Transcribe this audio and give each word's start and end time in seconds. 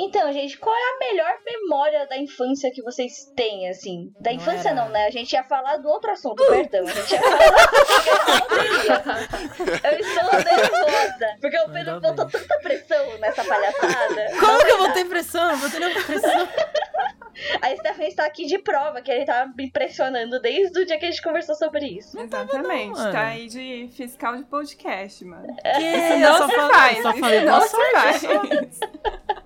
Então, 0.00 0.32
gente, 0.32 0.56
qual 0.58 0.74
é 0.74 0.78
a 0.78 0.98
melhor 1.10 1.32
memória 1.44 2.06
da 2.06 2.16
infância 2.16 2.70
que 2.72 2.80
vocês 2.82 3.32
têm, 3.34 3.68
assim? 3.68 4.12
Da 4.20 4.30
Não 4.30 4.36
infância 4.38 4.68
era- 4.68 4.80
não, 4.84 4.88
né? 4.90 5.06
A 5.06 5.10
gente 5.10 5.32
ia 5.32 5.42
falar 5.42 5.78
do 5.78 5.88
outro 5.88 6.10
assunto, 6.12 6.44
perdão. 6.46 6.84
A 6.86 6.90
gente 6.92 7.14
ia 7.14 7.20
falar 7.20 7.38
Eu 9.90 9.98
estou 9.98 10.32
nervosa. 10.32 11.36
Porque 11.40 11.58
o 11.58 11.68
Pedro 11.70 12.00
botou 12.00 12.26
bem. 12.26 12.40
tanta 12.40 12.58
pressão 12.60 13.18
nessa 13.18 13.44
palhaçada. 13.44 14.26
Como 14.38 14.64
que 14.64 14.70
eu 14.70 14.78
vou 14.78 14.92
ter 14.92 15.04
pressão? 15.06 15.50
Eu 15.50 15.56
vou 15.56 15.68
ter 15.70 15.80
nenhuma 15.80 16.04
pressão. 16.04 16.48
A 17.62 17.76
Stephanie 17.76 18.08
está 18.08 18.24
aqui 18.26 18.46
de 18.46 18.58
prova 18.58 19.00
que 19.00 19.12
ele 19.12 19.24
tava 19.24 19.52
me 19.56 19.66
impressionando 19.66 20.40
desde 20.40 20.80
o 20.80 20.84
dia 20.84 20.98
que 20.98 21.06
a 21.06 21.10
gente 21.10 21.22
conversou 21.22 21.54
sobre 21.54 21.86
isso. 21.86 22.18
Exatamente. 22.18 22.90
mano. 22.98 23.12
tá 23.12 23.26
aí 23.28 23.46
de 23.46 23.88
fiscal 23.92 24.36
de 24.36 24.44
podcast, 24.44 25.24
mano. 25.24 25.46
Que? 25.62 25.68
Isso 25.78 26.12
eu 26.14 26.18
não 26.18 26.36
só 26.36 26.48
se 26.48 26.54
faz. 26.56 27.02
Só 27.02 27.10
isso 27.10 27.20
falei, 27.20 27.40
não 27.42 27.60
se 27.60 27.76
faz. 27.92 28.22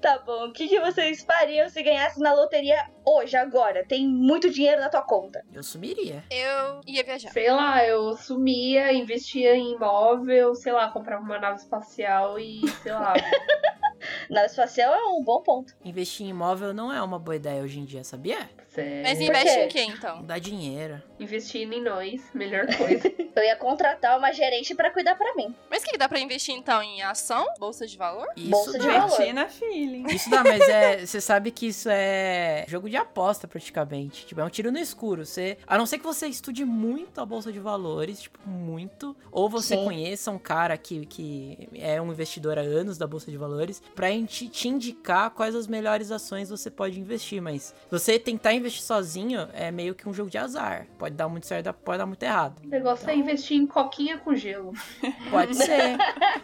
Tá 0.00 0.18
bom, 0.18 0.48
o 0.48 0.52
que, 0.52 0.68
que 0.68 0.80
vocês 0.80 1.22
fariam 1.22 1.68
se 1.68 1.82
ganhasse 1.82 2.18
na 2.20 2.32
loteria 2.32 2.88
hoje, 3.04 3.36
agora? 3.36 3.84
Tem 3.86 4.06
muito 4.06 4.50
dinheiro 4.50 4.80
na 4.80 4.88
tua 4.88 5.02
conta. 5.02 5.44
Eu 5.52 5.62
sumiria. 5.62 6.24
Eu 6.30 6.80
ia 6.86 7.04
viajar. 7.04 7.30
Sei 7.30 7.50
lá, 7.50 7.84
eu 7.84 8.16
sumia, 8.16 8.92
investia 8.92 9.54
em 9.54 9.74
imóvel, 9.74 10.54
sei 10.54 10.72
lá, 10.72 10.90
comprava 10.90 11.22
uma 11.22 11.38
nave 11.38 11.58
espacial 11.58 12.38
e, 12.38 12.60
sei 12.82 12.92
lá. 12.92 13.14
Nave 14.28 14.46
espacial 14.46 14.92
é 14.92 15.04
um 15.06 15.22
bom 15.22 15.42
ponto. 15.42 15.74
Investir 15.84 16.26
em 16.26 16.30
imóvel 16.30 16.74
não 16.74 16.92
é 16.92 17.00
uma 17.00 17.18
boa 17.18 17.36
ideia 17.36 17.62
hoje 17.62 17.78
em 17.78 17.84
dia, 17.84 18.02
sabia? 18.02 18.48
Sério. 18.72 19.02
Mas 19.02 19.20
investe 19.20 19.58
em 19.58 19.68
quem, 19.68 19.90
então? 19.90 20.22
Dá 20.22 20.38
dinheiro. 20.38 21.00
Investindo 21.18 21.72
em 21.72 21.82
nós, 21.82 22.22
melhor 22.34 22.66
coisa. 22.76 23.12
Eu 23.34 23.42
ia 23.42 23.56
contratar 23.56 24.18
uma 24.18 24.32
gerente 24.32 24.74
pra 24.74 24.90
cuidar 24.90 25.14
pra 25.14 25.34
mim. 25.34 25.54
Mas 25.70 25.82
o 25.82 25.86
que 25.86 25.92
que 25.92 25.98
dá 25.98 26.08
pra 26.08 26.18
investir, 26.18 26.54
então? 26.54 26.82
Em 26.82 27.02
ação? 27.02 27.46
Bolsa 27.58 27.86
de 27.86 27.96
valor? 27.96 28.26
Isso 28.36 28.50
Bolsa 28.50 28.78
de 28.78 28.86
valor. 28.86 29.04
Investir 29.04 29.34
na 29.34 29.48
feeling. 29.48 30.06
Isso 30.08 30.30
dá, 30.30 30.42
mas 30.42 30.60
é. 30.68 31.06
Você 31.06 31.20
sabe 31.20 31.50
que 31.50 31.66
isso 31.66 31.88
é 31.90 32.64
jogo 32.68 32.88
de 32.88 32.96
aposta, 32.96 33.46
praticamente. 33.46 34.26
Tipo, 34.26 34.40
é 34.40 34.44
um 34.44 34.48
tiro 34.48 34.70
no 34.72 34.78
escuro. 34.78 35.24
Você, 35.24 35.58
a 35.66 35.78
não 35.78 35.86
ser 35.86 35.98
que 35.98 36.04
você 36.04 36.26
estude 36.26 36.64
muito 36.64 37.20
a 37.20 37.26
bolsa 37.26 37.52
de 37.52 37.58
valores, 37.58 38.22
tipo, 38.22 38.38
muito. 38.48 39.16
Ou 39.30 39.48
você 39.48 39.76
Sim. 39.76 39.84
conheça 39.84 40.30
um 40.30 40.38
cara 40.38 40.76
que, 40.76 41.06
que 41.06 41.68
é 41.74 42.00
um 42.00 42.10
investidor 42.10 42.58
há 42.58 42.62
anos 42.62 42.98
da 42.98 43.06
bolsa 43.06 43.30
de 43.30 43.36
valores, 43.36 43.82
pra 43.94 44.08
te, 44.26 44.48
te 44.48 44.68
indicar 44.68 45.30
quais 45.30 45.54
as 45.54 45.66
melhores 45.66 46.10
ações 46.10 46.50
você 46.50 46.70
pode 46.70 46.98
investir. 46.98 47.40
Mas 47.40 47.74
você 47.90 48.18
tentar 48.18 48.52
investir 48.52 48.61
sozinho 48.70 49.48
é 49.52 49.70
meio 49.70 49.94
que 49.94 50.08
um 50.08 50.12
jogo 50.14 50.30
de 50.30 50.38
azar. 50.38 50.86
Pode 50.98 51.14
dar 51.14 51.28
muito 51.28 51.46
certo, 51.46 51.72
pode 51.72 51.98
dar 51.98 52.06
muito 52.06 52.22
errado. 52.22 52.60
O 52.64 52.68
negócio 52.68 53.08
é 53.10 53.14
investir 53.16 53.56
em 53.56 53.66
coquinha 53.66 54.18
com 54.18 54.34
gelo. 54.34 54.72
Pode 55.30 55.54
ser. 55.56 55.96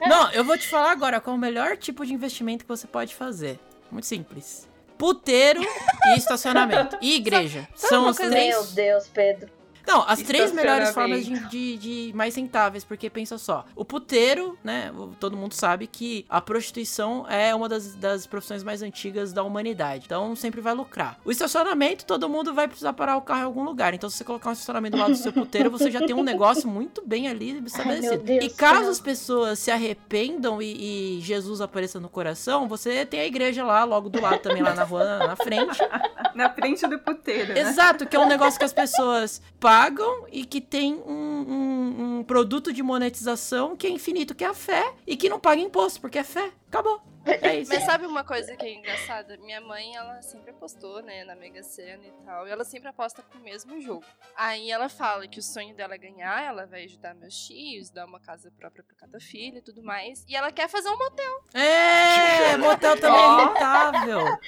Não, 0.09 0.31
eu 0.33 0.45
vou 0.45 0.57
te 0.59 0.67
falar 0.69 0.91
agora 0.93 1.21
qual 1.21 1.35
é 1.35 1.37
o 1.37 1.41
melhor 1.41 1.77
tipo 1.77 2.05
de 2.05 2.13
investimento 2.13 2.65
que 2.65 2.69
você 2.69 2.87
pode 2.87 3.15
fazer. 3.15 3.59
Muito 3.91 4.07
simples. 4.07 4.69
Puteiro 4.97 5.61
e 5.63 6.17
estacionamento. 6.17 6.99
E 7.01 7.15
igreja. 7.15 7.69
sabe 7.75 7.89
São 7.89 8.09
os 8.09 8.17
coisa- 8.17 8.33
três. 8.33 8.55
Meu 8.55 8.65
Deus, 8.75 9.09
Pedro. 9.09 9.58
Não, 9.89 10.05
as 10.07 10.21
três 10.23 10.53
melhores 10.53 10.91
formas 10.91 11.21
Estacionamento. 11.21 11.51
de, 11.51 11.79
de, 11.79 12.09
de 12.09 12.17
mais 12.17 12.37
rentáveis, 12.37 12.85
porque 12.85 13.09
pensa 13.09 13.39
só. 13.39 13.65
O 13.75 13.85
puteiro, 13.85 14.59
né? 14.63 14.93
Todo 15.19 15.35
mundo 15.35 15.55
sabe 15.55 15.87
que 15.87 16.27
a 16.29 16.43
prostituição 16.43 17.27
é 17.27 17.55
uma 17.55 17.71
das, 17.71 17.95
das 17.95 18.27
profissões 18.27 18.63
mais 18.63 18.83
antigas 18.83 19.33
da 19.33 19.43
humanidade. 19.43 20.05
Então 20.05 20.37
sempre 20.37 20.61
vai 20.61 20.75
lucrar. 20.75 21.19
O 21.25 21.31
estacionamento, 21.31 22.05
todo 22.05 22.29
mundo 22.29 22.53
vai 22.53 22.69
precisar 22.69 22.93
parar 22.93 23.17
o 23.17 23.23
carro 23.23 23.41
em 23.41 23.45
algum 23.45 23.65
lugar. 23.65 23.95
Então, 23.95 24.11
se 24.11 24.19
você 24.19 24.25
colocar 24.25 24.51
um 24.51 24.53
estacionamento 24.53 24.97
do 24.97 25.01
lado 25.01 25.13
do 25.13 25.19
seu 25.19 25.33
puteiro, 25.33 25.71
você 25.71 25.91
já 25.91 26.01
tem 26.01 26.15
um 26.15 26.23
negócio 26.23 26.69
muito 26.69 27.03
bem 27.07 27.29
ali 27.29 27.59
estabelecido. 27.65 28.23
Deus 28.23 28.45
e 28.45 28.51
caso 28.51 28.91
as 28.91 29.01
pessoas 29.01 29.59
se 29.59 29.71
arrependam 29.71 30.61
e, 30.61 31.17
e 31.19 31.21
Jesus 31.23 31.63
apareça 31.63 31.99
no 31.99 32.11
coração, 32.11 32.69
você 32.69 33.07
tem 33.07 33.21
a 33.21 33.27
igreja 33.27 33.65
lá, 33.65 33.85
logo 33.85 34.11
do 34.11 34.21
lado 34.21 34.41
também, 34.41 34.63
lá 34.63 34.75
na 34.75 34.85
rua, 34.85 35.19
na 35.19 35.37
frente. 35.37 35.79
Na 36.35 36.51
frente 36.51 36.87
do 36.87 37.01
puteiro, 37.01 37.53
né? 37.53 37.61
Exato, 37.61 38.07
que 38.07 38.15
é 38.15 38.19
um 38.19 38.29
negócio 38.29 38.61
que 38.61 38.65
as 38.65 38.73
pessoas 38.73 39.43
pagam 39.79 40.27
e 40.33 40.45
que 40.45 40.61
tem 40.61 40.95
um, 40.95 41.13
um- 41.13 42.19
um 42.19 42.25
produto 42.25 42.73
de 42.73 42.83
monetização 42.83 43.77
que 43.77 43.87
é 43.87 43.91
infinito, 43.91 44.35
que 44.35 44.43
é 44.45 44.49
a 44.49 44.55
fé, 44.55 44.93
e 45.07 45.17
que 45.17 45.29
não 45.29 45.39
paga 45.39 45.61
imposto, 45.61 46.01
porque 46.01 46.19
é 46.19 46.25
fé. 46.25 46.51
Acabou. 46.67 47.01
É 47.25 47.57
isso. 47.61 47.73
Mas 47.73 47.85
sabe 47.85 48.05
uma 48.07 48.25
coisa 48.25 48.57
que 48.57 48.67
é 48.67 48.75
engraçada? 48.75 49.37
Minha 49.37 49.61
mãe, 49.61 49.95
ela 49.95 50.21
sempre 50.21 50.51
apostou, 50.51 51.01
né, 51.03 51.25
na 51.25 51.37
Mega 51.37 51.63
Sena 51.63 52.03
e 52.05 52.25
tal. 52.25 52.47
E 52.47 52.51
ela 52.51 52.65
sempre 52.65 52.89
aposta 52.89 53.23
com 53.23 53.39
o 53.39 53.41
mesmo 53.43 53.81
jogo. 53.81 54.05
Aí 54.37 54.69
ela 54.71 54.89
fala 54.89 55.29
que 55.29 55.39
o 55.39 55.43
sonho 55.43 55.75
dela 55.77 55.95
é 55.95 55.99
ganhar, 55.99 56.43
ela 56.45 56.67
vai 56.67 56.85
ajudar 56.85 57.15
meus 57.15 57.35
tios, 57.37 57.89
dar 57.91 58.05
uma 58.07 58.19
casa 58.19 58.51
própria 58.59 58.83
pra 58.83 58.97
cada 58.97 59.21
filho 59.21 59.59
e 59.59 59.63
tudo 59.63 59.83
mais. 59.83 60.25
E 60.29 60.35
ela 60.35 60.51
quer 60.51 60.69
fazer 60.69 60.89
um 60.89 60.99
motel. 60.99 61.45
É, 61.55 62.57
motel 62.59 62.99
também 63.01 63.21
é 63.21 63.45
rentável. 63.45 64.39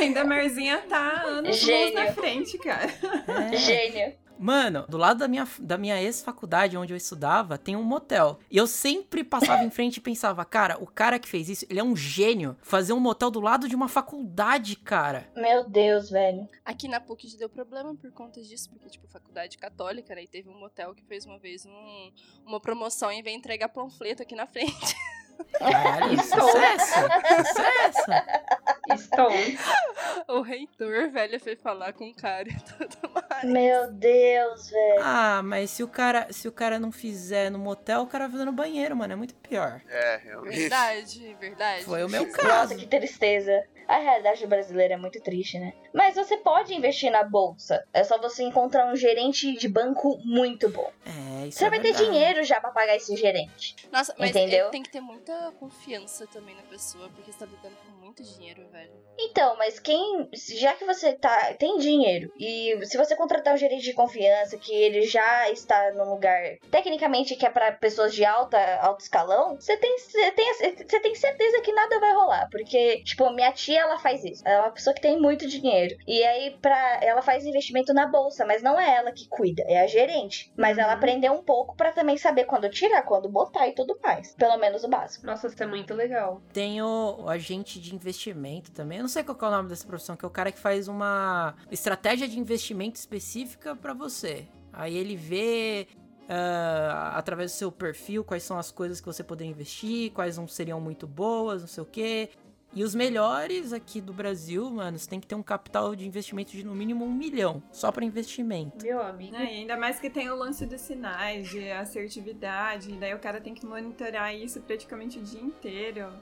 Ainda 0.00 0.20
a 0.20 0.24
Merzinha 0.24 0.78
tá 0.88 1.22
anos 1.26 1.56
Gênio. 1.56 1.94
na 2.04 2.12
frente, 2.12 2.56
cara. 2.58 2.86
É. 3.52 3.56
Gênio. 3.56 4.29
Mano, 4.42 4.86
do 4.88 4.96
lado 4.96 5.18
da 5.18 5.28
minha, 5.28 5.46
da 5.58 5.76
minha 5.76 6.00
ex-faculdade, 6.00 6.74
onde 6.76 6.94
eu 6.94 6.96
estudava, 6.96 7.58
tem 7.58 7.76
um 7.76 7.82
motel. 7.82 8.38
E 8.50 8.56
eu 8.56 8.66
sempre 8.66 9.22
passava 9.22 9.62
em 9.64 9.70
frente 9.70 9.98
e 9.98 10.00
pensava, 10.00 10.42
cara, 10.46 10.78
o 10.82 10.86
cara 10.86 11.18
que 11.18 11.28
fez 11.28 11.50
isso, 11.50 11.66
ele 11.68 11.78
é 11.78 11.84
um 11.84 11.94
gênio. 11.94 12.56
Fazer 12.62 12.94
um 12.94 13.00
motel 13.00 13.30
do 13.30 13.38
lado 13.40 13.68
de 13.68 13.76
uma 13.76 13.86
faculdade, 13.88 14.76
cara. 14.76 15.28
Meu 15.36 15.68
Deus, 15.68 16.08
velho. 16.08 16.48
Aqui 16.64 16.88
na 16.88 17.00
PUC 17.00 17.28
já 17.28 17.36
deu 17.36 17.50
problema 17.50 17.94
por 17.94 18.10
conta 18.12 18.40
disso, 18.40 18.70
porque, 18.70 18.88
tipo, 18.88 19.06
faculdade 19.08 19.58
católica, 19.58 20.14
né? 20.14 20.22
E 20.22 20.26
teve 20.26 20.48
um 20.48 20.58
motel 20.58 20.94
que 20.94 21.04
fez 21.04 21.26
uma 21.26 21.38
vez 21.38 21.66
um- 21.66 22.12
uma 22.46 22.60
promoção 22.60 23.12
e 23.12 23.20
veio 23.20 23.36
entregar 23.36 23.68
panfleto 23.68 24.22
aqui 24.22 24.34
na 24.34 24.46
frente. 24.46 24.96
Caralho, 25.58 26.18
sucesso. 26.22 26.94
Sucesso. 27.46 28.10
Stone. 28.96 29.58
o 30.28 30.40
reitor, 30.40 31.10
velho, 31.10 31.40
foi 31.40 31.56
falar 31.56 31.92
com 31.92 32.08
o 32.08 32.14
cara 32.14 32.48
e 32.48 32.54
tudo 32.54 33.10
mais. 33.14 33.44
Meu 33.44 33.92
Deus, 33.92 34.70
velho. 34.70 35.02
Ah, 35.02 35.42
mas 35.42 35.70
se 35.70 35.82
o 35.82 35.88
cara, 35.88 36.26
se 36.30 36.48
o 36.48 36.52
cara 36.52 36.78
não 36.78 36.92
fizer 36.92 37.50
no 37.50 37.58
motel, 37.58 38.02
o 38.02 38.06
cara 38.06 38.24
vai 38.24 38.32
fazer 38.32 38.44
no 38.44 38.52
banheiro, 38.52 38.96
mano. 38.96 39.12
É 39.12 39.16
muito 39.16 39.34
pior. 39.36 39.80
É, 39.88 40.20
realmente. 40.24 40.56
Verdade, 40.58 41.36
verdade. 41.40 41.84
Foi 41.84 42.04
o 42.04 42.08
meu 42.08 42.24
Nossa, 42.26 42.38
caso. 42.38 42.76
que 42.76 42.86
tristeza. 42.86 43.64
A 43.88 43.98
realidade 43.98 44.46
brasileira 44.46 44.94
é 44.94 44.96
muito 44.96 45.20
triste, 45.20 45.58
né? 45.58 45.72
Mas 45.92 46.14
você 46.14 46.36
pode 46.36 46.72
investir 46.72 47.10
na 47.10 47.24
bolsa. 47.24 47.84
É 47.92 48.04
só 48.04 48.20
você 48.20 48.44
encontrar 48.44 48.86
um 48.86 48.94
gerente 48.94 49.52
de 49.56 49.68
banco 49.68 50.16
muito 50.24 50.68
bom. 50.68 50.92
É, 51.04 51.48
isso 51.48 51.58
Você 51.58 51.64
é 51.64 51.70
vai 51.70 51.80
ter 51.80 51.88
verdade. 51.90 52.04
dinheiro 52.08 52.44
já 52.44 52.60
pra 52.60 52.70
pagar 52.70 52.94
esse 52.94 53.16
gerente. 53.16 53.74
Nossa, 53.90 54.14
mas 54.16 54.30
Entendeu? 54.30 54.70
tem 54.70 54.80
que 54.80 54.90
ter 54.90 55.00
muita 55.00 55.52
confiança 55.58 56.24
também 56.28 56.54
na 56.54 56.62
pessoa, 56.62 57.08
porque 57.16 57.32
você 57.32 57.38
tá 57.40 57.46
lidando 57.46 57.74
com 57.84 57.90
muito 58.04 58.22
dinheiro, 58.22 58.64
velho. 58.70 58.79
Então, 59.20 59.56
mas 59.56 59.78
quem. 59.78 60.28
Já 60.58 60.74
que 60.74 60.84
você 60.84 61.12
tá. 61.12 61.54
tem 61.54 61.78
dinheiro. 61.78 62.32
E 62.38 62.78
se 62.84 62.96
você 62.96 63.14
contratar 63.14 63.54
um 63.54 63.58
gerente 63.58 63.82
de 63.82 63.92
confiança, 63.92 64.56
que 64.56 64.72
ele 64.72 65.02
já 65.02 65.50
está 65.50 65.92
num 65.92 66.10
lugar. 66.10 66.56
Tecnicamente 66.70 67.36
que 67.36 67.44
é 67.44 67.50
pra 67.50 67.72
pessoas 67.72 68.14
de 68.14 68.24
alta, 68.24 68.58
alto 68.80 69.00
escalão, 69.00 69.56
você 69.56 69.76
tem, 69.76 69.98
você 69.98 70.30
tem, 70.32 70.54
você 70.54 71.00
tem 71.00 71.14
certeza 71.14 71.60
que 71.60 71.72
nada 71.72 72.00
vai 72.00 72.14
rolar. 72.14 72.48
Porque, 72.50 73.02
tipo, 73.02 73.30
minha 73.30 73.52
tia, 73.52 73.80
ela 73.80 73.98
faz 73.98 74.24
isso. 74.24 74.42
Ela 74.46 74.56
é 74.56 74.60
uma 74.66 74.72
pessoa 74.72 74.94
que 74.94 75.02
tem 75.02 75.20
muito 75.20 75.46
dinheiro. 75.46 75.96
E 76.06 76.22
aí, 76.24 76.56
pra, 76.60 77.00
ela 77.02 77.22
faz 77.22 77.44
investimento 77.44 77.92
na 77.92 78.06
bolsa, 78.06 78.46
mas 78.46 78.62
não 78.62 78.78
é 78.80 78.96
ela 78.96 79.12
que 79.12 79.28
cuida, 79.28 79.62
é 79.66 79.80
a 79.80 79.86
gerente. 79.86 80.50
Mas 80.56 80.78
ela 80.78 80.92
aprendeu 80.92 81.32
um 81.32 81.42
pouco 81.42 81.76
pra 81.76 81.92
também 81.92 82.16
saber 82.16 82.44
quando 82.44 82.70
tirar, 82.70 83.02
quando 83.02 83.28
botar 83.28 83.68
e 83.68 83.74
tudo 83.74 83.98
mais. 84.02 84.34
Pelo 84.34 84.56
menos 84.56 84.84
o 84.84 84.88
básico. 84.88 85.26
Nossa, 85.26 85.48
isso 85.48 85.62
é 85.62 85.66
muito 85.66 85.94
legal. 85.94 86.40
Tem 86.52 86.80
o, 86.82 87.16
o 87.20 87.28
agente 87.28 87.78
de 87.78 87.94
investimento 87.94 88.69
também. 88.70 88.98
Eu 88.98 89.02
não 89.02 89.08
sei 89.08 89.22
qual 89.22 89.36
que 89.36 89.44
é 89.44 89.48
o 89.48 89.50
nome 89.50 89.68
dessa 89.68 89.86
profissão, 89.86 90.16
que 90.16 90.24
é 90.24 90.28
o 90.28 90.30
cara 90.30 90.50
que 90.52 90.58
faz 90.58 90.88
uma 90.88 91.54
estratégia 91.70 92.26
de 92.28 92.38
investimento 92.38 92.98
específica 92.98 93.74
pra 93.76 93.92
você. 93.92 94.46
Aí 94.72 94.96
ele 94.96 95.16
vê 95.16 95.88
ah, 96.28 97.12
através 97.16 97.50
do 97.50 97.54
seu 97.56 97.72
perfil 97.72 98.22
quais 98.22 98.44
são 98.44 98.56
as 98.56 98.70
coisas 98.70 99.00
que 99.00 99.06
você 99.06 99.24
poderia 99.24 99.50
investir, 99.50 100.12
quais 100.12 100.38
não 100.38 100.46
seriam 100.46 100.80
muito 100.80 101.06
boas, 101.06 101.62
não 101.62 101.68
sei 101.68 101.82
o 101.82 101.86
quê. 101.86 102.30
E 102.72 102.84
os 102.84 102.94
melhores 102.94 103.72
aqui 103.72 104.00
do 104.00 104.12
Brasil, 104.12 104.70
mano, 104.70 104.96
você 104.96 105.10
tem 105.10 105.18
que 105.18 105.26
ter 105.26 105.34
um 105.34 105.42
capital 105.42 105.96
de 105.96 106.06
investimento 106.06 106.52
de 106.52 106.62
no 106.62 106.72
mínimo 106.72 107.04
um 107.04 107.12
milhão, 107.12 107.60
só 107.72 107.90
pra 107.90 108.04
investimento. 108.04 108.84
Meu 108.84 109.02
amigo. 109.02 109.34
É, 109.34 109.40
ainda 109.40 109.76
mais 109.76 109.98
que 109.98 110.08
tem 110.08 110.30
o 110.30 110.36
lance 110.36 110.64
dos 110.66 110.80
sinais, 110.80 111.48
de 111.48 111.68
assertividade, 111.72 112.92
daí 112.92 113.12
o 113.12 113.18
cara 113.18 113.40
tem 113.40 113.54
que 113.54 113.66
monitorar 113.66 114.32
isso 114.32 114.60
praticamente 114.60 115.18
o 115.18 115.22
dia 115.22 115.40
inteiro. 115.40 116.12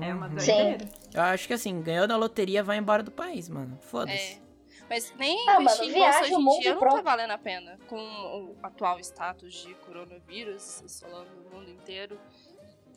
É 0.00 0.12
uma 0.14 0.26
Uhum. 0.26 0.34
doideira. 0.34 0.88
Eu 1.14 1.22
acho 1.22 1.46
que 1.46 1.52
assim, 1.54 1.80
ganhou 1.82 2.06
na 2.08 2.16
loteria, 2.16 2.62
vai 2.62 2.76
embora 2.78 3.02
do 3.02 3.10
país, 3.10 3.48
mano. 3.48 3.78
Foda-se. 3.82 4.34
É. 4.40 4.44
Mas 4.88 5.14
nem 5.16 5.48
Ah, 5.48 5.60
investir 5.60 5.86
mano, 5.86 5.96
em 5.96 6.00
bolsa 6.00 6.20
hoje 6.20 6.34
o 6.34 6.40
em 6.40 6.60
dia 6.60 6.74
não 6.74 6.80
tá 6.80 7.00
valendo 7.02 7.30
a 7.30 7.38
pena. 7.38 7.78
Com 7.88 7.96
o 7.96 8.56
atual 8.62 9.00
status 9.00 9.54
de 9.54 9.74
coronavírus, 9.76 10.84
falando 11.00 11.28
no 11.36 11.50
mundo 11.50 11.70
inteiro. 11.70 12.18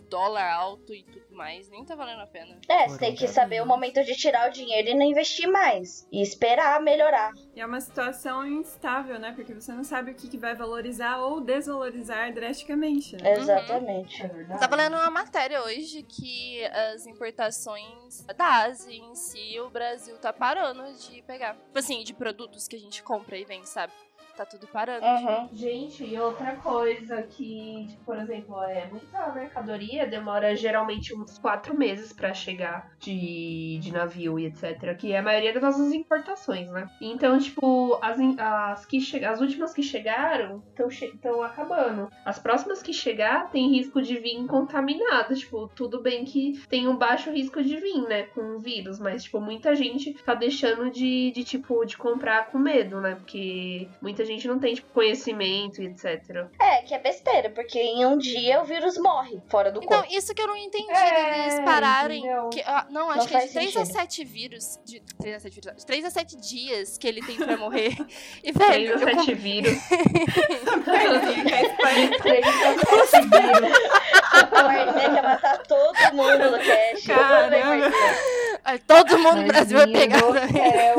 Dólar 0.10 0.52
alto 0.52 0.94
e 0.94 1.04
tudo 1.04 1.36
mais, 1.36 1.70
nem 1.70 1.86
tá 1.86 1.96
valendo 1.96 2.22
a 2.22 2.28
pena. 2.28 2.60
É, 2.68 2.88
você 2.88 2.98
tem 2.98 3.16
que 3.16 3.28
saber 3.28 3.62
o 3.62 3.66
momento 3.66 4.04
de 4.04 4.16
tirar 4.16 4.50
o 4.50 4.52
dinheiro 4.52 4.90
e 4.90 4.94
não 4.94 5.06
investir 5.06 5.48
mais. 5.48 6.08
E 6.12 6.22
esperar 6.22 6.82
melhorar. 6.82 7.32
E 7.56 7.62
é 7.62 7.66
uma 7.66 7.80
situação 7.80 8.46
instável, 8.46 9.20
né? 9.20 9.34
Porque 9.36 9.54
você 9.54 9.72
não 9.72 9.84
sabe 9.84 10.12
o 10.12 10.16
que, 10.16 10.28
que 10.28 10.38
vai 10.38 10.56
valorizar 10.56 11.18
ou 11.18 11.42
desvalorizar 11.42 12.34
drasticamente, 12.34 13.16
né? 13.22 13.34
Exatamente. 13.34 14.24
É 14.24 14.28
verdade. 14.28 14.60
Tava 14.60 14.76
lendo 14.76 14.96
uma 14.96 15.12
matéria 15.12 15.64
hoje 15.64 16.04
que 16.04 16.64
as 16.66 17.06
importações 17.06 18.26
da 18.36 18.64
Ásia 18.64 18.94
em 18.94 19.16
si, 19.16 19.60
o 19.60 19.70
Brasil 19.70 20.18
tá 20.18 20.34
parando 20.34 20.84
de 20.94 21.22
pegar. 21.24 21.56
Tipo 21.56 21.80
assim, 21.80 22.04
de 22.04 22.14
produtos 22.14 22.68
que 22.68 22.76
a 22.76 22.80
gente 22.80 23.04
compra 23.04 23.38
e 23.38 23.46
vende, 23.46 23.70
sabe? 23.70 23.94
Tá 24.38 24.46
tudo 24.46 24.68
parando. 24.68 25.04
Uhum. 25.04 25.50
Gente, 25.52 26.04
e 26.06 26.20
outra 26.20 26.56
coisa 26.58 27.24
que, 27.24 27.88
tipo, 27.90 28.06
por 28.06 28.18
exemplo, 28.20 28.62
é 28.64 28.86
muita 28.86 29.32
mercadoria 29.34 30.06
demora 30.06 30.56
geralmente 30.56 31.12
uns 31.16 31.40
quatro 31.40 31.76
meses 31.76 32.14
pra 32.14 32.36
chegar 32.36 32.92
de, 33.00 33.80
de 33.82 33.92
navio 33.92 34.38
e 34.38 34.46
etc. 34.46 34.96
Que 34.96 35.12
é 35.14 35.18
a 35.18 35.24
maioria 35.24 35.52
das 35.54 35.64
nossas 35.64 35.92
importações, 35.92 36.70
né? 36.70 36.88
Então, 37.02 37.40
tipo, 37.40 37.98
as, 38.00 38.20
as, 38.38 38.86
que 38.86 39.02
che- 39.02 39.26
as 39.26 39.42
últimas 39.42 39.74
que 39.74 39.82
chegaram 39.82 40.62
estão 40.78 41.42
acabando. 41.42 42.08
As 42.24 42.38
próximas 42.38 42.84
que 42.84 42.94
chegar 42.94 43.50
tem 43.50 43.72
risco 43.72 44.04
de 44.04 44.20
vir 44.20 44.46
contaminadas. 44.46 45.40
Tipo, 45.40 45.68
tudo 45.70 46.00
bem 46.02 46.24
que 46.26 46.62
tem 46.70 46.88
um 46.88 46.96
baixo 46.96 47.32
risco 47.32 47.64
de 47.64 47.76
vir, 47.78 48.02
né? 48.08 48.24
Com 48.24 48.58
o 48.58 48.60
vírus, 48.60 49.00
mas, 49.00 49.24
tipo, 49.24 49.42
muita 49.42 49.74
gente 49.76 50.14
tá 50.24 50.36
deixando 50.36 50.92
de, 50.92 51.32
de 51.32 51.44
tipo, 51.44 51.84
de 51.86 51.98
comprar 51.98 52.52
com 52.52 52.60
medo, 52.60 53.02
né? 53.02 53.16
Porque 53.16 53.90
muita 54.00 54.27
gente 54.28 54.48
não 54.48 54.60
tem, 54.60 54.76
tipo, 54.76 54.88
conhecimento 54.94 55.82
e 55.82 55.88
etc. 55.88 56.48
É, 56.62 56.82
que 56.84 56.94
é 56.94 57.00
besteira, 57.00 57.50
porque 57.50 57.80
em 57.80 58.06
um 58.06 58.18
dia 58.18 58.62
o 58.62 58.66
vírus 58.66 58.98
morre 58.98 59.42
fora 59.50 59.72
do 59.72 59.82
Então, 59.84 60.00
corpo. 60.02 60.14
isso 60.16 60.34
que 60.36 60.42
eu 60.42 60.48
não 60.48 60.56
entendi 60.56 60.92
É, 60.92 61.34
deles 61.50 61.60
pararem. 61.66 62.22
que- 62.52 62.62
ah, 62.66 62.86
não, 62.90 63.10
acho 63.10 63.20
Não 63.20 63.26
que 63.28 63.36
é 63.36 63.40
de 63.40 63.44
faz 63.44 63.54
3 63.54 63.68
a 63.78 63.80
sentido. 63.86 63.94
7 64.02 64.24
vírus. 64.26 64.80
De 64.86 65.00
3 65.20 65.36
a 65.36 65.40
7 65.40 65.54
vírus. 65.62 65.78
De 65.78 65.86
3 65.86 66.06
a 66.06 66.10
7 66.10 66.38
dias 66.38 66.98
que 66.98 67.08
ele 67.08 67.22
tem 67.26 67.36
pra 67.38 67.56
morrer. 67.58 67.96
E, 68.44 68.52
Três 68.54 68.70
velho, 68.70 68.94
ou 68.96 69.00
eu 69.02 69.16
sete 69.18 69.34
vírus. 69.34 69.78
Três 72.22 72.46
a 72.46 73.02
sete 73.02 73.28
vírus. 73.28 73.78
A 74.32 74.94
quer 74.94 75.24
matar 75.24 75.58
todo 75.64 76.14
mundo 76.16 76.52
no 76.52 76.60
cast. 76.60 77.08
Caramba. 77.08 77.92
Todo 78.86 79.18
mundo 79.20 79.42
no 79.42 79.48
Brasil 79.48 79.78
vai 79.78 79.88
pegar. 79.88 80.20
céu. 80.52 80.98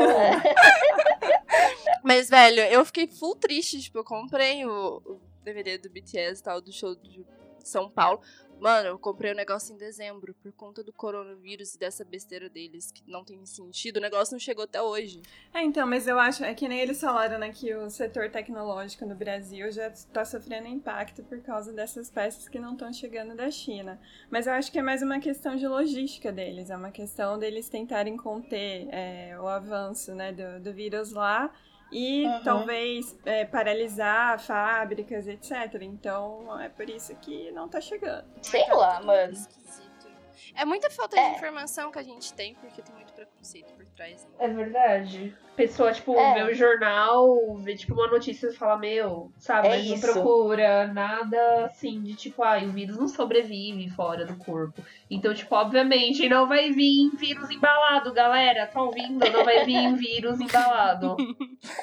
Mas, 2.03 2.29
velho, 2.29 2.61
eu 2.61 2.85
fiquei 2.85 3.07
full 3.07 3.35
triste. 3.35 3.81
Tipo, 3.81 3.99
eu 3.99 4.03
comprei 4.03 4.65
o, 4.65 5.19
DVD 5.43 5.77
do 5.77 5.89
BTS 5.89 6.39
e 6.39 6.43
tal, 6.43 6.61
do 6.61 6.71
show 6.71 6.95
de 6.95 7.25
São 7.63 7.89
Paulo. 7.89 8.21
Mano, 8.59 8.89
eu 8.89 8.99
comprei 8.99 9.31
o 9.31 9.35
negócio 9.35 9.73
em 9.73 9.77
dezembro 9.77 10.33
por 10.33 10.51
conta 10.51 10.83
do 10.83 10.91
coronavírus 10.91 11.75
e 11.75 11.79
dessa 11.79 12.03
besteira 12.03 12.49
deles 12.49 12.91
que 12.91 13.01
não 13.09 13.23
tem 13.23 13.45
sentido. 13.45 13.97
O 13.97 14.01
negócio 14.01 14.33
não 14.33 14.39
chegou 14.39 14.65
até 14.65 14.81
hoje. 14.81 15.21
É, 15.53 15.63
então, 15.63 15.87
mas 15.87 16.09
eu 16.09 16.19
acho, 16.19 16.43
é 16.43 16.53
que 16.53 16.67
nem 16.67 16.81
eles 16.81 16.99
falaram, 16.99 17.39
né, 17.39 17.53
que 17.53 17.73
o 17.73 17.89
setor 17.89 18.29
tecnológico 18.29 19.05
no 19.05 19.15
Brasil 19.15 19.71
já 19.71 19.87
está 19.87 20.25
sofrendo 20.25 20.67
impacto 20.67 21.23
por 21.23 21.41
causa 21.41 21.71
dessas 21.71 22.11
peças 22.11 22.49
que 22.49 22.59
não 22.59 22.73
estão 22.73 22.91
chegando 22.91 23.33
da 23.33 23.49
China. 23.49 23.97
Mas 24.29 24.45
eu 24.45 24.51
acho 24.51 24.69
que 24.69 24.79
é 24.79 24.81
mais 24.81 25.01
uma 25.01 25.21
questão 25.21 25.55
de 25.55 25.65
logística 25.65 26.29
deles, 26.29 26.69
é 26.69 26.75
uma 26.75 26.91
questão 26.91 27.39
deles 27.39 27.69
tentarem 27.69 28.17
conter 28.17 28.89
é, 28.91 29.39
o 29.39 29.47
avanço, 29.47 30.13
né, 30.13 30.33
do, 30.33 30.61
do 30.61 30.73
vírus 30.73 31.13
lá 31.13 31.49
e 31.91 32.25
Uhum. 32.25 32.43
talvez 32.43 33.17
é, 33.25 33.45
paralisar 33.45 34.39
fábricas, 34.39 35.27
etc. 35.27 35.51
Então, 35.81 36.59
é 36.61 36.69
por 36.69 36.89
isso 36.89 37.15
que 37.15 37.51
não 37.51 37.67
tá 37.67 37.81
chegando. 37.81 38.25
Sei 38.41 38.63
Tá 38.65 38.75
lá, 38.75 39.01
mano. 39.01 39.33
Esquisito. 39.33 40.07
É 40.55 40.65
muita 40.65 40.89
falta 40.89 41.19
É. 41.19 41.29
de 41.29 41.35
informação 41.35 41.91
que 41.91 41.99
a 41.99 42.03
gente 42.03 42.33
tem, 42.33 42.55
porque 42.55 42.81
tem 42.81 42.93
muito 42.95 43.13
preconceito 43.13 43.73
por 43.73 43.85
trás. 43.87 44.23
Né? 44.25 44.31
É 44.39 44.47
verdade. 44.47 45.37
Pessoa, 45.59 45.91
tipo, 45.91 46.17
É. 46.17 46.35
vê 46.35 46.43
o 46.43 46.55
jornal, 46.55 47.27
vê, 47.57 47.75
tipo, 47.75 47.93
uma 47.93 48.07
notícia 48.07 48.47
e 48.47 48.53
fala, 48.53 48.77
meu, 48.77 49.29
sabe, 49.37 49.67
É 49.67 49.71
mas 49.71 49.83
isso. 49.87 50.07
não 50.07 50.13
procura 50.13 50.87
nada 50.87 51.65
assim 51.65 52.01
de 52.01 52.15
tipo, 52.15 52.41
ai, 52.41 52.65
o 52.65 52.71
vírus 52.71 52.97
não 52.97 53.09
sobrevive 53.09 53.89
fora 53.89 54.25
do 54.25 54.37
corpo. 54.37 54.81
Então, 55.11 55.33
tipo, 55.33 55.53
obviamente, 55.53 56.29
não 56.29 56.47
vai 56.47 56.71
vir 56.71 57.09
vírus 57.17 57.49
embalado, 57.51 58.13
galera. 58.13 58.67
Tá 58.67 58.81
ouvindo? 58.81 59.19
Não 59.29 59.43
vai 59.43 59.65
vir 59.65 59.93
vírus 59.99 60.39
embalado. 60.39 61.17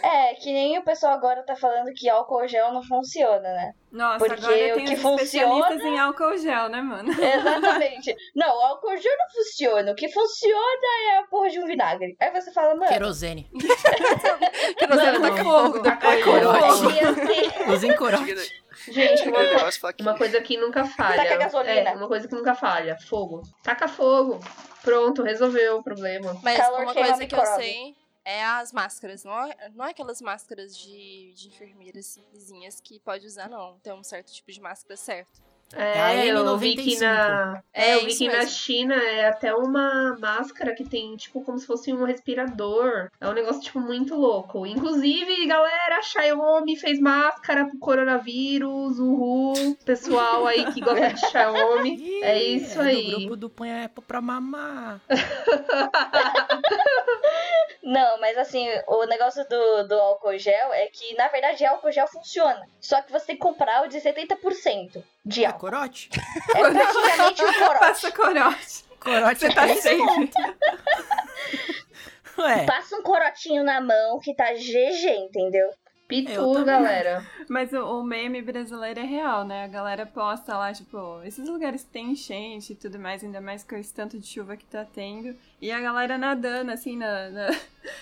É, 0.03 0.33
que 0.35 0.51
nem 0.53 0.79
o 0.79 0.83
pessoal 0.83 1.13
agora 1.13 1.43
tá 1.43 1.55
falando 1.55 1.93
que 1.95 2.09
álcool 2.09 2.49
gel 2.49 2.73
não 2.73 2.83
funciona, 2.83 3.41
né? 3.43 3.73
Nossa, 3.93 4.19
Porque 4.25 4.45
agora 4.45 4.73
o 4.73 4.75
tem 4.77 4.85
que 4.87 4.95
os 4.95 5.01
funciona- 5.03 5.23
especialistas 5.23 5.81
em 5.83 5.99
álcool 5.99 6.37
gel, 6.39 6.69
né, 6.69 6.81
mano? 6.83 7.09
Exatamente. 7.13 8.15
não, 8.35 8.49
o 8.57 8.61
álcool 8.63 8.97
gel 8.97 9.13
não 9.19 9.31
funciona. 9.31 9.93
O 9.93 9.95
que 9.95 10.09
funciona 10.09 10.87
é 11.13 11.19
a 11.19 11.23
porra 11.25 11.49
de 11.51 11.59
um 11.61 11.67
vinagre. 11.67 12.17
Aí 12.21 12.31
você 12.31 12.53
fala, 12.53 12.75
mano. 12.75 12.89
Querosene. 12.91 13.49
Que 14.77 14.87
você 14.87 15.11
Mano, 15.13 15.21
taca 15.21 15.43
não. 15.43 15.45
fogo 15.45 15.79
É 15.79 15.91
depois. 15.91 16.25
corote. 16.25 17.71
Usem 17.73 17.97
corote. 17.97 18.65
Gente, 18.89 19.29
uma, 20.01 20.17
coisa 20.17 20.41
que 20.41 20.57
nunca 20.57 20.85
falha. 20.85 21.17
Taca 21.17 21.37
gasolina. 21.37 21.91
É, 21.91 21.95
uma 21.95 22.09
coisa 22.09 22.29
que 22.29 22.35
nunca 22.35 22.55
falha. 22.55 22.97
Fogo. 22.99 23.43
Taca 23.63 23.89
fogo. 23.89 24.39
Pronto, 24.83 25.23
resolveu 25.23 25.79
o 25.79 25.83
problema. 25.83 26.39
Mas 26.43 26.59
Calor 26.59 26.83
uma 26.83 26.95
coisa 26.95 27.27
que 27.27 27.35
eu 27.35 27.47
sei 27.47 27.97
é 28.25 28.45
as 28.45 28.73
máscaras. 28.73 29.25
Não 29.25 29.47
é, 29.47 29.71
não 29.75 29.85
é 29.85 29.91
aquelas 29.91 30.21
máscaras 30.21 30.77
de, 30.77 31.33
de 31.35 31.49
enfermeiras 31.49 32.07
simplesinhas 32.07 32.81
que 32.81 33.01
pode 33.01 33.27
usar, 33.27 33.49
não. 33.49 33.79
Tem 33.79 33.93
um 33.93 34.03
certo 34.03 34.33
tipo 34.33 34.51
de 34.53 34.61
máscara 34.61 34.97
certo. 34.97 35.41
É, 35.75 36.01
a 36.01 36.27
eu 36.27 36.59
vi 36.59 36.77
que 36.77 36.99
na. 37.01 37.63
É 37.73 37.91
É, 37.91 37.95
eu 37.97 38.05
vi 38.05 38.15
que 38.15 38.29
na. 38.29 38.47
China 38.47 38.95
é 38.95 39.27
até 39.27 39.55
uma 39.55 40.17
máscara 40.21 40.75
que 40.75 40.85
tem, 40.85 41.17
tipo, 41.17 41.43
como 41.43 41.59
se 41.59 41.67
fosse 41.67 41.93
um 41.93 42.05
respirador. 42.05 43.11
É 43.21 43.29
um 43.29 43.33
negócio, 43.33 43.63
tipo, 43.63 43.81
muito 43.81 44.15
louco. 44.15 44.67
Inclusive, 44.67 45.47
galera, 45.47 45.99
a 45.99 46.03
Xiaomi 46.03 46.77
fez 46.77 47.01
máscara 47.01 47.67
pro 47.67 47.79
coronavírus. 47.79 48.99
Uhul. 48.99 49.77
Pessoal 49.85 50.47
aí 50.47 50.73
que 50.73 50.81
gosta 50.81 51.13
de 51.13 51.21
Xiaomi. 51.31 52.17
É 52.27 52.43
isso 52.43 52.81
é 52.81 52.89
aí. 52.89 53.11
Do 53.11 53.19
grupo 53.19 53.37
do 53.37 53.51
Põe 53.51 53.85
Apple 53.85 54.05
pra 54.07 54.21
mamar. 54.21 55.01
Não, 57.87 58.21
mas 58.21 58.37
assim, 58.37 58.67
o 58.89 59.07
negócio 59.07 59.49
do, 59.49 59.87
do 59.87 59.95
álcool 59.95 60.37
gel 60.37 60.75
é 60.75 60.89
que, 60.89 61.15
na 61.15 61.29
verdade, 61.29 61.65
álcool 61.65 61.93
gel 61.93 62.09
funciona. 62.09 62.67
Só 62.81 63.01
que 63.01 63.13
você 63.13 63.27
tem 63.27 63.37
que 63.37 63.43
comprar 63.43 63.85
o 63.85 63.89
de 63.89 63.99
70% 64.01 65.05
de 65.25 65.45
É 65.45 65.47
álcool. 65.47 65.61
corote? 65.61 66.11
É 66.53 66.69
praticamente 66.69 67.45
um 67.45 67.53
corote. 67.53 67.79
Passa 67.87 68.11
corote. 68.11 68.85
Corote 68.99 69.39
Você 69.39 69.47
é 69.47 69.55
tá 69.55 69.69
sempre. 69.77 70.31
Ué, 72.39 72.67
Passa 72.67 72.97
um 72.97 73.03
corotinho 73.03 73.63
na 73.63 73.81
mão 73.81 74.19
que 74.19 74.35
tá 74.35 74.53
GG, 74.53 75.07
entendeu? 75.29 75.69
Eu 75.69 75.75
Pitu, 76.09 76.65
galera. 76.65 77.25
Mas 77.49 77.73
o, 77.73 78.01
o 78.01 78.05
meme 78.05 78.41
brasileiro 78.41 79.01
é 79.01 79.05
real, 79.05 79.45
né? 79.45 79.65
A 79.65 79.69
galera 79.69 80.07
posta 80.07 80.57
lá, 80.57 80.73
tipo, 80.73 81.21
esses 81.25 81.49
lugares 81.49 81.83
que 81.83 81.91
tem 81.91 82.13
enchente 82.13 82.73
e 82.73 82.77
tudo 82.77 82.99
mais, 82.99 83.25
ainda 83.25 83.41
mais 83.41 83.65
com 83.65 83.75
esse 83.75 83.93
tanto 83.93 84.19
de 84.19 84.27
chuva 84.27 84.57
que 84.57 84.65
tá 84.67 84.85
tendo. 84.85 85.37
E 85.61 85.73
a 85.73 85.81
galera 85.81 86.19
nadando, 86.19 86.71
assim, 86.71 86.97
na, 86.97 87.31
na, 87.31 87.49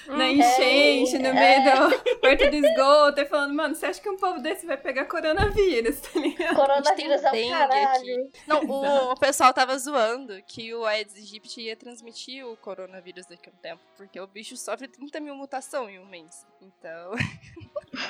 na 0.09 0.29
enchente, 0.29 1.19
no 1.19 1.33
meio 1.33 1.63
do. 1.63 2.15
perto 2.21 2.51
do 2.51 2.57
esgoto, 2.57 3.21
e 3.21 3.25
falando, 3.27 3.55
mano, 3.55 3.75
você 3.75 3.87
acha 3.87 4.01
que 4.01 4.09
um 4.09 4.17
povo 4.17 4.41
desse 4.41 4.67
vai 4.67 4.77
pegar 4.77 5.05
coronavírus, 5.05 6.01
tá 6.03 6.19
ligado? 6.19 6.57
Coronavírus 6.57 7.23
é 7.23 7.31
o 7.31 7.51
caralho. 7.51 8.31
Não, 8.47 8.61
o, 8.65 9.13
o 9.13 9.17
pessoal 9.17 9.53
tava 9.53 9.79
zoando 9.79 10.43
que 10.43 10.75
o 10.75 10.85
Aedes 10.85 11.15
aegypti 11.15 11.61
ia 11.63 11.77
transmitir 11.77 12.45
o 12.45 12.57
coronavírus 12.57 13.27
daqui 13.27 13.49
a 13.49 13.53
um 13.53 13.57
tempo. 13.57 13.83
Porque 13.97 14.19
o 14.19 14.27
bicho 14.27 14.57
sofre 14.57 14.89
30 14.89 15.21
mil 15.21 15.37
mutações 15.37 15.95
em 15.95 15.99
um 16.01 16.07
mês. 16.07 16.45
Então. 16.61 17.13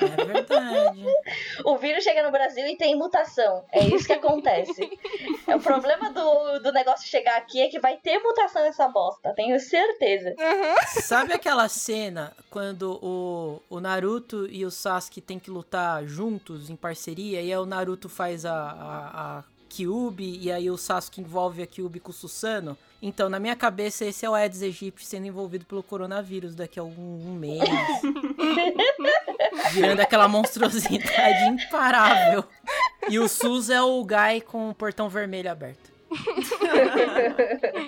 é 0.01 0.25
verdade. 0.25 1.05
O 1.63 1.77
vírus 1.77 2.03
chega 2.03 2.23
no 2.23 2.31
Brasil 2.31 2.65
e 2.67 2.77
tem 2.77 2.95
mutação. 2.95 3.65
É 3.71 3.79
isso 3.83 4.05
que 4.05 4.13
acontece. 4.13 4.89
É, 5.47 5.55
o 5.55 5.59
problema 5.59 6.11
do, 6.11 6.59
do 6.59 6.71
negócio 6.71 7.07
chegar 7.07 7.37
aqui 7.37 7.61
é 7.61 7.67
que 7.67 7.79
vai 7.79 7.97
ter 7.97 8.19
mutação 8.19 8.63
nessa 8.63 8.87
bosta. 8.87 9.33
Tenho 9.35 9.59
certeza. 9.59 10.35
Sabe 11.01 11.33
aquela 11.33 11.67
cena 11.67 12.33
quando 12.49 12.99
o, 13.01 13.61
o 13.69 13.79
Naruto 13.79 14.47
e 14.47 14.65
o 14.65 14.71
Sasuke 14.71 15.21
tem 15.21 15.37
que 15.37 15.51
lutar 15.51 16.05
juntos, 16.05 16.69
em 16.69 16.75
parceria, 16.75 17.41
e 17.41 17.51
aí 17.51 17.57
o 17.57 17.65
Naruto 17.65 18.07
faz 18.07 18.45
a, 18.45 18.53
a, 18.53 19.37
a 19.39 19.43
Kyuubi, 19.69 20.39
e 20.41 20.51
aí 20.51 20.69
o 20.69 20.77
Sasuke 20.77 21.21
envolve 21.21 21.61
a 21.61 21.67
Kyuubi 21.67 21.99
com 21.99 22.11
o 22.11 22.13
Susano? 22.13 22.77
Então, 23.01 23.29
na 23.29 23.39
minha 23.39 23.55
cabeça, 23.55 24.05
esse 24.05 24.25
é 24.25 24.29
o 24.29 24.33
Aedes 24.33 24.63
aegypti 24.63 25.05
sendo 25.05 25.27
envolvido 25.27 25.65
pelo 25.65 25.83
coronavírus 25.83 26.55
daqui 26.55 26.79
a 26.79 26.83
um, 26.83 27.21
um 27.27 27.35
mês. 27.35 27.61
virando 29.71 30.01
aquela 30.01 30.27
monstruosidade 30.27 31.45
imparável. 31.49 32.43
E 33.09 33.19
o 33.19 33.27
SUS 33.27 33.69
é 33.69 33.81
o 33.81 34.03
Guy 34.03 34.41
com 34.41 34.69
o 34.69 34.73
portão 34.73 35.09
vermelho 35.09 35.51
aberto. 35.51 35.94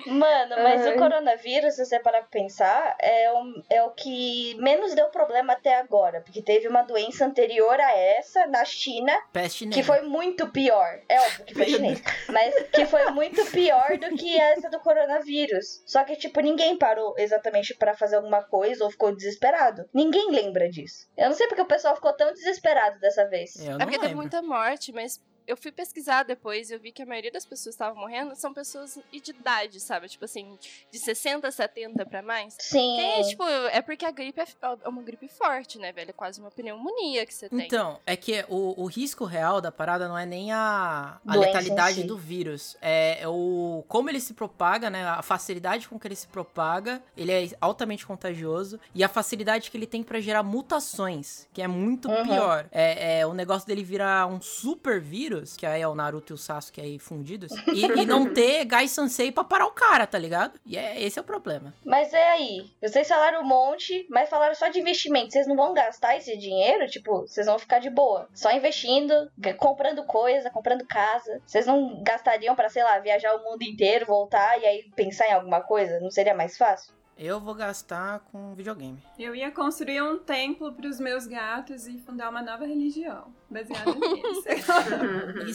Mano, 0.06 0.56
mas 0.62 0.86
Ai. 0.86 0.94
o 0.94 0.98
coronavírus, 0.98 1.74
se 1.74 1.84
você 1.84 2.00
parar 2.00 2.20
pra 2.20 2.28
pensar, 2.28 2.96
é 3.00 3.32
o, 3.32 3.62
é 3.70 3.82
o 3.82 3.90
que 3.90 4.56
menos 4.58 4.94
deu 4.94 5.08
problema 5.08 5.52
até 5.52 5.76
agora. 5.78 6.20
Porque 6.20 6.42
teve 6.42 6.68
uma 6.68 6.82
doença 6.82 7.24
anterior 7.24 7.80
a 7.80 7.92
essa 7.96 8.46
na 8.46 8.64
China 8.64 9.12
Peste 9.32 9.66
que 9.68 9.82
foi 9.82 10.02
muito 10.02 10.48
pior. 10.48 11.00
É 11.08 11.20
óbvio 11.20 11.44
que 11.44 11.54
foi 11.54 11.66
chinês. 11.66 12.02
Mas 12.28 12.54
que 12.70 12.86
foi 12.86 13.10
muito 13.10 13.44
pior 13.50 13.96
do 13.98 14.16
que 14.16 14.38
essa 14.38 14.68
do 14.68 14.80
coronavírus. 14.80 15.82
Só 15.86 16.04
que, 16.04 16.16
tipo, 16.16 16.40
ninguém 16.40 16.76
parou 16.76 17.14
exatamente 17.18 17.74
pra 17.74 17.94
fazer 17.94 18.16
alguma 18.16 18.42
coisa 18.42 18.84
ou 18.84 18.90
ficou 18.90 19.14
desesperado. 19.14 19.84
Ninguém 19.92 20.30
lembra 20.30 20.68
disso. 20.68 21.08
Eu 21.16 21.28
não 21.28 21.36
sei 21.36 21.46
porque 21.46 21.62
o 21.62 21.66
pessoal 21.66 21.94
ficou 21.94 22.12
tão 22.12 22.32
desesperado 22.32 22.98
dessa 23.00 23.28
vez. 23.28 23.56
É 23.56 23.72
porque 23.78 23.92
teve 23.92 23.98
lembro. 24.08 24.16
muita 24.16 24.42
morte, 24.42 24.92
mas 24.92 25.20
eu 25.48 25.56
fui 25.56 25.72
pesquisar 25.72 26.22
depois 26.22 26.70
e 26.70 26.74
eu 26.74 26.78
vi 26.78 26.92
que 26.92 27.02
a 27.02 27.06
maioria 27.06 27.32
das 27.32 27.44
pessoas 27.46 27.74
que 27.74 27.82
estavam 27.82 27.98
morrendo 28.00 28.36
são 28.36 28.52
pessoas 28.52 28.98
de 29.10 29.30
idade, 29.30 29.80
sabe? 29.80 30.08
Tipo 30.08 30.26
assim, 30.26 30.58
de 30.92 30.98
60, 30.98 31.50
70 31.50 32.06
pra 32.06 32.22
mais. 32.22 32.54
Sim. 32.60 32.96
Que 32.96 33.00
é, 33.00 33.22
tipo, 33.22 33.42
é 33.44 33.80
porque 33.82 34.04
a 34.04 34.10
gripe 34.10 34.40
é, 34.40 34.46
é 34.84 34.88
uma 34.88 35.02
gripe 35.02 35.26
forte, 35.28 35.78
né, 35.78 35.90
velho? 35.90 36.10
É 36.10 36.12
quase 36.12 36.40
uma 36.40 36.50
pneumonia 36.50 37.24
que 37.24 37.34
você 37.34 37.48
tem. 37.48 37.66
Então, 37.66 37.98
é 38.06 38.14
que 38.16 38.44
o, 38.48 38.82
o 38.82 38.86
risco 38.86 39.24
real 39.24 39.60
da 39.60 39.72
parada 39.72 40.06
não 40.06 40.18
é 40.18 40.26
nem 40.26 40.52
a, 40.52 41.18
a 41.26 41.34
letalidade 41.36 42.02
si. 42.02 42.06
do 42.06 42.16
vírus. 42.16 42.76
É, 42.82 43.22
é 43.22 43.28
o 43.28 43.82
como 43.88 44.10
ele 44.10 44.20
se 44.20 44.34
propaga, 44.34 44.90
né? 44.90 45.04
A 45.06 45.22
facilidade 45.22 45.88
com 45.88 45.98
que 45.98 46.06
ele 46.06 46.16
se 46.16 46.26
propaga. 46.28 47.02
Ele 47.16 47.32
é 47.32 47.48
altamente 47.60 48.06
contagioso. 48.06 48.78
E 48.94 49.02
a 49.02 49.08
facilidade 49.08 49.70
que 49.70 49.76
ele 49.78 49.86
tem 49.86 50.02
pra 50.02 50.20
gerar 50.20 50.42
mutações, 50.42 51.48
que 51.52 51.62
é 51.62 51.68
muito 51.68 52.08
Uhum. 52.08 52.22
pior. 52.24 52.68
É, 52.70 53.20
é 53.20 53.26
o 53.26 53.32
negócio 53.34 53.66
dele 53.66 53.82
virar 53.82 54.26
um 54.26 54.40
super 54.40 55.00
vírus, 55.00 55.37
que 55.56 55.66
aí 55.66 55.82
é 55.82 55.88
o 55.88 55.94
Naruto 55.94 56.32
e 56.32 56.34
o 56.34 56.38
Sasuke 56.38 56.80
aí 56.80 56.98
fundidos, 56.98 57.52
e, 57.74 57.84
e 57.84 58.06
não 58.06 58.32
ter 58.32 58.64
Gai 58.64 58.88
Sansei 58.88 59.30
pra 59.32 59.44
parar 59.44 59.66
o 59.66 59.72
cara, 59.72 60.06
tá 60.06 60.18
ligado? 60.18 60.58
E 60.64 60.76
é, 60.76 61.00
esse 61.02 61.18
é 61.18 61.22
o 61.22 61.24
problema. 61.24 61.74
Mas 61.84 62.12
é 62.12 62.32
aí. 62.32 62.70
Vocês 62.82 63.08
falaram 63.08 63.42
um 63.42 63.46
monte, 63.46 64.06
mas 64.10 64.28
falaram 64.28 64.54
só 64.54 64.68
de 64.68 64.80
investimento. 64.80 65.32
Vocês 65.32 65.46
não 65.46 65.56
vão 65.56 65.74
gastar 65.74 66.16
esse 66.16 66.36
dinheiro? 66.36 66.86
Tipo, 66.86 67.22
vocês 67.22 67.46
vão 67.46 67.58
ficar 67.58 67.78
de 67.78 67.90
boa. 67.90 68.28
Só 68.34 68.50
investindo, 68.52 69.30
comprando 69.58 70.04
coisa, 70.04 70.50
comprando 70.50 70.86
casa. 70.86 71.40
Vocês 71.46 71.66
não 71.66 72.02
gastariam 72.02 72.54
pra, 72.54 72.68
sei 72.68 72.82
lá, 72.82 72.98
viajar 72.98 73.34
o 73.34 73.44
mundo 73.44 73.62
inteiro, 73.62 74.06
voltar 74.06 74.60
e 74.60 74.66
aí 74.66 74.90
pensar 74.94 75.28
em 75.28 75.32
alguma 75.32 75.60
coisa? 75.60 76.00
Não 76.00 76.10
seria 76.10 76.34
mais 76.34 76.56
fácil? 76.56 76.98
Eu 77.18 77.40
vou 77.40 77.52
gastar 77.52 78.20
com 78.30 78.54
videogame. 78.54 79.02
Eu 79.18 79.34
ia 79.34 79.50
construir 79.50 80.00
um 80.00 80.18
templo 80.18 80.72
pros 80.72 81.00
meus 81.00 81.26
gatos 81.26 81.88
e 81.88 81.98
fundar 81.98 82.30
uma 82.30 82.40
nova 82.40 82.64
religião, 82.64 83.32
baseada 83.50 83.94
nisso. 83.94 84.42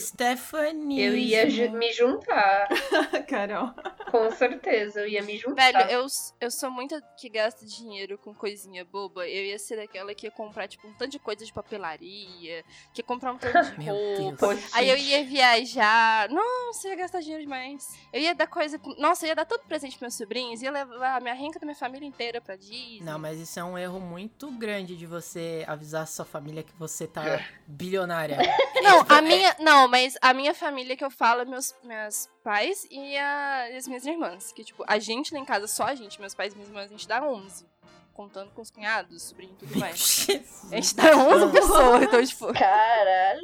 Stephanie. 0.00 1.00
Eu 1.02 1.16
ia 1.16 1.48
ju- 1.50 1.70
me 1.70 1.92
juntar, 1.92 2.68
Carol. 3.28 3.70
com 4.10 4.30
certeza. 4.32 5.00
Eu 5.00 5.08
ia 5.08 5.22
me 5.22 5.36
juntar. 5.38 5.72
Velho, 5.72 5.90
eu, 5.90 6.06
eu 6.40 6.50
sou 6.50 6.70
muito 6.70 7.00
que 7.18 7.28
gasta 7.28 7.64
dinheiro 7.66 8.18
com 8.18 8.34
coisinha 8.34 8.84
boba. 8.84 9.28
Eu 9.28 9.44
ia 9.44 9.58
ser 9.58 9.76
daquela 9.76 10.14
que 10.14 10.26
ia 10.26 10.30
comprar, 10.30 10.68
tipo, 10.68 10.86
um 10.86 10.92
tanto 10.94 11.10
de 11.12 11.18
coisa 11.18 11.44
de 11.44 11.52
papelaria, 11.52 12.64
que 12.92 13.00
ia 13.00 13.04
comprar 13.04 13.32
um 13.32 13.38
tanto 13.38 13.76
de 13.78 13.86
roupa. 13.90 14.56
Aí 14.72 14.88
eu 14.88 14.96
ia 14.96 15.24
viajar. 15.24 16.28
Nossa, 16.30 16.86
eu 16.88 16.90
ia 16.92 16.96
gastar 16.96 17.20
dinheiro 17.20 17.42
demais. 17.42 17.98
Eu 18.12 18.20
ia 18.20 18.34
dar 18.34 18.46
coisa. 18.46 18.80
Nossa, 18.98 19.24
eu 19.24 19.28
ia 19.28 19.34
dar 19.36 19.44
todo 19.44 19.60
presente 19.66 19.92
pros 19.92 20.00
meus 20.02 20.14
sobrinhos. 20.14 20.62
Ia 20.62 20.70
levar 20.70 21.16
a 21.16 21.20
minha 21.20 21.34
renca 21.34 21.58
da 21.58 21.66
minha 21.66 21.76
família 21.76 22.06
inteira 22.06 22.40
pra 22.40 22.56
Disney. 22.56 23.00
Não, 23.02 23.18
mas 23.18 23.38
isso 23.38 23.58
é 23.58 23.64
um 23.64 23.76
erro 23.78 24.00
muito 24.00 24.50
grande 24.52 24.96
de 24.96 25.06
você 25.06 25.64
avisar 25.66 26.06
sua 26.06 26.24
família 26.24 26.62
que 26.62 26.72
você 26.78 27.06
tá 27.06 27.40
bilionária. 27.84 28.38
Não, 28.82 29.04
a 29.08 29.20
minha. 29.22 29.56
Não, 29.60 29.88
mas 29.88 30.16
a 30.20 30.32
minha 30.34 30.54
família 30.54 30.96
que 30.96 31.04
eu 31.04 31.10
falo 31.10 31.42
é 31.42 31.44
meus, 31.44 31.74
meus 31.84 32.28
pais 32.42 32.86
e, 32.90 33.16
a- 33.16 33.70
e 33.70 33.76
as 33.76 33.86
minhas 33.86 34.04
irmãs. 34.06 34.52
Que, 34.52 34.64
tipo, 34.64 34.84
a 34.86 34.98
gente 34.98 35.32
lá 35.32 35.40
em 35.40 35.44
casa, 35.44 35.66
só 35.66 35.84
a 35.84 35.94
gente, 35.94 36.20
meus 36.20 36.34
pais 36.34 36.52
e 36.52 36.56
minhas 36.56 36.68
irmãs, 36.68 36.84
a 36.86 36.88
gente 36.88 37.06
dá 37.08 37.22
11. 37.22 37.66
Contando 38.12 38.50
com 38.52 38.62
os 38.62 38.70
cunhados, 38.70 39.22
sobrinho 39.24 39.52
e 39.54 39.56
tudo 39.56 39.76
mais. 39.78 40.26
A 40.70 40.76
gente 40.76 40.94
dá 40.94 41.16
11 41.16 41.52
pessoas, 41.52 42.02
então, 42.02 42.24
tipo. 42.24 42.52
Caralho. 42.54 43.42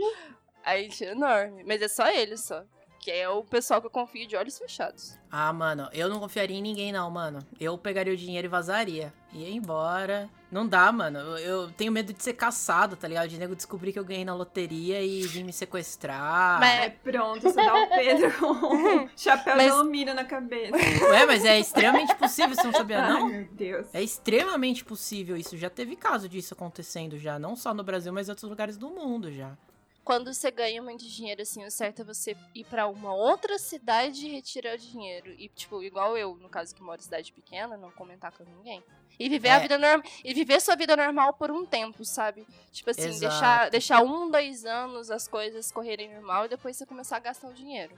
A 0.65 0.77
gente 0.77 1.05
é 1.05 1.11
enorme. 1.11 1.65
Mas 1.67 1.83
é 1.83 1.89
só 1.89 2.07
eles 2.09 2.45
só. 2.45 2.63
Que 3.01 3.11
é 3.11 3.27
o 3.31 3.43
pessoal 3.43 3.81
que 3.81 3.87
eu 3.87 3.91
confio 3.91 4.27
de 4.27 4.37
olhos 4.37 4.59
fechados. 4.59 5.19
Ah, 5.33 5.51
mano, 5.55 5.89
eu 5.93 6.07
não 6.11 6.21
confiaria 6.21 6.59
em 6.59 6.61
ninguém, 6.61 6.93
não, 6.93 7.11
mano. 7.11 7.39
Eu 7.59 7.79
pegaria 7.79 8.13
o 8.13 8.17
dinheiro 8.17 8.47
e 8.47 8.49
vazaria. 8.49 9.11
Ia 9.33 9.49
embora. 9.49 10.29
Não 10.53 10.67
dá, 10.67 10.93
mano. 10.93 11.19
Eu, 11.19 11.39
eu 11.39 11.71
tenho 11.71 11.91
medo 11.91 12.13
de 12.13 12.23
ser 12.23 12.35
caçado, 12.35 12.97
tá 12.97 13.09
ligado? 13.09 13.29
De 13.29 13.39
nego 13.39 13.57
descobrir 13.57 13.95
que 13.95 13.99
eu 13.99 14.05
ganhei 14.05 14.25
na 14.25 14.35
loteria 14.35 15.01
e 15.03 15.23
vir 15.23 15.45
me 15.45 15.53
sequestrar. 15.53 16.61
Mas- 16.61 16.81
É 16.83 16.91
pronto, 16.91 17.41
você 17.41 17.55
dá 17.55 17.75
o 17.75 17.89
Pedro 17.89 18.33
com 18.39 18.67
um 18.67 19.09
chapéu 19.17 19.57
Mas- 19.57 19.67
de 19.67 19.71
alumínio 19.79 20.13
na 20.15 20.25
cabeça. 20.25 20.77
Ué, 20.77 21.25
mas 21.25 21.43
é 21.47 21.59
extremamente 21.59 22.15
possível, 22.17 22.55
você 22.55 22.65
não 22.65 22.73
sabia, 22.73 23.01
Ai, 23.03 23.09
não? 23.13 23.29
meu 23.29 23.49
Deus. 23.53 23.87
É 23.95 24.03
extremamente 24.03 24.85
possível 24.85 25.39
isso. 25.39 25.57
Já 25.57 25.71
teve 25.71 25.97
caso 25.97 26.29
disso 26.29 26.53
acontecendo 26.53 27.17
já. 27.17 27.39
Não 27.39 27.57
só 27.57 27.73
no 27.73 27.83
Brasil, 27.83 28.13
mas 28.13 28.29
em 28.29 28.33
outros 28.33 28.51
lugares 28.51 28.77
do 28.77 28.91
mundo 28.91 29.33
já. 29.33 29.57
Quando 30.05 30.33
você 30.33 30.51
ganha 30.51 30.83
muito 30.83 31.05
dinheiro, 31.07 31.43
assim, 31.43 31.65
o 31.65 31.71
certo 31.71 32.03
é 32.03 32.05
você 32.05 32.37
ir 32.55 32.65
pra 32.65 32.89
uma 32.89 33.15
outra 33.15 33.59
cidade 33.59 34.27
e 34.27 34.31
retirar 34.33 34.75
o 34.75 34.79
dinheiro. 34.79 35.31
E, 35.39 35.49
tipo, 35.49 35.83
igual 35.83 36.17
eu, 36.17 36.35
no 36.37 36.49
caso 36.49 36.75
que 36.75 36.83
moro 36.83 36.99
em 37.01 37.05
cidade 37.05 37.33
pequena, 37.33 37.77
não 37.77 37.91
comentar 37.93 38.33
com 38.33 38.43
ninguém. 38.43 38.83
E 39.19 39.29
viver 39.29 39.49
É. 39.49 39.53
a 39.53 39.59
vida 39.59 39.77
normal. 39.79 40.03
E 40.25 40.33
viver 40.33 40.61
sua 40.61 40.75
vida 40.75 40.97
normal 40.97 41.35
por 41.35 41.51
um 41.51 41.67
tempo, 41.67 42.05
sabe? 42.05 42.47
Tipo 42.73 42.91
assim, 42.91 43.09
Exato. 43.09 43.21
deixar, 43.21 43.71
deixar 43.71 44.03
um, 44.03 44.31
dois 44.31 44.65
anos 44.65 45.11
as 45.11 45.29
coisas 45.29 45.71
correrem 45.71 46.13
normal 46.15 46.47
e 46.47 46.49
depois 46.49 46.77
você 46.77 46.87
começar 46.87 47.17
a 47.19 47.21
gastar 47.21 47.49
o 47.49 47.53
dinheiro. 47.53 47.95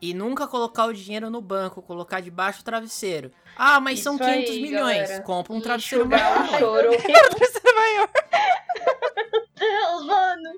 E 0.00 0.12
nunca 0.14 0.46
colocar 0.46 0.84
o 0.84 0.92
dinheiro 0.92 1.28
no 1.30 1.40
banco, 1.40 1.82
colocar 1.82 2.20
debaixo 2.20 2.60
do 2.60 2.64
travesseiro. 2.64 3.32
Ah, 3.56 3.80
mas 3.80 3.98
são 4.00 4.14
Isso 4.14 4.22
500 4.24 4.50
aí, 4.50 4.62
milhões. 4.62 4.96
galera. 5.08 5.22
Compra 5.24 5.52
um 5.54 5.58
E 5.58 5.62
travesseiro 5.62 6.04
enxugar 6.04 6.38
maior. 6.38 6.54
o 6.54 6.58
choro. 6.58 6.90
Deus, 9.58 10.04
mano. 10.06 10.50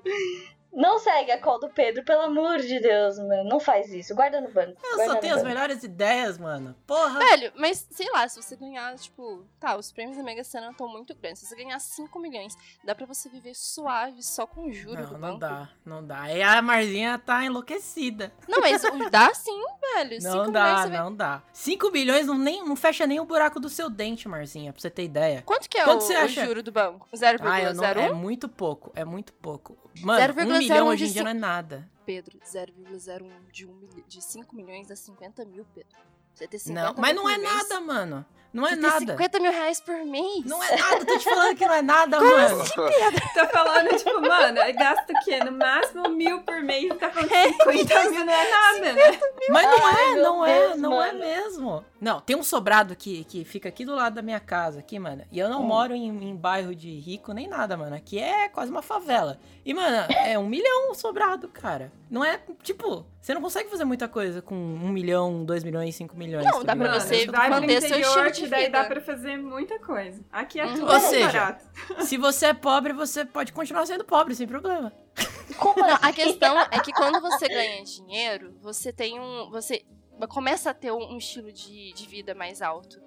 Não 0.73 0.99
segue 0.99 1.31
a 1.31 1.39
call 1.39 1.59
do 1.59 1.69
Pedro, 1.69 2.03
pelo 2.03 2.21
amor 2.21 2.59
de 2.59 2.79
Deus, 2.79 3.17
mano. 3.19 3.43
Não 3.43 3.59
faz 3.59 3.91
isso. 3.93 4.15
Guarda 4.15 4.39
no 4.39 4.49
banco. 4.51 4.77
Eu 4.83 4.95
guarda 4.95 5.13
só 5.13 5.19
tenho 5.19 5.33
as 5.35 5.41
banco. 5.41 5.53
melhores 5.53 5.83
ideias, 5.83 6.37
mano. 6.37 6.75
Porra. 6.87 7.19
Velho, 7.19 7.51
mas 7.55 7.85
sei 7.91 8.09
lá, 8.11 8.27
se 8.27 8.41
você 8.41 8.55
ganhar, 8.55 8.95
tipo, 8.97 9.45
tá, 9.59 9.75
os 9.75 9.91
prêmios 9.91 10.17
da 10.17 10.23
Mega 10.23 10.43
Sena 10.43 10.71
estão 10.71 10.87
muito 10.87 11.13
grandes. 11.15 11.41
Se 11.41 11.47
você 11.47 11.55
ganhar 11.55 11.79
5 11.79 12.17
milhões, 12.19 12.55
dá 12.83 12.95
pra 12.95 13.05
você 13.05 13.27
viver 13.29 13.53
suave 13.55 14.23
só 14.23 14.45
com 14.47 14.71
juros 14.71 15.07
do 15.09 15.17
Não, 15.17 15.19
banco. 15.19 15.31
não 15.33 15.39
dá, 15.39 15.69
não 15.85 16.05
dá. 16.05 16.31
E 16.33 16.41
a 16.41 16.61
Marzinha 16.61 17.19
tá 17.19 17.43
enlouquecida. 17.43 18.31
Não, 18.47 18.59
mas 18.61 18.83
o- 18.83 19.09
dá 19.09 19.33
sim, 19.33 19.61
velho. 19.95 20.21
5 20.21 20.23
Não 20.35 20.45
milhões 20.47 20.51
dá, 20.53 20.75
vai 20.87 20.89
não 20.97 21.13
dá. 21.15 21.43
5 21.53 21.91
bilhões 21.91 22.27
não, 22.27 22.37
nem, 22.37 22.63
não 22.63 22.75
fecha 22.75 23.05
nem 23.05 23.19
o 23.19 23.25
buraco 23.25 23.59
do 23.59 23.69
seu 23.69 23.89
dente, 23.89 24.27
Marzinha, 24.27 24.71
pra 24.71 24.81
você 24.81 24.89
ter 24.89 25.03
ideia. 25.03 25.41
Quanto 25.45 25.69
que 25.69 25.77
é 25.77 25.83
Quanto 25.83 26.01
o, 26.01 26.05
você 26.05 26.13
o 26.15 26.19
acha? 26.21 26.45
juro 26.45 26.63
do 26.63 26.71
banco? 26.71 27.07
0,01? 27.13 27.39
Ah, 27.51 27.61
eu 27.61 27.73
não, 27.73 27.83
é 27.83 28.13
muito 28.13 28.47
pouco, 28.47 28.91
é 28.95 29.03
muito 29.03 29.33
pouco. 29.33 29.77
Mano, 30.01 30.19
0,01 30.21 30.55
um 30.55 30.60
milhão 30.61 30.87
hoje 30.87 31.05
em 31.05 31.11
dia 31.11 31.23
não 31.23 31.31
é 31.31 31.33
nada. 31.33 31.89
Pedro, 32.05 32.39
0,01 32.39 33.29
de, 33.51 33.65
um 33.65 33.79
de 34.07 34.21
5 34.21 34.55
milhões 34.55 34.87
dá 34.87 34.95
50 34.95 35.45
mil, 35.45 35.65
Pedro. 35.73 35.97
Você 36.33 36.47
ter 36.47 36.59
50 36.59 36.81
Não, 36.81 36.93
mil 36.93 37.01
mas 37.01 37.15
não 37.15 37.29
é 37.29 37.37
mês, 37.37 37.53
nada, 37.53 37.81
mano. 37.81 38.25
Não 38.53 38.67
é 38.67 38.75
nada. 38.75 38.99
50 38.99 39.39
mil 39.39 39.51
reais 39.51 39.79
por 39.79 39.95
mês. 40.05 40.45
Não 40.45 40.61
é 40.61 40.75
nada, 40.75 41.05
tô 41.05 41.17
te 41.17 41.23
falando 41.23 41.55
que 41.55 41.65
não 41.65 41.73
é 41.73 41.81
nada, 41.81 42.19
mano. 42.19 42.63
Tá 43.33 43.47
falando, 43.47 43.97
tipo, 43.97 44.21
mano, 44.21 44.59
gasta 44.77 45.13
o 45.13 45.23
quê? 45.23 45.39
No 45.43 45.51
máximo 45.53 46.09
mil 46.09 46.41
por 46.43 46.61
mês, 46.61 46.93
tá 46.97 47.09
falando 47.09 47.29
50 47.29 48.09
mil 48.09 48.25
não 48.25 48.33
é 48.33 48.49
nada, 48.51 48.93
né? 48.93 49.19
Mas 49.49 49.65
não 49.65 49.89
é, 49.89 50.15
não 50.15 50.45
é, 50.45 50.59
Deus, 50.67 50.77
não 50.77 51.03
é 51.03 51.13
mesmo. 51.13 51.85
Não, 52.01 52.19
tem 52.19 52.35
um 52.35 52.41
sobrado 52.41 52.95
que, 52.95 53.23
que 53.25 53.45
fica 53.45 53.69
aqui 53.69 53.85
do 53.85 53.93
lado 53.93 54.15
da 54.15 54.23
minha 54.23 54.39
casa, 54.39 54.79
aqui, 54.79 54.97
mano. 54.97 55.23
E 55.31 55.37
eu 55.37 55.47
não 55.47 55.61
Hum. 55.61 55.67
moro 55.67 55.93
em, 55.93 56.07
em 56.07 56.35
bairro 56.35 56.73
de 56.73 56.89
rico 56.99 57.31
nem 57.31 57.47
nada, 57.47 57.77
mano. 57.77 57.95
Aqui 57.95 58.17
é 58.17 58.49
quase 58.49 58.71
uma 58.71 58.81
favela. 58.81 59.39
E, 59.63 59.71
mano, 59.71 60.11
é 60.25 60.37
um 60.39 60.47
milhão 60.47 60.89
o 60.91 60.95
sobrado, 60.95 61.47
cara. 61.47 61.91
Não 62.09 62.25
é, 62.25 62.39
tipo, 62.63 63.05
você 63.21 63.35
não 63.35 63.41
consegue 63.41 63.69
fazer 63.69 63.85
muita 63.85 64.07
coisa 64.07 64.41
com 64.41 64.55
um 64.55 64.89
milhão, 64.89 65.45
dois 65.45 65.63
milhões, 65.63 65.95
cinco 65.95 66.17
milhões. 66.17 66.43
Não, 66.43 66.63
tá 66.65 66.73
dá 66.73 66.75
pra 66.75 66.99
você 66.99 67.21
É 67.23 67.25
vai 67.27 67.49
manter 67.51 67.79
seu 67.81 67.89
interior, 67.99 68.25
estilo 68.27 68.31
de 68.31 68.47
daí 68.47 68.65
vida. 68.65 68.81
dá 68.81 68.85
pra 68.85 68.99
fazer 68.99 69.37
muita 69.37 69.77
coisa. 69.77 70.19
Aqui 70.31 70.59
é 70.59 70.65
Uhum. 70.65 70.73
tudo 70.73 70.91
Ou 70.91 70.99
seja, 70.99 71.27
barato. 71.31 71.65
Se 72.07 72.17
você 72.17 72.47
é 72.47 72.53
pobre, 72.55 72.93
você 72.93 73.23
pode 73.23 73.53
continuar 73.53 73.85
sendo 73.85 74.03
pobre, 74.03 74.33
sem 74.33 74.47
problema. 74.47 74.91
Como 75.55 75.79
Não, 75.81 75.93
assim? 75.93 75.99
a 76.07 76.13
questão 76.13 76.59
é 76.59 76.79
que 76.79 76.91
quando 76.93 77.21
você 77.21 77.47
ganha 77.47 77.83
dinheiro, 77.83 78.55
você 78.59 78.91
tem 78.91 79.19
um. 79.19 79.51
Você 79.51 79.83
começa 80.27 80.69
a 80.69 80.73
ter 80.73 80.91
um, 80.91 81.13
um 81.13 81.17
estilo 81.17 81.51
de, 81.51 81.93
de 81.93 82.07
vida 82.07 82.33
mais 82.33 82.61
alto. 82.61 83.01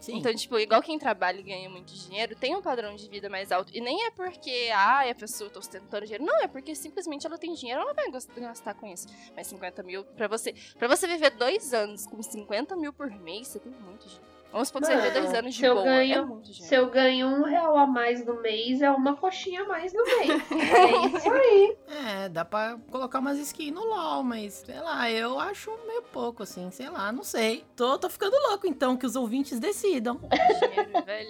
Sim. 0.00 0.18
Então, 0.18 0.32
tipo, 0.34 0.58
igual 0.58 0.80
quem 0.80 0.98
trabalha 0.98 1.40
e 1.40 1.42
ganha 1.42 1.68
muito 1.68 1.92
dinheiro, 1.92 2.36
tem 2.36 2.54
um 2.54 2.62
padrão 2.62 2.94
de 2.94 3.08
vida 3.08 3.28
mais 3.28 3.50
alto. 3.50 3.76
E 3.76 3.80
nem 3.80 4.06
é 4.06 4.10
porque, 4.10 4.70
ah, 4.72 5.08
a 5.10 5.14
pessoa 5.14 5.50
tá 5.50 5.58
ostentando 5.58 6.04
dinheiro. 6.04 6.24
Não, 6.24 6.40
é 6.40 6.46
porque 6.46 6.74
simplesmente 6.74 7.26
ela 7.26 7.36
tem 7.36 7.52
dinheiro, 7.52 7.80
ela 7.80 7.92
vai 7.92 8.10
gastar 8.10 8.74
com 8.74 8.86
isso. 8.86 9.08
Mas 9.34 9.48
50 9.48 9.82
mil, 9.82 10.04
pra 10.04 10.28
você, 10.28 10.54
pra 10.78 10.86
você 10.86 11.06
viver 11.06 11.30
dois 11.30 11.74
anos 11.74 12.06
com 12.06 12.22
50 12.22 12.76
mil 12.76 12.92
por 12.92 13.10
mês, 13.10 13.48
você 13.48 13.58
tem 13.58 13.72
muito 13.72 14.06
dinheiro. 14.06 14.37
Vamos 14.50 14.68
supor 14.68 14.80
que 14.80 14.86
você 14.88 14.94
Mano, 14.96 15.06
viver 15.08 15.20
dois 15.20 15.34
anos 15.34 15.54
de 15.54 15.60
se 15.60 15.66
eu 15.66 15.74
boa. 15.74 15.84
ganho- 15.84 16.18
É 16.18 16.24
muito 16.24 16.42
dinheiro. 16.50 16.64
Se 16.68 16.74
eu 16.74 16.90
ganho 16.90 17.26
um 17.28 17.42
real 17.44 17.76
a 17.76 17.86
mais 17.86 18.24
no 18.24 18.40
mês, 18.40 18.80
é 18.80 18.90
uma 18.90 19.14
coxinha 19.14 19.62
a 19.62 19.66
mais 19.66 19.92
no 19.92 20.02
mês. 20.04 20.28
É 20.50 21.16
isso 21.18 21.30
aí. 21.30 21.76
É, 22.24 22.28
dá 22.30 22.44
pra 22.46 22.78
colocar 22.90 23.18
umas 23.18 23.38
skins 23.38 23.72
no 23.74 23.84
LoL, 23.84 24.22
mas 24.24 24.54
sei 24.54 24.80
lá, 24.80 25.10
eu 25.10 25.38
acho 25.38 25.70
meio 25.86 26.02
pouco, 26.04 26.42
assim, 26.42 26.70
sei 26.70 26.88
lá, 26.88 27.12
não 27.12 27.22
sei. 27.22 27.64
Tô, 27.76 27.98
tô 27.98 28.08
ficando 28.08 28.34
louco, 28.48 28.66
então, 28.66 28.96
que 28.96 29.04
os 29.04 29.16
ouvintes 29.16 29.60
decidam. 29.60 30.18
dinheiro, 30.60 31.04
velho. 31.04 31.28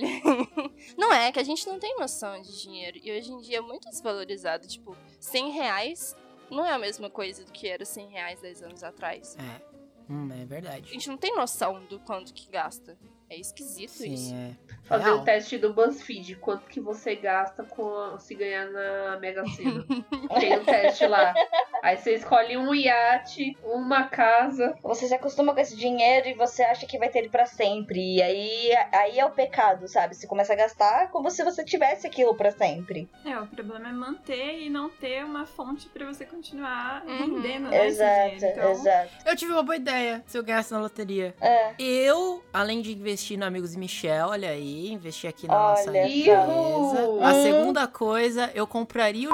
Não 0.97 1.13
é, 1.13 1.33
que 1.33 1.39
a 1.41 1.45
gente 1.45 1.67
não 1.69 1.79
tem 1.79 1.97
noção 1.99 2.41
de 2.41 2.61
dinheiro. 2.63 2.99
E 3.03 3.11
hoje 3.17 3.33
em 3.33 3.39
dia 3.41 3.59
é 3.59 3.61
muito 3.61 3.89
desvalorizado. 3.91 4.67
Tipo, 4.67 4.97
100 5.21 5.51
reais 5.51 6.17
não 6.51 6.65
é 6.65 6.73
a 6.73 6.79
mesma 6.79 7.11
coisa 7.11 7.45
do 7.45 7.53
que 7.53 7.69
era 7.69 7.85
100 7.85 8.09
reais 8.09 8.41
10 8.41 8.63
anos 8.63 8.83
atrás. 8.85 9.37
É, 9.39 9.78
hum, 10.09 10.29
é 10.33 10.43
A 10.43 10.47
verdade. 10.47 10.91
gente 10.91 11.09
não 11.09 11.17
tem 11.17 11.35
noção 11.37 11.85
do 11.87 11.99
quanto 12.01 12.33
que 12.33 12.51
gasta. 12.51 12.97
É 13.31 13.37
esquisito 13.37 14.05
isso. 14.05 14.31
Sim, 14.31 14.35
é. 14.37 14.69
Fazer 14.85 15.05
Real. 15.05 15.19
o 15.19 15.23
teste 15.25 15.59
do 15.59 15.75
BuzzFeed. 15.75 16.37
Quanto 16.37 16.67
que 16.67 16.81
você 16.81 17.15
gasta 17.15 17.63
com 17.63 18.19
se 18.19 18.35
ganhar 18.35 18.71
na 18.71 19.19
Mega 19.21 19.45
Sena. 19.49 19.85
Tem 20.41 20.57
o 20.57 20.65
teste 20.65 21.07
lá. 21.07 21.35
Aí 21.83 21.99
você 21.99 22.15
escolhe 22.15 22.57
um 22.57 22.75
iate, 22.75 23.55
uma 23.63 24.05
casa. 24.05 24.75
Você 24.83 25.07
se 25.07 25.13
acostuma 25.15 25.53
com 25.53 25.61
esse 25.61 25.77
dinheiro 25.77 26.29
e 26.29 26.33
você 26.35 26.63
acha 26.63 26.87
que 26.87 26.97
vai 26.99 27.11
ter 27.11 27.19
ele 27.19 27.29
pra 27.29 27.45
sempre. 27.45 28.17
E 28.17 28.23
aí, 28.23 28.71
aí 28.95 29.19
é 29.19 29.27
o 29.27 29.31
pecado, 29.31 29.87
sabe? 29.89 30.15
Você 30.17 30.27
começa 30.27 30.55
a 30.55 30.57
gastar 30.57 31.11
como 31.11 31.31
se 31.31 31.45
você 31.45 31.63
tivesse 31.63 32.07
aquilo 32.07 32.35
pra 32.35 32.51
sempre. 32.51 33.11
É, 33.27 33.39
o 33.39 33.47
problema 33.47 33.91
é 33.91 33.93
manter 33.93 34.59
e 34.63 34.71
não 34.71 34.89
ter 34.89 35.23
uma 35.23 35.45
fonte 35.45 35.87
pra 35.91 36.07
você 36.07 36.25
continuar 36.25 37.05
Uhum. 37.05 37.19
rendendo, 37.19 37.69
né? 37.69 37.87
esse 37.89 38.01
exato, 38.03 38.37
dinheiro. 38.37 38.59
Então, 38.59 38.71
exato. 38.71 39.11
Eu 39.27 39.37
tive 39.37 39.53
uma 39.53 39.63
boa 39.63 39.77
ideia 39.77 40.25
se 40.27 40.39
eu 40.39 40.43
ganhasse 40.43 40.73
na 40.73 40.81
loteria. 40.81 41.35
É. 41.43 41.75
Eu, 41.79 42.43
além 42.55 42.81
de 42.81 42.93
investir 42.93 43.18
no 43.37 43.45
Amigos 43.45 43.75
e 43.75 43.79
Michel, 43.79 44.29
olha 44.29 44.51
aí, 44.51 44.93
investir 44.93 45.29
aqui 45.29 45.47
na 45.47 45.55
Olha 45.55 45.71
nossa 45.71 45.89
empresa. 45.89 47.09
A 47.23 47.35
segunda 47.43 47.87
coisa, 47.87 48.51
eu 48.55 48.67
compraria 48.67 49.29
o. 49.29 49.33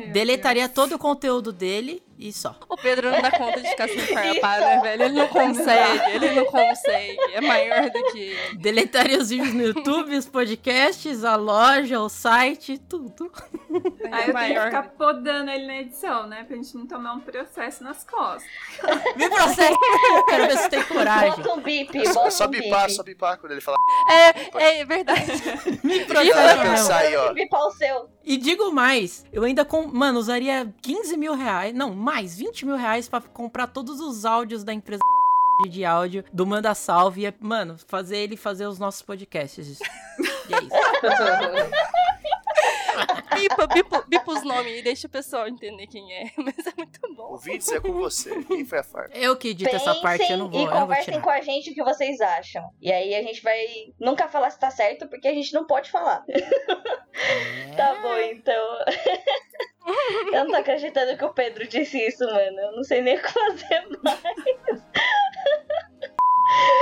meu 0.00 0.12
Deletaria 0.12 0.68
Deus. 0.68 0.74
todo 0.74 0.94
o 0.94 0.98
conteúdo 0.98 1.52
dele 1.52 2.02
e 2.28 2.32
só. 2.32 2.54
O 2.68 2.76
Pedro 2.76 3.10
não 3.10 3.20
dá 3.20 3.30
conta 3.30 3.60
de 3.60 3.68
ficar 3.68 3.88
sem 3.88 3.98
farpar, 4.06 4.60
né, 4.60 4.80
velho? 4.82 5.02
Ele 5.04 5.14
não 5.18 5.28
consegue, 5.28 6.10
ele 6.14 6.30
não 6.32 6.44
consegue. 6.46 7.18
É 7.32 7.40
maior 7.40 7.90
do 7.90 8.02
que 8.12 8.18
ele. 8.18 8.56
Deletaria 8.58 9.18
os 9.18 9.28
vídeos 9.30 9.52
no 9.54 9.62
YouTube, 9.62 10.16
os 10.16 10.26
podcasts, 10.26 11.24
a 11.24 11.36
loja, 11.36 12.00
o 12.00 12.08
site, 12.08 12.78
tudo. 12.78 13.30
Aí 13.70 13.74
É 13.74 14.06
eu 14.06 14.10
tenho 14.10 14.24
que 14.26 14.32
maior. 14.32 14.64
ficar 14.66 14.82
podando 14.90 15.50
ele 15.50 15.66
na 15.66 15.76
edição, 15.80 16.26
né? 16.26 16.44
Pra 16.44 16.56
gente 16.56 16.74
não 16.76 16.86
tomar 16.86 17.12
um 17.14 17.20
processo 17.20 17.82
nas 17.84 18.04
costas. 18.04 18.44
Me 19.16 19.28
processa! 19.28 19.74
Quero 20.28 20.46
ver 20.46 20.58
se 20.58 20.68
tem 20.70 20.82
coragem. 20.84 21.30
Bota 21.30 21.52
um 21.54 21.60
bip, 21.60 21.98
É 21.98 22.04
só, 22.06 22.14
bota 22.14 22.28
é 22.28 22.30
só 22.30 22.44
um 22.44 22.48
bipar, 22.48 22.82
bip. 22.86 22.94
só 22.96 23.02
bipar 23.02 23.38
quando 23.38 23.52
ele 23.52 23.60
falar. 23.60 23.76
É, 24.10 24.80
é 24.80 24.84
verdade. 24.84 25.32
Me 25.82 26.04
vai 26.04 26.24
mesmo. 26.24 26.62
pensar 26.62 26.98
aí, 26.98 27.16
ó. 27.16 27.32
Bipar 27.32 27.60
o 27.66 27.70
seu. 27.72 28.13
E 28.26 28.36
digo 28.36 28.72
mais, 28.72 29.24
eu 29.32 29.44
ainda, 29.44 29.64
com, 29.64 29.86
mano, 29.86 30.18
usaria 30.18 30.72
15 30.80 31.16
mil 31.16 31.34
reais, 31.34 31.74
não, 31.74 31.94
mais, 31.94 32.36
20 32.36 32.64
mil 32.64 32.76
reais 32.76 33.08
pra 33.08 33.20
comprar 33.20 33.66
todos 33.66 34.00
os 34.00 34.24
áudios 34.24 34.64
da 34.64 34.72
empresa 34.72 35.02
de 35.68 35.84
áudio 35.84 36.24
do 36.32 36.46
Manda 36.46 36.74
Salve 36.74 37.26
e, 37.26 37.34
mano, 37.40 37.76
fazer 37.86 38.18
ele 38.18 38.36
fazer 38.36 38.66
os 38.66 38.78
nossos 38.78 39.02
podcasts. 39.02 39.78
E 40.48 40.54
é 40.54 40.58
isso. 40.58 40.74
Bipa, 43.34 43.66
bipa, 43.66 44.04
bipa 44.06 44.32
os 44.32 44.42
nomes 44.42 44.78
e 44.78 44.82
deixa 44.82 45.06
o 45.06 45.10
pessoal 45.10 45.48
entender 45.48 45.86
quem 45.86 46.12
é. 46.12 46.30
Mas 46.38 46.66
é 46.66 46.72
muito 46.76 47.14
bom. 47.14 47.32
Ouvintes 47.32 47.70
é 47.72 47.80
com 47.80 47.92
você. 47.92 48.42
Quem 48.44 48.64
foi 48.64 48.78
a 48.78 48.82
farpa? 48.82 49.16
Eu 49.16 49.36
que 49.36 49.48
edito 49.48 49.74
essa 49.74 49.94
parte, 49.96 50.30
eu 50.30 50.38
não 50.38 50.50
vou, 50.50 50.60
e 50.60 50.66
vou 50.66 50.80
conversem 50.80 51.14
tirar. 51.14 51.22
com 51.22 51.30
a 51.30 51.40
gente 51.40 51.70
o 51.70 51.74
que 51.74 51.82
vocês 51.82 52.20
acham. 52.20 52.62
E 52.80 52.92
aí 52.92 53.14
a 53.14 53.22
gente 53.22 53.42
vai 53.42 53.64
nunca 53.98 54.28
falar 54.28 54.50
se 54.50 54.58
tá 54.58 54.70
certo, 54.70 55.08
porque 55.08 55.28
a 55.28 55.34
gente 55.34 55.52
não 55.52 55.66
pode 55.66 55.90
falar. 55.90 56.24
É. 57.16 57.76
Tá 57.76 57.94
bom, 58.02 58.16
então. 58.16 58.78
eu 60.32 60.44
não 60.44 60.48
tô 60.48 60.56
acreditando 60.56 61.16
que 61.16 61.24
o 61.24 61.32
Pedro 61.32 61.64
disse 61.68 61.96
isso, 61.96 62.24
mano. 62.24 62.58
Eu 62.58 62.72
não 62.72 62.82
sei 62.82 63.02
nem 63.02 63.16
o 63.16 63.22
que 63.22 63.32
fazer 63.32 63.86
mais. 64.02 64.82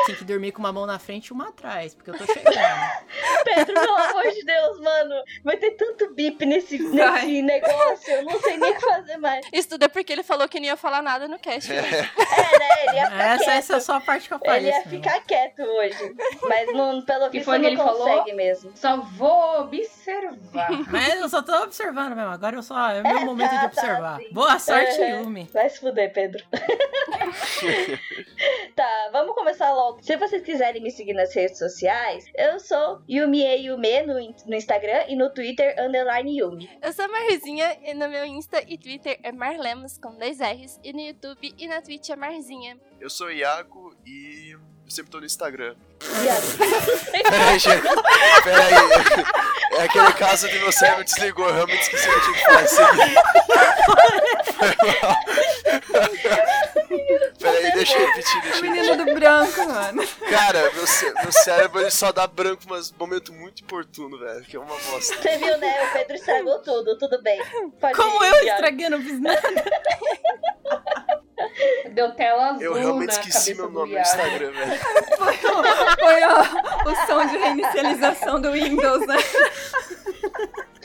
Tem 0.07 0.15
que 0.17 0.25
dormir 0.25 0.53
com 0.53 0.59
uma 0.59 0.73
mão 0.73 0.85
na 0.87 0.99
frente 0.99 1.29
e 1.29 1.33
uma 1.33 1.49
atrás, 1.49 1.95
porque 1.95 2.11
eu 2.11 2.19
tô 2.19 2.27
chegando. 2.27 2.53
Pedro, 3.45 3.75
pelo 3.75 3.97
amor 3.97 4.23
de 4.33 4.45
Deus, 4.45 4.81
mano. 4.81 5.15
Vai 5.45 5.57
ter 5.57 5.73
tanto 5.73 6.13
bip 6.15 6.45
nesse, 6.45 6.79
Vai. 6.79 7.13
nesse 7.27 7.43
negócio. 7.43 8.13
Eu 8.13 8.25
não 8.25 8.41
sei 8.41 8.57
nem 8.57 8.71
o 8.73 8.75
que 8.75 8.81
fazer 8.81 9.17
mais. 9.19 9.47
Isso 9.53 9.69
tudo 9.71 9.85
é 9.85 9.89
porque 9.89 10.13
ele 10.13 10.23
falou 10.23 10.49
que 10.49 10.59
não 10.59 10.67
ia 10.67 10.77
falar 10.77 11.03
nada 11.03 11.29
no 11.29 11.39
cast. 11.39 11.73
É, 11.73 11.81
né? 11.83 11.89
Ele 12.87 12.97
ia 12.97 13.07
ficar 13.11 13.25
Essa, 13.35 13.45
quieto. 13.45 13.57
essa 13.59 13.77
é 13.77 13.81
só 13.81 13.95
a 13.97 14.01
parte 14.01 14.29
que 14.29 14.35
eu 14.35 14.39
Ele 14.43 14.47
falei. 14.47 14.71
ia 14.71 14.83
ficar 14.83 15.21
quieto 15.25 15.61
hoje. 15.63 16.15
Mas 16.43 16.73
não, 16.73 17.03
pelo 17.03 17.27
Que 17.31 17.39
visto 17.39 17.45
foi 17.45 17.57
que 17.57 17.63
não 17.63 17.69
ele 17.69 17.77
falou? 17.77 17.99
consegue 18.07 18.33
mesmo. 18.33 18.73
Só 18.75 18.97
vou 18.97 19.61
observar. 19.61 20.69
Mas 20.91 21.21
eu 21.21 21.29
só 21.29 21.43
tô 21.43 21.55
observando 21.63 22.15
mesmo. 22.17 22.31
Agora 22.33 22.57
eu 22.57 22.63
só. 22.63 22.91
É 22.91 23.01
o 23.01 23.05
meu 23.07 23.21
momento 23.27 23.51
de 23.51 23.59
tá, 23.61 23.67
observar. 23.67 24.19
sim. 24.19 24.29
Boa 24.33 24.59
sorte, 24.59 25.01
Uhum. 25.01 25.21
Yumi. 25.23 25.51
Vai 25.53 25.69
se 25.71 25.79
fuder, 25.81 26.13
Pedro. 26.13 26.43
tá, 28.75 29.09
vamos 29.13 29.35
começar 29.35 29.52
logo. 29.61 30.03
Se 30.03 30.17
vocês 30.17 30.43
quiserem 30.43 30.83
me 30.83 30.91
seguir 30.91 31.15
nas 31.15 31.35
redes 31.35 31.59
sociais, 31.59 32.25
eu 32.37 32.59
sou 32.61 33.03
Yumi 33.09 33.43
e 33.43 33.67
Yume 33.67 34.03
no, 34.03 34.15
no 34.47 34.55
Instagram 34.55 35.05
e 35.09 35.17
no 35.17 35.31
Twitter, 35.31 35.75
underline 35.79 36.39
Yumi. 36.39 36.71
Eu 36.81 36.93
sou 36.93 37.05
a 37.05 37.09
Marzinha 37.09 37.79
e 37.83 37.95
no 37.95 38.09
meu 38.09 38.25
Insta 38.25 38.63
e 38.67 38.79
Twitter 38.79 39.19
é 39.23 39.33
Marlemos 39.33 39.99
com 39.99 40.17
dois 40.17 40.41
R's. 40.41 40.81
E 40.83 40.93
no 40.93 41.01
YouTube 41.01 41.55
e 41.59 41.67
na 41.67 41.83
Twitch 41.83 42.11
é 42.11 42.17
Marzinha. 42.17 42.79
Eu 43.01 43.11
sou 43.11 43.27
o 43.29 43.33
Iago 43.33 43.95
e 44.07 44.57
sempre 44.93 45.11
tô 45.11 45.19
no 45.21 45.27
Instagram. 45.27 45.75
Viado. 46.01 46.43
Peraí, 47.31 47.59
gente. 47.59 47.83
Peraí. 48.45 48.75
É 49.73 49.83
aquele 49.85 50.13
caso 50.13 50.49
de 50.49 50.59
meu 50.59 50.71
cérebro 50.73 51.05
desligou. 51.05 51.49
Eu 51.49 51.55
realmente 51.55 51.81
esqueci 51.83 52.09
o 52.09 52.13
que 52.13 52.19
eu 52.19 52.23
tinha 52.23 52.35
que 52.35 52.45
falar. 52.45 52.63
Peraí, 57.39 57.73
deixa 57.73 57.97
eu 57.99 58.07
repetir, 58.07 58.43
deixa 58.43 58.57
O 58.61 58.65
eu 58.67 58.71
menino 58.71 58.97
do 59.05 59.15
branco, 59.15 59.67
mano. 59.69 60.03
Cara, 60.31 60.71
meu, 60.73 60.87
cé- 60.87 61.13
meu 61.23 61.33
cérebro 61.33 61.81
ele 61.81 61.91
só 61.91 62.13
dá 62.13 62.27
branco, 62.27 62.63
mas 62.69 62.93
momento 62.93 63.33
muito 63.33 63.65
oportuno, 63.65 64.19
velho. 64.19 64.45
Que 64.45 64.57
é 64.57 64.61
uma 64.61 64.77
bosta. 64.79 65.17
Você 65.21 65.39
viu, 65.39 65.57
né? 65.59 65.85
O 65.89 65.93
Pedro 65.93 66.15
estragou 66.17 66.59
tudo, 66.61 66.99
tudo 66.99 67.21
bem. 67.23 67.41
Pode 67.81 67.95
Como 67.95 68.25
ir, 68.25 68.29
eu 68.29 68.45
estraguei, 68.49 68.89
não 68.89 69.01
fiz 69.03 69.21
nada. 69.21 69.41
Deu 71.91 72.15
tela 72.15 72.51
azul 72.51 72.63
Eu 72.63 72.75
realmente 72.75 73.09
na 73.09 73.21
esqueci 73.21 73.55
meu 73.55 73.71
nome 73.71 73.95
no. 73.95 74.01
Instagram, 74.01 74.51
velho. 74.53 74.81
Foi 75.99 76.25
o, 76.25 76.91
o 76.93 77.07
som 77.07 77.27
de 77.27 77.37
reinicialização 77.37 78.41
do 78.41 78.53
Windows, 78.53 79.07
né? 79.07 79.17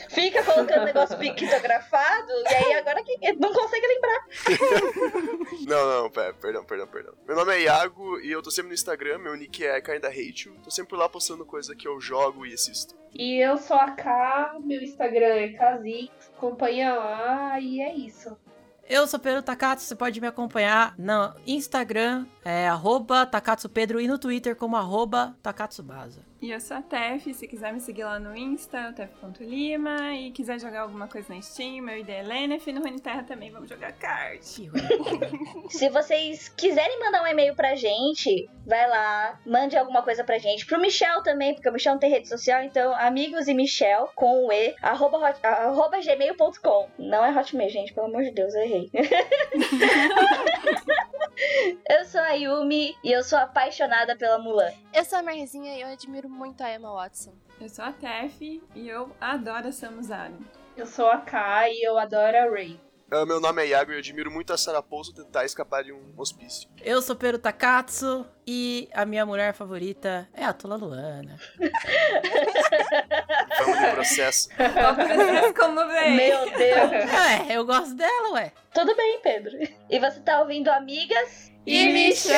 Fica 0.10 0.44
colocando 0.44 0.86
negócio 0.86 1.18
pictografado 1.18 2.32
e 2.50 2.54
aí 2.54 2.74
agora 2.74 3.04
que 3.04 3.16
não 3.34 3.54
consegue 3.54 3.86
lembrar. 3.88 4.28
Não, 5.68 6.04
não, 6.04 6.10
pera, 6.10 6.34
perdão, 6.34 6.64
perdão, 6.64 6.88
perdão. 6.88 7.14
Meu 7.28 7.36
nome 7.36 7.54
é 7.54 7.62
Iago 7.64 8.20
e 8.20 8.32
eu 8.32 8.42
tô 8.42 8.50
sempre 8.50 8.70
no 8.70 8.74
Instagram, 8.74 9.20
meu 9.20 9.36
nick 9.36 9.66
é 9.66 9.80
Kinda 9.82 10.08
Hate 10.08 10.48
You. 10.48 10.56
Tô 10.64 10.72
sempre 10.72 10.96
lá 10.98 11.08
postando 11.10 11.46
coisa 11.46 11.76
que 11.76 11.88
eu 11.88 12.00
jogo 12.00 12.46
e 12.46 12.54
assisto. 12.54 12.96
E 13.14 13.38
eu 13.44 13.58
sou 13.58 13.78
a 13.78 13.92
K, 13.92 14.58
meu 14.64 14.82
Instagram 14.82 15.36
é 15.36 15.50
Kazix, 15.50 16.32
acompanha 16.36 16.94
lá 16.96 17.60
e 17.60 17.82
é 17.82 17.94
isso. 17.94 18.36
Eu 18.90 19.06
sou 19.06 19.20
Pedro 19.20 19.44
Takatsu, 19.44 19.86
você 19.86 19.96
pode 19.98 20.22
me 20.22 20.28
acompanhar 20.28 20.96
no 20.98 21.34
Instagram, 21.46 22.26
é 22.46 22.70
arroba 22.70 23.26
Takatsu 23.26 23.68
Pedro, 23.68 24.00
e 24.00 24.08
no 24.08 24.18
Twitter 24.18 24.56
como 24.56 24.78
arroba. 24.78 25.36
E 26.40 26.52
eu 26.52 26.60
sou 26.60 26.78
a 26.78 26.82
Tef, 26.84 27.34
se 27.34 27.48
quiser 27.48 27.74
me 27.74 27.80
seguir 27.80 28.04
lá 28.04 28.20
no 28.20 28.38
Insta, 28.38 28.78
é 28.78 28.90
o 28.90 28.94
tef.lima. 28.94 30.14
E 30.14 30.32
quiser 30.32 30.60
jogar 30.60 30.82
alguma 30.82 31.08
coisa 31.08 31.34
na 31.34 31.42
Steam, 31.42 31.82
meu 31.84 31.98
ID 31.98 32.10
é 32.10 32.22
Lenef. 32.22 32.72
No 32.72 32.82
Runeterra 32.82 33.24
também 33.24 33.50
vamos 33.50 33.68
jogar 33.68 33.92
card. 33.94 34.40
Se 35.70 35.90
vocês 35.90 36.48
quiserem 36.50 37.00
mandar 37.00 37.24
um 37.24 37.28
e-mail 37.28 37.56
pra 37.56 37.76
gente, 37.76 38.48
vai 38.66 38.88
lá, 38.88 39.40
mande 39.46 39.76
alguma 39.76 40.04
coisa 40.04 40.24
pra 40.24 40.38
gente. 40.38 40.66
Pro 40.68 40.80
Michel 40.80 41.24
também, 41.24 41.56
porque 41.56 41.70
o 41.70 41.74
Michel 41.74 41.94
não 41.94 42.00
tem 42.00 42.12
rede 42.12 42.30
social, 42.30 42.64
então 42.64 42.94
amigos 42.94 43.48
e 43.48 43.54
Michel 43.56 44.12
com 44.16 44.46
o 44.46 44.52
E, 44.52 44.76
arroba, 44.82 45.18
arroba 45.42 46.00
gmail.com. 46.00 46.90
Não 47.00 47.26
é 47.26 47.32
Hotmail, 47.32 47.70
gente, 47.70 47.94
pelo 47.94 48.08
amor 48.08 48.24
de 48.24 48.32
Deus, 48.32 48.54
eu 48.54 48.62
errei. 48.62 48.92
eu 51.90 52.06
sou 52.06 52.22
a 52.22 52.32
Yumi 52.32 52.96
e 53.04 53.12
eu 53.12 53.24
sou 53.24 53.38
apaixonada 53.38 54.16
pela 54.16 54.40
Mulan. 54.40 54.72
Eu 54.94 55.06
sou 55.06 55.20
a 55.20 55.24
Marzinha 55.24 55.76
e 55.76 55.82
eu 55.82 55.88
admiro 55.88 56.27
muito 56.30 56.62
a 56.62 56.74
Emma 56.74 56.94
Watson. 56.94 57.34
Eu 57.60 57.70
sou 57.70 57.86
a 57.86 57.92
Tef 57.92 58.62
e 58.76 58.88
eu 58.88 59.12
adoro 59.20 59.68
a 59.68 59.72
Samus 59.72 60.12
Aran. 60.12 60.38
Eu 60.76 60.86
sou 60.86 61.10
a 61.10 61.18
K 61.18 61.70
e 61.70 61.82
eu 61.84 61.98
adoro 61.98 62.38
a 62.38 62.50
Ray. 62.50 62.80
Ah, 63.10 63.26
meu 63.26 63.40
nome 63.40 63.64
é 63.64 63.68
Iago 63.68 63.92
e 63.92 63.94
eu 63.96 64.00
admiro 64.00 64.30
muito 64.30 64.52
a 64.52 64.58
Sarah 64.58 64.84
Paulson 64.84 65.14
tentar 65.14 65.46
escapar 65.46 65.82
de 65.82 65.94
um 65.94 66.14
hospício. 66.18 66.70
Eu 66.84 67.02
sou 67.02 67.16
Pedro 67.16 67.40
Takatsu 67.40 68.26
e 68.46 68.90
a 68.94 69.06
minha 69.06 69.26
mulher 69.26 69.54
favorita 69.54 70.28
é 70.34 70.44
a 70.44 70.52
Tula 70.52 70.76
Luana. 70.76 71.40
Vamos 73.60 73.80
de 73.80 73.92
processo. 73.92 74.50
Ó, 74.60 74.92
o 74.92 74.96
processo 74.96 75.54
como 75.54 75.88
vem. 75.88 76.18
Meu 76.18 76.52
Deus. 76.52 77.08
É, 77.50 77.56
eu 77.56 77.66
gosto 77.66 77.96
dela, 77.96 78.32
ué. 78.34 78.52
Tudo 78.74 78.94
bem, 78.96 79.22
Pedro. 79.22 79.58
E 79.90 80.00
você 80.00 80.20
tá 80.20 80.42
ouvindo 80.42 80.68
Amigas 80.70 81.50
E! 81.66 81.94
Michele! 81.94 82.38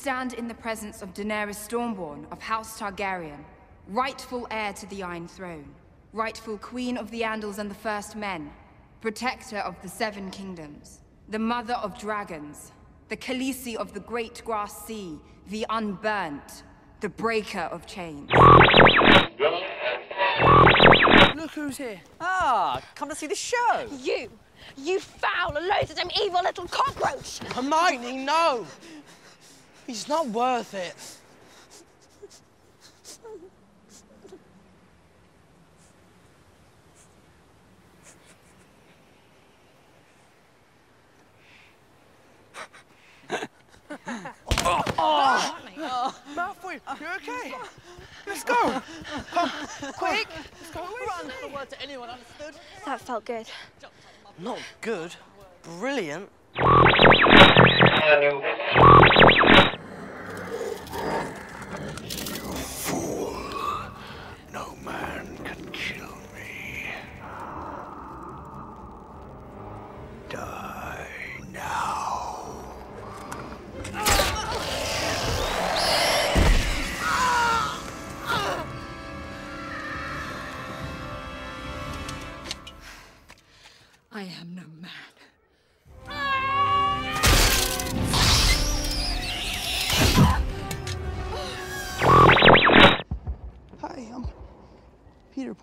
Stand 0.00 0.32
in 0.32 0.48
the 0.48 0.54
presence 0.54 1.02
of 1.02 1.12
Daenerys 1.12 1.68
Stormborn 1.68 2.24
of 2.32 2.40
House 2.40 2.80
Targaryen, 2.80 3.44
rightful 3.86 4.46
heir 4.50 4.72
to 4.72 4.86
the 4.86 5.02
Iron 5.02 5.28
Throne, 5.28 5.74
rightful 6.14 6.56
queen 6.56 6.96
of 6.96 7.10
the 7.10 7.20
Andals 7.20 7.58
and 7.58 7.70
the 7.70 7.74
First 7.74 8.16
Men, 8.16 8.50
protector 9.02 9.58
of 9.58 9.76
the 9.82 9.88
Seven 9.90 10.30
Kingdoms, 10.30 11.00
the 11.28 11.38
mother 11.38 11.74
of 11.74 11.98
dragons, 11.98 12.72
the 13.10 13.16
Khaleesi 13.16 13.76
of 13.76 13.92
the 13.92 14.00
Great 14.00 14.42
Grass 14.42 14.86
Sea, 14.86 15.18
the 15.48 15.66
Unburnt, 15.68 16.62
the 17.00 17.10
breaker 17.10 17.68
of 17.70 17.84
chains. 17.86 18.30
Look 21.36 21.50
who's 21.50 21.76
here. 21.76 22.00
Ah, 22.22 22.80
come 22.94 23.10
to 23.10 23.14
see 23.14 23.26
the 23.26 23.34
show. 23.34 23.86
You! 24.00 24.30
You 24.78 24.98
foul, 24.98 25.52
loathsome, 25.52 26.10
evil 26.22 26.40
little 26.42 26.68
cockroach! 26.68 27.40
Hermione, 27.54 28.24
no! 28.24 28.66
He's 29.90 30.06
not 30.06 30.28
worth 30.28 30.72
it. 30.72 30.94
oh. 44.96 46.14
Malfoy, 46.36 46.74
you 47.00 47.06
okay? 47.16 47.52
Let's 48.28 48.44
go. 48.44 48.80
Come, 49.32 49.50
quick. 49.94 50.28
Let's 50.60 50.70
go. 50.70 50.82
Run. 50.82 51.26
Not 51.26 51.34
a 51.42 51.48
word 51.52 51.68
to 51.70 51.82
anyone, 51.82 52.10
understood? 52.10 52.54
That 52.86 53.00
felt 53.00 53.24
good. 53.24 53.48
Not 54.38 54.60
good. 54.82 55.16
Brilliant. 55.64 56.30
Thank 61.02 61.34
you. 61.34 61.39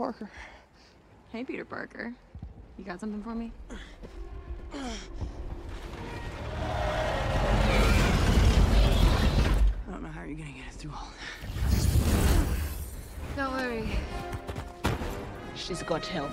Parker. 0.07 0.29
Hey, 1.33 1.43
Peter 1.43 1.65
Parker. 1.65 2.13
You 2.77 2.85
got 2.85 3.01
something 3.01 3.21
for 3.21 3.35
me? 3.35 3.51
I 4.73 4.77
don't 9.91 10.01
know 10.01 10.07
how 10.07 10.23
you're 10.23 10.37
gonna 10.37 10.51
get 10.51 10.71
through 10.71 10.91
all 10.91 11.09
that. 11.19 11.91
Don't 13.35 13.51
worry. 13.51 13.89
She's 15.55 15.83
got 15.83 16.05
help. 16.05 16.31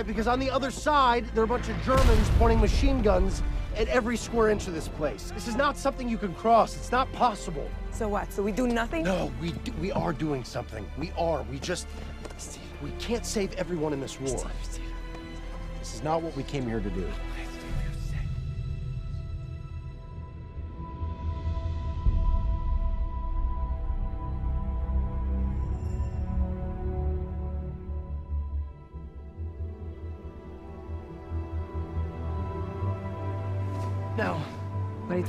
Right, 0.00 0.06
because 0.06 0.26
on 0.26 0.38
the 0.38 0.50
other 0.50 0.70
side, 0.70 1.26
there 1.34 1.42
are 1.42 1.44
a 1.44 1.48
bunch 1.48 1.68
of 1.68 1.80
Germans 1.82 2.30
pointing 2.38 2.60
machine 2.60 3.02
guns 3.02 3.42
at 3.76 3.86
every 3.88 4.16
square 4.16 4.48
inch 4.48 4.66
of 4.66 4.74
this 4.74 4.88
place. 4.88 5.30
This 5.34 5.46
is 5.46 5.56
not 5.56 5.76
something 5.76 6.08
you 6.08 6.16
can 6.18 6.34
cross. 6.34 6.74
It's 6.74 6.90
not 6.90 7.10
possible. 7.12 7.68
So 7.92 8.08
what? 8.08 8.32
So 8.32 8.42
we 8.42 8.52
do 8.52 8.66
nothing? 8.66 9.04
No, 9.04 9.30
we 9.40 9.52
do, 9.52 9.72
we 9.80 9.92
are 9.92 10.12
doing 10.12 10.42
something. 10.42 10.90
We 10.98 11.12
are. 11.18 11.42
We 11.44 11.58
just 11.58 11.86
we 12.82 12.90
can't 12.98 13.26
save 13.26 13.52
everyone 13.54 13.92
in 13.92 14.00
this 14.00 14.18
war. 14.18 14.50
This 15.78 15.94
is 15.94 16.02
not 16.02 16.22
what 16.22 16.34
we 16.34 16.44
came 16.44 16.66
here 16.66 16.80
to 16.80 16.90
do. 16.90 17.06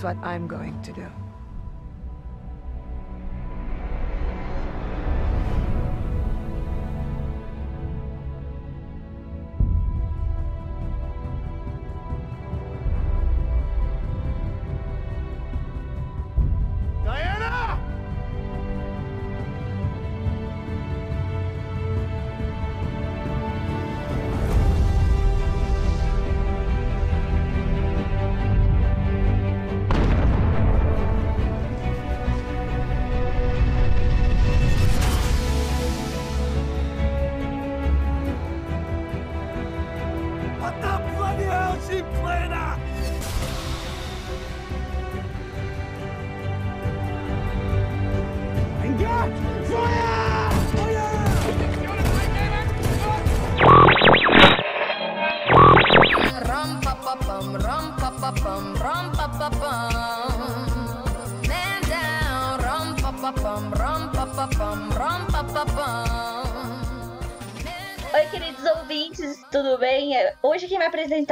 What 0.03 0.17
I'm 0.23 0.47
going 0.47 0.81
to 0.83 0.91
do. 0.93 1.30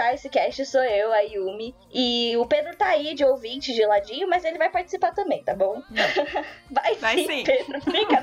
Apresentar 0.10 0.14
esse 0.14 0.30
cast 0.30 0.66
sou 0.66 0.84
eu, 0.84 1.12
a 1.12 1.20
Yumi. 1.22 1.76
E 1.94 2.36
o 2.38 2.46
Pedro 2.46 2.76
tá 2.76 2.88
aí 2.88 3.14
de 3.14 3.24
ouvinte 3.24 3.74
de 3.74 3.86
ladinho, 3.86 4.28
mas 4.28 4.44
ele 4.44 4.58
vai 4.58 4.70
participar 4.70 5.12
também, 5.14 5.44
tá 5.44 5.54
bom? 5.54 5.82
vai, 6.70 6.96
Vai 6.96 7.18
sim, 7.18 7.28
sim. 7.28 7.44
Pedro, 7.44 7.82
fica 7.82 8.19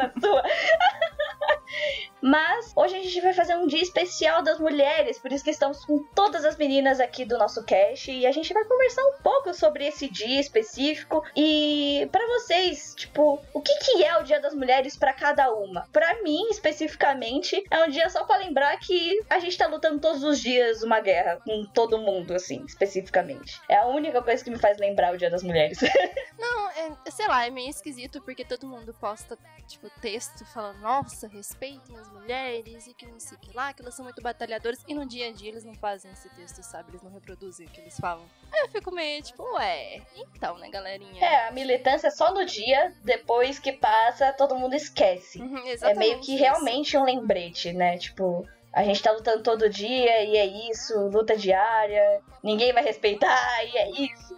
hoje 2.87 2.97
a 2.97 3.03
gente 3.03 3.21
vai 3.21 3.33
fazer 3.33 3.57
um 3.57 3.67
dia 3.67 3.83
especial 3.83 4.43
das 4.43 4.61
mulheres, 4.61 5.19
por 5.19 5.33
isso 5.33 5.43
que 5.43 5.51
estamos 5.51 5.85
com 5.85 6.05
todas 6.15 6.45
as 6.45 6.57
meninas 6.57 7.01
aqui 7.01 7.25
do 7.25 7.37
nosso 7.37 7.65
cast 7.65 8.13
e 8.13 8.25
a 8.25 8.31
gente 8.31 8.55
vai 8.55 8.65
conversar 8.65 9.03
um 9.03 9.23
pouco 9.23 9.53
sobre 9.53 9.87
esse 9.87 10.09
dia 10.09 10.41
específico 10.41 11.25
e 11.35 12.09
pra 12.13 12.25
vocês, 12.29 12.95
tipo, 12.97 13.43
o 13.53 13.61
que 13.61 13.75
que 13.79 14.05
é 14.05 14.17
o 14.19 14.23
Dia 14.23 14.41
das 14.41 14.55
Mulheres 14.55 14.97
pra 14.97 15.13
cada 15.13 15.53
uma? 15.53 15.89
Pra 15.93 16.23
mim, 16.23 16.49
especificamente, 16.49 17.61
é 17.71 17.83
um 17.83 17.89
dia 17.89 18.09
só 18.09 18.25
pra 18.25 18.37
lembrar 18.37 18.79
que 18.79 19.21
a 19.29 19.41
gente 19.41 19.59
tá 19.59 19.67
lutando 19.67 20.01
todos 20.01 20.23
os 20.23 20.39
dias 20.41 20.83
uma 20.85 21.01
guerra 21.01 21.41
com 21.45 21.65
todo 21.67 21.99
mundo, 21.99 22.35
assim, 22.35 22.65
especificamente. 22.67 23.61
É 23.69 23.77
a 23.77 23.87
única 23.87 24.23
coisa 24.23 24.45
que 24.45 24.51
me 24.51 24.59
faz 24.59 24.79
lembrar 24.79 25.13
o 25.13 25.19
Dia 25.19 25.31
das 25.31 25.43
Mulheres. 25.43 25.79
Não, 26.39 26.71
é, 26.71 27.11
sei 27.11 27.27
lá, 27.27 27.47
é 27.47 27.51
meio 27.51 27.71
esquisito 27.71 28.23
porque 28.23 28.45
todo 28.45 28.67
mundo 28.67 28.95
posta, 28.95 29.37
tipo, 29.67 29.91
texto 30.01 30.45
falando, 30.45 30.79
nossa, 30.81 31.27
respeitem 31.27 31.97
as 31.97 32.09
mulheres 32.13 32.76
e 32.85 32.93
que 32.95 33.07
não 33.07 33.21
sei 33.21 33.39
que 33.39 33.57
lá, 33.57 33.73
que 33.73 33.81
elas 33.81 33.95
são 33.95 34.05
muito 34.05 34.21
batalhadoras. 34.21 34.83
E 34.89 34.93
no 34.95 35.07
dia 35.07 35.29
a 35.29 35.33
dia 35.33 35.51
eles 35.51 35.65
não 35.65 35.75
fazem 35.75 36.11
esse 36.11 36.29
texto, 36.31 36.61
sabe? 36.65 36.91
Eles 36.91 37.03
não 37.03 37.13
reproduzem 37.13 37.65
o 37.67 37.71
que 37.71 37.81
eles 37.81 37.97
falam. 38.01 38.25
Aí 38.53 38.63
eu 38.63 38.69
fico 38.69 38.91
meio 38.91 39.23
tipo, 39.23 39.45
ué, 39.55 40.03
então, 40.35 40.59
né, 40.59 40.69
galerinha? 40.69 41.25
É, 41.25 41.47
a 41.47 41.53
militância 41.53 42.09
é 42.09 42.11
só 42.11 42.35
no 42.35 42.45
dia, 42.45 42.93
depois 43.05 43.61
que 43.61 43.73
passa, 43.73 44.33
todo 44.33 44.57
mundo 44.57 44.75
esquece. 44.75 45.41
Uhum, 45.41 45.63
É 45.81 45.95
meio 45.95 46.19
que 46.19 46.33
isso. 46.35 46.43
realmente 46.43 46.97
um 46.97 47.05
lembrete, 47.05 47.73
né? 47.73 47.97
Tipo, 47.99 48.45
a 48.73 48.83
gente 48.83 49.01
tá 49.01 49.13
lutando 49.13 49.43
todo 49.45 49.71
dia 49.71 50.25
e 50.25 50.37
é 50.37 50.45
isso, 50.71 50.99
luta 51.09 51.37
diária, 51.37 52.21
ninguém 52.43 52.73
vai 52.73 52.83
respeitar 52.83 53.65
e 53.65 53.77
é 53.79 53.91
isso. 53.91 54.35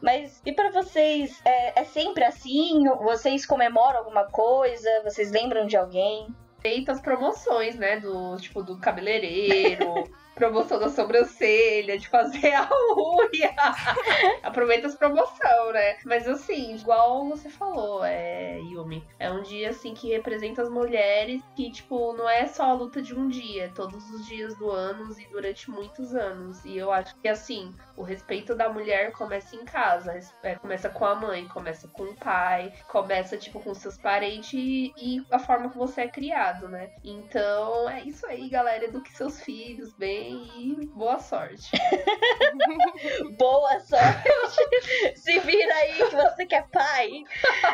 Mas 0.00 0.42
e 0.44 0.52
para 0.52 0.70
vocês, 0.70 1.40
é, 1.46 1.80
é 1.80 1.84
sempre 1.84 2.24
assim? 2.24 2.84
Vocês 3.02 3.46
comemoram 3.46 4.00
alguma 4.00 4.24
coisa? 4.30 4.88
Vocês 5.02 5.30
lembram 5.30 5.66
de 5.66 5.76
alguém? 5.78 6.26
Feita 6.66 6.92
as 6.92 7.00
promoções, 7.00 7.76
né? 7.76 8.00
Do 8.00 8.36
tipo 8.38 8.62
do 8.62 8.78
cabeleireiro. 8.78 10.08
promoção 10.34 10.78
da 10.78 10.88
sobrancelha, 10.88 11.96
de 11.96 12.08
fazer 12.08 12.52
a 12.54 12.68
unha. 12.96 13.54
Aproveita 14.42 14.88
as 14.88 14.94
promoções, 14.94 15.72
né? 15.72 15.96
Mas 16.04 16.28
assim, 16.28 16.74
igual 16.74 17.26
você 17.28 17.48
falou, 17.48 18.04
é, 18.04 18.58
Yumi, 18.60 19.06
é 19.18 19.30
um 19.30 19.42
dia 19.42 19.70
assim 19.70 19.94
que 19.94 20.08
representa 20.08 20.62
as 20.62 20.68
mulheres 20.68 21.40
que, 21.54 21.70
tipo, 21.70 22.12
não 22.14 22.28
é 22.28 22.46
só 22.46 22.64
a 22.64 22.72
luta 22.72 23.00
de 23.00 23.14
um 23.14 23.28
dia, 23.28 23.64
é 23.64 23.68
todos 23.68 24.10
os 24.10 24.26
dias 24.26 24.56
do 24.56 24.70
ano 24.70 25.14
e 25.18 25.26
durante 25.26 25.70
muitos 25.70 26.14
anos. 26.14 26.64
E 26.64 26.76
eu 26.76 26.90
acho 26.90 27.14
que 27.16 27.28
assim, 27.28 27.72
o 27.96 28.02
respeito 28.02 28.54
da 28.54 28.68
mulher 28.68 29.12
começa 29.12 29.54
em 29.56 29.64
casa, 29.64 30.18
é, 30.42 30.54
começa 30.56 30.88
com 30.88 31.04
a 31.04 31.14
mãe, 31.14 31.46
começa 31.48 31.86
com 31.88 32.04
o 32.04 32.14
pai, 32.16 32.72
começa, 32.88 33.36
tipo, 33.36 33.60
com 33.60 33.74
seus 33.74 33.96
parentes 33.96 34.54
e, 34.54 34.92
e 34.96 35.26
a 35.30 35.38
forma 35.38 35.70
que 35.70 35.76
você 35.76 36.02
é 36.02 36.08
criado, 36.08 36.68
né? 36.68 36.90
Então 37.04 37.88
é 37.88 38.02
isso 38.02 38.26
aí, 38.26 38.48
galera. 38.48 38.84
Eduque 38.84 39.12
seus 39.12 39.40
filhos 39.40 39.92
bem 39.94 40.50
e 40.56 40.86
boa 40.86 41.18
sorte. 41.18 41.70
boa 43.38 43.80
sorte. 43.80 45.14
Se 45.16 45.38
vira 45.40 45.74
aí 45.74 45.94
que 45.94 46.16
você 46.16 46.46
quer 46.46 46.68
pai. 46.68 47.24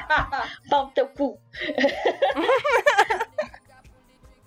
Pau 0.68 0.88
teu 0.88 1.08
cu. 1.08 1.40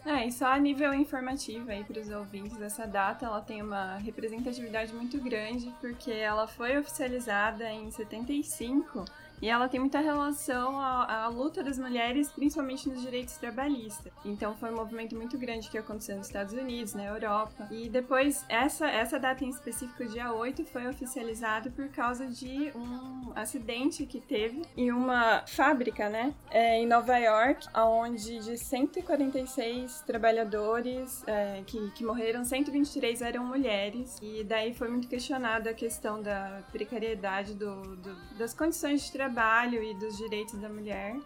É, 0.05 0.27
e 0.27 0.31
só 0.31 0.47
a 0.47 0.59
nível 0.59 0.93
informativo 0.93 1.71
aí 1.71 1.83
para 1.83 1.99
os 1.99 2.09
ouvintes, 2.09 2.61
essa 2.61 2.85
data 2.85 3.25
ela 3.25 3.39
tem 3.39 3.61
uma 3.61 3.95
representatividade 3.97 4.93
muito 4.93 5.17
grande 5.17 5.73
porque 5.79 6.11
ela 6.11 6.45
foi 6.45 6.77
oficializada 6.77 7.69
em 7.71 7.89
75 7.89 9.05
e 9.41 9.49
ela 9.49 9.67
tem 9.67 9.79
muita 9.79 9.99
relação 9.99 10.79
à, 10.79 11.25
à, 11.25 11.27
luta 11.27 11.61
das 11.61 11.77
mulheres, 11.77 12.31
principalmente 12.31 12.87
nos 12.87 13.01
direitos 13.01 13.35
trabalhistas. 13.35 14.11
Então 14.23 14.55
foi 14.55 14.71
um 14.71 14.75
movimento 14.75 15.15
muito 15.15 15.37
grande 15.37 15.69
que 15.69 15.77
aconteceu 15.77 16.15
nos 16.15 16.27
Estados 16.27 16.53
Unidos, 16.53 16.93
na 16.93 17.03
Europa. 17.03 17.67
E 17.69 17.89
depois, 17.89 18.45
essa, 18.47 18.87
essa 18.89 19.19
data 19.19 19.43
em 19.43 19.49
específico, 19.49 20.05
dia 20.05 20.31
8, 20.31 20.63
foi 20.65 20.87
oficializada 20.87 21.69
por 21.69 21.89
causa 21.89 22.25
de 22.25 22.71
um 22.73 23.33
acidente 23.35 24.05
que 24.05 24.21
teve 24.21 24.61
em 24.77 24.91
uma 24.91 25.43
fábrica, 25.45 26.07
né? 26.07 26.33
É, 26.49 26.79
em 26.79 26.87
Nova 26.87 27.17
York, 27.17 27.67
onde 27.75 28.39
de 28.39 28.57
146 28.57 30.01
trabalhadores 30.07 31.21
é, 31.27 31.61
que, 31.65 31.91
que 31.91 32.05
morreram, 32.05 32.45
123 32.45 33.21
eram 33.21 33.45
mulheres. 33.45 34.17
E 34.21 34.43
daí 34.45 34.73
foi 34.73 34.87
muito 34.87 35.09
questionada 35.09 35.71
a 35.71 35.73
questão 35.73 36.21
da 36.21 36.61
precariedade 36.71 37.53
do, 37.55 37.95
do 37.97 38.13
das 38.37 38.53
condições 38.53 39.03
de 39.03 39.11
trabalho 39.11 39.32
trabalho 39.33 39.83
e 39.83 39.95
dos 39.95 40.15
direitos 40.15 40.59
da 40.59 40.69
mulher. 40.69 41.17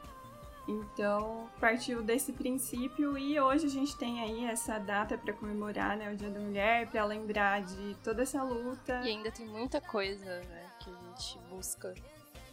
Então, 0.65 1.49
partiu 1.59 2.01
desse 2.01 2.33
princípio 2.33 3.17
e 3.17 3.39
hoje 3.39 3.67
a 3.67 3.69
gente 3.69 3.95
tem 3.97 4.21
aí 4.21 4.45
essa 4.45 4.77
data 4.79 5.17
para 5.17 5.33
comemorar, 5.33 5.95
né, 5.97 6.11
o 6.11 6.15
Dia 6.15 6.29
da 6.29 6.39
Mulher, 6.39 6.89
para 6.89 7.05
lembrar 7.05 7.61
de 7.61 7.95
toda 8.03 8.23
essa 8.23 8.43
luta. 8.43 9.01
E 9.03 9.09
ainda 9.09 9.31
tem 9.31 9.45
muita 9.45 9.79
coisa, 9.79 10.25
né, 10.25 10.71
que 10.79 10.89
a 10.89 10.93
gente 10.93 11.39
busca. 11.49 11.93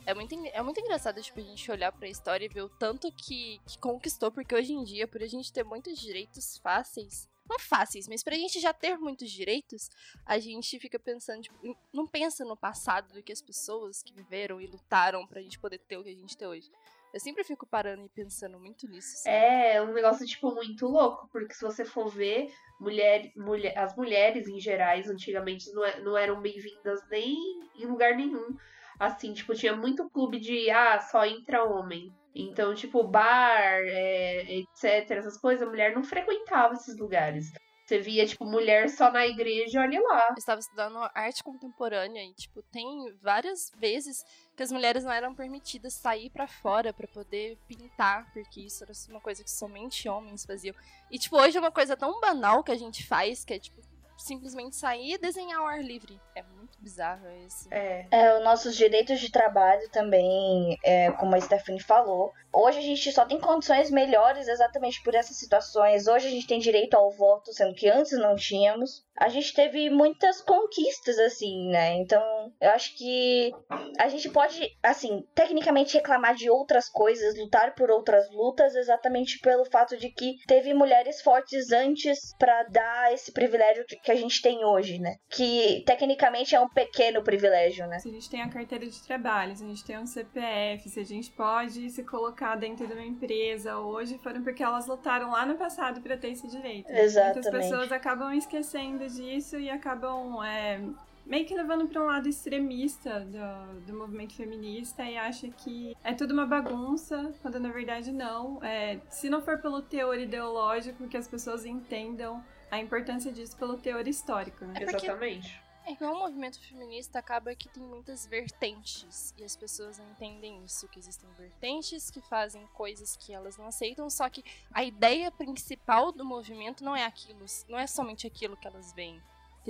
É 0.07 0.15
muito, 0.15 0.35
é 0.35 0.63
muito 0.63 0.81
engraçado, 0.81 1.21
tipo, 1.23 1.41
a 1.41 1.43
gente 1.43 1.71
olhar 1.71 1.91
para 1.91 2.07
a 2.07 2.11
história 2.11 2.45
e 2.45 2.49
ver 2.49 2.63
o 2.63 2.69
tanto 2.69 3.11
que, 3.11 3.61
que 3.67 3.79
conquistou, 3.79 4.31
porque 4.31 4.55
hoje 4.55 4.73
em 4.73 4.85
dia, 4.85 5.09
por 5.09 5.23
a 5.23 5.27
gente 5.27 5.53
ter 5.53 5.65
muitos 5.65 5.99
direitos 5.99 6.59
fáceis, 6.59 7.29
não 7.49 7.59
fáceis, 7.59 8.09
mas 8.09 8.23
pra 8.23 8.37
gente 8.37 8.61
já 8.61 8.73
ter 8.73 8.97
muitos 8.99 9.31
direitos, 9.31 9.91
a 10.25 10.39
gente 10.39 10.79
fica 10.79 10.99
pensando, 10.99 11.43
tipo, 11.43 11.77
não 11.93 12.07
pensa 12.07 12.45
no 12.45 12.57
passado 12.57 13.13
do 13.13 13.23
que 13.23 13.33
as 13.33 13.43
pessoas 13.43 14.03
que 14.03 14.15
viveram 14.15 14.61
e 14.61 14.67
lutaram 14.67 15.27
pra 15.27 15.43
gente 15.43 15.59
poder 15.59 15.79
ter 15.79 15.97
o 15.97 16.05
que 16.05 16.11
a 16.11 16.15
gente 16.15 16.37
tem 16.37 16.49
hoje. 16.49 16.71
Eu 17.13 17.21
sempre 17.21 17.45
fico 17.45 17.65
parando 17.65 18.07
e 18.07 18.09
pensando 18.09 18.59
muito 18.59 18.89
nisso. 18.89 19.19
Sabe? 19.19 19.37
É, 19.37 19.81
um 19.81 19.93
negócio, 19.93 20.27
tipo, 20.27 20.53
muito 20.53 20.85
louco, 20.89 21.29
porque 21.31 21.55
se 21.55 21.63
você 21.63 21.85
for 21.85 22.09
ver, 22.09 22.53
mulher, 22.81 23.31
mulher, 23.37 23.79
as 23.79 23.95
mulheres 23.97 24.49
em 24.49 24.59
gerais, 24.59 25.09
antigamente, 25.09 25.73
não, 25.73 25.85
é, 25.85 26.01
não 26.01 26.19
eram 26.19 26.41
bem-vindas 26.41 27.01
nem 27.09 27.37
em 27.77 27.87
lugar 27.87 28.17
nenhum. 28.17 28.57
Assim, 28.99 29.33
tipo, 29.33 29.55
tinha 29.55 29.77
muito 29.77 30.11
clube 30.11 30.41
de, 30.41 30.69
ah, 30.71 30.99
só 31.01 31.25
entra 31.25 31.63
homem. 31.63 32.13
Então, 32.35 32.75
tipo, 32.75 33.03
bar, 33.05 33.81
é, 33.85 34.59
etc., 34.59 35.11
essas 35.11 35.39
coisas, 35.39 35.67
a 35.67 35.71
mulher 35.71 35.95
não 35.95 36.03
frequentava 36.03 36.75
esses 36.75 36.99
lugares. 36.99 37.53
Você 37.87 37.99
via, 37.99 38.27
tipo, 38.27 38.47
mulher 38.47 38.89
só 38.89 39.13
na 39.13 39.27
igreja, 39.27 39.81
olha 39.81 40.01
lá. 40.01 40.29
Eu 40.31 40.37
estava 40.39 40.59
estudando 40.59 40.97
arte 41.15 41.45
contemporânea 41.45 42.25
e, 42.25 42.33
tipo, 42.33 42.63
tem 42.73 43.15
várias 43.23 43.71
vezes 43.77 44.25
que 44.57 44.63
as 44.63 44.73
mulheres 44.73 45.05
não 45.05 45.13
eram 45.13 45.35
permitidas 45.35 45.93
sair 45.93 46.31
para 46.31 46.47
fora 46.49 46.95
para 46.95 47.07
poder 47.07 47.59
pintar, 47.69 48.33
porque 48.33 48.63
isso 48.63 48.83
era 48.83 48.93
uma 49.11 49.21
coisa 49.21 49.45
que 49.45 49.51
somente 49.51 50.09
homens 50.09 50.47
faziam. 50.47 50.75
E, 51.11 51.19
tipo, 51.19 51.37
hoje 51.37 51.59
é 51.59 51.61
uma 51.61 51.71
coisa 51.71 51.95
tão 51.95 52.19
banal 52.21 52.65
que 52.65 52.73
a 52.73 52.77
gente 52.77 53.07
faz, 53.07 53.45
que 53.45 53.53
é, 53.53 53.59
tipo, 53.59 53.83
simplesmente 54.17 54.77
sair 54.77 55.15
e 55.15 55.19
desenhar 55.19 55.61
ao 55.61 55.67
ar 55.67 55.83
livre. 55.83 56.21
É 56.35 56.43
muito 56.43 56.79
bizarro 56.81 57.27
esse. 57.47 57.73
É. 57.73 58.07
é, 58.11 58.37
os 58.39 58.45
nossos 58.45 58.77
direitos 58.77 59.21
de 59.21 59.31
trabalho 59.31 59.89
também, 59.91 60.79
é, 60.85 61.11
como 61.13 61.35
a 61.35 61.41
Stephanie 61.41 61.81
falou. 61.81 62.33
Hoje 62.53 62.79
a 62.79 62.83
gente 62.83 63.11
só 63.13 63.25
tem 63.25 63.41
condições 63.41 63.91
melhores 63.91 64.49
exatamente 64.49 65.03
por 65.03 65.15
essas 65.15 65.37
situações. 65.37 66.07
Hoje 66.07 66.29
a 66.29 66.31
gente 66.31 66.47
tem 66.47 66.59
direito 66.59 66.95
ao 66.95 67.11
voto, 67.11 67.53
sendo 67.53 67.75
que 67.75 67.89
antes 67.89 68.13
não 68.13 68.37
tínhamos. 68.37 69.05
A 69.17 69.29
gente 69.29 69.55
teve 69.55 69.89
muitas 69.91 70.41
conquistas, 70.41 71.19
assim, 71.19 71.69
né? 71.69 71.95
Então, 71.95 72.23
eu 72.61 72.71
acho 72.71 72.97
que 72.97 73.53
a 73.99 74.09
gente 74.09 74.29
pode, 74.29 74.61
assim, 74.83 75.25
tecnicamente 75.35 75.95
reclamar 75.95 76.35
de 76.35 76.51
outras 76.51 76.89
coisas, 76.89 77.39
lutar 77.39 77.75
por 77.75 77.91
outras 77.91 78.29
lutas, 78.33 78.75
exatamente 78.75 79.39
pelo 79.39 79.65
fato 79.67 79.97
de 79.97 80.11
que 80.11 80.35
teve 80.47 80.75
mulheres 80.75 81.23
fortes 81.23 81.71
antes 81.71 82.35
para 82.39 82.65
dar 82.65 83.13
esse 83.13 83.33
privilégio 83.33 83.85
que 83.87 84.11
a 84.11 84.17
gente 84.17 84.43
tem 84.43 84.65
hoje, 84.65 84.99
né? 84.99 85.17
Que 85.31 85.83
tecnicamente 85.87 86.55
é 86.55 86.61
um 86.61 86.69
pequeno 86.69 87.23
privilégio, 87.23 87.87
né? 87.87 88.01
Se 88.01 88.09
a 88.09 88.13
gente 88.13 88.31
tem 88.31 88.43
a 88.43 88.49
carteira 88.49 88.87
de 88.87 89.03
trabalho, 89.03 89.57
se 89.57 89.65
a 89.65 89.69
gente 89.69 89.85
tem 89.85 89.99
um 89.99 90.07
CPF, 90.07 90.89
se 90.89 91.01
a 91.01 91.05
gente 91.05 91.31
pode 91.31 91.89
se 91.91 92.03
colocar 92.03 92.57
dentro 92.57 92.87
de 92.87 92.93
uma 92.93 93.05
empresa 93.05 93.79
hoje, 93.79 94.19
foram 94.19 94.43
porque 94.43 94.63
elas 94.63 94.87
lutaram 94.87 95.31
lá 95.31 95.47
no 95.47 95.57
passado 95.57 96.01
para 96.01 96.17
ter 96.17 96.31
esse 96.31 96.49
direito. 96.49 96.91
Exatamente. 96.91 97.51
Muitas 97.51 97.71
pessoas 97.71 97.93
acabam 97.93 98.33
esquecendo 98.33 99.04
disso 99.09 99.59
e 99.59 99.71
acabam 99.71 100.43
é, 100.45 100.81
meio 101.27 101.47
que 101.47 101.55
levando 101.55 101.89
para 101.89 102.03
um 102.03 102.07
lado 102.07 102.29
extremista 102.29 103.21
do, 103.21 103.81
do 103.87 103.99
movimento 103.99 104.35
feminista 104.35 105.03
e 105.03 105.17
acha 105.17 105.49
que 105.49 105.97
é 106.05 106.13
tudo 106.13 106.33
uma 106.33 106.47
bagunça, 106.47 107.33
quando 107.41 107.59
na 107.59 107.71
verdade 107.71 108.13
não. 108.13 108.63
É, 108.63 109.01
se 109.09 109.31
não 109.31 109.43
for 109.43 109.59
pelo 109.59 109.81
teor 109.83 110.19
ideológico, 110.19 111.09
que 111.09 111.17
as 111.17 111.27
pessoas 111.27 111.65
entendam 111.65 112.45
a 112.71 112.79
importância 112.79 113.33
disso 113.33 113.57
pelo 113.57 113.77
teor 113.77 114.07
histórico, 114.07 114.65
né? 114.65 114.75
É 114.81 114.83
Exatamente. 114.83 115.64
É 115.87 115.95
que 115.95 116.03
o 116.03 116.19
movimento 116.19 116.59
feminista 116.61 117.19
acaba 117.19 117.55
que 117.55 117.69
tem 117.69 117.83
muitas 117.83 118.27
vertentes 118.27 119.35
e 119.37 119.45
as 119.45 119.55
pessoas 119.55 119.99
não 119.99 120.11
entendem 120.13 120.65
isso, 120.65 120.89
que 120.89 120.99
existem 120.99 121.29
vertentes 121.37 122.11
que 122.11 122.23
fazem 122.23 122.67
coisas 122.69 123.17
que 123.17 123.35
elas 123.35 123.59
não 123.59 123.67
aceitam, 123.67 124.09
só 124.09 124.29
que 124.31 124.43
a 124.73 124.83
ideia 124.83 125.31
principal 125.31 126.11
do 126.11 126.25
movimento 126.25 126.83
não 126.83 126.97
é 126.97 127.05
aquilo, 127.05 127.45
não 127.69 127.79
é 127.79 127.87
somente 127.87 128.27
aquilo 128.27 128.57
que 128.57 128.67
elas 128.67 128.93
veem 128.95 129.21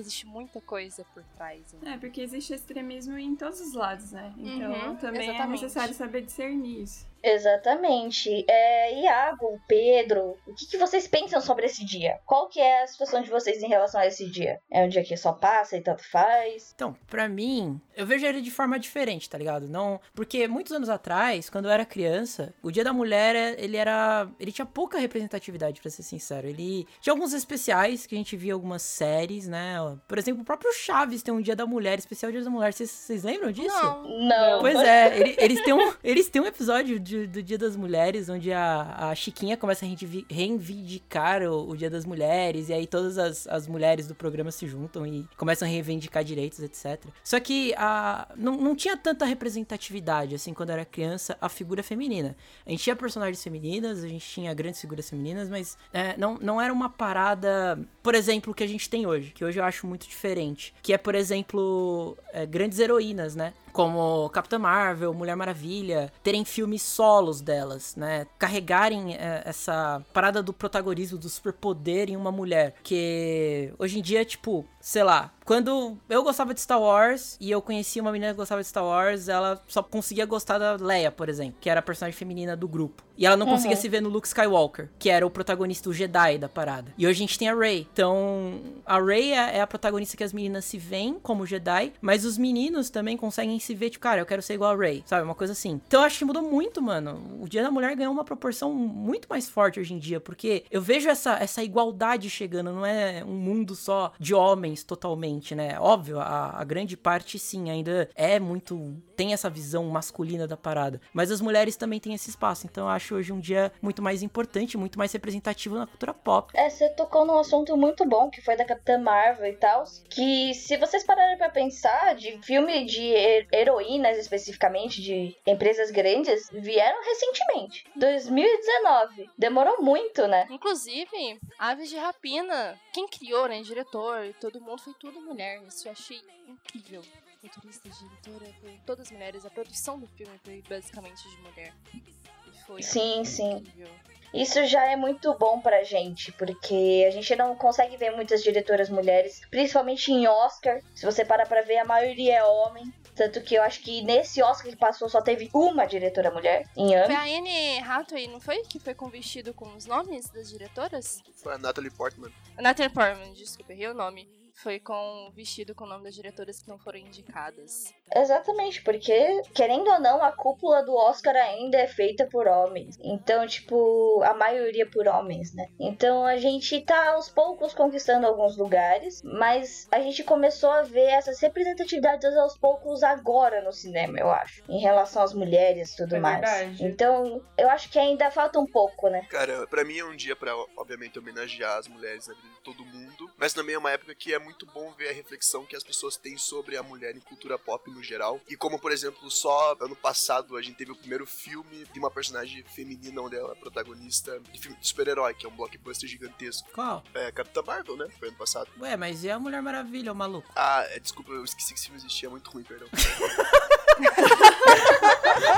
existe 0.01 0.27
muita 0.27 0.61
coisa 0.61 1.05
por 1.15 1.23
trás. 1.37 1.73
Né? 1.75 1.95
É, 1.95 1.99
porque 1.99 2.21
existe 2.21 2.53
extremismo 2.53 3.17
em 3.17 3.37
todos 3.37 3.61
os 3.61 3.75
lados, 3.75 4.13
né? 4.13 4.35
Então 4.37 4.73
uhum, 4.73 4.97
também 4.97 5.21
é 5.21 5.25
exatamente. 5.31 5.41
é 5.41 5.63
necessário 5.63 5.95
saber 5.95 6.23
discernir 6.23 6.83
isso. 6.83 7.07
Exatamente. 7.25 8.45
É, 8.49 9.01
Iago, 9.03 9.59
Pedro, 9.67 10.37
o 10.47 10.55
que, 10.55 10.67
que, 10.67 10.77
vocês 10.79 11.07
pensam 11.09 11.41
sobre 11.41 11.67
esse 11.67 11.85
dia? 11.85 12.19
Qual 12.27 12.49
que 12.49 12.61
é 12.61 12.83
a 12.83 12.87
situação 12.87 13.23
de 13.23 13.31
vocês 13.31 13.63
em 13.63 13.69
relação 13.69 14.01
a 14.01 14.07
esse 14.07 14.29
dia? 14.31 14.61
É 14.71 14.85
um 14.85 14.89
dia 14.89 15.03
que 15.03 15.17
só 15.17 15.33
passa 15.33 15.77
e 15.77 15.81
tanto 15.81 16.03
faz? 16.11 16.73
Então, 16.75 16.97
para 17.09 17.29
mim, 17.29 17.81
eu 17.97 18.07
vejo 18.07 18.27
ele 18.27 18.41
de 18.41 18.51
forma 18.51 18.79
diferente, 18.79 19.29
tá 19.31 19.39
ligado? 19.39 19.69
Não, 19.69 20.01
porque 20.15 20.47
muitos 20.49 20.73
anos 20.73 20.89
atrás, 20.89 21.49
quando 21.49 21.67
eu 21.67 21.71
era 21.71 21.85
criança, 21.85 22.55
o 22.63 22.71
Dia 22.71 22.85
da 22.85 22.93
Mulher, 22.93 23.57
ele 23.59 23.77
era, 23.77 24.29
ele 24.39 24.53
tinha 24.53 24.67
pouca 24.67 24.99
representatividade, 24.99 25.81
para 25.81 25.91
ser 25.91 26.03
sincero. 26.03 26.47
Ele 26.47 26.87
tinha 27.01 27.13
alguns 27.13 27.33
especiais 27.33 28.07
que 28.07 28.15
a 28.15 28.19
gente 28.19 28.37
via 28.37 28.53
algumas 28.55 28.83
séries, 28.83 29.47
né? 29.49 29.77
Por 30.07 30.19
exemplo, 30.19 30.43
o 30.43 30.45
próprio 30.45 30.73
Chaves 30.73 31.23
tem 31.23 31.33
um 31.33 31.41
Dia 31.41 31.57
da 31.57 31.67
Mulher, 31.67 31.99
especial 31.99 32.31
Dia 32.33 32.43
da 32.43 32.51
Mulher. 32.51 32.73
Vocês- 32.73 32.91
Vocês 32.91 33.23
lembram 33.25 33.51
disso? 33.53 33.69
Não. 33.83 34.05
Não. 34.29 34.61
Pois 34.61 34.77
é, 34.79 35.19
ele- 35.19 35.37
eles, 35.39 35.63
têm 35.63 35.73
um, 35.75 35.93
eles 36.03 36.29
têm 36.29 36.43
um 36.43 36.47
episódio 36.47 36.99
de- 37.01 37.14
do 37.27 37.43
Dia 37.43 37.59
das 37.59 37.77
Mulheres, 37.77 38.29
onde 38.29 38.53
a, 38.53 39.11
a 39.11 39.15
Chiquinha 39.15 39.57
começa 39.57 39.87
a 39.87 39.89
reivindicar 40.31 41.43
o, 41.43 41.71
o 41.71 41.77
Dia 41.77 41.89
das 41.89 42.05
Mulheres, 42.05 42.69
e 42.69 42.73
aí 42.73 42.87
todas 42.87 43.19
as, 43.19 43.47
as 43.47 43.67
mulheres 43.67 44.07
do 44.07 44.15
programa 44.15 44.51
se 44.51 44.67
juntam 44.67 45.07
e 45.07 45.27
começam 45.37 45.67
a 45.67 45.71
reivindicar 45.71 46.25
direitos, 46.25 46.61
etc. 46.61 47.05
Só 47.23 47.39
que 47.41 47.75
a, 47.77 48.29
não, 48.37 48.57
não 48.57 48.75
tinha 48.75 48.97
tanta 48.97 49.25
representatividade, 49.25 50.35
assim, 50.35 50.53
quando 50.53 50.71
era 50.71 50.85
criança, 50.85 51.37
a 51.41 51.49
figura 51.49 51.83
feminina. 51.83 52.37
A 52.67 52.71
gente 52.71 52.83
tinha 52.83 52.97
personagens 52.97 53.43
femininas, 53.43 54.03
a 54.03 54.09
gente 54.09 54.27
tinha 54.27 54.53
grandes 54.55 54.81
figuras 54.81 55.09
femininas, 55.09 55.49
mas 55.49 55.79
é, 55.93 56.17
não, 56.17 56.39
não 56.39 56.61
era 56.61 56.73
uma 56.73 56.89
parada, 56.89 57.79
por 58.03 58.15
exemplo, 58.15 58.55
que 58.55 58.65
a 58.65 58.69
gente 58.69 58.89
tem 58.89 59.07
hoje, 59.07 59.31
que 59.31 59.45
hoje 59.45 59.59
eu 59.59 59.65
acho 59.65 59.87
muito 59.87 60.09
diferente. 60.09 60.75
Que 60.83 60.93
é, 60.93 60.99
por 60.99 61.15
exemplo, 61.15 62.17
é, 62.33 62.47
grandes 62.47 62.79
heroínas, 62.79 63.35
né? 63.35 63.53
Como 63.75 64.31
Capitã 64.31 64.57
Marvel, 64.57 65.13
Mulher 65.13 65.35
Maravilha, 65.35 66.13
terem 66.23 66.45
filmes 66.45 66.81
solos 66.81 67.41
delas, 67.41 67.97
né? 67.97 68.25
Carregarem 68.39 69.17
é, 69.17 69.43
essa 69.45 70.01
parada 70.13 70.41
do 70.45 70.53
protagonismo, 70.53 71.19
do 71.19 71.29
superpoder 71.29 72.09
em 72.09 72.17
uma 72.17 72.31
mulher. 72.31 72.77
Que 72.85 73.75
hoje 73.77 73.99
em 73.99 74.03
dia, 74.03 74.25
tipo, 74.25 74.65
sei 74.81 75.03
lá, 75.03 75.33
quando 75.45 75.99
eu 76.09 76.23
gostava 76.23 76.55
de 76.55 76.61
Star 76.61 76.81
Wars 76.81 77.37
e 77.41 77.51
eu 77.51 77.61
conhecia 77.61 78.01
uma 78.01 78.11
menina 78.13 78.33
que 78.33 78.37
gostava 78.37 78.63
de 78.63 78.69
Star 78.69 78.85
Wars, 78.85 79.29
ela 79.29 79.63
só 79.69 79.83
conseguia 79.83 80.25
gostar 80.27 80.59
da 80.59 80.77
Leia, 80.77 81.11
por 81.11 81.29
exemplo, 81.29 81.57
que 81.61 81.69
era 81.69 81.81
a 81.81 81.83
personagem 81.83 82.17
feminina 82.19 82.57
do 82.57 82.67
grupo. 82.67 83.03
E 83.17 83.25
ela 83.27 83.37
não 83.37 83.47
Uhum. 83.47 83.53
conseguia 83.53 83.77
se 83.77 83.89
ver 83.89 84.01
no 84.03 84.09
Luke 84.09 84.27
Skywalker, 84.27 84.89
que 84.99 85.09
era 85.09 85.25
o 85.25 85.31
protagonista, 85.31 85.89
o 85.89 85.93
Jedi 85.93 86.37
da 86.39 86.49
parada. 86.49 86.93
E 86.99 87.07
hoje 87.07 87.19
a 87.19 87.27
gente 87.27 87.39
tem 87.39 87.49
a 87.49 87.55
Rey. 87.55 87.87
Então, 87.93 88.61
a 88.85 89.01
Rey 89.01 89.33
é, 89.33 89.59
é 89.59 89.61
a 89.61 89.67
protagonista 89.67 90.17
que 90.17 90.25
as 90.25 90.33
meninas 90.33 90.65
se 90.65 90.79
veem 90.79 91.19
como 91.23 91.47
Jedi, 91.47 91.93
mas 92.01 92.25
os 92.25 92.37
meninos 92.37 92.91
também 92.91 93.17
conseguem 93.17 93.59
se 93.61 93.73
ver, 93.75 93.91
tipo, 93.91 94.03
cara, 94.03 94.21
eu 94.21 94.27
quero 94.27 94.43
ser 94.43 94.55
igual 94.55 94.73
a 94.73 94.77
Rey, 94.77 95.05
sabe? 95.07 95.23
Uma 95.25 95.35
coisa 95.35 95.53
assim. 95.53 95.81
Então, 95.87 96.01
eu 96.01 96.07
acho 96.07 96.19
que 96.19 96.25
mudou 96.25 96.43
muito, 96.43 96.83
mano. 96.83 97.39
O 97.41 97.49
Dia 97.49 97.63
da 97.63 97.71
Mulher 97.71 97.95
ganhou 97.95 98.13
uma 98.13 98.25
proporção 98.25 98.73
muito 98.75 99.29
mais 99.29 99.49
forte 99.49 99.79
hoje 99.79 99.95
em 99.95 99.99
dia, 99.99 100.19
porque 100.19 100.65
eu 100.71 100.83
vejo 100.83 101.09
essa, 101.09 101.35
essa 101.41 101.63
igualdade 101.63 102.29
chegando, 102.29 102.73
não 102.73 102.85
é 102.85 103.23
um 103.25 103.35
mundo 103.35 103.77
só 103.77 104.13
de 104.19 104.35
homens 104.35 104.83
totalmente, 104.83 105.34
né? 105.55 105.79
Óbvio, 105.81 106.21
a, 106.21 106.61
a 106.61 106.65
grande 106.65 106.97
parte, 106.97 107.39
sim, 107.39 107.71
ainda 107.71 108.09
é 108.15 108.39
muito. 108.39 108.97
tem 109.17 109.33
essa 109.33 109.49
visão 109.51 109.85
masculina 109.87 110.47
da 110.47 110.57
parada. 110.57 111.01
Mas 111.13 111.31
as 111.31 111.41
mulheres 111.41 111.77
também 111.77 111.99
têm 112.01 112.15
esse 112.15 112.31
espaço. 112.31 112.67
Então, 112.67 112.85
eu 112.85 112.91
acho 112.91 113.15
hoje 113.15 113.33
um 113.33 113.41
dia 113.41 113.73
muito 113.81 114.03
mais 114.03 114.23
importante, 114.23 114.77
muito 114.77 114.99
mais 114.99 115.13
representativo 115.13 115.77
na 115.77 115.87
cultura 115.87 116.13
pop. 116.15 116.53
É, 116.57 116.69
você 116.69 116.89
tocou 116.91 117.25
num 117.25 117.39
assunto 117.39 117.77
muito 117.77 118.05
bom, 118.07 118.29
que 118.31 118.41
foi 118.43 118.57
da 118.57 118.65
Capitã 118.65 118.99
Marvel 118.99 119.47
e 119.47 119.57
tal. 119.57 119.85
Que 120.11 120.53
se 120.55 120.77
vocês 120.77 121.05
pararem 121.05 121.39
pra 121.39 121.49
pensar, 121.49 122.15
de 122.15 122.39
filme 122.43 122.85
de 122.85 123.03
he- 123.03 123.47
heroínas 123.53 124.19
especificamente, 124.19 125.01
de 125.03 125.37
empresas 125.47 125.91
grandes, 125.91 126.49
vieram 126.53 126.99
recentemente. 127.05 127.85
2019. 127.97 129.31
Demorou 129.39 129.81
muito, 129.83 130.27
né? 130.27 130.47
Inclusive, 130.51 131.39
Aves 131.59 131.89
de 131.89 131.97
Rapina, 131.97 132.79
quem 132.93 133.07
criou, 133.09 133.47
né? 133.49 133.63
Diretor, 133.63 134.35
todo 134.41 134.61
mundo, 134.61 134.81
foi 134.83 134.95
tudo 134.95 135.21
mulher. 135.25 135.63
Isso 135.67 135.89
eu 135.89 135.93
achei 135.93 136.21
incrível. 136.49 137.03
Roteirista, 137.43 137.89
diretora, 137.91 138.51
foi 138.61 138.79
todas 138.87 139.11
mulheres. 139.11 139.45
A 139.45 139.51
produção 139.51 139.99
do 139.99 140.07
filme 140.07 140.39
foi 140.43 140.63
basicamente 140.69 141.29
de 141.29 141.37
mulher. 141.43 141.75
E 141.95 142.65
foi 142.67 142.83
Sim, 142.83 143.25
sim. 143.25 143.57
incrível. 143.57 143.89
Isso 144.33 144.67
já 144.67 144.85
é 144.91 144.97
muito 144.97 145.33
bom 145.35 145.61
pra 145.61 145.85
gente, 145.85 146.33
porque 146.33 147.05
a 147.07 147.11
gente 147.11 147.37
não 147.37 147.55
consegue 147.55 147.97
ver 147.97 148.11
muitas 148.17 148.43
diretoras 148.43 148.89
mulheres, 148.91 149.41
principalmente 149.49 150.11
em 150.11 150.27
Oscar. 150.27 150.81
Se 150.95 151.05
você 151.07 151.25
parar 151.25 151.47
pra 151.47 151.63
ver, 151.63 151.79
a 151.79 151.85
maioria 151.85 152.39
é 152.39 152.45
homem. 152.45 152.93
Tanto 153.15 153.41
que 153.43 153.55
eu 153.55 153.63
acho 153.63 153.81
que 153.81 154.03
nesse 154.03 154.43
Oscar 154.43 154.73
que 154.73 154.77
passou 154.77 155.09
só 155.09 155.23
teve 155.23 155.49
uma 155.55 155.87
diretora 155.87 156.33
mulher 156.33 156.69
em 156.77 156.97
ano. 156.97 157.07
Foi 157.07 157.15
a 157.15 157.39
Anne 157.39 157.79
Hathaway, 157.79 158.27
não 158.27 158.41
foi? 158.41 158.63
Que 158.65 158.81
foi 158.81 158.93
com 158.93 159.09
vestido 159.09 159.55
com 159.55 159.73
os 159.77 159.87
nomes 159.87 160.29
das 160.31 160.51
diretoras? 160.51 161.23
Foi 161.37 161.55
a 161.55 161.59
Natalie 161.59 161.93
Portman. 161.93 162.33
Natalie 162.59 162.91
Portman, 162.93 163.33
desculpa, 163.35 163.73
errei 163.73 163.87
o 163.87 163.95
nome. 163.95 164.29
Foi 164.57 164.79
com 164.79 165.33
vestido 165.35 165.75
com 165.75 165.85
o 165.85 165.89
nome 165.89 166.05
das 166.05 166.15
diretoras 166.15 166.61
que 166.61 166.69
não 166.69 166.79
foram 166.79 166.99
indicadas. 166.99 167.93
Exatamente, 168.15 168.83
porque, 168.83 169.43
querendo 169.55 169.91
ou 169.91 169.99
não, 170.01 170.23
a 170.23 170.31
cúpula 170.31 170.85
do 170.85 170.95
Oscar 170.95 171.35
ainda 171.35 171.77
é 171.79 171.89
feita 171.89 172.27
por 172.27 172.47
homens. 172.47 172.97
Então, 173.03 173.47
tipo, 173.47 174.23
a 174.23 174.33
maioria 174.35 174.89
por 174.89 175.09
homens, 175.09 175.53
né? 175.55 175.69
Então 175.81 176.25
a 176.25 176.37
gente 176.37 176.81
tá 176.83 177.15
aos 177.15 177.29
poucos 177.29 177.75
conquistando 177.75 178.27
alguns 178.27 178.57
lugares, 178.57 179.21
mas 179.25 179.89
a 179.91 180.01
gente 180.01 180.23
começou 180.23 180.71
a 180.71 180.83
ver 180.83 181.09
essas 181.11 181.41
representatividades 181.41 182.37
aos 182.37 182.57
poucos 182.57 183.03
agora 183.03 183.61
no 183.63 183.73
cinema, 183.73 184.19
eu 184.19 184.31
acho. 184.31 184.63
Em 184.69 184.79
relação 184.81 185.23
às 185.23 185.35
mulheres 185.35 185.93
e 185.93 185.97
tudo 185.97 186.17
É 186.17 186.21
mais. 186.21 186.41
verdade. 186.41 186.85
Então, 186.85 187.45
eu 187.59 187.69
acho 187.71 187.91
que 187.91 187.99
ainda 187.99 188.31
falta 188.31 188.59
um 188.61 188.67
pouco, 188.67 189.09
né? 189.09 189.27
Cara, 189.29 189.67
pra 189.67 189.85
mim 189.85 189.99
é 189.99 190.05
um 190.05 190.15
dia 190.15 190.37
pra, 190.37 190.55
obviamente, 190.77 191.19
homenagear 191.19 191.79
as 191.79 191.89
mulheres 191.89 192.29
na 192.29 192.35
vida 192.35 192.49
de 192.49 192.61
todo 192.63 192.85
mundo. 192.85 193.29
Mas 193.37 193.53
também 193.53 193.75
é 193.75 193.79
uma 193.79 193.91
época 193.91 194.15
que 194.15 194.33
é 194.33 194.44
muito 194.45 194.67
bom 194.67 194.93
ver 194.93 195.09
a 195.09 195.13
reflexão 195.13 195.65
que 195.65 195.75
as 195.75 195.83
pessoas 195.83 196.17
têm 196.17 196.37
sobre 196.37 196.77
a 196.77 196.83
mulher 196.83 197.17
em 197.17 197.21
cultura 197.21 197.59
pop 197.59 197.91
no 197.91 198.03
geral. 198.03 198.41
E 198.49 198.57
como, 198.57 198.79
por 198.79 198.93
exemplo, 198.93 199.31
só 199.31 199.77
ano 199.81 199.97
passado 199.97 200.57
a 200.57 200.63
gente 200.63 200.77
teve 200.77 200.93
o 200.93 200.97
primeiro 200.97 201.27
filme 201.27 201.85
de 201.93 201.99
uma 201.99 202.11
personagem 202.11 202.63
feminina 202.65 203.21
onde 203.21 203.37
ela 203.37 203.53
é 203.53 203.55
protagonista 203.55 204.39
de 204.53 204.61
filme 204.61 204.77
de 204.79 204.87
super-herói, 204.87 205.35
que 205.35 205.47
é 205.47 205.49
um 205.49 205.57
blockbuster 205.57 206.09
gigantesco. 206.09 206.69
Qual? 206.73 207.03
É 207.15 207.33
Capitã 207.33 207.63
Marvel, 207.63 207.97
né? 207.97 208.09
Foi 208.19 208.29
ano 208.29 208.37
passado. 208.37 208.69
Ué, 208.81 208.97
mas 208.97 209.25
e 209.25 209.31
a 209.31 209.39
Mulher 209.39 209.63
Maravilha, 209.63 210.13
o 210.13 210.15
maluco? 210.15 210.51
Ah, 210.55 210.85
é, 210.91 211.01
desculpa, 211.01 211.33
eu 211.33 211.45
esqueci 211.45 211.73
que 211.73 211.79
esse 211.79 211.87
filme 211.87 212.01
existia, 212.01 212.29
é 212.29 212.31
muito 212.31 212.51
ruim, 212.51 212.63
perdão. 212.63 212.89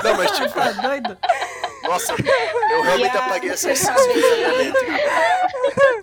Não, 0.03 0.15
mas 0.17 0.31
tipo. 0.31 0.53
Tá 0.53 0.71
doido? 0.71 1.17
Nossa, 1.87 2.13
eu 2.13 2.81
realmente 2.81 3.07
Yeah. 3.13 3.25
apaguei 3.25 3.49
essa. 3.51 3.69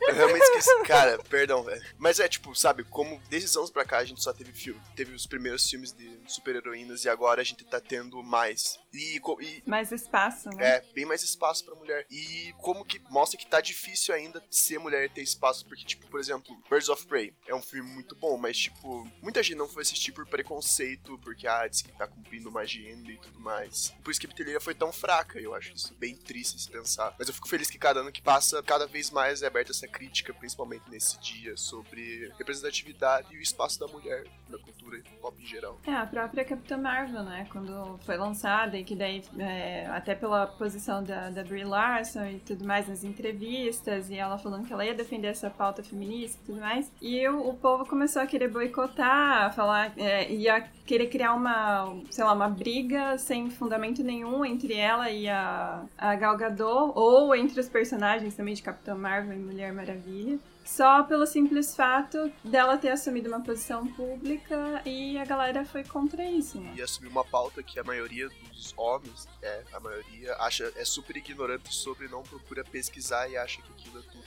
Eu 0.08 0.14
realmente 0.14 0.42
esqueci. 0.42 0.82
Cara, 0.84 1.18
perdão, 1.28 1.62
velho. 1.62 1.82
Mas 1.98 2.20
é 2.20 2.28
tipo, 2.28 2.54
sabe, 2.54 2.84
como 2.84 3.20
desses 3.28 3.56
anos 3.56 3.70
pra 3.70 3.84
cá 3.84 3.98
a 3.98 4.04
gente 4.04 4.22
só 4.22 4.32
teve 4.32 4.52
filme. 4.52 4.80
Teve 4.96 5.14
os 5.14 5.26
primeiros 5.26 5.68
filmes 5.68 5.92
de 5.92 6.18
super-heroínas 6.26 7.04
e 7.04 7.08
agora 7.08 7.40
a 7.40 7.44
gente 7.44 7.64
tá 7.64 7.80
tendo 7.80 8.22
mais. 8.22 8.78
E, 8.94 9.20
e 9.40 9.62
Mais 9.66 9.90
espaço, 9.90 10.48
né? 10.50 10.76
é, 10.76 10.84
bem 10.94 11.04
mais 11.04 11.22
espaço 11.22 11.64
pra 11.64 11.74
mulher. 11.74 12.06
E 12.10 12.54
como 12.58 12.84
que 12.84 13.00
mostra 13.10 13.38
que 13.38 13.46
tá 13.46 13.60
difícil 13.60 14.14
ainda 14.14 14.42
ser 14.50 14.78
mulher 14.78 15.04
e 15.04 15.08
ter 15.08 15.22
espaço. 15.22 15.66
Porque, 15.66 15.84
tipo, 15.84 16.06
por 16.06 16.20
exemplo, 16.20 16.56
Birds 16.70 16.88
of 16.88 17.06
Prey 17.06 17.34
é 17.46 17.54
um 17.54 17.62
filme 17.62 17.90
muito 17.90 18.14
bom, 18.16 18.36
mas, 18.36 18.56
tipo, 18.56 19.08
muita 19.20 19.42
gente 19.42 19.56
não 19.56 19.68
foi 19.68 19.82
assistir 19.82 20.12
por 20.12 20.26
preconceito, 20.26 21.18
porque, 21.18 21.46
ah, 21.46 21.66
diz 21.66 21.82
que 21.82 21.92
tá 21.92 22.06
cumprindo 22.06 22.48
uma 22.48 22.60
agenda 22.60 23.10
e 23.10 23.18
tudo 23.18 23.40
mais. 23.40 23.94
Por 24.02 24.10
isso 24.10 24.20
que 24.20 24.26
a 24.26 24.30
bilheteria 24.30 24.60
foi 24.60 24.74
tão 24.74 24.92
fraca, 24.92 25.38
eu 25.40 25.54
acho 25.54 25.74
isso 25.74 25.94
bem 25.94 26.16
triste 26.16 26.60
se 26.60 26.70
pensar. 26.70 27.14
Mas 27.18 27.28
eu 27.28 27.34
fico 27.34 27.48
feliz 27.48 27.70
que 27.70 27.78
cada 27.78 28.00
ano 28.00 28.12
que 28.12 28.22
passa, 28.22 28.62
cada 28.62 28.86
vez 28.86 29.10
mais 29.10 29.42
é 29.42 29.46
aberta 29.46 29.72
essa 29.72 29.88
crítica, 29.88 30.32
principalmente 30.32 30.88
nesse 30.88 31.18
dia, 31.20 31.56
sobre 31.56 32.32
representatividade 32.38 33.34
e 33.34 33.38
o 33.38 33.42
espaço 33.42 33.78
da 33.80 33.86
mulher 33.86 34.24
na 34.48 34.58
cultura 34.58 35.02
pop 35.20 35.42
em 35.42 35.46
geral. 35.46 35.80
É, 35.86 35.94
a 35.94 36.06
própria 36.06 36.44
Capitã 36.44 36.76
Marvel, 36.76 37.22
né? 37.24 37.48
Quando 37.50 37.98
foi 38.04 38.16
lançada 38.16 38.76
e 38.76 38.83
que 38.84 38.94
daí, 38.94 39.22
é, 39.38 39.86
até 39.86 40.14
pela 40.14 40.46
posição 40.46 41.02
da, 41.02 41.30
da 41.30 41.42
Brie 41.42 41.64
Larson 41.64 42.24
e 42.26 42.38
tudo 42.40 42.64
mais 42.64 42.88
nas 42.88 43.02
entrevistas, 43.04 44.10
e 44.10 44.14
ela 44.14 44.38
falando 44.38 44.66
que 44.66 44.72
ela 44.72 44.84
ia 44.84 44.94
defender 44.94 45.28
essa 45.28 45.50
pauta 45.50 45.82
feminista 45.82 46.38
e 46.42 46.46
tudo 46.46 46.60
mais, 46.60 46.90
e 47.00 47.26
o, 47.28 47.48
o 47.48 47.54
povo 47.54 47.86
começou 47.86 48.22
a 48.22 48.26
querer 48.26 48.48
boicotar, 48.48 49.46
a 49.46 49.50
falar, 49.50 49.92
é, 49.96 50.30
ia 50.32 50.60
querer 50.86 51.06
criar 51.08 51.34
uma, 51.34 51.96
sei 52.10 52.24
lá, 52.24 52.32
uma 52.32 52.48
briga 52.48 53.16
sem 53.18 53.50
fundamento 53.50 54.02
nenhum 54.02 54.44
entre 54.44 54.74
ela 54.74 55.10
e 55.10 55.28
a, 55.28 55.82
a 55.96 56.14
Gal 56.14 56.36
Gadot, 56.36 56.92
ou 56.94 57.34
entre 57.34 57.58
os 57.60 57.68
personagens 57.68 58.34
também 58.34 58.54
de 58.54 58.62
Capitã 58.62 58.94
Marvel 58.94 59.34
e 59.34 59.40
Mulher 59.40 59.72
Maravilha. 59.72 60.38
Só 60.64 61.02
pelo 61.02 61.26
simples 61.26 61.76
fato 61.76 62.32
dela 62.42 62.78
ter 62.78 62.88
assumido 62.88 63.28
uma 63.28 63.40
posição 63.42 63.86
pública 63.86 64.82
e 64.86 65.18
a 65.18 65.24
galera 65.24 65.64
foi 65.64 65.84
contra 65.84 66.24
isso, 66.24 66.58
né? 66.58 66.74
e 66.74 66.82
assumir 66.82 67.08
uma 67.08 67.24
pauta 67.24 67.62
que 67.62 67.78
a 67.78 67.84
maioria 67.84 68.28
dos 68.28 68.74
homens, 68.76 69.28
é, 69.42 69.62
a 69.72 69.80
maioria 69.80 70.34
acha 70.36 70.72
é 70.76 70.84
super 70.84 71.16
ignorante 71.16 71.72
sobre, 71.74 72.08
não 72.08 72.22
procura 72.22 72.64
pesquisar 72.64 73.28
e 73.28 73.36
acha 73.36 73.60
que 73.62 73.72
aquilo 73.72 73.98
é 73.98 74.02
tudo, 74.02 74.24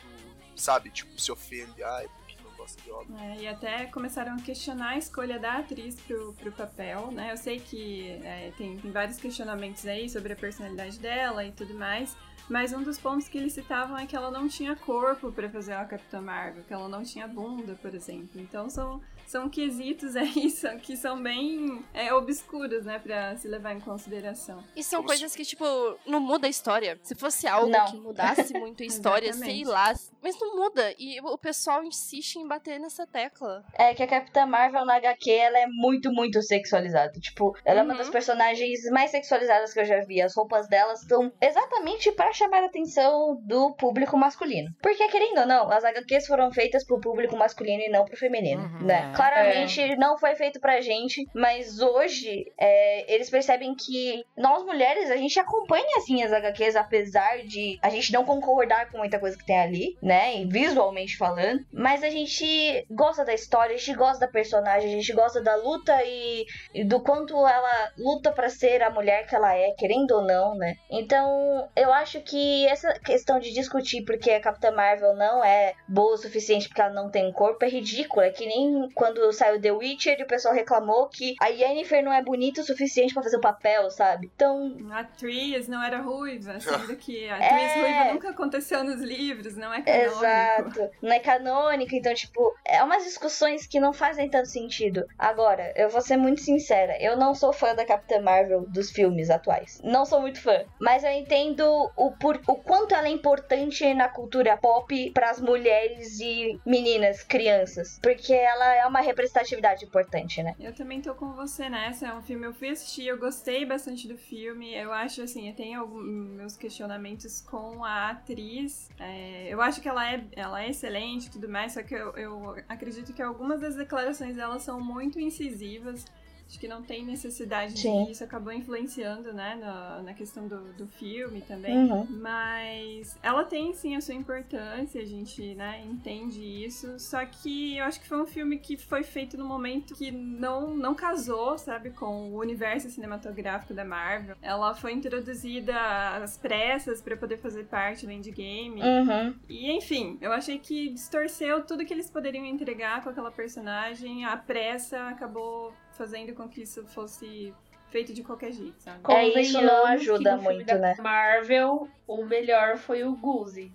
sabe, 0.55 0.89
tipo, 0.89 1.19
se 1.19 1.31
ofende, 1.31 1.83
ai, 1.83 2.07
porque 2.17 2.35
não 2.43 2.51
gosta 2.55 2.81
de 2.81 2.91
homem. 2.91 3.07
É, 3.19 3.41
e 3.41 3.47
até 3.47 3.85
começaram 3.87 4.33
a 4.33 4.41
questionar 4.41 4.89
a 4.89 4.97
escolha 4.97 5.39
da 5.39 5.57
atriz 5.57 5.95
pro, 6.01 6.33
pro 6.33 6.51
papel, 6.51 7.11
né? 7.11 7.31
Eu 7.31 7.37
sei 7.37 7.59
que 7.59 8.09
é, 8.23 8.51
tem, 8.57 8.77
tem 8.77 8.91
vários 8.91 9.17
questionamentos 9.17 9.85
aí 9.85 10.09
sobre 10.09 10.33
a 10.33 10.35
personalidade 10.35 10.99
dela 10.99 11.43
e 11.43 11.51
tudo 11.51 11.73
mais, 11.73 12.15
mas 12.49 12.73
um 12.73 12.81
dos 12.81 12.97
pontos 12.97 13.27
que 13.27 13.37
eles 13.37 13.53
citavam 13.53 13.97
é 13.97 14.05
que 14.05 14.15
ela 14.15 14.31
não 14.31 14.47
tinha 14.47 14.75
corpo 14.75 15.31
pra 15.31 15.49
fazer 15.49 15.73
uma 15.73 15.85
Capitã 15.85 16.21
Marvel, 16.21 16.63
que 16.63 16.73
ela 16.73 16.87
não 16.87 17.03
tinha 17.03 17.27
bunda, 17.27 17.75
por 17.81 17.93
exemplo. 17.93 18.39
Então 18.41 18.69
são, 18.69 19.01
são 19.27 19.49
quesitos 19.49 20.15
aí 20.17 20.49
são, 20.49 20.77
que 20.79 20.95
são 20.97 21.21
bem 21.21 21.83
é, 21.93 22.13
obscuros, 22.13 22.85
né, 22.85 22.97
pra 22.99 23.35
se 23.37 23.47
levar 23.47 23.73
em 23.73 23.79
consideração. 23.79 24.63
E 24.75 24.83
são 24.83 25.03
coisas 25.03 25.35
que, 25.35 25.43
tipo, 25.45 25.65
não 26.05 26.19
muda 26.19 26.47
a 26.47 26.49
história. 26.49 26.99
Se 27.03 27.13
fosse 27.15 27.47
algo 27.47 27.69
Não. 27.69 27.85
que 27.85 27.97
mudasse 27.97 28.53
muito 28.57 28.81
a 28.81 28.85
história, 28.87 29.31
sei 29.33 29.63
lá. 29.63 29.93
Mas 30.21 30.39
não 30.39 30.55
muda. 30.55 30.93
E 30.97 31.19
o 31.21 31.37
pessoal 31.37 31.83
insiste 31.83 32.37
em 32.37 32.47
bater 32.47 32.79
nessa 32.79 33.05
tecla. 33.05 33.63
É 33.73 33.93
que 33.93 34.01
a 34.03 34.07
Capitã 34.07 34.45
Marvel 34.45 34.85
na 34.85 34.95
HQ, 34.95 35.29
ela 35.31 35.59
é 35.59 35.67
muito, 35.67 36.11
muito 36.11 36.41
sexualizada. 36.41 37.13
Tipo, 37.19 37.55
ela 37.65 37.81
é 37.81 37.83
uma 37.83 37.93
Uhum. 37.93 37.97
das 37.99 38.09
personagens 38.09 38.79
mais 38.91 39.11
sexualizadas 39.11 39.73
que 39.73 39.79
eu 39.79 39.85
já 39.85 40.01
vi. 40.05 40.21
As 40.21 40.35
roupas 40.35 40.67
delas 40.67 41.01
estão 41.01 41.31
exatamente 41.41 42.11
pra 42.11 42.31
chamar 42.33 42.63
a 42.63 42.65
atenção 42.65 43.39
do 43.43 43.73
público 43.75 44.17
masculino. 44.17 44.69
Porque, 44.81 45.07
querendo 45.07 45.39
ou 45.39 45.45
não, 45.47 45.71
as 45.71 45.83
HQs 45.83 46.27
foram 46.27 46.51
feitas 46.51 46.85
pro 46.85 46.99
público 46.99 47.35
masculino 47.35 47.81
e 47.83 47.89
não 47.89 48.05
pro 48.05 48.17
feminino, 48.17 48.61
Uhum, 48.63 48.85
né? 48.85 49.13
É. 49.23 49.29
Claramente 49.29 49.95
não 49.97 50.17
foi 50.17 50.35
feito 50.35 50.59
pra 50.59 50.81
gente, 50.81 51.27
mas 51.33 51.79
hoje 51.79 52.51
é, 52.57 53.13
eles 53.13 53.29
percebem 53.29 53.75
que 53.75 54.23
nós 54.37 54.63
mulheres, 54.63 55.09
a 55.09 55.17
gente 55.17 55.39
acompanha 55.39 55.97
assim 55.97 56.23
as 56.23 56.31
HQs, 56.31 56.75
apesar 56.75 57.39
de 57.43 57.79
a 57.81 57.89
gente 57.89 58.11
não 58.11 58.25
concordar 58.25 58.91
com 58.91 58.97
muita 58.97 59.19
coisa 59.19 59.37
que 59.37 59.45
tem 59.45 59.59
ali, 59.59 59.97
né? 60.01 60.43
Visualmente 60.45 61.17
falando, 61.17 61.65
mas 61.71 62.03
a 62.03 62.09
gente 62.09 62.85
gosta 62.89 63.23
da 63.23 63.33
história, 63.33 63.75
a 63.75 63.77
gente 63.77 63.93
gosta 63.95 64.25
da 64.25 64.31
personagem, 64.31 64.89
a 64.89 64.93
gente 64.93 65.13
gosta 65.13 65.41
da 65.41 65.55
luta 65.55 65.97
e, 66.03 66.45
e 66.73 66.83
do 66.83 66.99
quanto 66.99 67.35
ela 67.35 67.91
luta 67.97 68.31
pra 68.31 68.49
ser 68.49 68.81
a 68.83 68.89
mulher 68.89 69.25
que 69.27 69.35
ela 69.35 69.55
é, 69.55 69.71
querendo 69.71 70.11
ou 70.11 70.21
não, 70.21 70.55
né? 70.55 70.75
Então, 70.89 71.69
eu 71.75 71.93
acho 71.93 72.21
que 72.21 72.67
essa 72.67 72.93
questão 72.99 73.39
de 73.39 73.53
discutir 73.53 74.03
porque 74.03 74.31
a 74.31 74.41
Capitã 74.41 74.71
Marvel 74.71 75.15
não 75.15 75.43
é 75.43 75.73
boa 75.87 76.13
o 76.13 76.17
suficiente 76.17 76.67
porque 76.67 76.81
ela 76.81 76.93
não 76.93 77.09
tem 77.09 77.31
corpo 77.31 77.63
é 77.63 77.69
ridícula. 77.69 78.25
É 78.25 78.29
que 78.31 78.45
nem 78.45 78.89
quando 78.93 79.06
saiu 79.31 79.61
The 79.61 79.71
Witcher 79.71 80.19
e 80.19 80.23
o 80.23 80.27
pessoal 80.27 80.53
reclamou 80.53 81.07
que 81.07 81.35
a 81.41 81.47
Yennefer 81.47 82.03
não 82.03 82.11
é 82.13 82.21
bonita 82.21 82.61
o 82.61 82.63
suficiente 82.63 83.13
pra 83.13 83.23
fazer 83.23 83.37
o 83.37 83.41
papel, 83.41 83.89
sabe? 83.91 84.31
Então, 84.35 84.75
A 84.91 84.99
atriz 84.99 85.67
não 85.67 85.81
era 85.83 85.99
ruiva, 86.01 86.59
sendo 86.59 86.95
que 86.95 87.29
a 87.29 87.37
É. 87.37 87.47
atriz 87.49 87.73
ruiva 87.81 88.13
nunca 88.13 88.29
aconteceu 88.29 88.83
nos 88.83 89.01
livros, 89.01 89.55
não 89.55 89.73
é 89.73 89.81
canônico. 89.81 90.17
Exato. 90.17 90.89
Não 91.01 91.11
é 91.11 91.19
canônica, 91.19 91.95
então, 91.95 92.13
tipo, 92.13 92.55
é 92.65 92.83
umas 92.83 93.03
discussões 93.03 93.65
que 93.67 93.79
não 93.79 93.93
fazem 93.93 94.29
tanto 94.29 94.47
sentido. 94.49 95.05
Agora, 95.17 95.71
eu 95.75 95.89
vou 95.89 96.01
ser 96.01 96.17
muito 96.17 96.41
sincera, 96.41 96.97
eu 97.01 97.15
não 97.17 97.33
sou 97.33 97.51
fã 97.53 97.73
da 97.75 97.85
Capitã 97.85 98.19
Marvel 98.21 98.65
dos 98.67 98.91
filmes 98.91 99.29
atuais. 99.29 99.81
Não 99.83 100.05
sou 100.05 100.19
muito 100.21 100.41
fã. 100.41 100.63
Mas 100.79 101.03
eu 101.03 101.11
entendo 101.11 101.63
o, 101.95 102.11
por, 102.11 102.39
o 102.47 102.55
quanto 102.55 102.93
ela 102.95 103.07
é 103.07 103.11
importante 103.11 103.93
na 103.93 104.07
cultura 104.09 104.57
pop 104.57 105.11
pras 105.11 105.39
mulheres 105.39 106.19
e 106.19 106.59
meninas, 106.65 107.23
crianças. 107.23 107.99
Porque 108.01 108.33
ela 108.33 108.75
é 108.75 108.85
uma 108.85 108.96
representatividade 109.01 109.85
importante, 109.85 110.41
né? 110.43 110.55
Eu 110.59 110.73
também 110.73 111.01
tô 111.01 111.13
com 111.15 111.33
você 111.33 111.69
nessa. 111.69 112.07
É 112.07 112.13
um 112.13 112.21
filme 112.21 112.45
eu 112.45 112.53
fui 112.53 112.69
assistir, 112.69 113.07
eu 113.07 113.17
gostei 113.17 113.65
bastante 113.65 114.07
do 114.07 114.17
filme. 114.17 114.73
Eu 114.73 114.91
acho 114.91 115.21
assim, 115.21 115.47
eu 115.49 115.55
tenho 115.55 115.79
alguns 115.79 116.05
meus 116.05 116.57
questionamentos 116.57 117.41
com 117.41 117.83
a 117.83 118.09
atriz. 118.09 118.89
É, 118.99 119.47
eu 119.49 119.61
acho 119.61 119.81
que 119.81 119.89
ela 119.89 120.09
é, 120.09 120.23
ela 120.33 120.63
é 120.63 120.69
excelente 120.69 121.27
e 121.27 121.31
tudo 121.31 121.49
mais, 121.49 121.73
só 121.73 121.83
que 121.83 121.93
eu, 121.93 122.11
eu 122.17 122.55
acredito 122.67 123.13
que 123.13 123.21
algumas 123.21 123.61
das 123.61 123.75
declarações 123.75 124.35
dela 124.35 124.59
são 124.59 124.79
muito 124.79 125.19
incisivas. 125.19 126.05
Acho 126.47 126.59
que 126.59 126.67
não 126.67 126.81
tem 126.81 127.05
necessidade 127.05 127.77
Sim. 127.77 128.05
disso, 128.05 128.23
acabou 128.23 128.53
influenciando, 128.53 129.33
né, 129.33 129.55
na, 129.55 130.01
na 130.01 130.13
questão 130.13 130.47
do, 130.47 130.73
do 130.73 130.87
filme 130.87 131.41
também. 131.41 131.75
Uhum. 131.75 132.07
Mas 132.09 133.17
ela 133.21 133.43
tem 133.43 133.73
sim 133.73 133.95
a 133.95 134.01
sua 134.01 134.13
importância, 134.13 135.01
a 135.01 135.05
gente, 135.05 135.53
né, 135.55 135.83
entende 135.85 136.41
isso. 136.41 136.97
Só 136.99 137.25
que 137.25 137.77
eu 137.77 137.83
acho 137.83 137.99
que 137.99 138.07
foi 138.07 138.21
um 138.21 138.25
filme 138.25 138.57
que 138.57 138.77
foi 138.77 139.03
feito 139.03 139.37
no 139.37 139.45
momento 139.45 139.93
que 139.93 140.09
não, 140.09 140.75
não 140.75 140.95
casou, 140.95 141.57
sabe, 141.57 141.89
com 141.89 142.31
o 142.31 142.39
universo 142.39 142.89
cinematográfico 142.89 143.73
da 143.73 143.83
Marvel. 143.83 144.35
Ela 144.41 144.73
foi 144.73 144.93
introduzida 144.93 145.75
às 146.15 146.37
pressas 146.37 147.01
para 147.01 147.17
poder 147.17 147.37
fazer 147.37 147.65
parte 147.65 148.05
do 148.05 148.11
Endgame. 148.11 148.81
Uhum. 148.81 149.35
E 149.49 149.69
enfim, 149.71 150.17
eu 150.21 150.31
achei 150.31 150.59
que 150.59 150.89
distorceu 150.89 151.65
tudo 151.65 151.85
que 151.85 151.93
eles 151.93 152.09
poderiam 152.09 152.45
entregar 152.45 153.03
com 153.03 153.09
aquela 153.09 153.31
personagem. 153.31 154.23
A 154.23 154.37
pressa 154.37 155.09
acabou 155.09 155.73
fazendo 155.97 156.33
com 156.33 156.47
que 156.47 156.61
isso 156.61 156.85
fosse 156.87 157.53
feito 157.89 158.13
de 158.13 158.21
qualquer 158.21 158.51
jeito, 158.51 158.75
sabe? 158.79 158.99
É, 159.09 159.41
isso 159.41 159.61
não 159.61 159.85
ajuda 159.85 160.17
que 160.31 160.35
no 160.35 160.41
filme 160.41 160.55
muito, 160.55 160.67
da 160.67 160.75
né? 160.77 160.95
Marvel, 160.99 161.87
o 162.05 162.25
melhor 162.25 162.77
foi 162.77 163.03
o 163.05 163.15
Guzi. 163.15 163.71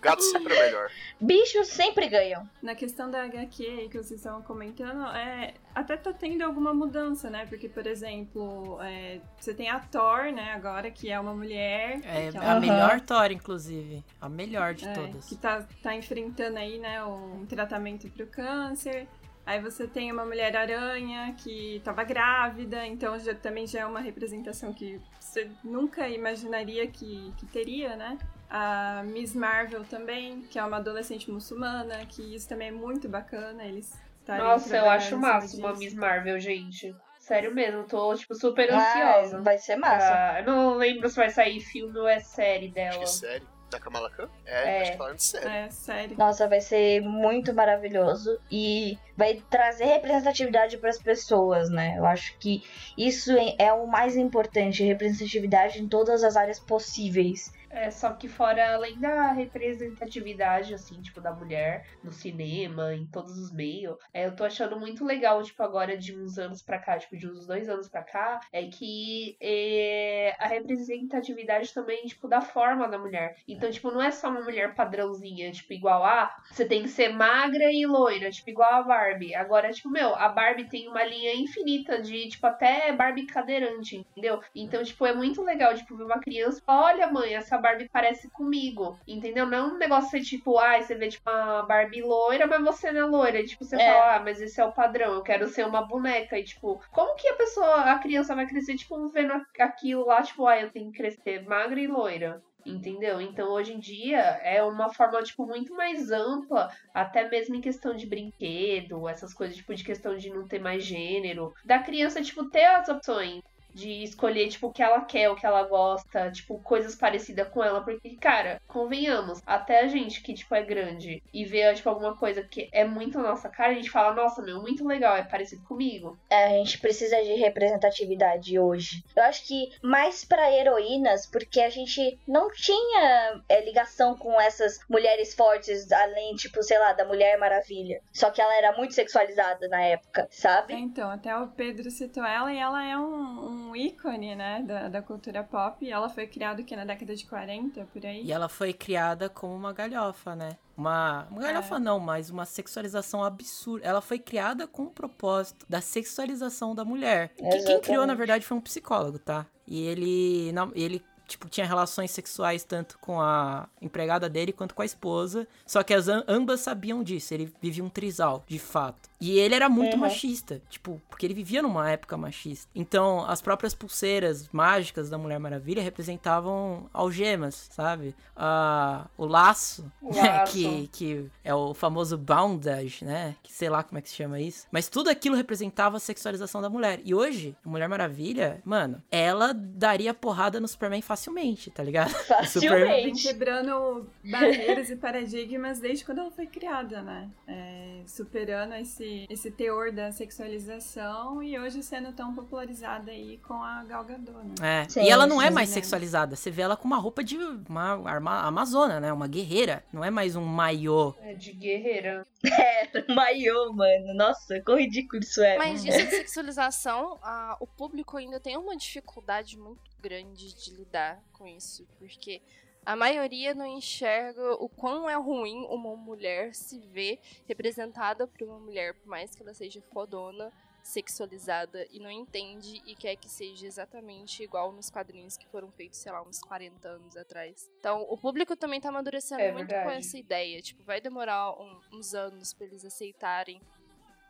Gato 0.00 0.22
sempre 0.22 0.54
é 0.54 0.64
melhor. 0.64 0.88
Bichos 1.20 1.68
sempre 1.68 2.08
ganham. 2.08 2.48
Na 2.62 2.74
questão 2.74 3.10
da 3.10 3.22
HQ 3.24 3.66
aí 3.66 3.88
que 3.88 3.98
vocês 3.98 4.12
estavam 4.18 4.40
comentando, 4.42 5.04
é, 5.14 5.54
até 5.74 5.96
tá 5.96 6.10
tendo 6.12 6.42
alguma 6.42 6.72
mudança, 6.72 7.28
né? 7.30 7.44
Porque, 7.46 7.68
por 7.68 7.86
exemplo, 7.86 8.78
é, 8.82 9.20
você 9.38 9.52
tem 9.54 9.68
a 9.68 9.78
Thor, 9.78 10.32
né, 10.32 10.52
agora, 10.54 10.90
que 10.90 11.10
é 11.10 11.20
uma 11.20 11.34
mulher. 11.34 12.00
É 12.04 12.30
que 12.30 12.38
a 12.38 12.44
ela- 12.44 12.60
melhor 12.60 13.00
Thor, 13.02 13.30
inclusive. 13.30 14.02
A 14.20 14.28
melhor 14.28 14.74
de 14.74 14.88
É, 14.88 14.92
todas. 14.94 15.26
Que 15.28 15.36
tá, 15.36 15.66
tá 15.82 15.94
enfrentando 15.94 16.58
aí, 16.58 16.78
né, 16.78 17.04
um 17.04 17.44
tratamento 17.46 18.08
pro 18.10 18.26
câncer. 18.26 19.06
Aí 19.44 19.60
você 19.60 19.88
tem 19.88 20.12
uma 20.12 20.24
Mulher-Aranha 20.24 21.34
que 21.36 21.80
tava 21.84 22.04
grávida, 22.04 22.86
então 22.86 23.18
já, 23.18 23.34
também 23.34 23.66
já 23.66 23.80
é 23.80 23.86
uma 23.86 24.00
representação 24.00 24.72
que 24.72 25.00
você 25.18 25.50
nunca 25.64 26.08
imaginaria 26.08 26.86
que, 26.86 27.32
que 27.36 27.46
teria, 27.46 27.96
né? 27.96 28.18
A 28.48 29.02
Miss 29.04 29.34
Marvel 29.34 29.82
também, 29.84 30.42
que 30.42 30.58
é 30.58 30.64
uma 30.64 30.76
adolescente 30.76 31.30
muçulmana, 31.30 32.04
que 32.06 32.34
isso 32.34 32.48
também 32.48 32.68
é 32.68 32.72
muito 32.72 33.08
bacana, 33.08 33.64
eles 33.64 33.92
Nossa, 34.28 34.76
eu 34.76 34.88
acho 34.90 35.16
em 35.16 35.20
cima 35.22 35.32
máximo 35.32 35.66
a 35.66 35.70
disso. 35.72 35.80
Miss 35.80 35.94
Marvel, 35.94 36.38
gente. 36.38 36.94
Sério 37.18 37.54
mesmo, 37.54 37.84
tô, 37.84 38.14
tipo, 38.14 38.34
super 38.34 38.70
Ah, 38.70 38.76
ansiosa. 38.76 39.40
vai 39.42 39.56
ser 39.58 39.76
massa. 39.76 40.12
Ah, 40.14 40.40
eu 40.40 40.46
não 40.46 40.74
lembro 40.74 41.08
se 41.08 41.16
vai 41.16 41.30
sair 41.30 41.60
filme 41.60 41.96
ou 41.98 42.06
é 42.06 42.20
série 42.20 42.66
Acho 42.66 42.74
dela. 42.74 42.98
que 42.98 43.04
é 43.04 43.06
série. 43.06 43.51
Da 43.72 43.80
Kamala 43.80 44.10
Khan? 44.10 44.28
É, 44.44 44.52
É. 44.78 44.82
acho 44.82 44.90
que 44.92 44.96
falaram 44.98 45.16
de 45.16 45.22
série. 45.22 45.48
É, 45.48 45.68
sério. 45.70 46.16
Nossa, 46.18 46.46
vai 46.46 46.60
ser 46.60 47.00
muito 47.00 47.54
maravilhoso 47.54 48.38
e 48.50 48.98
vai 49.16 49.42
trazer 49.48 49.86
representatividade 49.86 50.76
para 50.76 50.90
as 50.90 50.98
pessoas, 50.98 51.70
né? 51.70 51.94
Eu 51.96 52.04
acho 52.04 52.36
que 52.38 52.62
isso 52.98 53.32
é- 53.32 53.54
é 53.58 53.72
o 53.72 53.86
mais 53.86 54.14
importante, 54.14 54.84
representatividade 54.84 55.80
em 55.82 55.88
todas 55.88 56.22
as 56.22 56.36
áreas 56.36 56.60
possíveis. 56.60 57.50
É, 57.72 57.90
só 57.90 58.12
que 58.12 58.28
fora, 58.28 58.74
além 58.74 59.00
da 59.00 59.32
representatividade, 59.32 60.74
assim, 60.74 61.00
tipo, 61.00 61.22
da 61.22 61.32
mulher 61.32 61.86
no 62.04 62.12
cinema, 62.12 62.94
em 62.94 63.06
todos 63.06 63.38
os 63.38 63.50
meios, 63.50 63.96
é, 64.12 64.26
eu 64.26 64.36
tô 64.36 64.44
achando 64.44 64.78
muito 64.78 65.04
legal, 65.04 65.42
tipo, 65.42 65.62
agora 65.62 65.96
de 65.96 66.14
uns 66.14 66.38
anos 66.38 66.60
pra 66.60 66.78
cá, 66.78 66.98
tipo, 66.98 67.16
de 67.16 67.26
uns 67.26 67.46
dois 67.46 67.70
anos 67.70 67.88
pra 67.88 68.02
cá, 68.02 68.40
é 68.52 68.66
que 68.66 69.36
é, 69.40 70.36
a 70.38 70.46
representatividade 70.46 71.72
também, 71.72 72.04
tipo, 72.04 72.28
da 72.28 72.42
forma 72.42 72.86
da 72.86 72.98
mulher. 72.98 73.36
Então, 73.48 73.70
tipo, 73.70 73.90
não 73.90 74.02
é 74.02 74.10
só 74.10 74.28
uma 74.28 74.42
mulher 74.42 74.74
padrãozinha, 74.74 75.50
tipo, 75.50 75.72
igual 75.72 76.04
a, 76.04 76.30
você 76.50 76.66
tem 76.66 76.82
que 76.82 76.88
ser 76.88 77.08
magra 77.08 77.72
e 77.72 77.86
loira, 77.86 78.30
tipo, 78.30 78.50
igual 78.50 78.70
a 78.70 78.82
Barbie. 78.82 79.34
Agora, 79.34 79.72
tipo, 79.72 79.88
meu, 79.88 80.14
a 80.14 80.28
Barbie 80.28 80.68
tem 80.68 80.88
uma 80.88 81.04
linha 81.04 81.34
infinita 81.34 82.02
de, 82.02 82.28
tipo, 82.28 82.46
até 82.46 82.92
Barbie 82.92 83.26
cadeirante, 83.26 83.96
entendeu? 83.96 84.42
Então, 84.54 84.84
tipo, 84.84 85.06
é 85.06 85.14
muito 85.14 85.42
legal, 85.42 85.74
tipo, 85.74 85.96
ver 85.96 86.04
uma 86.04 86.20
criança 86.20 86.60
olha, 86.66 87.06
mãe, 87.06 87.34
essa 87.34 87.61
Barbie 87.62 87.88
parece 87.90 88.28
comigo, 88.30 88.98
entendeu? 89.06 89.46
Não 89.46 89.58
é 89.58 89.62
um 89.62 89.78
negócio 89.78 90.10
ser, 90.10 90.20
tipo, 90.20 90.58
ah, 90.58 90.80
você 90.82 90.94
vê, 90.94 91.08
tipo, 91.08 91.30
uma 91.30 91.62
Barbie 91.62 92.02
loira, 92.02 92.46
mas 92.46 92.62
você 92.62 92.92
não 92.92 93.00
é 93.00 93.04
loira. 93.04 93.44
Tipo, 93.44 93.64
você 93.64 93.76
É. 93.76 93.78
fala, 93.78 94.16
ah, 94.16 94.20
mas 94.20 94.40
esse 94.40 94.60
é 94.60 94.64
o 94.64 94.72
padrão, 94.72 95.14
eu 95.14 95.22
quero 95.22 95.48
ser 95.48 95.64
uma 95.66 95.82
boneca. 95.86 96.38
E, 96.38 96.44
tipo, 96.44 96.82
como 96.90 97.14
que 97.16 97.28
a 97.28 97.34
pessoa, 97.36 97.90
a 97.92 97.98
criança 97.98 98.34
vai 98.34 98.46
crescer, 98.46 98.74
tipo, 98.76 99.08
vendo 99.08 99.32
aquilo 99.58 100.04
lá, 100.06 100.20
tipo, 100.22 100.46
ah, 100.46 100.60
eu 100.60 100.70
tenho 100.70 100.90
que 100.90 100.98
crescer 100.98 101.46
magra 101.46 101.80
e 101.80 101.86
loira. 101.86 102.42
Entendeu? 102.64 103.20
Então, 103.20 103.48
hoje 103.50 103.72
em 103.72 103.80
dia, 103.80 104.20
é 104.20 104.62
uma 104.62 104.88
forma, 104.94 105.20
tipo, 105.24 105.44
muito 105.44 105.74
mais 105.74 106.12
ampla, 106.12 106.70
até 106.94 107.28
mesmo 107.28 107.56
em 107.56 107.60
questão 107.60 107.92
de 107.92 108.06
brinquedo, 108.06 109.08
essas 109.08 109.34
coisas, 109.34 109.56
tipo, 109.56 109.74
de 109.74 109.82
questão 109.82 110.16
de 110.16 110.30
não 110.30 110.46
ter 110.46 110.60
mais 110.60 110.84
gênero. 110.84 111.52
Da 111.64 111.80
criança, 111.80 112.22
tipo, 112.22 112.48
ter 112.50 112.64
as 112.66 112.88
opções 112.88 113.42
de 113.74 114.02
escolher, 114.02 114.48
tipo, 114.48 114.68
o 114.68 114.72
que 114.72 114.82
ela 114.82 115.00
quer, 115.02 115.30
o 115.30 115.36
que 115.36 115.46
ela 115.46 115.62
gosta, 115.64 116.30
tipo, 116.30 116.58
coisas 116.62 116.94
parecidas 116.94 117.48
com 117.48 117.62
ela. 117.62 117.82
Porque, 117.82 118.16
cara, 118.16 118.60
convenhamos, 118.66 119.40
até 119.46 119.80
a 119.80 119.88
gente 119.88 120.22
que, 120.22 120.34
tipo, 120.34 120.54
é 120.54 120.62
grande 120.62 121.22
e 121.32 121.44
vê, 121.44 121.72
tipo, 121.74 121.88
alguma 121.88 122.16
coisa 122.16 122.42
que 122.42 122.68
é 122.72 122.84
muito 122.84 123.18
a 123.18 123.22
nossa 123.22 123.48
cara, 123.48 123.72
a 123.72 123.74
gente 123.74 123.90
fala, 123.90 124.14
nossa, 124.14 124.42
meu, 124.42 124.60
muito 124.60 124.86
legal, 124.86 125.16
é 125.16 125.22
parecido 125.22 125.62
comigo. 125.64 126.18
É, 126.30 126.46
a 126.46 126.48
gente 126.50 126.78
precisa 126.78 127.16
de 127.22 127.34
representatividade 127.34 128.58
hoje. 128.58 129.04
Eu 129.16 129.22
acho 129.24 129.46
que 129.46 129.70
mais 129.82 130.24
pra 130.24 130.50
heroínas, 130.52 131.26
porque 131.26 131.60
a 131.60 131.70
gente 131.70 132.18
não 132.26 132.50
tinha 132.50 133.40
é, 133.48 133.64
ligação 133.64 134.16
com 134.16 134.40
essas 134.40 134.78
mulheres 134.88 135.34
fortes, 135.34 135.90
além, 135.92 136.34
tipo, 136.34 136.62
sei 136.62 136.78
lá, 136.78 136.92
da 136.92 137.04
Mulher 137.04 137.38
Maravilha. 137.38 138.00
Só 138.12 138.30
que 138.30 138.40
ela 138.40 138.54
era 138.56 138.76
muito 138.76 138.94
sexualizada 138.94 139.68
na 139.68 139.82
época, 139.82 140.22
É, 140.22 140.26
sabe? 140.30 140.74
então, 140.74 141.10
até 141.10 141.36
o 141.36 141.48
Pedro 141.48 141.90
citou 141.90 142.24
ela 142.24 142.52
e 142.52 142.58
ela 142.58 142.84
é 142.84 142.96
um, 142.96 143.04
um 143.46 143.61
ícone, 143.76 144.34
né, 144.34 144.62
da, 144.66 144.88
da 144.88 145.02
cultura 145.02 145.42
pop. 145.44 145.88
Ela 145.88 146.08
foi 146.08 146.26
criada 146.26 146.60
aqui 146.62 146.74
na 146.76 146.84
década 146.84 147.14
de 147.14 147.24
40, 147.26 147.84
por 147.92 148.04
aí. 148.04 148.24
E 148.24 148.32
ela 148.32 148.48
foi 148.48 148.72
criada 148.72 149.28
como 149.28 149.54
uma 149.54 149.72
galhofa, 149.72 150.34
né? 150.36 150.56
uma, 150.76 151.26
uma 151.30 151.40
galhofa 151.42 151.76
É. 151.76 151.78
não, 151.78 152.00
mas 152.00 152.30
uma 152.30 152.44
sexualização 152.46 153.22
absurda. 153.22 153.86
Ela 153.86 154.00
foi 154.00 154.18
criada 154.18 154.66
com 154.66 154.84
o 154.84 154.90
propósito 154.90 155.64
da 155.68 155.80
sexualização 155.80 156.74
da 156.74 156.84
mulher. 156.84 157.28
Que 157.36 157.62
quem 157.64 157.80
criou, 157.80 158.06
na 158.06 158.14
verdade, 158.14 158.44
foi 158.44 158.56
um 158.56 158.60
psicólogo, 158.60 159.18
tá? 159.18 159.46
E 159.66 159.80
ele, 159.86 160.50
não, 160.52 160.70
ele 160.74 161.02
tipo, 161.28 161.48
tinha 161.48 161.64
relações 161.64 162.10
sexuais 162.10 162.62
tanto 162.64 162.98
com 162.98 163.18
a 163.20 163.66
empregada 163.80 164.28
dele 164.28 164.52
quanto 164.52 164.74
com 164.74 164.82
a 164.82 164.84
esposa. 164.84 165.46
Só 165.66 165.82
que 165.82 165.94
as 165.94 166.08
am- 166.08 166.24
ambas 166.28 166.60
sabiam 166.60 167.02
disso. 167.02 167.32
Ele 167.32 167.50
vivia 167.60 167.82
um 167.84 167.88
trisal, 167.88 168.44
de 168.46 168.58
fato. 168.58 169.08
E 169.22 169.38
ele 169.38 169.54
era 169.54 169.68
muito 169.68 169.94
Uhum. 169.94 170.00
machista, 170.00 170.60
tipo, 170.68 171.00
porque 171.08 171.24
ele 171.24 171.34
vivia 171.34 171.62
numa 171.62 171.88
época 171.90 172.16
machista. 172.16 172.68
Então, 172.74 173.24
as 173.26 173.40
próprias 173.40 173.72
pulseiras 173.74 174.48
mágicas 174.52 175.08
da 175.08 175.16
Mulher 175.16 175.38
Maravilha 175.38 175.80
representavam 175.82 176.90
algemas, 176.92 177.68
sabe? 177.70 178.14
Ah, 178.36 179.06
o 179.16 179.24
laço, 179.24 179.90
O 180.02 180.12
né, 180.12 180.22
laço. 180.22 180.52
que, 180.52 180.88
que 180.92 181.30
é 181.44 181.54
o 181.54 181.72
famoso 181.74 182.18
bondage, 182.18 183.04
né? 183.04 183.36
Que 183.42 183.52
sei 183.52 183.68
lá 183.68 183.82
como 183.82 183.98
é 183.98 184.02
que 184.02 184.08
se 184.08 184.16
chama 184.16 184.40
isso. 184.40 184.66
Mas 184.72 184.88
tudo 184.88 185.08
aquilo 185.08 185.36
representava 185.36 185.96
a 185.96 186.00
sexualização 186.00 186.60
da 186.60 186.68
mulher. 186.68 187.00
E 187.04 187.14
hoje, 187.14 187.54
a 187.64 187.68
Mulher 187.68 187.88
Maravilha, 187.88 188.60
mano, 188.64 189.00
ela 189.10 189.52
daria 189.54 190.12
porrada 190.12 190.58
no 190.58 190.66
Superman 190.66 191.00
facilmente, 191.02 191.70
tá 191.70 191.82
ligado? 191.82 192.12
O 192.42 192.46
Superman- 192.46 193.04
Vem 193.04 193.14
quebrando 193.14 194.06
barreiras 194.24 194.90
e 194.90 194.96
paradigmas 194.96 195.78
desde 195.78 196.04
quando 196.04 196.18
ela 196.18 196.30
foi 196.30 196.46
criada, 196.46 197.02
né? 197.02 197.30
É, 197.46 198.00
superando 198.06 198.74
esse, 198.74 199.04
esse 199.28 199.50
teor 199.50 199.92
da 199.92 200.10
sexualização 200.12 201.42
e 201.42 201.58
hoje 201.58 201.82
sendo 201.82 202.12
tão 202.12 202.34
popularizada 202.34 203.10
aí 203.10 203.38
com 203.38 203.54
a 203.54 203.82
Gal 203.84 204.04
Gadot, 204.04 204.32
né? 204.60 204.82
É, 204.84 204.88
Sim, 204.88 205.02
e 205.02 205.08
ela 205.10 205.26
não 205.26 205.40
é 205.40 205.50
mais 205.50 205.68
Né? 205.70 205.74
sexualizada. 205.74 206.36
Você 206.36 206.50
vê 206.50 206.62
ela 206.62 206.76
com 206.76 206.86
uma 206.86 206.98
roupa 206.98 207.22
de 207.24 207.36
uma 207.36 208.08
arma, 208.08 208.40
amazona, 208.42 209.00
né? 209.00 209.12
Uma 209.12 209.26
guerreira. 209.28 209.84
Não 209.92 210.04
é 210.04 210.10
mais 210.10 210.36
um 210.36 210.44
maiô. 210.44 211.14
É 211.22 211.34
de 211.34 211.52
guerreira. 211.52 212.26
É, 212.44 213.12
maiô, 213.14 213.72
mano. 213.72 214.12
Nossa, 214.14 214.60
quão 214.60 214.76
ridículo 214.76 215.22
isso 215.22 215.40
é. 215.42 215.56
Mas 215.56 215.82
disso 215.82 215.98
de 216.04 216.10
sexualização, 216.10 217.18
a- 217.22 217.56
o 217.60 217.66
público 217.66 218.16
ainda 218.16 218.38
tem 218.40 218.56
uma 218.56 218.76
dificuldade 218.76 219.56
muito 219.58 219.80
grande 220.00 220.52
de 220.52 220.74
lidar 220.74 221.22
com 221.32 221.46
isso, 221.46 221.86
porque 221.98 222.42
a 222.84 222.96
maioria 222.96 223.54
não 223.54 223.66
enxerga 223.66 224.54
o 224.54 224.68
quão 224.68 225.08
é 225.08 225.14
ruim 225.14 225.64
uma 225.66 225.94
mulher 225.96 226.54
se 226.54 226.80
ver 226.80 227.20
representada 227.46 228.26
por 228.26 228.42
uma 228.42 228.58
mulher, 228.58 228.94
por 228.94 229.06
mais 229.06 229.34
que 229.34 229.42
ela 229.42 229.54
seja 229.54 229.80
fodona, 229.92 230.52
sexualizada, 230.82 231.86
e 231.92 232.00
não 232.00 232.10
entende 232.10 232.82
e 232.84 232.94
quer 232.96 233.14
que 233.16 233.28
seja 233.28 233.66
exatamente 233.66 234.42
igual 234.42 234.72
nos 234.72 234.90
quadrinhos 234.90 235.36
que 235.36 235.46
foram 235.46 235.70
feitos, 235.70 235.98
sei 236.00 236.10
lá, 236.10 236.22
uns 236.22 236.40
40 236.40 236.88
anos 236.88 237.16
atrás. 237.16 237.70
Então, 237.78 238.04
o 238.08 238.16
público 238.18 238.56
também 238.56 238.80
tá 238.80 238.88
amadurecendo 238.88 239.40
É 239.42 239.52
muito 239.52 239.68
verdade. 239.68 239.84
com 239.84 239.90
essa 239.96 240.18
ideia. 240.18 240.60
Tipo, 240.60 240.82
vai 240.82 241.00
demorar 241.00 241.52
um- 241.52 241.80
uns 241.92 242.14
anos 242.14 242.52
pra 242.52 242.66
eles 242.66 242.84
aceitarem 242.84 243.60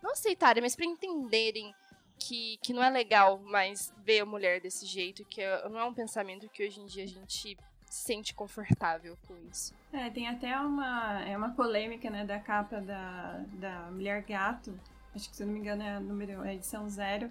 não 0.02 0.10
aceitarem, 0.10 0.60
mas 0.60 0.74
pra 0.74 0.84
entenderem 0.84 1.72
que, 2.18 2.56
que 2.60 2.72
não 2.72 2.82
é 2.82 2.90
legal 2.90 3.38
mais 3.38 3.94
ver 3.98 4.18
a 4.20 4.26
mulher 4.26 4.60
desse 4.60 4.84
jeito, 4.84 5.24
que 5.24 5.40
é- 5.40 5.68
não 5.68 5.78
é 5.78 5.84
um 5.84 5.94
pensamento 5.94 6.48
que 6.48 6.66
hoje 6.66 6.80
em 6.80 6.86
dia 6.86 7.04
a 7.04 7.06
gente 7.06 7.56
se 7.92 8.04
sente 8.06 8.34
confortável 8.34 9.18
com 9.28 9.36
isso. 9.50 9.74
É, 9.92 10.08
tem 10.08 10.26
até 10.26 10.58
uma, 10.58 11.20
é 11.28 11.36
uma 11.36 11.50
polêmica, 11.50 12.08
né, 12.08 12.24
da 12.24 12.38
capa 12.40 12.80
da, 12.80 13.44
da 13.60 13.90
Mulher 13.90 14.22
Gato, 14.22 14.72
acho 15.14 15.28
que 15.28 15.36
se 15.36 15.42
eu 15.42 15.46
não 15.46 15.52
me 15.52 15.60
engano 15.60 15.82
é 15.82 15.96
a 15.96 16.00
número, 16.00 16.42
é 16.42 16.54
edição 16.54 16.88
zero, 16.88 17.30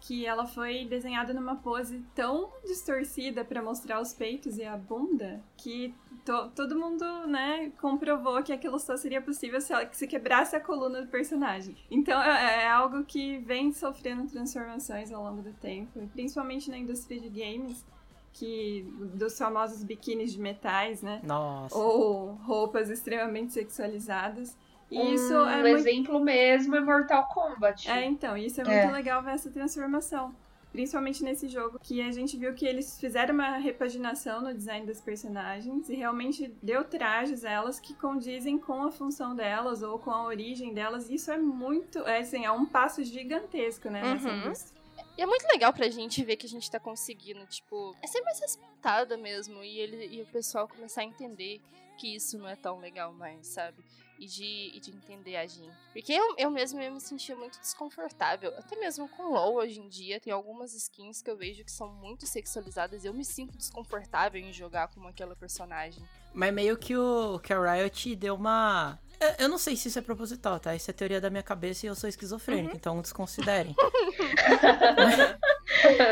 que 0.00 0.26
ela 0.26 0.46
foi 0.46 0.84
desenhada 0.86 1.32
numa 1.32 1.54
pose 1.54 2.04
tão 2.14 2.50
distorcida 2.64 3.44
pra 3.44 3.62
mostrar 3.62 4.00
os 4.00 4.12
peitos 4.12 4.56
e 4.58 4.64
a 4.64 4.76
bunda, 4.76 5.40
que 5.56 5.94
to- 6.24 6.48
todo 6.56 6.76
mundo, 6.76 7.04
né, 7.28 7.70
comprovou 7.80 8.42
que 8.42 8.52
aquilo 8.52 8.80
só 8.80 8.96
seria 8.96 9.22
possível 9.22 9.60
se, 9.60 9.72
ela, 9.72 9.88
se 9.92 10.08
quebrasse 10.08 10.56
a 10.56 10.60
coluna 10.60 11.02
do 11.02 11.08
personagem. 11.08 11.76
Então 11.88 12.20
é, 12.20 12.64
é 12.64 12.68
algo 12.68 13.04
que 13.04 13.38
vem 13.38 13.72
sofrendo 13.72 14.26
transformações 14.26 15.12
ao 15.12 15.22
longo 15.22 15.42
do 15.42 15.52
tempo, 15.52 16.04
principalmente 16.14 16.68
na 16.68 16.78
indústria 16.78 17.20
de 17.20 17.28
games, 17.28 17.84
que 18.32 18.86
dos 19.14 19.36
famosos 19.36 19.82
biquínis 19.82 20.32
de 20.32 20.40
metais, 20.40 21.02
né? 21.02 21.20
Nossa. 21.24 21.76
ou 21.76 22.32
roupas 22.44 22.88
extremamente 22.90 23.52
sexualizadas. 23.52 24.56
E 24.90 24.98
um 24.98 25.14
isso 25.14 25.34
é 25.34 25.60
muito... 25.62 25.76
exemplo 25.78 26.18
mesmo 26.20 26.74
é 26.76 26.80
Mortal 26.80 27.28
Kombat. 27.28 27.88
É, 27.90 28.04
então, 28.06 28.36
isso 28.36 28.60
é 28.60 28.64
É. 28.64 28.82
muito 28.82 28.92
legal 28.94 29.22
ver 29.22 29.32
essa 29.32 29.50
transformação. 29.50 30.34
Principalmente 30.72 31.24
nesse 31.24 31.48
jogo, 31.48 31.80
que 31.82 32.00
a 32.00 32.12
gente 32.12 32.36
viu 32.36 32.54
que 32.54 32.64
eles 32.64 32.98
fizeram 33.00 33.34
uma 33.34 33.56
repaginação 33.56 34.40
no 34.40 34.54
design 34.54 34.86
das 34.86 35.00
personagens 35.00 35.88
e 35.88 35.96
realmente 35.96 36.54
deu 36.62 36.84
trajes 36.84 37.44
a 37.44 37.50
elas 37.50 37.80
que 37.80 37.92
condizem 37.94 38.56
com 38.56 38.84
a 38.84 38.90
função 38.92 39.34
delas 39.34 39.82
ou 39.82 39.98
com 39.98 40.12
a 40.12 40.24
origem 40.24 40.72
delas. 40.72 41.10
Isso 41.10 41.30
é 41.32 41.38
muito, 41.38 41.98
é, 42.06 42.18
assim, 42.20 42.44
é 42.44 42.52
um 42.52 42.64
passo 42.66 43.02
gigantesco, 43.02 43.90
né, 43.90 44.00
nessa 44.00 44.28
Uhum. 44.28 44.38
indústria. 44.46 44.79
E 45.20 45.22
é 45.22 45.26
muito 45.26 45.46
legal 45.48 45.70
pra 45.70 45.86
gente 45.90 46.24
ver 46.24 46.36
que 46.36 46.46
a 46.46 46.48
gente 46.48 46.70
tá 46.70 46.80
conseguindo, 46.80 47.44
tipo, 47.44 47.94
é 48.00 48.06
ser 48.06 48.22
mais 48.22 48.40
respeitada 48.40 49.18
mesmo. 49.18 49.62
E, 49.62 49.78
ele, 49.78 50.06
e 50.06 50.22
o 50.22 50.26
pessoal 50.26 50.66
começar 50.66 51.02
a 51.02 51.04
entender 51.04 51.60
que 51.98 52.14
isso 52.14 52.38
não 52.38 52.48
é 52.48 52.56
tão 52.56 52.78
legal 52.78 53.12
mais, 53.12 53.48
sabe? 53.48 53.84
E 54.18 54.26
de, 54.26 54.70
e 54.74 54.80
de 54.80 54.90
entender 54.90 55.36
a 55.36 55.46
gente. 55.46 55.76
Porque 55.92 56.10
eu, 56.10 56.36
eu 56.38 56.50
mesmo 56.50 56.80
eu 56.80 56.90
me 56.90 57.00
sentia 57.02 57.36
muito 57.36 57.60
desconfortável. 57.60 58.50
Até 58.56 58.76
mesmo 58.76 59.10
com 59.10 59.24
LOL 59.24 59.56
hoje 59.56 59.78
em 59.78 59.90
dia, 59.90 60.18
tem 60.18 60.32
algumas 60.32 60.72
skins 60.72 61.20
que 61.20 61.30
eu 61.30 61.36
vejo 61.36 61.66
que 61.66 61.70
são 61.70 61.92
muito 61.92 62.26
sexualizadas. 62.26 63.04
Eu 63.04 63.12
me 63.12 63.24
sinto 63.24 63.58
desconfortável 63.58 64.40
em 64.40 64.54
jogar 64.54 64.88
como 64.88 65.06
aquela 65.06 65.36
personagem. 65.36 66.02
Mas 66.32 66.54
meio 66.54 66.78
que, 66.78 66.96
o, 66.96 67.38
que 67.40 67.52
a 67.52 67.74
Riot 67.74 68.16
deu 68.16 68.36
uma. 68.36 68.98
Eu, 69.20 69.44
eu 69.44 69.48
não 69.48 69.58
sei 69.58 69.76
se 69.76 69.88
isso 69.88 69.98
é 69.98 70.02
proposital, 70.02 70.58
tá? 70.58 70.74
Isso 70.74 70.90
é 70.90 70.94
teoria 70.94 71.20
da 71.20 71.28
minha 71.28 71.42
cabeça 71.42 71.84
e 71.84 71.88
eu 71.88 71.94
sou 71.94 72.08
esquizofrênico, 72.08 72.74
então 72.74 73.00
desconsiderem. 73.02 73.76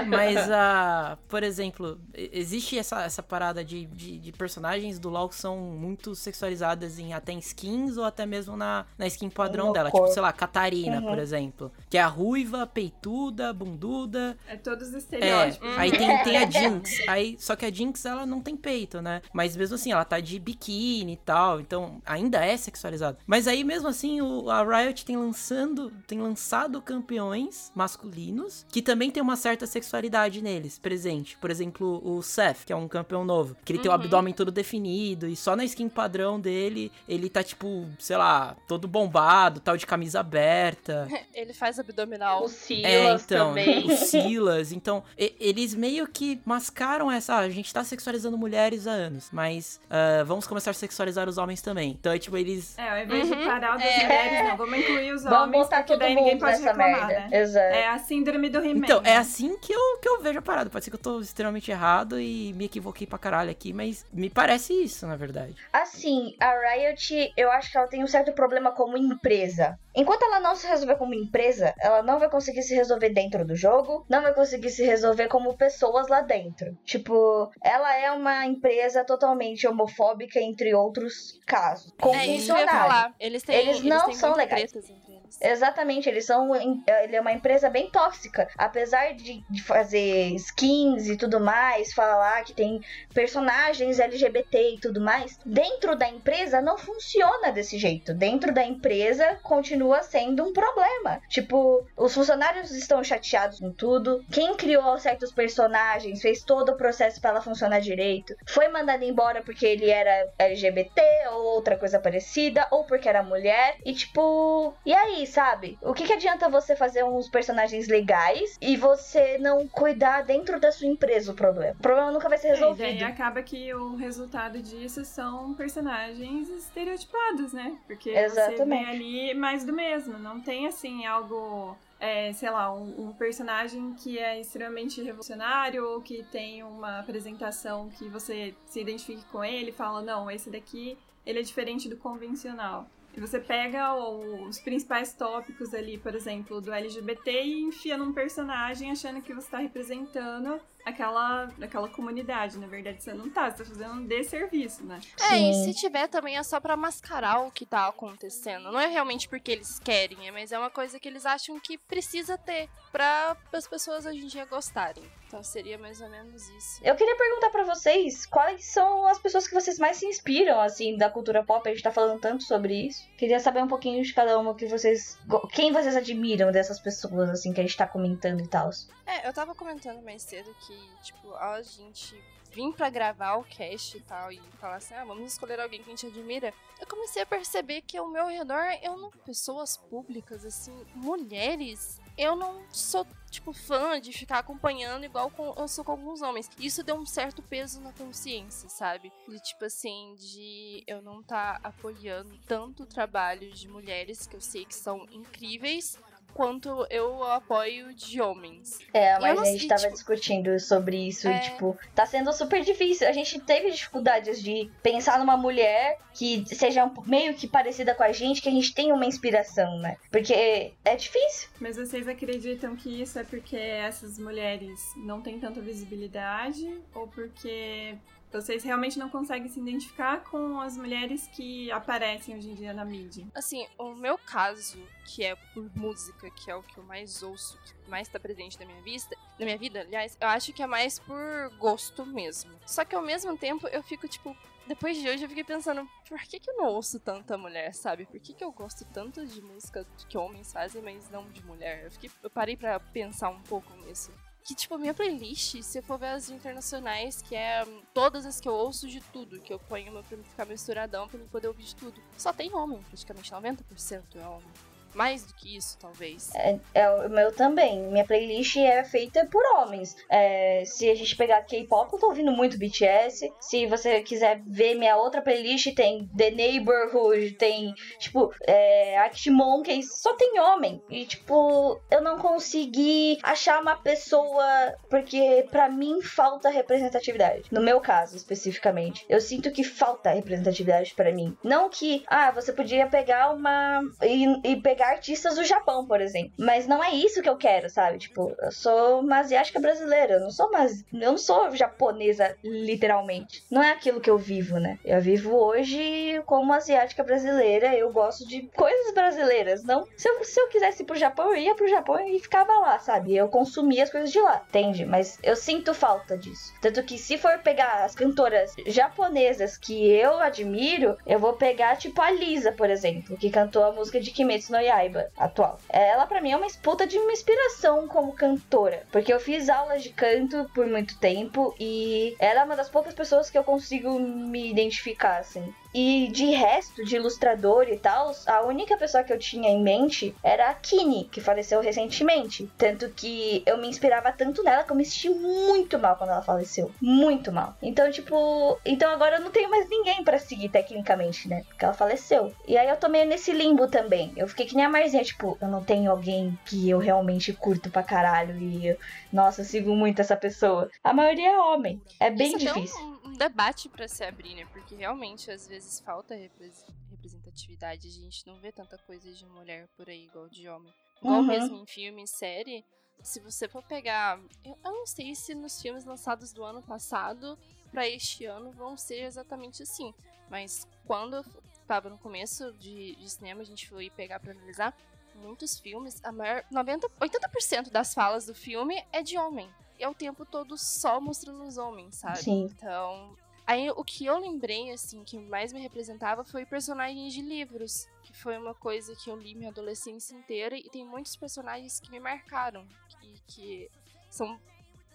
Mas, 0.07 0.51
ah, 0.51 1.19
por 1.29 1.43
exemplo, 1.43 2.01
existe 2.15 2.79
essa, 2.79 3.03
essa 3.03 3.23
parada 3.23 3.65
de, 3.65 3.87
de, 3.87 4.19
de 4.19 4.33
personagens 4.33 4.99
do 4.99 5.09
LoL 5.09 5.29
que 5.29 5.35
são 5.37 5.57
muito 5.59 6.15
sexualizadas 6.15 6.99
em 6.99 7.13
até 7.13 7.33
em 7.33 7.39
skins 7.39 7.97
ou 7.97 8.05
até 8.05 8.25
mesmo 8.27 8.57
na, 8.57 8.87
na 8.97 9.07
skin 9.07 9.29
padrão 9.31 9.69
No 9.69 9.73
dela. 9.73 9.91
corpo. 9.91 10.07
Tipo, 10.07 10.15
sei 10.15 10.23
lá, 10.23 10.33
Catarina, 10.33 11.01
Uhum. 11.01 11.07
por 11.09 11.19
exemplo. 11.19 11.73
Que 11.91 11.99
é 11.99 12.01
a 12.03 12.07
ruiva, 12.07 12.67
peituda, 12.67 13.53
bunduda. 13.53 14.37
É 14.47 14.57
todos 14.57 14.89
os 14.89 14.95
É, 14.95 14.99
estereótipos. 14.99 15.69
aí 15.77 15.91
tem, 15.91 16.23
tem 16.23 16.37
a 16.37 16.49
Jinx. 16.51 16.91
Aí, 17.09 17.37
só 17.39 17.57
que 17.57 17.65
a 17.67 17.71
Jinx, 17.71 18.05
ela 18.05 18.25
não 18.27 18.41
tem 18.41 18.57
peito, 18.57 19.01
né? 19.03 19.23
Mas 19.33 19.57
mesmo 19.57 19.75
assim, 19.75 19.93
ela 19.93 20.05
tá 20.05 20.21
de 20.21 20.39
biquíni 20.39 21.13
e 21.15 21.17
tal. 21.17 21.61
Então, 21.61 22.01
ainda 22.07 22.45
é 22.45 22.57
sexualizado. 22.57 23.19
Mas 23.27 23.47
aí, 23.49 23.65
mesmo 23.65 23.89
assim, 23.89 24.21
o, 24.21 24.51
a 24.51 24.63
Riot 24.63 25.05
tem 25.05 25.17
lançando, 25.17 25.91
tem 26.07 26.21
lançado 26.21 26.81
campeões 26.81 27.73
masculinos 27.75 28.65
que 28.71 28.81
também 28.83 29.11
tem 29.11 29.23
uma 29.23 29.37
certa 29.37 29.48
sexualidade 29.67 30.43
neles, 30.43 30.79
presente. 30.79 31.37
Por 31.39 31.51
exemplo, 31.51 32.01
o 32.05 32.23
Seth, 32.23 32.65
que 32.67 32.73
é 32.73 32.77
um 32.77 32.89
campeão 32.89 33.25
novo. 33.25 33.57
Que 33.65 33.73
ele 33.73 33.79
tem 33.81 33.91
o 33.91 33.95
Uhum. 33.95 34.01
abdômen 34.01 34.35
todo 34.35 34.51
definido. 34.51 35.27
E 35.27 35.35
só 35.37 35.55
na 35.57 35.65
skin 35.65 35.89
padrão 35.89 36.41
dele, 36.41 36.91
ele 37.09 37.29
tá, 37.29 37.43
tipo, 37.43 37.87
sei 37.99 38.17
lá, 38.17 38.57
todo 38.67 38.87
bombado, 38.89 39.61
tal 39.61 39.77
de 39.77 39.87
camisa 39.87 40.21
aberta. 40.21 41.09
Ele 41.35 41.53
faz 41.53 41.79
abdominal. 41.79 42.45
O 42.45 42.49
Silas 42.49 42.85
É, 42.85 43.15
então, 43.15 43.49
também. 43.49 43.87
o 43.87 43.97
Silas. 43.97 44.73
Então, 44.73 45.05
e- 45.17 45.35
eles 45.39 45.75
meio 45.75 46.07
que 46.07 46.41
mascaram 46.45 47.11
essa. 47.11 47.35
ah, 47.35 47.39
a 47.39 47.49
gente 47.51 47.73
tá 47.73 47.85
sexualizando 47.85 48.37
mulheres 48.37 48.87
há 48.87 48.91
anos, 48.93 49.29
mas 49.33 49.81
ah, 49.89 50.25
vamos 50.25 50.47
começar 50.47 50.71
a 50.71 50.75
sexualizar 50.75 51.29
os 51.29 51.39
homens 51.39 51.63
também. 51.63 51.91
Então, 51.99 52.13
é 52.13 52.19
tipo, 52.19 52.37
eles. 52.37 52.77
É, 52.79 52.91
ao 52.91 52.99
invés 53.05 53.29
Uhum. 53.31 53.37
de 53.39 53.45
parar 53.45 53.77
das 53.77 53.85
É. 53.87 54.03
mulheres, 54.03 54.49
não, 54.49 54.57
vamos 54.57 54.79
incluir 54.79 55.13
os 55.13 55.23
Vamos 55.23 55.39
homens, 55.41 55.63
botar 55.63 55.77
porque 55.83 55.97
daí 55.97 56.15
ninguém 56.15 56.39
pode 56.39 56.59
reclamar, 56.63 57.07
merda. 57.09 57.29
né? 57.29 57.41
Exato. 57.41 57.67
É 57.75 57.89
a 57.89 57.99
síndrome 57.99 58.49
do 58.49 58.59
He-Man. 58.59 58.85
Então, 58.85 59.01
é 59.05 59.17
assim 59.17 59.38
que 59.61 59.73
eu, 59.73 59.99
que 60.01 60.09
eu 60.09 60.21
vejo 60.21 60.39
a 60.39 60.43
parada. 60.43 60.71
Pode 60.71 60.85
ser 60.85 60.91
que 60.91 60.97
eu 60.97 61.01
tô 61.01 61.21
extremamente 61.21 61.71
errado 61.71 62.19
e 62.21 62.53
me 62.55 62.65
equivoquei 62.65 63.07
pra 63.07 63.19
caralho 63.19 63.51
aqui, 63.51 63.73
mas 63.73 64.05
me 64.13 64.29
parece 64.31 64.73
isso, 64.73 65.07
na 65.07 65.17
verdade. 65.17 65.55
Assim, 65.73 66.35
a 66.41 66.53
Riot, 66.59 67.33
eu 67.37 67.51
acho 67.53 67.71
que 67.71 67.79
ela 67.79 67.87
tem 67.87 68.03
um 68.03 68.07
certo 68.07 68.33
problema 68.33 68.73
como 68.73 68.97
empresa. 68.97 69.79
Enquanto 69.95 70.23
ela 70.23 70.39
não 70.41 70.55
se 70.55 70.67
resolver 70.67 70.95
como 70.97 71.13
empresa, 71.15 71.75
ela 71.81 72.03
não 72.03 72.19
vai 72.19 72.31
conseguir 72.31 72.63
se 72.63 72.75
resolver 72.75 73.09
dentro 73.11 73.45
do 73.45 73.57
jogo, 73.57 74.05
não 74.09 74.23
vai 74.23 74.33
conseguir 74.33 74.71
se 74.71 74.85
resolver 74.85 75.27
como 75.29 75.57
pessoas 75.57 76.09
lá 76.09 76.21
dentro. 76.21 76.77
Tipo, 76.85 77.51
ela 77.63 77.95
é 77.97 78.11
uma 78.13 78.47
empresa 78.47 79.05
totalmente 79.05 79.67
homofóbica, 79.67 80.39
entre 80.41 80.73
outros 80.75 81.39
casos. 81.47 81.93
Com 82.01 82.15
É 82.15 82.27
isso 82.27 82.47
que 82.47 82.53
eu 82.53 82.57
ia 82.57 82.61
funcionário. 82.63 82.89
falar. 82.91 83.15
Eles 83.19 83.43
têm, 83.43 83.57
Eles 83.57 83.83
não 83.83 84.07
têm 84.07 84.15
são 84.15 84.35
legais. 84.37 84.73
eles. 84.73 84.93
Exatamente, 85.41 86.09
eles 86.09 86.27
são. 86.27 86.55
Ele 86.55 87.17
é 87.17 87.21
uma 87.21 87.33
empresa 87.33 87.69
bem 87.69 87.91
tóxica. 87.91 88.49
Apesar 88.57 89.15
de, 89.15 89.45
de 89.49 89.63
fazer 89.63 90.35
skins 90.35 91.09
e 91.09 91.17
tudo 91.17 91.41
mais, 91.41 91.93
falar 91.93 92.43
que 92.45 92.53
tem 92.53 92.81
personagens 93.13 93.99
LGBT 93.99 94.75
e 94.75 94.81
tudo 94.81 95.01
mais, 95.01 95.39
dentro 95.45 95.97
da 95.97 96.09
empresa 96.09 96.61
não 96.61 96.77
funciona 96.79 97.51
desse 97.53 97.79
jeito. 97.79 98.15
Dentro 98.15 98.53
da 98.53 98.65
empresa 98.65 99.39
continua 99.43 99.79
continua 99.79 100.03
sendo 100.03 100.45
um 100.45 100.53
problema. 100.53 101.21
Tipo, 101.29 101.87
os 101.97 102.15
funcionários 102.15 102.71
estão 102.71 103.03
chateados 103.03 103.61
com 103.61 103.73
tudo. 103.73 104.25
Quem 104.31 104.55
criou 104.57 104.99
certos 104.99 105.33
personagens, 105.33 106.21
fez 106.21 106.43
todo 106.43 106.73
o 106.73 106.77
processo 106.77 107.21
para 107.21 107.31
ela 107.31 107.41
funcionar 107.41 107.81
direito, 107.81 108.35
foi 108.47 108.69
mandado 108.69 109.05
embora 109.05 109.43
porque 109.43 109.67
ele 109.67 109.91
era 109.91 110.29
LGBT 110.39 111.01
ou 111.33 111.55
outra 111.55 111.77
coisa 111.77 111.99
parecida, 111.99 112.67
ou 112.71 112.85
porque 112.85 113.09
era 113.09 113.23
mulher. 113.23 113.77
E 113.85 113.93
tipo, 113.93 114.75
e 114.85 114.93
aí, 114.93 115.18
sabe? 115.27 115.79
O 115.83 115.93
que, 115.95 116.05
que 116.05 116.13
adianta 116.13 116.49
você 116.49 116.75
fazer 116.77 117.05
uns 117.05 117.29
personagens 117.29 117.89
legais 117.89 118.57
e 118.61 118.77
você 118.77 119.39
não 119.39 119.67
cuidar 119.69 120.23
dentro 120.23 120.59
da 120.61 120.71
sua 120.73 120.87
empresa 120.87 121.33
o 121.33 121.35
problema? 121.35 121.75
O 121.79 121.83
problema 121.83 122.11
nunca 122.13 122.29
vai 122.29 122.39
ser 122.39 122.49
É, 122.49 122.51
e 122.51 122.55
resolvido. 122.55 122.99
daí 122.99 123.03
acaba 123.05 123.43
que 123.43 123.73
o 123.75 123.97
resultado 123.97 124.61
disso 124.63 125.05
são 125.05 125.55
personagens 125.55 126.49
estereotipados, 126.49 127.53
né? 127.53 127.77
Porque 127.87 128.11
você 128.13 128.19
Exatamente. 128.25 128.85
vê 128.85 128.91
ali 128.91 129.35
mais 129.35 129.65
do 129.65 129.73
mesmo. 129.73 130.19
Não 130.19 130.41
tem, 130.41 130.67
assim, 130.67 131.07
algo... 131.07 131.77
é, 132.01 132.33
sei 132.33 132.51
lá, 132.51 132.73
um, 132.73 133.09
um 133.09 133.13
personagem 133.13 133.95
que 133.95 134.19
é 134.19 134.41
extremamente 134.41 135.03
revolucionário 135.03 135.85
ou 135.85 136.01
que 136.01 136.23
tem 136.31 136.63
uma 136.63 137.01
apresentação 137.01 137.89
que 137.91 138.09
você 138.09 138.55
se 138.67 138.81
identifique 138.81 139.25
com 139.33 139.45
ele 139.45 139.71
e 139.71 139.73
fala, 139.73 140.01
não, 140.01 140.31
esse 140.31 140.49
daqui, 140.51 140.97
ele 141.27 141.41
é 141.41 141.43
diferente 141.43 141.89
do 141.89 141.97
convencional. 141.97 142.87
E 143.17 143.21
você 143.21 143.41
pega 143.41 143.95
os 143.95 144.61
principais 144.61 145.13
tópicos 145.13 145.75
ali, 145.75 145.99
por 145.99 146.15
exemplo, 146.15 146.61
do 146.61 146.73
LGBT 146.73 147.43
e 147.43 147.63
enfia 147.63 147.99
num 147.99 148.13
personagem 148.13 148.93
achando 148.93 149.21
que 149.21 149.35
você 149.35 149.47
está 149.47 149.59
representando 149.59 150.61
aquela, 150.87 151.49
aquela 151.61 151.89
comunidade. 151.89 152.59
Na 152.59 152.67
verdade, 152.69 153.03
você 153.03 153.13
não 153.13 153.29
tá, 153.29 153.51
você 153.51 153.59
tá 153.59 153.65
fazendo 153.65 153.95
um 153.95 154.07
desserviço, 154.07 154.85
né? 154.85 155.01
É, 155.33 155.37
e 155.39 155.53
se 155.65 155.75
tiver 155.75 156.07
também 156.07 156.37
é 156.39 156.43
só 156.45 156.61
pra 156.61 156.77
mascarar 156.77 157.41
o 157.41 157.51
que 157.51 157.67
tá 157.67 157.89
acontecendo. 157.89 158.71
Não 158.71 158.79
é 158.81 158.87
realmente 158.87 159.29
porque 159.29 159.51
eles 159.51 159.79
querem, 159.81 160.29
é- 160.29 160.31
mas 160.31 160.53
é 160.53 160.59
uma 160.59 160.71
coisa 160.71 161.01
que 161.01 161.09
eles 161.09 161.27
acham 161.27 161.59
que 161.59 161.77
precisa 161.77 162.39
ter 162.39 162.69
pra 162.93 163.37
as 163.53 163.67
pessoas 163.67 164.07
hoje 164.07 164.21
em 164.25 164.27
dia 164.29 164.45
gostarem. 164.47 165.03
Então 165.29 165.43
seria 165.43 165.77
mais 165.77 166.01
ou 166.01 166.09
menos 166.09 166.49
isso. 166.49 166.81
Eu 166.83 166.97
queria 166.97 167.15
perguntar 167.15 167.51
pra 167.51 167.63
vocês 167.63 168.25
quais 168.25 168.65
são 168.65 169.07
as 169.07 169.19
pessoas 169.19 169.47
que 169.47 169.53
vocês 169.53 169.79
mais 169.79 169.99
se 169.99 170.07
inspiram, 170.07 170.59
assim, 170.59 170.97
da 170.97 171.11
cultura 171.11 171.45
pop. 171.45 171.69
A 171.69 171.73
gente 171.73 171.83
tá 171.83 171.93
falando 171.93 172.19
tanto 172.19 172.45
sobre 172.45 172.87
isso. 172.87 173.07
Queria 173.19 173.39
saber 173.39 173.63
um 173.63 173.69
pouquinho 173.69 174.03
de 174.03 174.15
cada 174.15 174.39
uma 174.39 174.55
que 174.55 174.67
vocês. 174.67 175.19
Quem 175.53 175.71
vocês 175.71 175.95
admiram 175.95 176.51
dessas 176.51 176.81
pessoas, 176.81 177.29
assim, 177.29 177.53
que 177.53 177.61
a 177.61 177.63
gente 177.63 177.77
tá 177.77 177.87
comentando 177.87 178.41
e 178.41 178.49
tal. 178.49 178.71
É, 179.05 179.29
eu 179.29 179.33
tava 179.35 179.55
comentando 179.55 180.03
mais 180.03 180.23
cedo 180.23 180.55
que, 180.67 180.77
tipo, 181.03 181.35
a 181.35 181.61
gente 181.61 182.17
vir 182.51 182.73
pra 182.73 182.89
gravar 182.89 183.37
o 183.37 183.45
cast 183.45 183.99
e 183.99 184.01
tal 184.01 184.33
e 184.33 184.41
falar 184.59 184.77
assim, 184.77 184.95
ah, 184.95 185.05
vamos 185.05 185.31
escolher 185.31 185.61
alguém 185.61 185.83
que 185.83 185.91
a 185.91 185.95
gente 185.95 186.07
admira. 186.07 186.55
Eu 186.81 186.87
comecei 186.87 187.21
a 187.21 187.27
perceber 187.27 187.83
que 187.83 187.99
ao 187.99 188.09
meu 188.09 188.27
redor, 188.29 188.65
eu 188.83 188.97
não. 188.97 189.11
Pessoas 189.27 189.77
públicas, 189.77 190.43
assim, 190.45 190.87
mulheres, 190.95 192.01
eu 192.19 192.35
não 192.35 192.61
sou, 192.73 193.07
tipo, 193.31 193.53
fã 193.53 194.01
de 194.01 194.13
ficar 194.13 194.41
acompanhando 194.41 195.05
igual 195.05 195.31
com, 195.31 195.55
eu 195.57 195.69
sou 195.69 195.85
com 195.85 195.93
alguns 195.93 196.21
homens. 196.21 196.51
Isso 196.59 196.83
deu 196.83 196.97
um 196.97 197.07
certo 197.07 197.41
peso 197.41 197.81
na 197.81 197.93
consciência, 197.93 198.69
sabe? 198.69 199.13
De 199.29 199.41
tipo 199.41 199.65
assim, 199.65 200.17
de 200.17 200.83
eu 200.87 201.01
não 201.01 201.23
tá 201.23 201.61
apoiando 201.63 202.37
tanto 202.47 202.83
o 202.83 202.87
trabalho 202.87 203.53
de 203.53 203.69
mulheres 203.69 204.27
que 204.27 204.35
eu 204.35 204.41
sei 204.41 204.65
que 204.65 204.75
são 204.75 205.07
incríveis. 205.13 205.97
Quanto 206.35 206.87
eu 206.91 207.23
apoio 207.25 207.93
de 207.95 208.21
homens. 208.21 208.79
É, 208.95 209.19
mas 209.19 209.41
a 209.41 209.45
gente 209.45 209.61
sei, 209.61 209.69
tava 209.69 209.83
tipo, 209.83 209.95
discutindo 209.95 210.59
sobre 210.61 210.97
isso 211.09 211.27
É. 211.27 211.37
e, 211.37 211.41
tipo, 211.41 211.77
tá 211.95 212.07
sendo 212.07 212.33
super 212.33 212.63
difícil. 212.63 213.09
A 213.09 213.13
gente 213.13 213.41
teve 213.41 213.71
dificuldades 213.71 214.41
de 214.43 214.71
pensar 214.83 215.19
numa 215.19 215.37
mulher 215.37 215.99
que 216.15 216.45
seja 216.47 216.91
meio 217.07 217.35
que 217.35 217.47
parecida 217.47 217.95
com 217.95 218.03
a 218.03 218.13
gente, 218.13 218.41
que 218.41 218.49
a 218.49 218.53
gente 218.53 218.73
tenha 218.73 218.95
uma 218.95 219.07
inspiração, 219.07 219.79
né? 219.79 219.97
Porque 220.11 220.73
é 220.85 220.97
difícil. 220.97 221.49
Mas 221.61 221.77
vocês 221.77 222.07
acreditam 222.07 222.77
que 222.77 223.03
isso 223.03 223.19
é 223.19 223.25
porque 223.25 223.57
essas 223.57 224.19
mulheres 224.19 224.81
não 224.97 225.21
têm 225.21 225.39
tanta 225.41 225.61
visibilidade 225.61 226.81
ou 226.95 227.09
porque 227.09 227.97
vocês 228.31 228.63
realmente 228.63 228.99
não 228.99 229.09
conseguem 229.09 229.49
se 229.49 229.59
identificar 229.59 230.23
com 230.25 230.61
as 230.61 230.77
mulheres 230.77 231.27
que 231.29 231.71
aparecem 231.71 232.37
hoje 232.37 232.51
em 232.51 232.55
dia 232.55 232.73
na 232.73 232.85
mídia? 232.85 233.27
Assim, 233.35 233.67
o 233.79 233.95
meu 233.95 234.19
caso, 234.19 234.79
que 235.07 235.25
é 235.25 235.35
por 235.55 235.71
música, 235.77 236.31
que 236.31 236.51
é 236.51 236.55
o 236.55 236.63
que 236.63 236.79
eu 236.79 236.85
mais 236.85 237.23
ouço, 237.23 237.59
que 237.65 237.91
mais 237.91 238.09
tá 238.09 238.21
presente 238.21 238.59
na 238.59 238.67
minha 238.67 238.83
vista, 238.83 239.17
na 239.39 239.45
minha 239.45 239.59
vida, 239.59 239.81
aliás, 239.81 240.17
eu 240.21 240.29
acho 240.29 240.53
que 240.53 240.63
é 240.63 240.67
mais 240.67 240.99
por 240.99 241.17
gosto 241.59 242.05
mesmo. 242.05 242.53
Só 242.67 242.85
que 242.85 242.95
ao 242.95 243.03
mesmo 243.03 243.37
tempo 243.37 243.67
eu 243.69 243.83
fico, 243.83 244.07
tipo, 244.07 244.37
depois 244.69 244.99
de 244.99 245.09
hoje 245.09 245.23
eu 245.25 245.29
fiquei 245.29 245.45
pensando, 245.45 245.89
por 246.07 246.21
que, 246.21 246.39
que 246.39 246.51
eu 246.51 246.57
não 246.59 246.67
ouço 246.67 247.01
tanta 247.01 247.39
mulher, 247.39 247.75
sabe? 247.75 248.05
Por 248.05 248.21
que, 248.21 248.35
que 248.35 248.45
eu 248.45 248.53
gosto 248.53 248.85
tanto 248.93 249.25
de 249.25 249.41
música 249.41 249.87
que 250.09 250.19
homens 250.19 250.53
fazem, 250.53 250.83
mas 250.83 251.09
não 251.11 251.27
de 251.31 251.43
mulher? 251.45 251.85
Eu, 251.85 251.91
fiquei, 251.91 252.11
eu 252.23 252.29
parei 252.29 252.55
pra 252.55 252.79
pensar 252.79 253.31
um 253.31 253.41
pouco 253.41 253.73
nisso. 253.79 254.13
Que, 254.49 254.55
tipo, 254.55 254.79
minha 254.79 254.95
playlist, 254.95 255.61
se 255.61 255.79
eu 255.79 255.83
for 255.83 255.99
ver 255.99 256.07
as 256.07 256.31
internacionais, 256.31 257.21
que 257.21 257.37
é 257.37 257.67
todas 257.93 258.25
as 258.25 258.41
que 258.41 258.49
eu 258.49 258.55
ouço 258.55 258.89
de 258.89 258.99
tudo, 259.13 259.39
que 259.43 259.53
eu 259.53 259.59
ponho 259.59 259.93
pra 259.93 260.03
ficar 260.03 260.47
misturadão, 260.47 261.07
pra 261.07 261.21
eu 261.21 261.27
poder 261.27 261.49
ouvir 261.49 261.65
de 261.65 261.77
tudo. 261.77 262.01
Só 262.17 262.33
tem 262.33 262.55
homem, 262.55 262.83
praticamente 262.85 263.31
90% 263.31 264.17
é 264.17 264.27
homem. 264.27 264.49
Mais 264.95 265.25
do 265.25 265.35
que 265.35 265.57
isso, 265.57 265.79
talvez. 265.79 266.35
É, 266.35 266.59
é 266.75 266.91
o 266.91 267.09
meu 267.09 267.33
também. 267.33 267.83
Minha 267.83 268.05
playlist 268.05 268.57
é 268.57 268.83
feita 268.85 269.27
por 269.27 269.43
homens. 269.55 269.97
É, 270.11 270.63
se 270.65 270.89
a 270.91 270.95
gente 270.95 271.17
pegar 271.17 271.43
K-pop, 271.43 271.93
eu 271.93 271.99
tô 271.99 272.07
ouvindo 272.09 272.33
muito 272.33 272.59
BTS. 272.59 273.33
Se 273.41 273.67
você 273.67 274.01
quiser 274.03 274.43
ver 274.47 274.75
minha 274.75 274.97
outra 274.97 275.23
playlist, 275.23 275.75
tem 275.75 276.09
The 276.17 276.31
Neighborhood, 276.31 277.33
tem, 277.33 277.75
tipo, 277.99 278.33
é, 278.47 278.99
Arctic 278.99 279.33
Monkeys. 279.33 279.93
Só 280.01 280.15
tem 280.15 280.41
homem. 280.41 280.83
E, 280.89 281.05
tipo, 281.05 281.81
eu 281.91 282.03
não 282.03 282.19
consegui 282.19 283.19
achar 283.23 283.61
uma 283.61 283.77
pessoa. 283.77 284.75
Porque, 284.91 285.47
pra 285.51 285.69
mim, 285.69 286.01
falta 286.03 286.49
representatividade. 286.49 287.45
No 287.51 287.61
meu 287.61 287.81
caso, 287.81 288.17
especificamente. 288.17 289.05
Eu 289.09 289.21
sinto 289.21 289.51
que 289.51 289.63
falta 289.63 290.11
representatividade 290.11 290.95
pra 290.95 291.13
mim. 291.13 291.37
Não 291.43 291.69
que, 291.69 292.03
ah, 292.07 292.31
você 292.31 292.53
podia 292.53 292.87
pegar 292.87 293.33
uma. 293.33 293.81
e, 294.03 294.53
e 294.53 294.57
pegar 294.57 294.78
artistas 294.83 295.37
do 295.37 295.45
Japão, 295.45 295.87
por 295.87 296.01
exemplo. 296.01 296.33
Mas 296.39 296.67
não 296.67 296.83
é 296.83 296.95
isso 296.95 297.23
que 297.23 297.29
eu 297.29 297.37
quero, 297.37 297.69
sabe? 297.69 297.99
Tipo, 297.99 298.35
eu 298.41 298.53
sou 298.53 299.01
uma 299.01 299.19
asiática 299.19 299.61
brasileira. 299.61 300.15
Eu 300.15 300.21
não 300.21 300.31
sou 300.31 300.49
uma. 300.49 300.65
Eu 300.67 301.11
não 301.11 301.19
sou 301.19 301.55
japonesa, 301.55 302.37
literalmente. 302.43 303.45
Não 303.51 303.63
é 303.63 303.71
aquilo 303.71 304.01
que 304.01 304.11
eu 304.11 304.19
vivo, 304.19 304.59
né? 304.59 304.79
Eu 304.85 305.01
vivo 305.01 305.35
hoje 305.35 306.23
como 306.27 306.53
asiática 306.53 307.03
brasileira. 307.03 307.75
Eu 307.75 307.93
gosto 307.93 308.27
de 308.27 308.43
coisas 308.55 308.95
brasileiras. 308.95 309.65
Não. 309.65 309.87
Se 309.97 310.09
eu, 310.09 310.25
se 310.25 310.41
eu 310.41 310.49
quisesse 310.49 310.83
ir 310.83 310.87
pro 310.87 310.97
Japão, 310.97 311.31
eu 311.31 311.37
ia 311.37 311.55
pro 311.55 311.69
Japão 311.69 311.99
e 312.09 312.19
ficava 312.19 312.53
lá, 312.59 312.79
sabe? 312.79 313.17
Eu 313.17 313.29
consumia 313.29 313.83
as 313.83 313.91
coisas 313.91 314.13
de 314.13 314.21
lá, 314.21 314.43
entende? 314.49 314.85
Mas 314.85 315.19
eu 315.23 315.37
sinto 315.37 315.75
falta 315.75 316.17
disso. 316.17 316.53
Tanto 316.61 316.83
que 316.83 316.99
se 316.99 317.19
for 317.19 317.39
pegar 317.39 317.85
as 317.85 317.95
cantoras 317.95 318.55
japonesas 318.67 319.57
que 319.57 319.89
eu 319.91 320.19
admiro, 320.19 320.97
eu 321.07 321.19
vou 321.19 321.35
pegar, 321.35 321.77
tipo, 321.77 322.01
a 322.01 322.11
Lisa, 322.11 322.53
por 322.53 322.71
exemplo, 322.71 323.17
que 323.17 323.31
cantou 323.31 323.65
a 323.65 323.73
música 323.73 324.01
de 324.01 324.11
Kimetsu 324.11 324.53
no 324.53 324.59
Yaiba 324.69 325.11
atual. 325.17 325.59
Ela, 325.69 326.07
pra 326.07 326.21
mim, 326.21 326.33
é 326.33 326.37
uma 326.37 326.47
puta 326.63 326.87
de 326.87 326.99
uma 326.99 327.13
inspiração 327.13 327.87
como 327.89 328.13
cantora. 328.13 328.83
Porque 328.91 329.13
eu 329.13 329.21
fiz 329.21 329.49
aulas 329.49 329.83
de 329.83 329.91
canto 329.91 330.49
por 330.55 330.67
muito 330.67 330.99
tempo 330.99 331.55
e 331.59 332.17
ela 332.19 332.41
é 332.41 332.45
uma 332.45 332.57
das 332.57 332.69
poucas 332.69 332.95
pessoas 332.95 333.31
que 333.31 333.39
eu 333.39 333.45
consigo 333.45 333.99
me 333.99 334.51
identificar, 334.51 335.19
assim. 335.19 335.55
E 335.81 336.09
de 336.09 336.33
resto, 336.33 336.85
de 336.85 336.97
ilustrador 336.97 337.69
e 337.69 337.79
tal, 337.79 338.13
a 338.27 338.43
única 338.43 338.77
pessoa 338.77 339.05
que 339.05 339.13
eu 339.13 339.19
tinha 339.19 339.49
em 339.49 339.63
mente 339.63 340.13
era 340.25 340.51
a 340.51 340.55
Kini, 340.55 341.05
que 341.05 341.21
faleceu 341.21 341.61
recentemente. 341.61 342.51
Tanto 342.59 342.89
que 342.89 343.45
eu 343.47 343.57
me 343.57 343.69
inspirava 343.69 344.11
tanto 344.11 344.43
nela 344.43 344.65
que 344.65 344.73
eu 344.73 344.77
me 344.77 344.85
senti 344.85 345.09
muito 345.09 345.79
mal 345.79 345.95
quando 345.95 346.11
ela 346.11 346.23
faleceu. 346.23 346.73
Muito 346.81 347.31
mal. 347.31 347.55
Então, 347.63 347.89
tipo. 347.93 348.59
Então 348.65 348.91
agora 348.91 349.19
eu 349.19 349.21
não 349.21 349.31
tenho 349.31 349.49
mais 349.49 349.71
ninguém 349.71 350.03
pra 350.03 350.19
seguir 350.19 350.49
tecnicamente, 350.49 351.29
né? 351.29 351.45
Porque 351.47 351.65
ela 351.65 351.75
faleceu. 351.75 352.33
E 352.49 352.59
aí 352.59 352.69
eu 352.69 352.77
tô 352.77 352.89
meio 352.89 353.07
nesse 353.07 353.31
limbo 353.31 353.69
também. 353.69 354.13
Eu 354.17 354.27
fiquei 354.27 354.47
que 354.47 354.57
nem 354.57 354.65
a 354.65 354.69
Marzinha, 354.69 355.05
tipo, 355.05 355.39
eu 355.41 355.47
não 355.47 355.63
tenho 355.63 355.93
alguém 355.93 356.37
que 356.45 356.69
eu 356.69 356.79
realmente 356.79 357.33
curto 357.33 357.71
pra 357.71 357.85
caralho. 357.85 358.37
E, 358.37 358.67
eu, 358.67 358.77
nossa, 359.13 359.43
eu 359.43 359.45
sigo 359.45 359.77
muito 359.77 360.01
essa 360.01 360.17
pessoa. 360.17 360.69
A 360.83 360.93
maioria 360.93 361.31
é 361.31 361.39
homem. 361.39 361.81
É 362.01 362.11
bem 362.11 362.35
Isso 362.35 362.49
é 362.49 362.53
difícil. 362.53 362.98
Debate 363.19 363.69
pra 363.69 363.87
se 363.89 364.03
abrir, 364.05 364.35
né? 364.35 364.47
Porque 364.53 364.75
realmente, 364.75 365.31
às 365.31 365.47
vezes, 365.47 365.81
falta 365.81 366.15
repres- 366.15 366.65
representatividade. 366.91 367.89
A 367.89 367.91
gente 367.91 368.27
não 368.27 368.37
vê 368.41 368.53
tanta 368.53 368.79
coisa 368.79 369.13
de 369.13 369.27
mulher 369.27 369.69
por 369.77 369.89
aí 369.89 370.05
igual 370.07 370.29
de 370.29 370.49
homem. 370.49 370.73
Igual 371.03 371.21
Uhum. 371.21 371.27
mesmo 371.27 371.57
em 371.59 371.67
filme 371.67 372.07
série. 372.07 372.65
Se 373.03 373.21
você 373.21 373.47
for 373.49 373.63
pegar. 373.63 374.19
Eu, 374.45 374.57
não 374.65 374.87
sei 374.87 375.15
se 375.15 375.35
nos 375.35 375.61
filmes 375.61 375.85
lançados 375.85 376.33
do 376.33 376.43
ano 376.43 376.63
passado 376.63 377.39
pra 377.71 377.87
este 377.89 378.25
ano 378.25 378.51
vão 378.53 378.77
ser 378.77 379.03
exatamente 379.05 379.63
assim. 379.63 379.95
Mas 380.31 380.67
quando 380.87 381.17
eu 381.17 381.25
tava 381.67 381.89
no 381.89 381.99
começo 381.99 382.53
de, 382.55 382.97
de 382.97 383.11
cinema, 383.11 383.43
a 383.43 383.45
gente 383.45 383.69
foi 383.69 383.91
pegar 383.91 384.19
pra 384.19 384.33
analisar. 384.33 384.77
Muitos 385.15 385.59
filmes, 385.59 386.03
a 386.05 386.11
maior. 386.13 386.45
90, 386.51 386.89
80% 387.01 387.71
das 387.71 387.95
falas 387.95 388.27
do 388.27 388.35
filme 388.35 388.85
é 388.93 389.03
de 389.03 389.17
homem. 389.19 389.49
E 389.79 389.85
é 389.85 389.89
o 389.89 389.95
tempo 389.95 390.25
todo 390.27 390.57
só 390.59 391.01
mostrando 391.01 391.45
os 391.45 391.57
homens, 391.57 391.97
sabe? 391.97 392.19
Sim. 392.19 392.51
Então, 392.57 393.17
Aí 393.49 393.71
o 393.71 393.83
que 393.83 394.05
eu 394.05 394.19
lembrei, 394.19 394.71
assim, 394.73 395.03
que 395.03 395.17
mais 395.19 395.55
me 395.55 395.59
representava 395.59 396.23
foi 396.23 396.45
personagens 396.45 397.15
de 397.15 397.23
livros, 397.23 397.89
que 398.03 398.13
foi 398.13 398.37
uma 398.37 398.55
coisa 398.55 398.95
que 398.95 399.09
eu 399.09 399.17
li 399.17 399.35
minha 399.35 399.49
adolescência 399.49 400.15
inteira, 400.15 400.55
e 400.55 400.65
tem 400.65 400.85
muitos 400.85 401.17
personagens 401.17 401.81
que 401.81 401.91
me 401.91 401.99
marcaram, 401.99 402.67
que, 403.01 403.23
que 403.27 403.71
são 404.11 404.39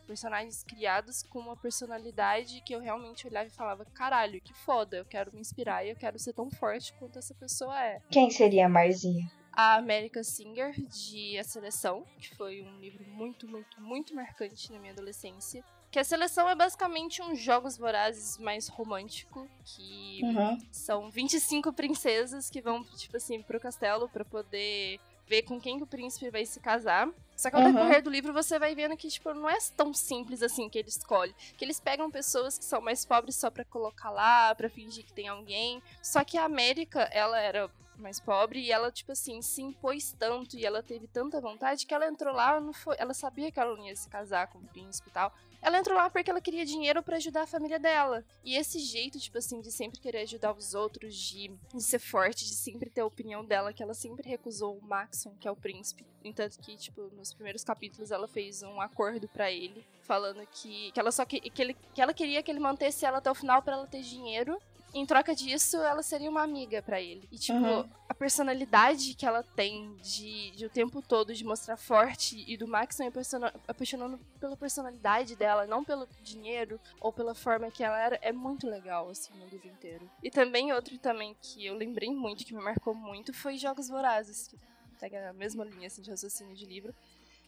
personagens 0.06 0.64
criados 0.64 1.24
com 1.24 1.40
uma 1.40 1.58
personalidade 1.58 2.62
que 2.62 2.76
eu 2.76 2.80
realmente 2.80 3.26
olhava 3.26 3.48
e 3.48 3.52
falava: 3.52 3.86
caralho, 3.86 4.40
que 4.40 4.54
foda, 4.54 4.98
eu 4.98 5.06
quero 5.06 5.34
me 5.34 5.40
inspirar 5.40 5.84
e 5.84 5.90
eu 5.90 5.96
quero 5.96 6.20
ser 6.20 6.34
tão 6.34 6.52
forte 6.52 6.94
quanto 7.00 7.18
essa 7.18 7.34
pessoa 7.34 7.84
é. 7.84 8.00
Quem 8.12 8.30
seria 8.30 8.68
a 8.68 8.70
Marzinha? 8.70 9.32
A 9.56 9.76
America 9.76 10.24
Singer, 10.24 10.74
de 10.88 11.38
A 11.38 11.43
Seleção, 11.43 12.04
que 12.20 12.36
foi 12.36 12.62
um 12.64 12.80
livro 12.80 13.06
muito, 13.08 13.47
muito, 13.47 13.80
muito 13.80 14.16
marcante 14.16 14.72
na 14.72 14.80
minha 14.80 14.93
adolescência. 14.93 15.64
Que 15.91 15.99
a 15.99 16.04
seleção 16.04 16.49
é 16.49 16.56
basicamente 16.56 17.22
um 17.22 17.36
Jogos 17.36 17.78
Vorazes 17.78 18.39
mais 18.39 18.68
romântico, 18.68 19.47
que 19.64 20.22
Uhum. 20.24 20.58
são 20.72 21.12
25 21.12 21.72
princesas 21.72 22.49
que 22.49 22.62
vão, 22.62 22.84
tipo 22.84 23.16
assim, 23.16 23.43
pro 23.43 23.60
castelo 23.60 24.10
pra 24.10 24.26
poder 24.26 24.99
ver 25.28 25.43
com 25.43 25.62
quem 25.62 25.78
que 25.78 25.84
o 25.84 25.88
príncipe 25.88 26.32
vai 26.32 26.45
se 26.47 26.60
casar. 26.60 27.08
Só 27.38 27.49
que 27.51 27.56
ao 27.56 27.62
Uhum. 27.62 27.72
decorrer 27.72 28.01
do 28.01 28.10
livro 28.10 28.34
você 28.34 28.58
vai 28.58 28.74
vendo 28.74 28.97
que, 28.97 29.08
tipo, 29.08 29.34
não 29.36 29.47
é 29.49 29.58
tão 29.78 29.93
simples 29.93 30.41
assim 30.41 30.68
que 30.68 30.80
ele 30.80 30.89
escolhe. 30.89 31.34
Que 31.58 31.64
eles 31.64 31.80
pegam 31.80 32.10
pessoas 32.10 32.58
que 32.58 32.66
são 32.66 32.82
mais 32.82 33.06
pobres 33.06 33.36
só 33.36 33.51
pra 33.51 33.64
colocar 33.64 34.10
lá, 34.10 34.54
pra 34.56 34.70
fingir 34.72 35.06
que 35.06 35.14
tem 35.14 35.28
alguém. 35.28 35.82
Só 36.01 36.24
que 36.24 36.38
a 36.39 36.45
América, 36.45 37.01
ela 37.12 37.39
era 37.39 37.70
mais 38.04 38.20
pobre 38.20 38.60
e 38.60 38.72
ela, 38.72 38.91
tipo 38.91 39.12
assim, 39.12 39.41
se 39.41 39.62
impôs 39.62 40.14
tanto 40.20 40.58
e 40.58 40.66
ela 40.66 40.84
teve 40.84 41.08
tanta 41.08 41.41
vontade 41.41 41.86
que 41.86 41.93
ela 41.93 42.08
entrou 42.08 42.34
lá, 42.34 42.60
não 42.60 42.74
foi, 42.74 42.95
ela 42.99 43.14
sabia 43.14 43.51
que 43.51 43.60
ela 43.60 43.76
não 43.76 43.86
ia 43.86 43.95
se 43.95 44.10
casar 44.10 44.47
com 44.47 44.60
o 44.60 44.68
príncipe 44.68 45.10
e 45.10 45.14
tal. 45.14 45.34
Ela 45.64 45.80
entrou 45.80 45.95
lá 45.95 46.10
porque 46.10 46.30
ela 46.30 46.41
queria 46.41 46.66
dinheiro 46.66 47.01
pra 47.01 47.16
ajudar 47.16 47.43
a 47.43 47.47
família 47.47 47.80
dela. 47.80 48.26
E 48.43 48.58
esse 48.58 48.80
jeito, 48.80 49.18
tipo 49.18 49.38
assim, 49.38 49.62
de 49.62 49.72
sempre 49.72 49.97
querer 49.97 50.20
ajudar 50.24 50.51
os 50.51 50.74
outros, 50.74 51.16
de, 51.16 51.49
de 51.74 51.82
ser 51.82 51.99
forte, 51.99 52.43
de 52.43 52.54
sempre 52.54 52.89
ter 52.89 52.99
a 52.99 53.06
opinião 53.06 53.45
dela, 53.45 53.72
que 53.72 53.82
ela 53.82 53.93
sempre 53.93 54.28
recusou 54.28 54.78
o 54.78 54.86
Maxon, 54.86 55.34
que 55.39 55.47
é 55.47 55.51
o 55.51 55.56
príncipe. 55.56 56.06
Entanto 56.22 56.60
que, 56.60 56.76
tipo, 56.76 57.04
nos 57.16 57.34
primeiros 57.34 57.64
capítulos 57.64 58.12
ela 58.12 58.28
fez 58.28 58.62
um 58.62 58.82
acordo 58.82 59.26
pra 59.30 59.49
ele, 59.49 59.86
falando 60.01 60.45
que, 60.47 60.91
que 60.91 60.99
ela 60.99 61.14
só 61.14 61.24
que, 61.24 61.39
que, 61.39 61.62
ele, 61.62 61.78
que 61.93 62.01
ela 62.01 62.14
queria 62.14 62.43
que 62.43 62.51
ele 62.51 62.60
mantesse 62.60 63.06
ela 63.06 63.20
até 63.20 63.32
o 63.32 63.36
final 63.36 63.62
pra 63.62 63.76
ela 63.76 63.88
ter 63.88 64.01
dinheiro. 64.01 64.62
Em 64.94 65.06
troca 65.08 65.34
disso, 65.36 65.78
ela 65.78 66.04
seria 66.04 66.30
uma 66.30 66.44
amiga 66.44 66.82
pra 66.84 67.02
ele. 67.02 67.28
E, 67.32 67.38
tipo, 67.39 67.58
Uhum. 67.58 67.89
a 68.08 68.14
personalidade 68.14 69.16
que 69.16 69.26
ela 69.26 69.41
tem 69.41 69.96
de, 69.96 70.52
de 70.52 70.66
o 70.68 70.70
tempo 70.70 71.02
todo 71.02 71.34
de 71.34 71.44
mostrar 71.44 71.78
forte 71.78 72.44
e 72.48 72.56
do 72.56 72.68
apaixona- 72.76 73.54
apaixonando 73.68 74.20
pela 74.39 74.56
personalidade 74.56 75.36
dela, 75.36 75.66
não 75.66 75.84
pelo 75.84 76.08
dinheiro 76.22 76.80
ou 77.02 77.12
pela 77.12 77.34
forma 77.34 77.72
que 77.72 77.84
ela 77.84 78.00
era, 78.00 78.20
é 78.22 78.32
muito 78.32 78.68
legal, 78.70 79.10
assim, 79.10 79.34
no 79.34 79.48
livro 79.48 79.68
inteiro. 79.68 80.08
E 80.22 80.30
também 80.30 80.72
outro 80.72 80.96
também 81.00 81.36
que 81.41 81.66
eu 81.66 81.74
lembrei 81.76 82.12
muito, 82.12 82.46
que 82.46 82.54
me 82.54 82.62
marcou 82.62 82.94
muito, 82.94 83.34
foi 83.34 83.58
Jogos 83.58 83.88
Vorazes, 83.89 84.48
que 84.48 84.58
pega 85.00 85.30
a 85.30 85.34
mesma 85.34 85.64
linha, 85.66 85.88
assim, 85.88 86.04
de 86.04 86.12
raciocínio 86.12 86.56
de 86.56 86.66
livro. 86.66 86.94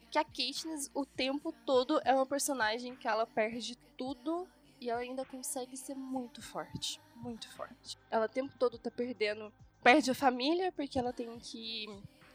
Que 0.09 0.17
a 0.17 0.23
Katniss, 0.23 0.89
o 0.95 1.05
tempo 1.05 1.51
todo, 1.65 2.01
é 2.03 2.13
uma 2.13 2.25
personagem 2.25 2.95
que 2.95 3.07
ela 3.07 3.27
perde 3.27 3.75
tudo 3.97 4.47
e 4.81 4.89
ela 4.89 5.01
ainda 5.01 5.23
consegue 5.25 5.77
ser 5.77 5.93
muito 5.95 6.41
forte. 6.41 6.99
Muito 7.15 7.49
forte. 7.55 7.97
Ela 8.11 8.25
o 8.25 8.29
tempo 8.29 8.53
todo 8.59 8.77
tá 8.77 8.91
perdendo. 8.91 9.51
Perde 9.83 10.11
a 10.11 10.15
família 10.15 10.71
porque 10.71 10.97
ela 10.99 11.13
tem 11.13 11.37
que, 11.39 11.85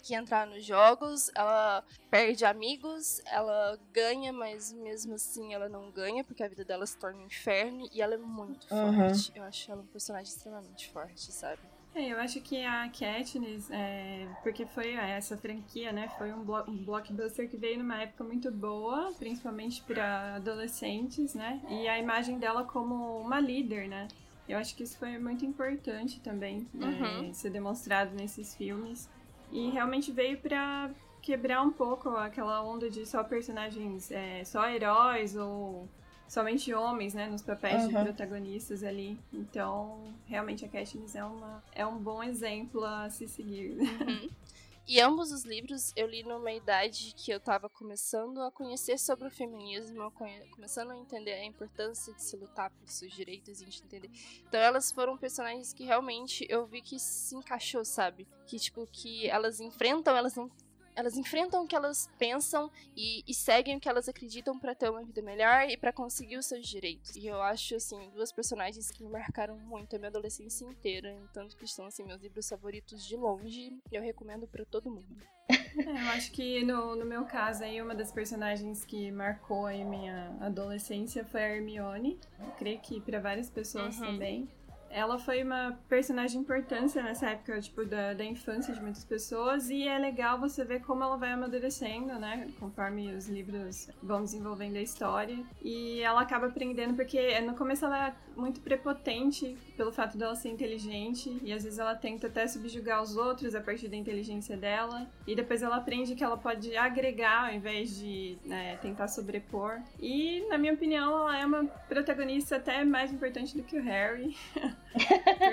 que 0.02 0.14
entrar 0.14 0.46
nos 0.46 0.64
jogos. 0.64 1.30
Ela 1.34 1.84
perde 2.10 2.44
amigos. 2.44 3.20
Ela 3.26 3.78
ganha, 3.92 4.32
mas 4.32 4.72
mesmo 4.72 5.14
assim 5.14 5.52
ela 5.54 5.68
não 5.68 5.90
ganha 5.90 6.24
porque 6.24 6.42
a 6.42 6.48
vida 6.48 6.64
dela 6.64 6.86
se 6.86 6.96
torna 6.96 7.18
um 7.20 7.26
inferno. 7.26 7.88
E 7.92 8.00
ela 8.00 8.14
é 8.14 8.18
muito 8.18 8.66
Uhum. 8.72 8.96
forte. 9.08 9.32
Eu 9.34 9.42
acho 9.44 9.70
ela 9.70 9.82
um 9.82 9.86
personagem 9.86 10.32
extremamente 10.32 10.88
forte, 10.90 11.30
sabe? 11.32 11.60
É, 11.92 12.06
eu 12.12 12.18
acho 12.20 12.40
que 12.40 12.64
a 12.64 12.88
Katniss, 12.88 13.68
é, 13.68 14.28
porque 14.44 14.64
foi 14.64 14.94
é, 14.94 15.10
essa 15.10 15.36
franquia, 15.36 15.90
né? 15.90 16.08
Foi 16.16 16.32
um, 16.32 16.44
blo- 16.44 16.64
um 16.68 16.76
blockbuster 16.84 17.50
que 17.50 17.56
veio 17.56 17.78
numa 17.80 18.00
época 18.00 18.22
muito 18.22 18.48
boa, 18.52 19.12
principalmente 19.18 19.82
para 19.82 20.36
adolescentes, 20.36 21.34
né? 21.34 21.60
E 21.68 21.88
a 21.88 21.98
imagem 21.98 22.38
dela 22.38 22.62
como 22.62 23.18
uma 23.18 23.40
líder, 23.40 23.88
né? 23.88 24.06
Eu 24.50 24.58
acho 24.58 24.74
que 24.74 24.82
isso 24.82 24.98
foi 24.98 25.16
muito 25.18 25.44
importante 25.44 26.20
também 26.20 26.66
Uhum. 26.74 27.30
é, 27.30 27.32
ser 27.32 27.50
demonstrado 27.50 28.14
nesses 28.14 28.54
filmes. 28.54 29.08
E 29.52 29.70
realmente 29.70 30.10
veio 30.10 30.38
pra 30.38 30.90
quebrar 31.22 31.62
um 31.62 31.70
pouco 31.70 32.08
aquela 32.10 32.62
onda 32.62 32.88
de 32.90 33.06
só 33.06 33.22
personagens, 33.22 34.10
é, 34.10 34.42
só 34.44 34.68
heróis 34.68 35.36
ou 35.36 35.88
somente 36.26 36.72
homens, 36.72 37.12
né, 37.14 37.26
nos 37.28 37.42
papéis 37.42 37.88
de 37.88 37.94
Uhum. 37.94 38.04
protagonistas 38.04 38.82
ali. 38.84 39.18
Então, 39.32 40.14
realmente 40.26 40.64
a 40.64 40.68
Katniss 40.68 41.14
é, 41.14 41.24
uma, 41.24 41.62
é 41.72 41.84
um 41.86 41.98
bom 41.98 42.22
exemplo 42.22 42.84
a 42.84 43.10
se 43.10 43.28
seguir. 43.28 43.76
Uhum. 43.78 44.28
E 44.92 45.00
ambos 45.00 45.30
os 45.30 45.44
livros 45.44 45.92
eu 45.94 46.04
li 46.04 46.24
numa 46.24 46.50
idade 46.50 47.14
que 47.16 47.30
eu 47.30 47.38
tava 47.38 47.68
começando 47.70 48.42
a 48.42 48.50
conhecer 48.50 48.98
sobre 48.98 49.28
o 49.28 49.30
feminismo, 49.30 50.12
começando 50.50 50.90
a 50.90 50.96
entender 50.96 51.32
a 51.34 51.44
importância 51.44 52.12
de 52.12 52.20
se 52.20 52.36
lutar 52.36 52.72
pelos 52.72 52.94
seus 52.94 53.12
direitos 53.14 53.60
e 53.60 53.66
de 53.66 53.82
entender. 53.84 54.10
Então 54.48 54.58
elas 54.58 54.90
foram 54.90 55.16
personagens 55.16 55.72
que 55.72 55.84
realmente 55.84 56.44
eu 56.50 56.66
vi 56.66 56.82
que 56.82 56.98
se 56.98 57.36
encaixou, 57.36 57.84
sabe? 57.84 58.26
Que 58.48 58.58
tipo, 58.58 58.84
que 58.90 59.28
elas 59.28 59.60
enfrentam, 59.60 60.16
elas 60.16 60.34
não. 60.34 60.50
Elas 60.96 61.16
enfrentam 61.16 61.64
o 61.64 61.66
que 61.66 61.74
elas 61.76 62.08
pensam 62.18 62.70
e, 62.96 63.22
e 63.26 63.32
seguem 63.34 63.76
o 63.76 63.80
que 63.80 63.88
elas 63.88 64.08
acreditam 64.08 64.58
pra 64.58 64.74
ter 64.74 64.90
uma 64.90 65.02
vida 65.04 65.22
melhor 65.22 65.68
e 65.68 65.76
pra 65.76 65.92
conseguir 65.92 66.36
os 66.36 66.46
seus 66.46 66.66
direitos. 66.66 67.14
E 67.16 67.26
eu 67.26 67.40
acho, 67.42 67.76
assim, 67.76 68.10
duas 68.10 68.32
personagens 68.32 68.90
que 68.90 69.02
me 69.02 69.10
marcaram 69.10 69.56
muito 69.58 69.94
a 69.96 69.98
minha 69.98 70.08
adolescência 70.08 70.64
inteira, 70.64 71.16
tanto 71.32 71.56
que 71.56 71.66
são, 71.66 71.86
assim, 71.86 72.04
meus 72.04 72.20
livros 72.20 72.48
favoritos 72.48 73.06
de 73.06 73.16
longe. 73.16 73.78
Eu 73.90 74.02
recomendo 74.02 74.46
pra 74.46 74.64
todo 74.64 74.90
mundo. 74.90 75.16
É, 75.48 76.02
eu 76.02 76.08
acho 76.08 76.30
que 76.32 76.62
no, 76.64 76.94
no 76.96 77.04
meu 77.04 77.24
caso 77.24 77.64
aí, 77.64 77.80
uma 77.80 77.94
das 77.94 78.12
personagens 78.12 78.84
que 78.84 79.10
marcou 79.10 79.66
aí 79.66 79.84
minha 79.84 80.36
adolescência 80.40 81.24
foi 81.24 81.42
a 81.42 81.48
Hermione. 81.56 82.18
Eu 82.38 82.50
creio 82.52 82.80
que 82.80 83.00
para 83.00 83.18
várias 83.18 83.48
pessoas 83.48 83.98
Uhum. 83.98 84.06
também. 84.06 84.48
Ela 84.90 85.18
foi 85.18 85.42
uma 85.42 85.78
personagem 85.88 86.38
de 86.38 86.44
importância 86.44 87.02
nessa 87.02 87.30
época, 87.30 87.60
tipo, 87.60 87.84
da, 87.84 88.12
da 88.12 88.24
infância 88.24 88.74
de 88.74 88.80
muitas 88.80 89.04
pessoas, 89.04 89.70
e 89.70 89.86
é 89.86 89.98
legal 89.98 90.38
você 90.38 90.64
ver 90.64 90.80
como 90.80 91.04
ela 91.04 91.16
vai 91.16 91.32
amadurecendo, 91.32 92.18
né, 92.18 92.48
conforme 92.58 93.14
os 93.14 93.28
livros 93.28 93.88
vão 94.02 94.22
desenvolvendo 94.22 94.76
a 94.76 94.82
história. 94.82 95.38
E 95.62 96.00
ela 96.00 96.22
acaba 96.22 96.46
aprendendo, 96.46 96.94
porque 96.94 97.40
no 97.40 97.54
começo 97.54 97.84
ela 97.84 98.08
é 98.08 98.14
muito 98.36 98.60
prepotente 98.60 99.56
pelo 99.76 99.92
fato 99.92 100.18
dela 100.18 100.34
ser 100.34 100.48
inteligente, 100.48 101.38
e 101.42 101.52
às 101.52 101.62
vezes 101.62 101.78
ela 101.78 101.94
tenta 101.94 102.26
até 102.26 102.46
subjugar 102.46 103.00
os 103.02 103.16
outros 103.16 103.54
a 103.54 103.60
partir 103.60 103.88
da 103.88 103.96
inteligência 103.96 104.56
dela, 104.56 105.06
e 105.26 105.36
depois 105.36 105.62
ela 105.62 105.76
aprende 105.76 106.14
que 106.14 106.24
ela 106.24 106.36
pode 106.36 106.76
agregar 106.76 107.48
ao 107.48 107.54
invés 107.54 107.96
de 107.96 108.38
né, 108.44 108.76
tentar 108.78 109.08
sobrepor. 109.08 109.80
E, 110.00 110.44
na 110.48 110.58
minha 110.58 110.72
opinião, 110.72 111.12
ela 111.20 111.38
é 111.38 111.46
uma 111.46 111.64
protagonista 111.88 112.56
até 112.56 112.84
mais 112.84 113.12
importante 113.12 113.56
do 113.56 113.62
que 113.62 113.78
o 113.78 113.82
Harry. 113.82 114.36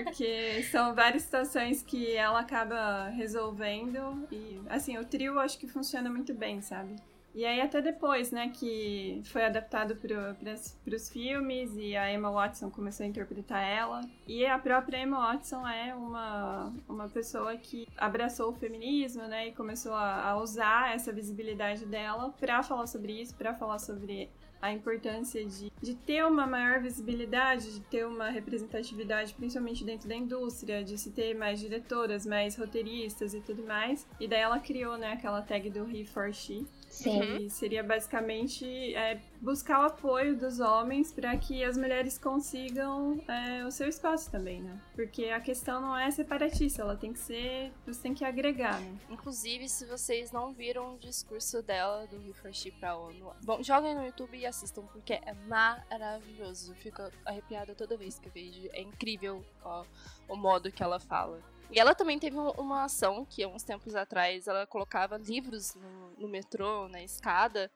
Porque 0.04 0.64
são 0.64 0.94
várias 0.96 1.24
situações 1.24 1.82
que 1.82 2.16
ela 2.16 2.40
acaba 2.40 3.10
resolvendo. 3.10 4.28
E, 4.32 4.60
assim, 4.70 4.98
o 4.98 5.06
trio 5.06 5.40
acho 5.40 5.58
que 5.58 5.68
funciona 5.68 6.10
muito 6.10 6.34
bem, 6.34 6.62
sabe? 6.62 6.96
E 7.38 7.46
aí 7.46 7.62
até 7.62 7.80
depois, 7.84 8.32
né, 8.32 8.50
que 8.50 9.22
foi 9.26 9.46
adaptado 9.46 9.96
para 9.96 10.96
os 10.96 11.08
filmes 11.08 11.72
e 11.76 11.96
a 11.96 12.12
Emma 12.12 12.32
Watson 12.32 12.72
começou 12.72 13.04
a 13.04 13.08
interpretar 13.08 13.64
ela. 13.64 14.02
E 14.28 14.44
a 14.44 14.58
própria 14.58 14.98
Emma 14.98 15.20
Watson 15.20 15.68
é 15.68 15.94
uma, 15.94 16.74
uma 16.90 17.08
pessoa 17.08 17.56
que 17.56 17.88
abraçou 17.96 18.50
o 18.50 18.56
feminismo, 18.56 19.22
né, 19.28 19.50
e 19.50 19.52
começou 19.52 19.94
a, 19.94 20.32
a 20.32 20.38
usar 20.42 20.96
essa 20.96 21.14
visibilidade 21.14 21.86
dela 21.86 22.34
para 22.40 22.64
falar 22.64 22.88
sobre 22.88 23.22
isso, 23.22 23.36
para 23.36 23.54
falar 23.54 23.78
sobre 23.78 24.32
a 24.62 24.72
importância 24.72 25.46
de, 25.46 25.72
de 25.82 25.96
ter 25.96 26.26
uma 26.26 26.48
maior 26.48 26.82
visibilidade, 26.82 27.74
de 27.74 27.80
ter 27.82 28.06
uma 28.06 28.30
representatividade, 28.30 29.34
principalmente 29.34 29.84
dentro 29.84 30.08
da 30.08 30.16
indústria, 30.16 30.84
de 30.84 30.98
se 30.98 31.12
ter 31.12 31.36
mais 31.36 31.60
diretoras, 31.60 32.26
mais 32.26 32.56
roteiristas 32.56 33.34
e 33.34 33.42
tudo 33.42 33.64
mais. 33.64 34.08
E 34.20 34.28
daí 34.28 34.42
ela 34.42 34.60
criou, 34.60 34.98
né, 34.98 35.14
aquela 35.14 35.42
tag 35.42 35.70
do 35.70 35.90
He 35.90 36.06
for 36.06 36.34
She, 36.34 36.66
Sim. 36.90 37.20
que 37.20 37.50
seria 37.50 37.84
basicamente 37.84 38.96
é, 38.96 39.20
buscar 39.42 39.82
o 39.82 39.86
apoio 39.86 40.36
dos 40.36 40.60
homens 40.60 41.12
para 41.12 41.36
que 41.38 41.64
as 41.64 41.78
mulheres 41.78 42.18
consigam 42.18 43.22
é, 43.28 43.66
o 43.66 43.72
seu 43.72 43.88
espaço 43.88 44.32
também, 44.32 44.62
né? 44.62 44.80
Porque 44.96 45.26
a 45.26 45.40
questão 45.40 45.82
não 45.82 45.98
é 45.98 46.10
separatista, 46.10 46.82
ela 46.82 46.96
tem 46.96 47.14
que 47.14 47.20
ser, 47.20 47.72
você 47.86 48.02
tem 48.02 48.14
que 48.14 48.26
agregar, 48.26 48.80
né? 48.80 48.98
Inclusive, 49.10 49.68
se 49.70 49.86
vocês 49.86 50.32
não 50.32 50.54
viram 50.54 50.96
o 50.96 50.98
discurso 50.98 51.62
dela 51.62 52.08
do 52.08 52.18
Rio 52.18 52.34
Forti 52.34 52.72
pra 52.72 52.98
ONU, 52.98 53.32
bom, 53.44 53.62
joguem 53.62 53.96
no 53.96 54.06
YouTube 54.06 54.38
e 54.38 54.46
assistam, 54.46 54.84
porque 54.88 55.14
é 55.14 55.34
maravilhoso. 55.48 56.74
Fico 56.76 57.02
arrepiada 57.26 57.76
toda 57.76 57.98
vez 57.98 58.18
que 58.18 58.28
eu 58.28 58.32
vejo. 58.32 58.70
É 58.72 58.82
incrível 58.82 59.44
ó, 59.64 59.86
o 60.28 60.36
modo 60.36 60.72
que 60.72 60.82
ela 60.82 61.00
fala. 61.00 61.42
E 61.72 61.80
ela 61.80 61.94
também 61.94 62.18
teve 62.18 62.38
um- 62.38 62.52
uma 62.52 62.86
ação 62.86 63.26
que, 63.26 63.44
há 63.44 63.48
uns 63.48 63.64
tempos 63.64 63.96
atrás, 63.96 64.48
ela 64.48 64.66
colocava 64.66 65.18
livros 65.18 65.76
no, 65.76 66.12
no 66.18 66.28
metrô, 66.28 66.88
na 66.88 67.02
escada, 67.04 67.70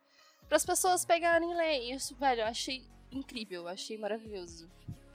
para 0.47 0.55
as 0.57 0.65
pessoas 0.65 1.03
pegarem 1.05 1.51
e 1.51 1.55
ler. 1.55 1.77
Isso, 1.93 2.15
velho, 2.15 2.41
eu 2.41 2.45
achei 2.47 2.83
incrível, 3.11 3.63
eu 3.63 3.67
achei 3.67 3.97
maravilhoso. 3.97 4.69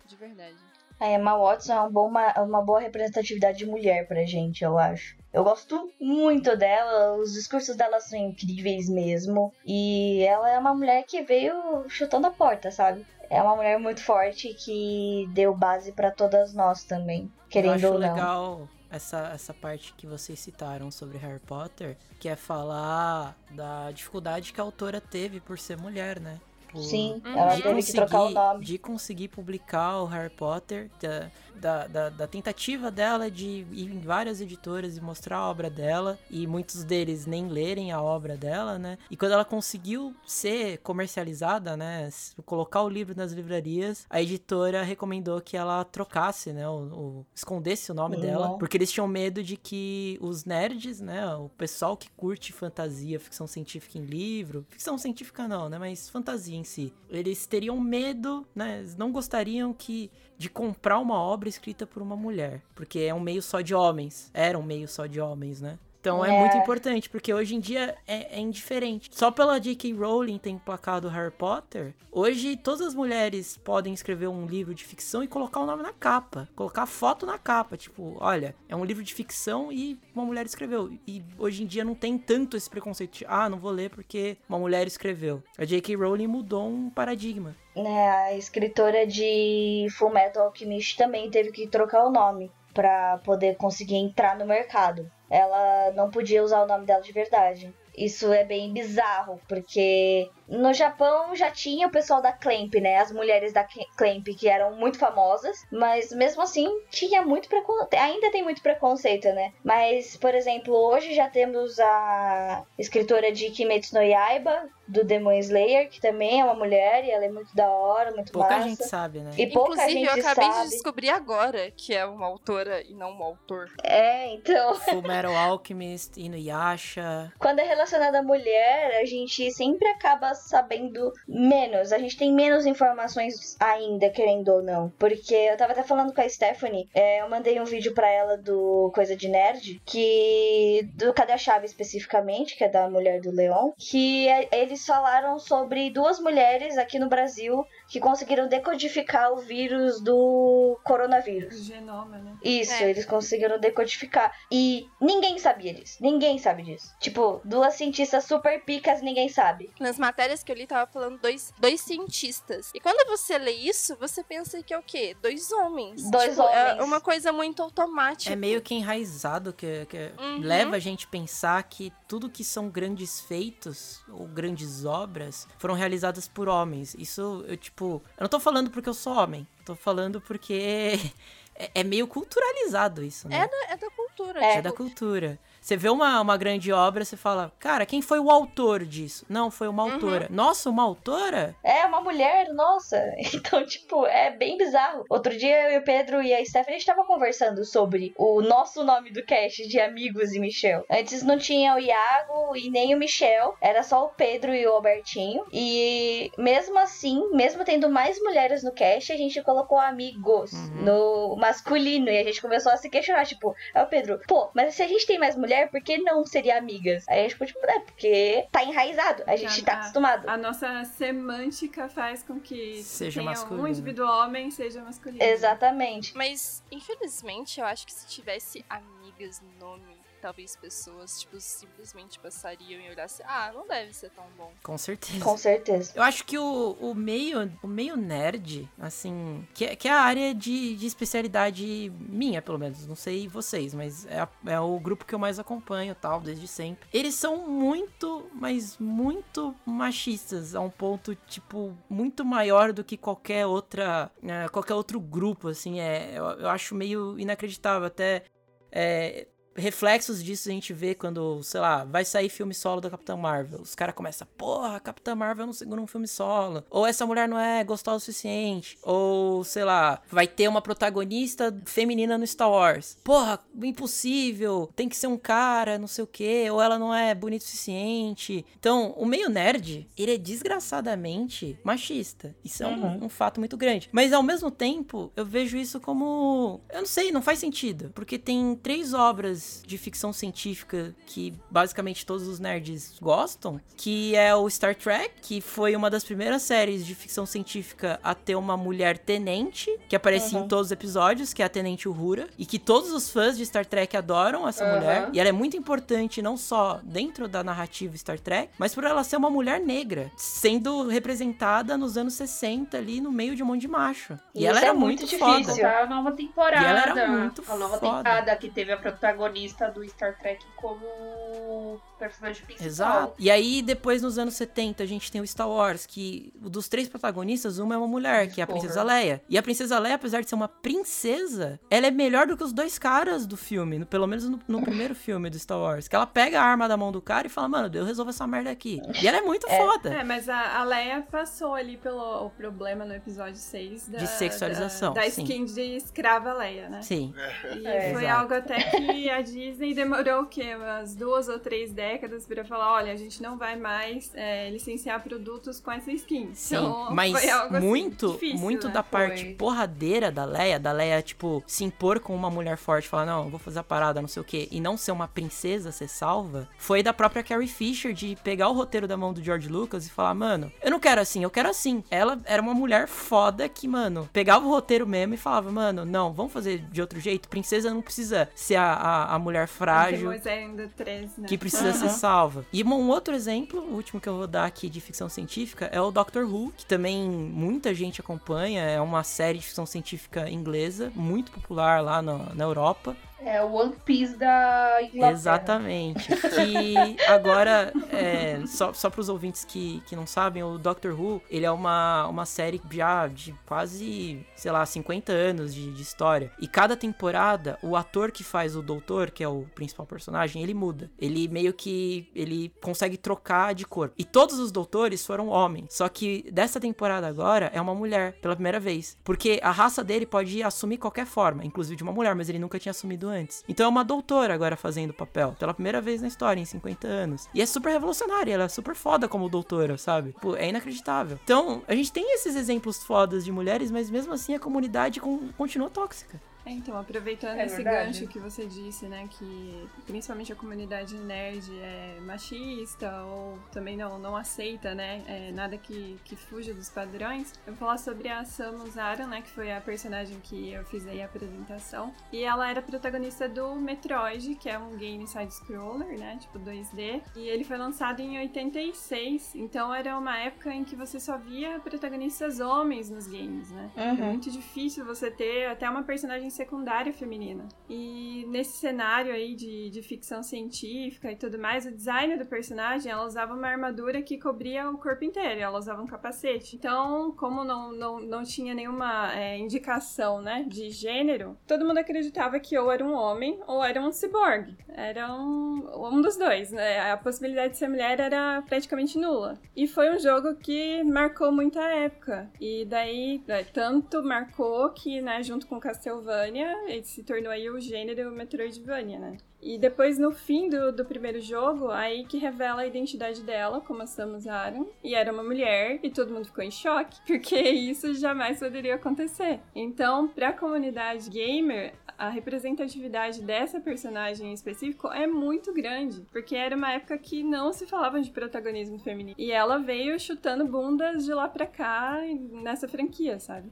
de 0.06 0.14
verdade. 0.16 0.56
A 1.00 1.10
Emma 1.10 1.36
Watson 1.36 1.72
é 1.74 1.80
uma 1.80 1.90
boa, 1.90 2.42
uma 2.42 2.62
boa 2.62 2.80
representatividade 2.80 3.58
de 3.58 3.66
mulher 3.66 4.06
pra 4.08 4.24
gente, 4.24 4.62
eu 4.64 4.78
acho. 4.78 5.16
Eu 5.32 5.44
gosto 5.44 5.90
muito 6.00 6.56
dela, 6.56 7.16
os 7.18 7.32
discursos 7.34 7.76
dela 7.76 8.00
são 8.00 8.18
incríveis 8.18 8.88
mesmo. 8.88 9.52
E 9.66 10.22
ela 10.22 10.48
é 10.50 10.58
uma 10.58 10.74
mulher 10.74 11.02
que 11.02 11.20
veio 11.22 11.86
chutando 11.88 12.28
a 12.28 12.30
porta, 12.30 12.70
sabe? 12.70 13.04
É 13.30 13.42
uma 13.42 13.56
mulher 13.56 13.78
muito 13.78 14.02
forte 14.02 14.54
que 14.54 15.28
deu 15.32 15.54
base 15.54 15.92
pra 15.92 16.10
todas 16.10 16.54
nós 16.54 16.84
também, 16.84 17.30
querendo 17.48 17.70
Eu 17.70 17.74
acho 17.74 17.86
ou 17.86 17.98
não. 17.98 18.14
legal 18.14 18.68
essa, 18.90 19.28
essa 19.28 19.52
parte 19.52 19.92
que 19.94 20.06
vocês 20.06 20.38
citaram 20.38 20.90
sobre 20.90 21.18
Harry 21.18 21.40
Potter, 21.40 21.96
que 22.18 22.28
é 22.28 22.36
falar 22.36 23.36
da 23.50 23.90
dificuldade 23.90 24.52
que 24.52 24.60
a 24.60 24.64
autora 24.64 25.00
teve 25.00 25.40
por 25.40 25.58
ser 25.58 25.76
mulher, 25.76 26.20
né? 26.20 26.40
Por- 26.70 26.82
Sim, 26.82 27.20
ela 27.24 27.54
de 27.54 27.62
teve 27.62 27.82
que 27.82 27.92
trocar 27.92 28.18
o 28.18 28.22
conseguir- 28.22 28.34
nome. 28.34 28.64
De 28.64 28.78
conseguir 28.78 29.28
publicar 29.28 29.98
o 30.02 30.04
Harry 30.06 30.30
Potter, 30.30 30.90
da, 31.00 31.30
da, 31.54 31.86
da, 31.86 32.08
da 32.10 32.26
tentativa 32.26 32.90
dela 32.90 33.30
de 33.30 33.66
ir 33.72 33.90
em 33.90 34.00
várias 34.00 34.40
editoras 34.40 34.96
e 34.96 35.00
mostrar 35.00 35.38
a 35.38 35.50
obra 35.50 35.70
dela, 35.70 36.18
e 36.30 36.46
muitos 36.46 36.84
deles 36.84 37.24
nem 37.24 37.48
lerem 37.48 37.92
a 37.92 38.02
obra 38.02 38.36
dela, 38.36 38.78
né? 38.78 38.98
E 39.10 39.16
quando 39.16 39.32
ela 39.32 39.44
conseguiu 39.44 40.14
ser 40.26 40.78
comercializada, 40.78 41.76
né? 41.76 42.10
Colocar 42.44 42.82
o 42.82 42.88
livro 42.88 43.16
nas 43.16 43.32
livrarias, 43.32 44.04
a 44.10 44.20
editora 44.20 44.82
recomendou 44.82 45.40
que 45.40 45.56
ela 45.56 45.84
trocasse, 45.84 46.52
né? 46.52 46.68
O, 46.68 46.72
o- 46.82 47.26
escondesse 47.34 47.90
o 47.90 47.94
nome 47.94 48.16
Uhum. 48.16 48.22
dela, 48.22 48.58
porque 48.58 48.76
eles 48.76 48.90
tinham 48.92 49.08
medo 49.08 49.42
de 49.42 49.56
que 49.56 50.18
os 50.20 50.44
nerds, 50.44 51.00
né? 51.00 51.26
O 51.36 51.48
pessoal 51.48 51.96
que 51.96 52.10
curte 52.10 52.52
fantasia, 52.52 53.18
ficção 53.18 53.46
científica 53.46 53.98
em 53.98 54.04
livro, 54.04 54.66
ficção 54.68 54.98
científica 54.98 55.48
não, 55.48 55.68
né? 55.68 55.78
Mas 55.78 56.08
fantasia 56.10 56.55
em 56.56 56.64
si, 56.64 56.92
eles 57.08 57.46
teriam 57.46 57.78
medo, 57.80 58.46
né? 58.54 58.78
Eles 58.78 58.96
não 58.96 59.12
gostariam 59.12 59.72
que 59.72 60.10
de 60.38 60.50
comprar 60.50 60.98
uma 60.98 61.18
obra 61.20 61.48
escrita 61.48 61.86
por 61.86 62.02
uma 62.02 62.16
mulher, 62.16 62.62
porque 62.74 63.00
é 63.00 63.14
um 63.14 63.20
meio 63.20 63.42
só 63.42 63.60
de 63.60 63.74
homens, 63.74 64.30
era 64.34 64.58
um 64.58 64.62
meio 64.62 64.86
só 64.88 65.06
de 65.06 65.20
homens, 65.20 65.60
né? 65.60 65.78
Então 66.06 66.24
é, 66.24 66.28
É. 66.36 66.38
muito 66.40 66.56
importante, 66.56 67.10
porque 67.10 67.34
hoje 67.34 67.56
em 67.56 67.60
dia 67.60 67.96
é, 68.06 68.36
é 68.36 68.40
indiferente. 68.40 69.10
Só 69.12 69.32
pela 69.32 69.58
J.K. 69.58 69.92
Rowling 69.94 70.38
ter 70.38 70.50
emplacado 70.50 71.08
Harry 71.08 71.32
Potter, 71.32 71.94
hoje 72.12 72.56
todas 72.56 72.80
as 72.80 72.94
mulheres 72.94 73.56
podem 73.56 73.92
escrever 73.92 74.28
um 74.28 74.46
livro 74.46 74.72
de 74.72 74.84
ficção 74.84 75.24
e 75.24 75.26
colocar 75.26 75.58
o 75.58 75.66
nome 75.66 75.82
na 75.82 75.92
capa. 75.92 76.48
Colocar 76.54 76.82
a 76.82 76.86
foto 76.86 77.26
na 77.26 77.38
capa. 77.38 77.76
Tipo, 77.76 78.16
olha, 78.20 78.54
é 78.68 78.76
um 78.76 78.84
livro 78.84 79.02
de 79.02 79.12
ficção 79.12 79.72
e 79.72 79.98
uma 80.14 80.24
mulher 80.24 80.46
escreveu. 80.46 80.96
E 81.08 81.24
hoje 81.36 81.64
em 81.64 81.66
dia 81.66 81.84
não 81.84 81.96
tem 81.96 82.16
tanto 82.16 82.56
esse 82.56 82.70
preconceito 82.70 83.18
de, 83.18 83.26
ah, 83.28 83.48
não 83.48 83.58
vou 83.58 83.72
ler 83.72 83.90
porque 83.90 84.36
uma 84.48 84.60
mulher 84.60 84.86
escreveu. 84.86 85.42
A 85.58 85.64
J.K. 85.64 85.96
Rowling 85.96 86.28
mudou 86.28 86.68
um 86.68 86.88
paradigma. 86.88 87.56
né, 87.74 88.08
a 88.10 88.34
escritora 88.36 89.04
de 89.06 89.88
Full 89.98 90.10
Metal 90.10 90.44
Alchemist 90.44 90.96
também 90.96 91.28
teve 91.30 91.50
que 91.50 91.66
trocar 91.66 92.06
o 92.06 92.12
nome 92.12 92.48
pra 92.72 93.18
poder 93.24 93.56
conseguir 93.56 93.96
entrar 93.96 94.38
no 94.38 94.46
mercado. 94.46 95.10
Ela 95.30 95.92
não 95.92 96.10
podia 96.10 96.42
usar 96.42 96.62
o 96.62 96.66
nome 96.66 96.86
dela 96.86 97.02
de 97.02 97.12
verdade. 97.12 97.74
Isso 97.96 98.32
é 98.32 98.44
bem 98.44 98.72
bizarro, 98.72 99.40
porque 99.48 100.28
no 100.48 100.72
Japão 100.72 101.34
já 101.34 101.50
tinha 101.50 101.86
o 101.86 101.90
pessoal 101.90 102.22
da 102.22 102.32
Clamp, 102.32 102.74
né? 102.76 102.98
As 102.98 103.10
mulheres 103.12 103.52
da 103.52 103.66
Cl- 103.66 103.86
Clamp 103.96 104.26
que 104.38 104.48
eram 104.48 104.76
muito 104.76 104.98
famosas, 104.98 105.56
mas 105.72 106.10
mesmo 106.12 106.42
assim 106.42 106.68
tinha 106.90 107.22
muito 107.22 107.48
preconceito. 107.48 107.94
Ainda 107.94 108.30
tem 108.30 108.42
muito 108.42 108.62
preconceito, 108.62 109.28
né? 109.32 109.52
Mas, 109.64 110.16
por 110.16 110.34
exemplo, 110.34 110.74
hoje 110.74 111.14
já 111.14 111.28
temos 111.28 111.78
a 111.80 112.64
escritora 112.78 113.32
de 113.32 113.50
Kimetsu 113.50 113.94
no 113.94 114.02
Yaiba, 114.02 114.68
do 114.88 115.02
Demon 115.02 115.32
Slayer, 115.32 115.88
que 115.90 116.00
também 116.00 116.40
é 116.40 116.44
uma 116.44 116.54
mulher 116.54 117.04
e 117.04 117.10
ela 117.10 117.24
é 117.24 117.28
muito 117.28 117.54
da 117.56 117.68
hora, 117.68 118.12
muito 118.12 118.30
Pouca 118.30 118.50
massa. 118.58 118.68
gente 118.68 118.84
sabe, 118.84 119.18
né? 119.18 119.32
E 119.36 119.48
pouca 119.48 119.72
Inclusive, 119.72 119.92
gente 120.06 120.18
eu 120.18 120.24
acabei 120.24 120.52
sabe. 120.52 120.64
de 120.64 120.70
descobrir 120.70 121.10
agora 121.10 121.70
que 121.72 121.92
é 121.92 122.06
uma 122.06 122.26
autora 122.26 122.80
e 122.82 122.94
não 122.94 123.10
um 123.18 123.22
autor. 123.22 123.68
É, 123.82 124.32
então. 124.32 124.74
Full 124.86 125.02
Metal 125.02 125.34
Alchemist, 125.36 126.16
Inuyasha. 126.20 127.32
Quando 127.38 127.58
é 127.58 127.64
relacionado 127.64 128.14
à 128.14 128.22
mulher, 128.22 129.00
a 129.00 129.04
gente 129.04 129.50
sempre 129.50 129.88
acaba 129.88 130.34
sabendo 130.36 131.12
menos. 131.26 131.92
A 131.92 131.98
gente 131.98 132.16
tem 132.16 132.32
menos 132.32 132.66
informações 132.66 133.56
ainda, 133.58 134.10
querendo 134.10 134.48
ou 134.52 134.62
não. 134.62 134.92
Porque 134.98 135.34
eu 135.34 135.56
tava 135.56 135.72
até 135.72 135.82
falando 135.82 136.14
com 136.14 136.20
a 136.20 136.28
Stephanie, 136.28 136.88
é, 136.94 137.20
eu 137.22 137.28
mandei 137.28 137.60
um 137.60 137.64
vídeo 137.64 137.94
pra 137.94 138.08
ela 138.10 138.36
do 138.36 138.90
Coisa 138.94 139.16
de 139.16 139.28
Nerd, 139.28 139.80
que. 139.84 140.88
do 140.94 141.12
Cadê 141.12 141.32
a 141.32 141.38
Chave 141.38 141.66
especificamente, 141.66 142.56
que 142.56 142.64
é 142.64 142.68
da 142.68 142.88
mulher 142.88 143.20
do 143.20 143.30
Leon, 143.30 143.70
que 143.76 144.28
é- 144.28 144.48
eles 144.52 144.84
falaram 144.86 145.38
sobre 145.38 145.90
duas 145.90 146.20
mulheres 146.20 146.76
aqui 146.78 146.98
no 146.98 147.08
Brasil 147.08 147.64
que 147.88 148.00
conseguiram 148.00 148.48
decodificar 148.48 149.32
o 149.32 149.36
vírus 149.38 150.00
do 150.00 150.78
coronavírus. 150.84 151.54
O 151.60 151.64
genoma, 151.64 152.18
né? 152.18 152.36
Isso, 152.42 152.72
É. 152.72 152.90
eles 152.90 153.04
conseguiram 153.06 153.58
decodificar. 153.58 154.32
E 154.50 154.88
ninguém 155.00 155.38
sabia 155.38 155.72
disso. 155.74 155.98
Ninguém 156.00 156.38
sabe 156.38 156.62
disso. 156.64 156.92
Tipo, 157.00 157.40
duas 157.44 157.74
cientistas 157.74 158.24
super 158.24 158.64
picas, 158.64 159.02
ninguém 159.02 159.28
sabe. 159.28 159.70
Nas 159.80 159.98
matérias 159.98 160.42
que 160.42 160.50
eu 160.50 160.56
li, 160.56 160.66
tava 160.66 160.90
falando 160.90 161.18
dois, 161.20 161.52
dois 161.58 161.80
cientistas. 161.80 162.70
E 162.74 162.80
quando 162.80 163.06
você 163.08 163.38
lê 163.38 163.52
isso, 163.52 163.96
você 164.00 164.22
pensa 164.24 164.62
que 164.62 164.74
é 164.74 164.78
o 164.78 164.82
quê? 164.82 165.16
Dois 165.22 165.50
homens. 165.52 166.10
Dois 166.10 166.30
Tipo, 166.30 166.42
É 166.48 166.72
homens. 166.72 166.84
uma 166.84 167.00
coisa 167.00 167.32
muito 167.32 167.62
automática. 167.62 168.32
É 168.32 168.36
meio 168.36 168.60
que 168.60 168.74
enraizado, 168.74 169.52
que, 169.52 169.86
que 169.86 170.12
Uhum. 170.18 170.40
leva 170.40 170.76
a 170.76 170.78
gente 170.78 171.06
a 171.06 171.08
pensar 171.08 171.62
que 171.64 171.92
tudo 172.08 172.28
que 172.30 172.42
são 172.44 172.68
grandes 172.68 173.20
feitos 173.20 174.00
ou 174.08 174.26
grandes 174.26 174.84
obras 174.84 175.46
foram 175.58 175.74
realizadas 175.74 176.26
por 176.28 176.48
homens. 176.48 176.94
Isso, 176.98 177.44
eu, 177.46 177.56
tipo, 177.56 177.75
eu 177.84 178.22
não 178.22 178.28
tô 178.28 178.40
falando 178.40 178.70
porque 178.70 178.88
eu 178.88 178.94
sou 178.94 179.14
homem, 179.14 179.46
tô 179.64 179.74
falando 179.74 180.20
porque 180.20 180.98
é, 181.54 181.70
é 181.74 181.84
meio 181.84 182.06
culturalizado 182.06 183.02
isso, 183.02 183.28
né? 183.28 183.36
É 183.36 183.48
da, 183.48 183.72
é 183.72 183.76
da 183.76 183.90
cultura. 183.90 184.44
É 184.44 184.50
tipo, 184.50 184.62
da 184.62 184.72
cultura. 184.72 185.38
Você 185.66 185.76
vê 185.76 185.88
uma, 185.88 186.20
uma 186.20 186.36
grande 186.36 186.72
obra, 186.72 187.04
você 187.04 187.16
fala, 187.16 187.50
cara, 187.58 187.84
quem 187.84 188.00
foi 188.00 188.20
o 188.20 188.30
autor 188.30 188.84
disso? 188.84 189.26
Não, 189.28 189.50
foi 189.50 189.66
uma 189.66 189.82
Uhum. 189.84 189.94
autora. 189.94 190.28
Nossa, 190.30 190.70
uma 190.70 190.84
autora? 190.84 191.56
É 191.64 191.84
uma 191.84 192.00
mulher, 192.00 192.52
nossa. 192.54 193.02
Então, 193.34 193.66
tipo, 193.66 194.06
é 194.06 194.30
bem 194.30 194.56
bizarro. 194.56 195.02
Outro 195.10 195.36
dia 195.36 195.64
eu 195.68 195.72
e 195.74 195.78
o 195.78 195.82
Pedro 195.84 196.22
e 196.22 196.32
a 196.32 196.44
Stephanie 196.44 196.78
estavam 196.78 197.04
conversando 197.04 197.64
sobre 197.64 198.14
o 198.16 198.40
nosso 198.42 198.84
nome 198.84 199.10
do 199.10 199.24
cast 199.24 199.66
de 199.66 199.80
Amigos 199.80 200.32
e 200.34 200.38
Michel. 200.38 200.84
Antes 200.88 201.24
não 201.24 201.36
tinha 201.36 201.74
o 201.74 201.80
Iago 201.80 202.54
e 202.56 202.70
nem 202.70 202.94
o 202.94 202.98
Michel, 202.98 203.56
era 203.60 203.82
só 203.82 204.04
o 204.04 204.10
Pedro 204.10 204.54
e 204.54 204.64
o 204.68 204.72
Albertinho. 204.72 205.44
E 205.52 206.30
mesmo 206.38 206.78
assim, 206.78 207.28
mesmo 207.32 207.64
tendo 207.64 207.90
mais 207.90 208.20
mulheres 208.22 208.62
no 208.62 208.72
cast, 208.72 209.12
a 209.12 209.16
gente 209.16 209.42
colocou 209.42 209.78
amigos 209.80 210.52
Uhum. 210.52 210.84
no 210.84 211.36
masculino. 211.36 212.08
E 212.08 212.18
a 212.18 212.22
gente 212.22 212.40
começou 212.40 212.70
a 212.70 212.76
se 212.76 212.88
questionar, 212.88 213.26
tipo, 213.26 213.52
é 213.74 213.82
o 213.82 213.86
Pedro, 213.88 214.20
pô, 214.28 214.48
mas 214.54 214.74
se 214.74 214.82
a 214.84 214.86
gente 214.88 215.04
tem 215.04 215.18
mais 215.18 215.34
mulher, 215.56 215.70
por 215.70 215.80
que 215.80 215.98
não 215.98 216.24
seria 216.24 216.58
amigas? 216.58 217.04
Aí 217.08 217.20
a 217.20 217.22
gente 217.22 217.32
ficou, 217.32 217.46
tipo, 217.46 217.58
é, 217.66 217.80
porque 217.80 218.46
tá 218.52 218.62
enraizado, 218.64 219.22
a 219.26 219.36
gente 219.36 219.64
tá 219.64 219.72
A- 219.72 219.76
acostumado. 219.80 220.28
A 220.28 220.36
nossa 220.36 220.84
semântica 220.84 221.88
faz 221.88 222.22
com 222.22 222.38
que 222.40 222.82
Seja 222.82 223.20
tenha 223.20 223.30
masculino. 223.30 223.64
um 223.64 223.68
indivíduo 223.68 224.06
homem 224.06 224.50
seja 224.50 224.82
masculino. 224.82 225.22
Exatamente. 225.22 226.16
Mas, 226.16 226.62
infelizmente, 226.70 227.60
eu 227.60 227.66
acho 227.66 227.86
que 227.86 227.92
se 227.92 228.06
tivesse 228.06 228.64
amigas 228.68 229.40
no 229.40 229.66
nome, 229.66 229.95
talvez 230.26 230.56
pessoas, 230.56 231.20
tipo, 231.20 231.38
simplesmente 231.40 232.18
passariam 232.18 232.80
e 232.80 232.90
olhassem, 232.90 233.24
ah, 233.28 233.52
não 233.54 233.64
deve 233.68 233.92
ser 233.92 234.10
tão 234.10 234.24
bom. 234.36 234.50
Com 234.60 234.76
certeza. 234.76 235.20
Com 235.24 235.36
certeza. 235.36 235.92
Eu 235.94 236.02
acho 236.02 236.24
que 236.24 236.36
o, 236.36 236.72
o 236.80 236.94
meio 236.96 237.48
o 237.62 237.68
meio 237.68 237.96
nerd, 237.96 238.68
assim, 238.76 239.46
que, 239.54 239.64
é- 239.66 239.76
que 239.76 239.86
é 239.86 239.92
a 239.92 240.00
área 240.00 240.34
de, 240.34 240.74
de 240.74 240.84
especialidade 240.84 241.92
minha, 241.96 242.42
pelo 242.42 242.58
menos. 242.58 242.84
Não 242.88 242.96
sei 242.96 243.28
vocês, 243.28 243.72
mas 243.72 244.04
é, 244.06 244.18
a- 244.18 244.28
é 244.46 244.58
o 244.58 244.80
grupo 244.80 245.04
que 245.04 245.14
eu 245.14 245.18
mais 245.18 245.38
acompanho, 245.38 245.94
tal, 245.94 246.20
desde 246.20 246.48
sempre. 246.48 246.88
Eles 246.92 247.14
são 247.14 247.46
muito, 247.48 248.28
mas 248.34 248.76
muito 248.78 249.54
machistas, 249.64 250.56
a 250.56 250.60
um 250.60 250.70
ponto, 250.70 251.14
tipo, 251.14 251.72
muito 251.88 252.24
maior 252.24 252.72
do 252.72 252.82
que 252.82 252.96
qualquer 252.96 253.46
outra, 253.46 254.10
é, 254.24 254.48
qualquer 254.48 254.74
outro 254.74 254.98
grupo, 254.98 255.46
assim. 255.48 255.78
É, 255.78 256.14
eu, 256.18 256.24
eu 256.40 256.48
acho 256.48 256.74
meio 256.74 257.16
inacreditável, 257.16 257.86
até... 257.86 258.24
É, 258.72 259.28
reflexos 259.56 260.22
disso 260.22 260.48
a 260.48 260.52
gente 260.52 260.72
vê 260.72 260.94
quando, 260.94 261.42
sei 261.42 261.60
lá, 261.60 261.84
vai 261.84 262.04
sair 262.04 262.28
filme 262.28 262.54
solo 262.54 262.80
da 262.80 262.90
Capitã 262.90 263.16
Marvel. 263.16 263.60
Os 263.60 263.74
caras 263.74 263.94
começam, 263.94 264.26
porra, 264.36 264.78
Capitã 264.80 265.14
Marvel 265.14 265.46
não 265.46 265.52
segura 265.52 265.80
um 265.80 265.86
filme 265.86 266.06
solo. 266.08 266.64
Ou 266.70 266.86
essa 266.86 267.06
mulher 267.06 267.28
não 267.28 267.38
é 267.38 267.62
gostosa 267.64 267.96
o 267.96 268.00
suficiente. 268.00 268.78
Ou, 268.82 269.42
sei 269.44 269.64
lá, 269.64 270.00
vai 270.10 270.26
ter 270.26 270.48
uma 270.48 270.60
protagonista 270.62 271.56
feminina 271.64 272.16
no 272.18 272.26
Star 272.26 272.50
Wars. 272.50 272.96
Porra, 273.02 273.38
impossível. 273.62 274.70
Tem 274.74 274.88
que 274.88 274.96
ser 274.96 275.06
um 275.06 275.16
cara, 275.18 275.78
não 275.78 275.86
sei 275.86 276.04
o 276.04 276.06
quê. 276.06 276.48
Ou 276.50 276.60
ela 276.60 276.78
não 276.78 276.94
é 276.94 277.14
bonita 277.14 277.44
o 277.44 277.46
suficiente. 277.46 278.44
Então, 278.58 278.94
o 278.96 279.06
meio 279.06 279.28
nerd, 279.28 279.88
ele 279.96 280.14
é 280.14 280.18
desgraçadamente 280.18 281.58
machista. 281.64 282.34
Isso 282.44 282.62
é 282.62 282.66
um, 282.66 282.76
Uhum. 282.76 283.04
um 283.04 283.08
fato 283.08 283.40
muito 283.40 283.56
grande. 283.56 283.88
Mas 283.90 284.12
ao 284.12 284.22
mesmo 284.22 284.50
tempo, 284.50 285.10
eu 285.16 285.24
vejo 285.24 285.56
isso 285.56 285.80
como. 285.80 286.60
Eu 286.70 286.80
não 286.80 286.86
sei, 286.86 287.10
não 287.10 287.22
faz 287.22 287.38
sentido. 287.38 287.90
Porque 287.94 288.18
tem 288.18 288.54
três 288.62 288.92
obras 288.92 289.45
filmes 289.46 289.62
de 289.66 289.78
ficção 289.78 290.12
científica 290.12 290.94
que 291.06 291.34
basicamente 291.50 292.04
todos 292.06 292.26
os 292.28 292.38
nerds 292.38 292.96
gostam, 293.00 293.60
que 293.76 294.14
é 294.14 294.34
o 294.34 294.48
Star 294.48 294.74
Trek, 294.74 295.10
que 295.22 295.40
foi 295.40 295.74
uma 295.76 295.88
das 295.90 296.04
primeiras 296.04 296.42
séries 296.42 296.84
de 296.86 296.94
ficção 296.94 297.26
científica 297.26 297.98
a 298.02 298.14
ter 298.14 298.34
uma 298.36 298.56
mulher 298.56 298.98
tenente, 298.98 299.70
que 299.88 299.96
aparecia 299.96 300.38
Uhum. 300.38 300.44
em 300.44 300.48
todos 300.48 300.66
os 300.66 300.72
episódios, 300.72 301.32
que 301.32 301.42
é 301.42 301.44
a 301.44 301.48
Tenente 301.48 301.88
Uhura, 301.88 302.26
e 302.38 302.44
que 302.46 302.58
todos 302.58 302.90
os 302.92 303.10
fãs 303.10 303.36
de 303.36 303.44
Star 303.46 303.64
Trek 303.66 303.96
adoram 303.96 304.46
essa 304.48 304.64
Uhum. 304.64 304.74
mulher, 304.74 305.10
e 305.12 305.20
ela 305.20 305.28
é 305.28 305.32
muito 305.32 305.56
importante 305.56 306.20
não 306.22 306.36
só 306.36 306.80
dentro 306.82 307.28
da 307.28 307.42
narrativa 307.44 307.96
Star 307.96 308.18
Trek, 308.18 308.50
mas 308.58 308.74
por 308.74 308.84
ela 308.84 309.02
ser 309.04 309.16
uma 309.16 309.30
mulher 309.30 309.60
negra, 309.60 310.10
sendo 310.16 310.86
representada 310.88 311.76
nos 311.76 311.96
anos 311.96 312.14
60 312.14 312.76
ali 312.76 313.00
no 313.00 313.10
meio 313.12 313.34
de 313.36 313.42
um 313.42 313.46
monte 313.46 313.60
de 313.62 313.68
macho. 313.68 314.18
E 314.34 314.40
Isso 314.40 314.48
ela 314.48 314.60
é 314.60 314.62
era 314.64 314.74
muito 314.74 314.86
muito, 314.86 315.00
difícil. 315.10 315.18
foda. 315.54 315.60
Tá 315.60 315.80
a 315.82 315.86
nova 315.86 316.12
temporada. 316.12 316.62
E 316.62 316.66
ela 316.68 316.80
era 316.80 317.08
muito 317.08 317.42
a 317.48 317.56
nova 317.56 317.78
foda. 317.78 317.96
temporada 317.96 318.36
que 318.36 318.48
teve 318.50 318.72
a 318.72 318.76
protagonista 318.76 319.35
do 319.74 319.88
Star 319.88 320.18
Trek 320.18 320.44
como 320.56 321.80
personagem 321.98 322.44
principal. 322.44 322.66
Exato. 322.68 323.14
E 323.18 323.30
aí, 323.30 323.62
depois, 323.62 324.02
nos 324.02 324.18
anos 324.18 324.34
70, 324.34 324.82
a 324.82 324.86
gente 324.86 325.10
tem 325.10 325.20
o 325.20 325.26
Star 325.26 325.48
Wars, 325.48 325.86
que 325.86 326.32
dos 326.36 326.68
três 326.68 326.88
protagonistas, 326.88 327.58
uma 327.58 327.74
é 327.74 327.78
uma 327.78 327.86
mulher, 327.86 328.30
que 328.30 328.40
é 328.40 328.44
a. 328.44 328.46
Princesa 328.46 328.82
Leia. 328.82 329.22
E 329.28 329.36
a 329.36 329.42
Princesa 329.42 329.78
Leia, 329.78 329.94
apesar 329.96 330.20
de 330.22 330.28
ser 330.28 330.34
uma 330.34 330.48
princesa, 330.48 331.60
ela 331.70 331.86
é 331.86 331.90
melhor 331.90 332.26
do 332.26 332.36
que 332.36 332.44
os 332.44 332.52
dois 332.52 332.78
caras 332.78 333.26
do 333.26 333.36
filme, 333.36 333.78
no- 333.78 333.86
pelo 333.86 334.06
menos 334.06 334.28
no, 334.28 334.40
no 334.48 334.62
primeiro 334.62 334.94
filme 334.94 335.28
do 335.28 335.38
Star 335.38 335.58
Wars. 335.58 335.88
Que 335.88 335.96
ela 335.96 336.06
pega 336.06 336.40
a 336.40 336.44
arma 336.44 336.66
da 336.68 336.76
mão 336.76 336.90
do 336.92 337.02
cara 337.02 337.26
e 337.26 337.30
fala, 337.30 337.48
mano, 337.48 337.70
eu 337.74 337.84
resolvo 337.84 338.10
essa 338.10 338.26
merda 338.26 338.50
aqui. 338.50 338.80
E 339.02 339.06
ela 339.08 339.18
é 339.18 339.20
muito 339.22 339.46
foda. 339.50 339.92
É, 339.92 340.04
mas 340.04 340.28
a, 340.28 340.60
a 340.60 340.64
Leia 340.64 341.02
passou 341.10 341.54
ali 341.54 341.76
pelo 341.76 342.26
o 342.26 342.30
problema 342.30 342.84
no 342.84 342.94
episódio 342.94 343.36
6 343.36 343.88
da, 343.88 343.98
De 343.98 344.06
sexualização, 344.06 344.92
da, 344.94 345.02
da 345.02 345.10
sim. 345.10 345.22
skin 345.22 345.44
de 345.44 345.60
escrava 345.76 346.32
Leia, 346.32 346.68
né? 346.68 346.82
Sim. 346.82 347.12
E 347.56 347.66
É, 347.66 347.92
foi 347.92 348.04
exato. 348.04 348.20
algo 348.20 348.34
até 348.34 348.62
que 348.70 349.10
a 349.10 349.20
Disney 349.32 349.74
demorou 349.74 350.22
o 350.22 350.26
quê? 350.26 350.54
Umas 350.56 350.94
duas 350.94 351.28
ou 351.28 351.38
três 351.38 351.72
décadas 351.72 352.26
pra 352.26 352.44
falar, 352.44 352.72
olha, 352.72 352.92
a 352.92 352.96
gente 352.96 353.22
não 353.22 353.36
vai 353.36 353.56
mais 353.56 354.10
é, 354.14 354.50
licenciar 354.50 355.02
produtos 355.02 355.60
com 355.60 355.70
essa 355.70 355.90
skin. 355.92 356.30
Sim, 356.34 356.56
Então, 356.56 356.88
mas 356.94 357.12
foi 357.12 357.30
algo, 357.30 357.56
assim, 357.56 357.66
muito, 357.66 358.12
difícil, 358.12 358.38
muito 358.38 358.66
né? 358.68 358.74
da 358.74 358.82
parte 358.82 359.24
Foi. 359.24 359.34
porradeira 359.34 360.10
da 360.10 360.24
Leia, 360.24 360.58
da 360.58 360.72
Leia, 360.72 361.02
tipo, 361.02 361.42
se 361.46 361.64
impor 361.64 362.00
com 362.00 362.14
uma 362.14 362.30
mulher 362.30 362.56
forte, 362.56 362.88
falar, 362.88 363.06
não, 363.06 363.24
eu 363.24 363.30
vou 363.30 363.38
fazer 363.38 363.58
a 363.58 363.64
parada, 363.64 364.00
não 364.00 364.08
sei 364.08 364.22
o 364.22 364.24
quê, 364.24 364.48
e 364.50 364.60
não 364.60 364.76
ser 364.76 364.92
uma 364.92 365.08
princesa 365.08 365.72
ser 365.72 365.88
salva, 365.88 366.48
foi 366.58 366.82
da 366.82 366.92
própria 366.92 367.22
Carrie 367.22 367.48
Fisher 367.48 367.92
de 367.92 368.16
pegar 368.22 368.48
o 368.48 368.52
roteiro 368.52 368.86
da 368.88 368.96
mão 368.96 369.12
do 369.12 369.22
George 369.22 369.48
Lucas 369.48 369.86
e 369.86 369.90
falar, 369.90 370.14
mano, 370.14 370.52
eu 370.62 370.70
não 370.70 370.80
quero 370.80 371.00
assim, 371.00 371.22
eu 371.22 371.30
quero 371.30 371.48
assim. 371.48 371.82
Ela 371.90 372.18
era 372.24 372.40
uma 372.42 372.54
mulher 372.54 372.88
foda 372.88 373.48
que, 373.48 373.66
mano, 373.68 374.08
pegava 374.12 374.44
o 374.46 374.50
roteiro 374.50 374.86
mesmo 374.86 375.14
e 375.14 375.16
falava, 375.16 375.50
mano, 375.50 375.84
não, 375.84 376.12
vamos 376.12 376.32
fazer 376.32 376.58
de 376.70 376.80
outro 376.80 377.00
jeito. 377.00 377.28
Princesa 377.28 377.72
não 377.72 377.82
precisa 377.82 378.28
ser 378.34 378.56
a, 378.56 378.72
a, 378.72 379.05
a 379.08 379.18
mulher 379.18 379.46
frágil 379.48 380.10
Temos 380.10 380.26
ainda 380.26 380.70
três, 380.76 381.10
né? 381.16 381.26
que 381.28 381.36
precisa 381.38 381.72
ser 381.72 381.88
salva. 381.90 382.44
E 382.52 382.62
um 382.62 382.88
outro 382.88 383.14
exemplo, 383.14 383.60
o 383.60 383.74
último 383.74 384.00
que 384.00 384.08
eu 384.08 384.16
vou 384.16 384.26
dar 384.26 384.44
aqui 384.44 384.68
de 384.68 384.80
ficção 384.80 385.08
científica, 385.08 385.66
é 385.72 385.80
o 385.80 385.90
Doctor 385.90 386.24
Who, 386.24 386.52
que 386.56 386.66
também 386.66 387.08
muita 387.08 387.74
gente 387.74 388.00
acompanha, 388.00 388.62
é 388.62 388.80
uma 388.80 389.02
série 389.02 389.38
de 389.38 389.44
ficção 389.46 389.66
científica 389.66 390.28
inglesa, 390.30 390.92
muito 390.94 391.30
popular 391.32 391.82
lá 391.82 392.00
no- 392.02 392.34
na 392.34 392.44
Europa. 392.44 392.96
É 393.20 393.42
o 393.42 393.52
One 393.52 393.74
Piece 393.84 394.16
da 394.16 394.78
Inglaterra. 394.82 395.12
Exatamente. 395.12 396.08
Que 396.08 396.96
agora, 397.08 397.72
é, 397.90 398.44
só, 398.46 398.72
só 398.72 398.90
para 398.90 399.00
os 399.00 399.08
ouvintes 399.08 399.44
que, 399.44 399.82
que 399.86 399.96
não 399.96 400.06
sabem, 400.06 400.42
o 400.42 400.58
Doctor 400.58 400.98
Who, 400.98 401.22
ele 401.30 401.46
é 401.46 401.50
uma, 401.50 402.06
uma 402.08 402.26
série 402.26 402.60
já 402.70 403.06
de 403.06 403.34
quase, 403.46 404.24
sei 404.34 404.52
lá, 404.52 404.64
50 404.64 405.12
anos 405.12 405.54
de, 405.54 405.72
de 405.72 405.82
história. 405.82 406.30
E 406.38 406.46
cada 406.46 406.76
temporada, 406.76 407.58
o 407.62 407.74
ator 407.74 408.10
que 408.12 408.22
faz 408.22 408.54
o 408.54 408.62
doutor, 408.62 409.10
que 409.10 409.24
é 409.24 409.28
o 409.28 409.46
principal 409.54 409.86
personagem, 409.86 410.42
ele 410.42 410.54
muda. 410.54 410.90
Ele 410.98 411.26
meio 411.28 411.52
que, 411.52 412.10
ele 412.14 412.52
consegue 412.62 412.96
trocar 412.96 413.54
de 413.54 413.64
corpo. 413.64 413.94
E 413.98 414.04
todos 414.04 414.38
os 414.38 414.52
doutores 414.52 415.04
foram 415.06 415.28
homens. 415.28 415.68
Só 415.70 415.88
que 415.88 416.30
dessa 416.30 416.60
temporada 416.60 417.06
agora, 417.06 417.50
é 417.54 417.60
uma 417.60 417.74
mulher, 417.74 418.18
pela 418.20 418.36
primeira 418.36 418.60
vez. 418.60 418.98
Porque 419.02 419.40
a 419.42 419.50
raça 419.50 419.82
dele 419.82 420.04
pode 420.06 420.42
assumir 420.42 420.76
qualquer 420.76 421.06
forma, 421.06 421.44
inclusive 421.44 421.76
de 421.76 421.82
uma 421.82 421.92
mulher, 421.92 422.14
mas 422.14 422.28
ele 422.28 422.38
nunca 422.38 422.58
tinha 422.58 422.70
assumido 422.70 423.05
antes. 423.08 423.44
Então 423.48 423.66
é 423.66 423.68
uma 423.68 423.84
doutora 423.84 424.34
agora 424.34 424.56
fazendo 424.56 424.90
o 424.90 424.94
papel, 424.94 425.34
pela 425.38 425.52
primeira 425.54 425.80
vez 425.80 426.00
na 426.02 426.08
história, 426.08 426.40
em 426.40 426.44
50 426.44 426.86
anos. 426.86 427.28
E 427.34 427.40
é 427.42 427.46
super 427.46 427.70
revolucionária, 427.70 428.32
ela 428.32 428.44
é 428.44 428.48
super 428.48 428.74
foda 428.74 429.08
como 429.08 429.28
doutora, 429.28 429.76
sabe? 429.78 430.14
Pô, 430.20 430.36
é 430.36 430.48
inacreditável. 430.48 431.18
Então, 431.24 431.62
a 431.68 431.74
gente 431.74 431.92
tem 431.92 432.14
esses 432.14 432.36
exemplos 432.36 432.82
fodas 432.84 433.24
de 433.24 433.32
mulheres, 433.32 433.70
mas 433.70 433.90
mesmo 433.90 434.12
assim 434.12 434.34
a 434.34 434.38
comunidade 434.40 435.00
con- 435.00 435.28
continua 435.36 435.70
tóxica. 435.70 436.20
É, 436.46 436.50
então, 436.52 436.78
aproveitando 436.78 437.38
É 437.40 437.44
esse 437.46 437.56
verdade. 437.56 437.86
gancho 437.86 438.06
que 438.06 438.20
você 438.20 438.46
disse, 438.46 438.86
né, 438.86 439.08
que 439.10 439.68
principalmente 439.84 440.32
a 440.32 440.36
comunidade 440.36 440.94
nerd 440.96 441.50
é 441.60 441.98
machista 442.02 443.02
ou 443.02 443.36
também 443.50 443.76
não, 443.76 443.98
não 443.98 444.16
aceita, 444.16 444.72
né, 444.72 445.02
é, 445.08 445.32
nada 445.32 445.58
que, 445.58 445.98
que 446.04 446.14
fuja 446.14 446.54
dos 446.54 446.70
padrões, 446.70 447.32
eu 447.44 447.52
vou 447.52 447.56
falar 447.56 447.78
sobre 447.78 448.08
a 448.08 448.24
Samus 448.24 448.78
Aran, 448.78 449.08
né, 449.08 449.22
que 449.22 449.30
foi 449.30 449.50
a 449.52 449.60
personagem 449.60 450.20
que 450.22 450.52
eu 450.52 450.64
fiz 450.66 450.86
aí 450.86 451.02
a 451.02 451.06
apresentação, 451.06 451.92
e 452.12 452.22
ela 452.22 452.48
era 452.48 452.62
protagonista 452.62 453.28
do 453.28 453.56
Metroid, 453.56 454.36
que 454.36 454.48
é 454.48 454.56
um 454.56 454.76
game 454.76 455.04
side-scroller, 455.08 455.98
né, 455.98 456.16
tipo 456.20 456.38
2D, 456.38 457.02
e 457.16 457.28
ele 457.28 457.42
foi 457.42 457.56
lançado 457.58 457.98
em 457.98 458.20
86, 458.20 459.34
então 459.34 459.74
era 459.74 459.98
uma 459.98 460.16
época 460.16 460.54
em 460.54 460.62
que 460.62 460.76
você 460.76 461.00
só 461.00 461.18
via 461.18 461.58
protagonistas 461.58 462.38
homens 462.38 462.88
nos 462.88 463.08
games, 463.08 463.50
né, 463.50 463.68
é 463.76 463.86
Uhum. 463.96 464.10
muito 464.12 464.30
difícil 464.30 464.84
você 464.84 465.10
ter 465.10 465.46
até 465.46 465.68
uma 465.68 465.82
personagem 465.82 466.30
secundária 466.36 466.92
feminina. 466.92 467.48
E 467.68 468.24
nesse 468.28 468.58
cenário 468.58 469.12
aí 469.12 469.34
de, 469.34 469.70
de 469.70 469.82
ficção 469.82 470.22
científica 470.22 471.10
e 471.10 471.16
tudo 471.16 471.38
mais, 471.38 471.66
o 471.66 471.72
design 471.72 472.16
do 472.16 472.26
personagem, 472.26 472.92
ela 472.92 473.04
usava 473.04 473.34
uma 473.34 473.48
armadura 473.48 474.02
que 474.02 474.18
cobria 474.18 474.70
o 474.70 474.78
corpo 474.78 475.04
inteiro, 475.04 475.40
ela 475.40 475.58
usava 475.58 475.82
um 475.82 475.86
capacete. 475.86 476.56
Então, 476.56 477.12
como 477.12 477.44
não, 477.44 477.72
não, 477.72 478.00
não 478.00 478.22
tinha 478.22 478.54
nenhuma 478.54 479.12
é, 479.14 479.38
indicação, 479.38 480.20
né, 480.20 480.44
de 480.46 480.70
gênero, 480.70 481.36
todo 481.46 481.64
mundo 481.64 481.78
acreditava 481.78 482.38
que 482.38 482.58
ou 482.58 482.70
era 482.70 482.84
um 482.84 482.94
homem 482.94 483.40
ou 483.46 483.64
era 483.64 483.80
um 483.80 483.90
ciborgue. 483.90 484.56
Era 484.68 485.12
um, 485.12 485.96
um 485.96 486.00
dos 486.00 486.16
dois, 486.16 486.50
né? 486.50 486.92
A 486.92 486.96
possibilidade 486.96 487.52
de 487.52 487.58
ser 487.58 487.68
mulher 487.68 487.98
era 487.98 488.42
praticamente 488.42 488.98
nula. 488.98 489.38
E 489.56 489.66
foi 489.66 489.90
um 489.90 489.98
jogo 489.98 490.34
que 490.36 490.84
marcou 490.84 491.32
muito 491.32 491.58
a 491.58 491.68
época. 491.68 492.30
E 492.40 492.64
daí, 492.66 493.22
é, 493.28 493.44
tanto 493.44 494.02
marcou 494.02 494.68
que, 494.70 495.00
né, 495.00 495.22
junto 495.22 495.46
com 495.46 495.58
Castlevania, 495.58 496.25
ele 496.26 496.84
se 496.84 497.02
tornou 497.02 497.30
aí 497.30 497.48
o 497.48 497.60
gênero 497.60 498.10
Metroidvania, 498.10 498.98
né? 498.98 499.16
E 499.40 499.58
depois, 499.58 499.98
no 499.98 500.12
fim 500.12 500.48
do, 500.48 500.72
do 500.72 500.84
primeiro 500.84 501.20
jogo, 501.20 501.70
aí 501.70 502.04
que 502.04 502.18
revela 502.18 502.62
a 502.62 502.66
identidade 502.66 503.22
dela, 503.22 503.60
como 503.60 503.82
a 503.82 503.86
Samus 503.86 504.26
Aran. 504.26 504.66
E 504.82 504.94
era 504.94 505.12
uma 505.12 505.22
mulher, 505.22 505.78
e 505.82 505.90
todo 505.90 506.12
mundo 506.12 506.26
ficou 506.26 506.42
em 506.42 506.50
choque, 506.50 506.98
porque 507.06 507.38
isso 507.38 507.94
jamais 507.94 508.40
poderia 508.40 508.74
acontecer. 508.74 509.40
Então, 509.54 510.08
pra 510.08 510.32
comunidade 510.32 511.08
gamer, 511.10 511.74
a 511.98 512.08
representatividade 512.08 513.22
dessa 513.22 513.60
personagem 513.60 514.30
em 514.30 514.32
específico 514.32 514.88
é 514.88 515.06
muito 515.06 515.52
grande, 515.52 516.02
porque 516.12 516.34
era 516.34 516.56
uma 516.56 516.72
época 516.72 516.98
que 516.98 517.22
não 517.22 517.52
se 517.52 517.66
falava 517.66 518.00
de 518.00 518.10
protagonismo 518.10 518.78
feminino. 518.78 519.16
E 519.18 519.30
ela 519.30 519.58
veio 519.58 519.98
chutando 519.98 520.44
bundas 520.44 521.04
de 521.04 521.12
lá 521.12 521.28
pra 521.28 521.46
cá 521.46 522.00
nessa 522.32 522.66
franquia, 522.66 523.18
sabe? 523.18 523.50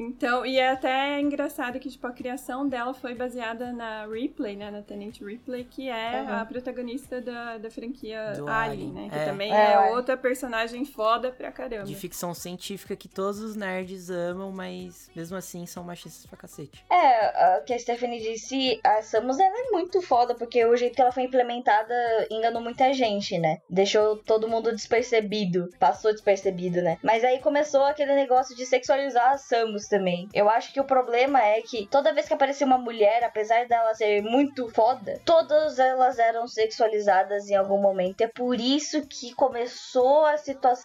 Então, 0.00 0.46
e 0.46 0.58
é 0.58 0.70
até 0.70 1.20
engraçado 1.20 1.78
que, 1.80 1.90
tipo, 1.90 2.06
a 2.06 2.12
criação 2.12 2.68
dela 2.68 2.94
foi 2.94 3.14
baseada 3.14 3.72
na 3.72 4.06
Ripley, 4.06 4.54
né? 4.56 4.70
Na 4.70 4.80
Tenente 4.80 5.24
Ripley, 5.24 5.64
que 5.64 5.88
é 5.90 6.22
Uhum. 6.22 6.34
a 6.36 6.44
protagonista 6.44 7.20
da, 7.20 7.58
da 7.58 7.68
franquia 7.70 8.32
Do 8.36 8.48
Alien, 8.48 8.90
Alien, 8.90 8.92
né? 8.92 9.08
Que 9.10 9.18
é. 9.18 9.24
também 9.24 9.52
É, 9.52 9.56
é, 9.56 9.72
é. 9.72 9.90
outra 9.90 10.16
personagem 10.16 10.84
foda 10.84 11.32
pra 11.32 11.50
caramba. 11.50 11.84
De 11.84 11.96
ficção 11.96 12.32
científica 12.32 12.94
que 12.94 13.08
todos 13.08 13.40
os 13.40 13.56
nerds 13.56 14.08
amam, 14.08 14.52
mas 14.52 15.10
mesmo 15.16 15.36
assim 15.36 15.66
são 15.66 15.82
machistas 15.82 16.24
pra 16.26 16.38
cacete. 16.38 16.84
É, 16.90 17.58
o 17.58 17.64
que 17.64 17.74
a 17.74 17.78
Stephanie 17.78 18.20
disse, 18.20 18.80
a 18.84 19.02
Samus 19.02 19.38
ela 19.40 19.66
é 19.66 19.70
muito 19.72 20.00
foda, 20.00 20.32
porque 20.34 20.64
o 20.64 20.76
jeito 20.76 20.94
que 20.94 21.02
ela 21.02 21.10
foi 21.12 21.24
implementada 21.24 21.92
enganou 22.30 22.62
muita 22.62 22.92
gente, 22.92 23.36
né? 23.36 23.58
Deixou 23.68 24.16
todo 24.18 24.46
mundo 24.48 24.70
despercebido, 24.72 25.68
passou 25.80 26.12
despercebido, 26.12 26.80
né? 26.82 26.98
Mas 27.02 27.24
aí 27.24 27.40
começou 27.40 27.82
aquele 27.82 28.14
negócio 28.14 28.54
de 28.54 28.64
sexualizar 28.64 29.32
a 29.32 29.38
Samus 29.38 29.87
também. 29.88 30.28
Eu 30.32 30.48
acho 30.48 30.72
que 30.72 30.80
o 30.80 30.84
problema 30.84 31.42
é 31.42 31.60
que 31.62 31.86
toda 31.86 32.12
vez 32.12 32.26
que 32.26 32.34
aparecia 32.34 32.66
uma 32.66 32.78
mulher, 32.78 33.24
apesar 33.24 33.66
dela 33.66 33.94
ser 33.94 34.22
muito 34.22 34.68
foda, 34.68 35.20
todas 35.24 35.78
elas 35.78 36.18
eram 36.18 36.46
sexualizadas 36.46 37.48
em 37.48 37.54
algum 37.54 37.80
momento. 37.80 38.20
É 38.20 38.28
por 38.28 38.60
isso 38.60 39.06
que 39.06 39.34
começou 39.34 40.24
a, 40.24 40.36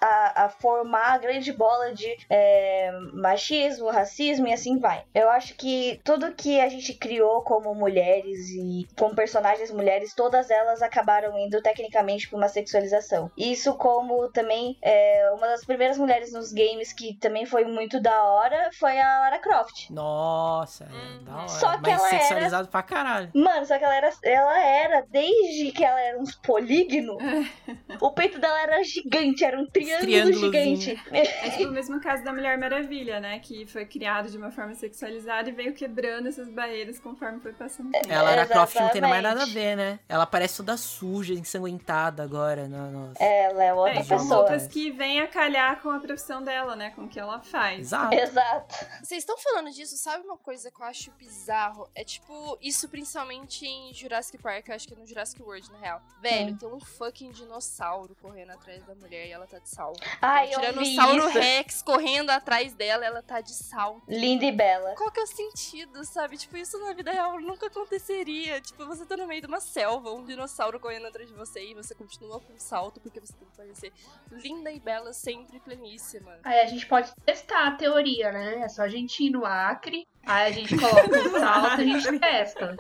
a, 0.02 0.46
a 0.46 0.50
formar 0.50 1.14
a 1.14 1.18
grande 1.18 1.52
bola 1.52 1.94
de 1.94 2.16
é, 2.30 2.92
machismo, 3.14 3.90
racismo 3.90 4.48
e 4.48 4.54
assim 4.54 4.80
vai. 4.80 5.04
Eu 5.14 5.30
acho 5.30 5.56
que 5.56 6.00
tudo 6.04 6.34
que 6.34 6.60
a 6.60 6.70
gente 6.70 6.94
criou 6.94 7.42
como 7.42 7.74
mulheres 7.76 8.50
e 8.50 8.88
como 8.98 9.16
personagens 9.16 9.72
mulheres, 9.72 10.14
todas 10.14 10.50
elas 10.50 10.82
acabaram 10.82 11.38
indo 11.38 11.62
tecnicamente 11.62 12.30
para 12.30 12.38
uma 12.38 12.48
sexualização. 12.48 13.32
Isso 13.38 13.74
como 13.76 14.30
também 14.32 14.78
é, 14.82 15.32
uma 15.36 15.48
das 15.48 15.66
primeiras 15.66 15.98
mulheres 15.98 16.32
nos 16.32 16.52
games 16.52 16.94
que 16.94 17.16
também 17.18 17.46
foi 17.46 17.66
muito 17.66 18.00
da 18.00 18.24
hora 18.24 18.70
foi 18.74 18.93
a 19.02 19.20
Lara 19.20 19.40
Croft. 19.40 19.90
Nossa, 19.90 20.86
é 20.86 21.24
da 21.26 21.36
hora. 21.38 21.48
Só 21.48 21.72
que 21.78 21.82
Mas 21.82 22.00
ela 22.00 22.08
era- 22.10 22.20
sexualizado 22.20 22.68
pra 22.68 22.84
caralho. 22.84 23.32
Mano, 23.34 23.66
só 23.66 23.78
que 23.78 23.84
ela 23.84 23.96
era, 23.96 24.10
ela 24.24 24.60
era, 24.64 25.06
desde 25.10 25.72
que 25.72 25.84
ela 25.84 26.00
era 26.00 26.20
uns 26.20 26.36
polígonos, 26.36 27.18
o 28.02 28.12
peito 28.12 28.40
dela 28.40 28.60
era 28.62 28.84
gigante, 28.84 29.44
era 29.44 29.60
um 29.60 29.66
triângulo 29.66 30.34
gigante. 30.34 31.02
É 31.12 31.50
tipo 31.52 31.70
o 31.70 31.74
mesmo 31.74 32.00
caso 32.02 32.24
da 32.24 32.32
Mulher 32.34 32.58
Maravilha, 32.58 33.20
né? 33.20 33.40
Que 33.40 33.66
foi 33.66 33.86
criado 33.86 34.30
de 34.30 34.38
uma 34.38 34.52
forma 34.52 34.74
sexualizada 34.76 35.50
e 35.50 35.52
veio 35.52 35.74
quebrando 35.74 36.28
essas 36.28 36.50
barreiras 36.50 37.00
conforme 37.00 37.40
foi 37.40 37.54
passando 37.54 37.90
o 37.90 37.92
tempo. 37.92 38.08
Ela 38.12 38.32
era 38.32 38.46
Croft 38.46 38.76
não 38.76 38.90
tem 38.90 39.02
mais 39.02 39.24
nada 39.24 39.44
a 39.44 39.46
ver, 39.46 39.76
né? 39.76 40.00
Ela 40.08 40.26
parece 40.26 40.58
toda 40.58 40.76
suja, 40.78 41.34
ensanguentada 41.34 42.24
agora. 42.24 42.68
No, 42.68 42.92
no- 42.92 43.14
Ela 43.20 43.64
é 43.64 43.74
outra 43.74 44.00
É, 44.00 44.04
são 44.04 44.18
pessoa. 44.18 44.36
roupas 44.42 44.68
que 44.68 44.92
vêm 44.92 45.22
a 45.22 45.28
calhar 45.28 45.82
com 45.82 45.90
a 45.90 46.00
profissão 46.00 46.42
dela, 46.44 46.76
né? 46.76 46.92
Com 46.96 47.04
o 47.04 47.08
que 47.08 47.20
ela 47.20 47.40
faz. 47.40 47.80
Exato. 47.80 48.14
Exato. 48.16 48.83
Vocês 49.04 49.20
estão 49.20 49.38
falando 49.38 49.72
disso, 49.72 49.98
sabe 49.98 50.26
uma 50.26 50.38
coisa 50.38 50.70
que 50.72 50.82
eu 50.82 50.86
acho 50.86 51.12
bizarro? 51.12 51.90
É 51.96 52.04
tipo, 52.04 52.58
isso 52.62 52.88
principalmente 52.90 53.66
em 53.66 53.94
Jurassic 53.94 54.38
Park, 54.42 54.68
eu 54.70 54.76
acho 54.76 54.88
que 54.88 54.94
é 54.94 54.98
no 54.98 55.06
Jurassic 55.06 55.42
World, 55.42 55.72
na 55.72 55.78
real. 55.80 56.02
Velho, 56.22 56.54
Hum. 56.54 56.58
tem 56.58 56.70
um 56.70 56.80
fucking 56.80 57.32
dinossauro 57.32 58.16
correndo 58.22 58.52
atrás 58.52 58.84
da 58.86 58.96
mulher 58.96 59.28
e 59.28 59.32
ela 59.32 59.48
tá 59.48 59.60
de 59.60 59.70
salto. 59.70 60.02
Ai, 60.22 60.48
Tem 60.50 60.58
um 60.58 60.62
eu 60.62 60.84
Tiranossauro. 60.84 61.28
Rex 61.30 61.82
correndo 61.82 62.30
atrás 62.30 62.74
dela, 62.74 63.06
ela 63.06 63.22
tá 63.22 63.42
de 63.42 63.54
salto. 63.54 64.04
Linda 64.08 64.46
e 64.46 64.52
bela. 64.52 64.96
Qual 64.96 65.12
que 65.12 65.20
é 65.20 65.24
o 65.24 65.28
sentido, 65.28 66.04
sabe? 66.06 66.38
Tipo, 66.38 66.58
isso 66.58 66.78
na 66.80 66.94
vida 66.94 67.12
real 67.12 67.40
nunca 67.42 67.68
aconteceria. 67.68 68.60
Tipo, 68.62 68.86
você 68.86 69.06
tá 69.06 69.16
no 69.18 69.28
meio 69.28 69.42
de 69.42 69.48
uma 69.48 69.60
selva, 69.60 70.12
um 70.12 70.24
dinossauro 70.26 70.80
correndo 70.80 71.08
atrás 71.08 71.28
de 71.28 71.34
você 71.36 71.64
e 71.64 71.74
você 71.74 71.94
continua 71.96 72.40
com 72.40 72.58
salto 72.58 73.00
porque 73.00 73.20
você 73.20 73.34
tem 73.34 73.48
que 73.48 73.56
parecer 73.58 73.94
linda 74.32 74.72
e 74.72 74.80
bela, 74.80 75.14
sempre 75.14 75.60
pleníssima. 75.60 76.40
Aí 76.44 76.60
a 76.62 76.66
gente 76.66 76.86
pode 76.86 77.14
testar 77.26 77.68
a 77.68 77.72
teoria, 77.76 78.32
né? 78.32 78.56
É 78.74 78.76
só 78.76 78.82
a 78.82 78.88
gente 78.90 79.24
ir 79.24 79.30
no 79.30 79.46
Acre, 79.46 80.08
aí 80.26 80.48
a 80.48 80.52
gente 80.52 80.76
coloca 80.76 81.08
o 81.08 81.40
salto 81.40 81.82
e 81.84 81.94
a 81.94 82.00
gente 82.00 82.20
testa. 82.20 82.76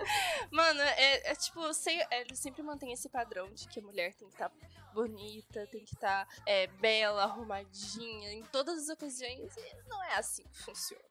Mano, 0.51 0.81
é, 0.81 1.31
é 1.31 1.35
tipo, 1.35 1.71
sem, 1.71 2.01
é, 2.09 2.21
ele 2.21 2.35
sempre 2.35 2.63
mantém 2.63 2.91
esse 2.91 3.07
padrão 3.07 3.47
de 3.53 3.67
que 3.67 3.79
a 3.79 3.83
mulher 3.83 4.11
tem 4.15 4.27
que 4.27 4.33
estar 4.33 4.51
bonita, 4.91 5.67
tem 5.71 5.83
que 5.83 5.93
estar 5.93 6.27
é, 6.47 6.65
bela, 6.65 7.23
arrumadinha, 7.25 8.33
em 8.33 8.41
todas 8.51 8.79
as 8.83 8.89
ocasiões. 8.89 9.55
E 9.55 9.75
não 9.87 10.03
é 10.03 10.15
assim 10.15 10.41
que 10.51 10.57
funciona. 10.63 11.03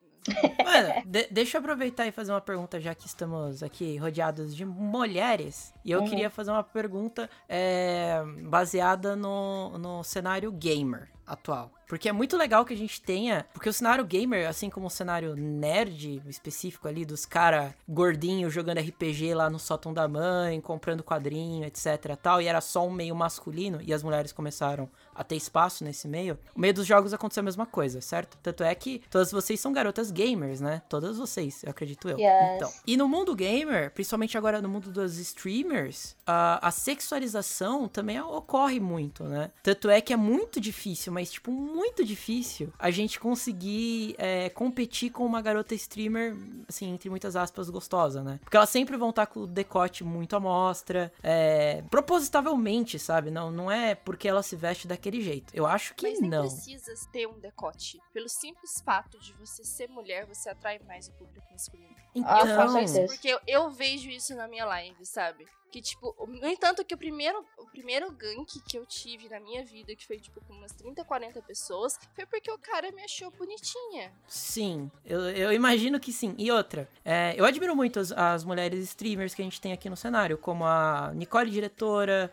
Mano, 0.63 1.03
de- 1.05 1.27
deixa 1.31 1.57
eu 1.57 1.61
aproveitar 1.61 2.05
e 2.07 2.11
fazer 2.11 2.31
uma 2.33 2.41
pergunta, 2.41 2.79
já 2.79 2.93
que 2.93 3.07
estamos 3.07 3.63
aqui 3.63 3.95
rodeados 3.97 4.53
de 4.55 4.65
mulheres. 4.65 5.73
E 5.85 5.91
eu 5.91 5.99
Uhum. 6.01 6.09
queria 6.09 6.29
fazer 6.29 6.51
uma 6.51 6.63
pergunta 6.63 7.29
é, 7.47 8.21
baseada 8.49 9.15
no, 9.15 9.77
no 9.77 10.03
cenário 10.03 10.51
gamer 10.51 11.09
atual. 11.25 11.71
Porque 11.87 12.09
é 12.09 12.11
muito 12.11 12.35
legal 12.35 12.65
que 12.65 12.73
a 12.73 12.77
gente 12.77 13.01
tenha. 13.01 13.45
Porque 13.53 13.69
o 13.69 13.73
cenário 13.73 14.03
gamer, 14.03 14.47
assim 14.47 14.69
como 14.69 14.87
o 14.87 14.89
cenário 14.89 15.35
nerd 15.35 16.21
específico 16.27 16.87
ali, 16.87 17.05
dos 17.05 17.25
cara 17.25 17.75
gordinhos 17.87 18.53
jogando 18.53 18.79
RPG 18.79 19.33
lá 19.33 19.49
no 19.49 19.59
sótão 19.59 19.93
da 19.93 20.07
mãe, 20.07 20.59
comprando 20.59 21.03
quadrinho, 21.03 21.65
etc. 21.65 22.17
tal, 22.21 22.41
e 22.41 22.47
era 22.47 22.61
só 22.61 22.87
um 22.87 22.91
meio 22.91 23.15
masculino, 23.15 23.79
e 23.81 23.93
as 23.93 24.01
mulheres 24.01 24.31
começaram 24.31 24.89
a 25.15 25.23
ter 25.23 25.35
espaço 25.35 25.83
nesse 25.83 26.07
meio. 26.07 26.37
No 26.55 26.61
meio 26.61 26.73
dos 26.73 26.85
jogos 26.85 27.13
aconteceu 27.13 27.41
a 27.41 27.43
mesma 27.43 27.65
coisa, 27.65 28.01
certo? 28.01 28.37
Tanto 28.41 28.63
é 28.63 28.73
que 28.75 29.01
todas 29.09 29.31
vocês 29.31 29.59
são 29.59 29.71
garotas 29.71 30.11
gamers, 30.11 30.61
né? 30.61 30.81
Todas 30.89 31.17
vocês, 31.17 31.63
eu 31.63 31.71
acredito 31.71 32.09
eu. 32.09 32.17
Yes. 32.17 32.55
Então. 32.55 32.71
E 32.85 32.97
no 32.97 33.07
mundo 33.07 33.35
gamer, 33.35 33.91
principalmente 33.91 34.37
agora 34.37 34.61
no 34.61 34.69
mundo 34.69 34.91
dos 34.91 35.17
streamers, 35.17 36.15
a, 36.25 36.67
a 36.67 36.71
sexualização 36.71 37.87
também 37.87 38.19
ocorre 38.21 38.79
muito, 38.79 39.23
né? 39.23 39.51
Tanto 39.61 39.89
é 39.89 40.01
que 40.01 40.13
é 40.13 40.17
muito 40.17 40.59
difícil, 40.59 41.11
mas 41.11 41.31
tipo, 41.31 41.51
muito 41.51 42.03
difícil 42.03 42.71
a 42.77 42.91
gente 42.91 43.19
conseguir 43.19 44.15
é, 44.17 44.49
competir 44.49 45.11
com 45.11 45.25
uma 45.25 45.41
garota 45.41 45.75
streamer, 45.75 46.35
assim, 46.67 46.91
entre 46.91 47.09
muitas 47.09 47.35
aspas, 47.35 47.69
gostosa, 47.69 48.23
né? 48.23 48.39
Porque 48.43 48.57
elas 48.57 48.69
sempre 48.69 48.97
vão 48.97 49.09
estar 49.09 49.25
com 49.25 49.41
o 49.41 49.47
decote 49.47 50.03
muito 50.03 50.35
à 50.35 50.39
mostra, 50.39 51.11
é, 51.21 51.83
propositavelmente, 51.89 52.97
sabe? 52.99 53.31
Não, 53.31 53.51
não 53.51 53.71
é 53.71 53.95
porque 53.95 54.27
ela 54.27 54.43
se 54.43 54.55
veste 54.55 54.87
daquele 55.03 55.21
jeito. 55.21 55.53
Eu 55.53 55.65
acho 55.65 55.93
que 55.95 56.07
Mas 56.07 56.21
nem 56.21 56.29
não. 56.29 56.47
precisa 56.47 56.93
ter 57.11 57.27
um 57.27 57.37
decote. 57.39 57.99
Pelo 58.13 58.29
simples 58.29 58.81
fato 58.81 59.19
de 59.19 59.33
você 59.33 59.63
ser 59.63 59.89
mulher, 59.89 60.25
você 60.25 60.49
atrai 60.49 60.79
mais 60.79 61.09
o 61.09 61.13
público 61.13 61.45
masculino. 61.51 61.95
Então, 62.15 62.31
Ah, 62.31 62.65
com 62.67 62.71
certeza. 62.73 63.05
Porque 63.13 63.27
eu, 63.27 63.39
eu 63.47 63.69
vejo 63.71 64.09
isso 64.09 64.35
na 64.35 64.47
minha 64.47 64.65
live, 64.65 65.05
sabe? 65.05 65.45
Que, 65.71 65.81
tipo, 65.81 66.15
no 66.27 66.47
entanto, 66.47 66.85
que 66.85 66.93
o 66.93 66.97
primeiro, 66.99 67.43
o 67.57 67.65
primeiro 67.65 68.11
gank 68.11 68.59
que 68.69 68.77
eu 68.77 68.85
tive 68.85 69.27
na 69.27 69.39
minha 69.39 69.65
vida, 69.65 69.95
que 69.95 70.05
foi, 70.05 70.19
tipo, 70.19 70.39
com 70.41 70.53
umas 70.53 70.71
30, 70.73 71.03
40 71.03 71.41
pessoas, 71.41 71.97
foi 72.13 72.27
porque 72.27 72.51
o 72.51 72.59
cara 72.59 72.91
me 72.91 73.01
achou 73.03 73.31
bonitinha. 73.31 74.13
Sim, 74.27 74.91
eu, 75.03 75.21
eu 75.31 75.51
imagino 75.51 75.99
que 75.99 76.13
sim. 76.13 76.35
E 76.37 76.51
outra, 76.51 76.87
é, 77.03 77.33
eu 77.35 77.43
admiro 77.43 77.75
muito 77.75 77.99
as, 77.99 78.11
as 78.11 78.43
mulheres 78.43 78.83
streamers 78.83 79.33
que 79.33 79.41
a 79.41 79.45
gente 79.45 79.59
tem 79.59 79.73
aqui 79.73 79.89
no 79.89 79.97
cenário, 79.97 80.37
como 80.37 80.63
a 80.63 81.11
Nicole 81.15 81.49
Diretora, 81.49 82.31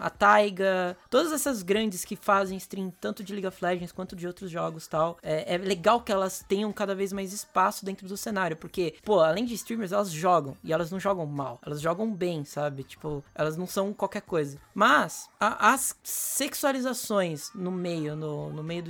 a 0.00 0.10
Taiga, 0.10 0.96
todas 1.08 1.30
essas 1.32 1.62
grandes 1.62 2.04
que 2.04 2.16
fazem 2.16 2.56
stream 2.58 2.90
tanto 3.00 3.22
de 3.22 3.32
League 3.32 3.46
of 3.46 3.64
Legends 3.64 3.92
quanto 3.92 4.16
de 4.16 4.26
outros 4.26 4.50
jogos 4.50 4.88
tal. 4.88 5.18
É, 5.22 5.54
é 5.54 5.56
legal 5.56 6.00
que 6.02 6.10
elas 6.10 6.44
tenham 6.48 6.72
cada 6.72 6.96
vez 6.96 7.12
mais 7.12 7.32
espaço 7.32 7.84
dentro 7.84 8.08
do 8.08 8.16
cenário, 8.16 8.56
porque, 8.56 8.79
pô, 9.04 9.20
além 9.20 9.44
de 9.44 9.54
streamers, 9.54 9.92
elas 9.92 10.10
jogam, 10.10 10.56
e 10.64 10.72
elas 10.72 10.90
não 10.90 10.98
jogam 11.00 11.26
mal, 11.26 11.58
elas 11.64 11.80
jogam 11.80 12.12
bem, 12.14 12.44
sabe? 12.44 12.82
Tipo, 12.84 13.24
elas 13.34 13.56
não 13.56 13.66
são 13.66 13.92
qualquer 13.92 14.22
coisa. 14.22 14.58
Mas, 14.74 15.28
a- 15.38 15.72
as 15.72 15.94
sexualizações 16.02 17.50
no 17.54 17.70
meio, 17.70 18.14
no, 18.16 18.50
no 18.52 18.62
meio 18.62 18.84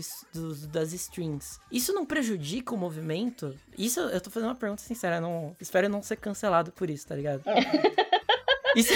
das 0.70 0.93
streams, 0.93 1.59
isso 1.70 1.93
não 1.93 2.05
prejudica 2.05 2.74
o 2.74 2.78
movimento? 2.78 3.55
Isso, 3.76 4.01
eu 4.01 4.20
tô 4.20 4.30
fazendo 4.30 4.49
uma 4.51 4.55
pergunta 4.57 4.82
sincera, 4.82 5.20
não, 5.20 5.57
espero 5.61 5.88
não 5.88 6.03
ser 6.03 6.16
cancelado 6.16 6.72
por 6.72 6.91
isso, 6.91 7.07
tá 7.07 7.14
ligado? 7.14 7.43
Isso, 8.77 8.93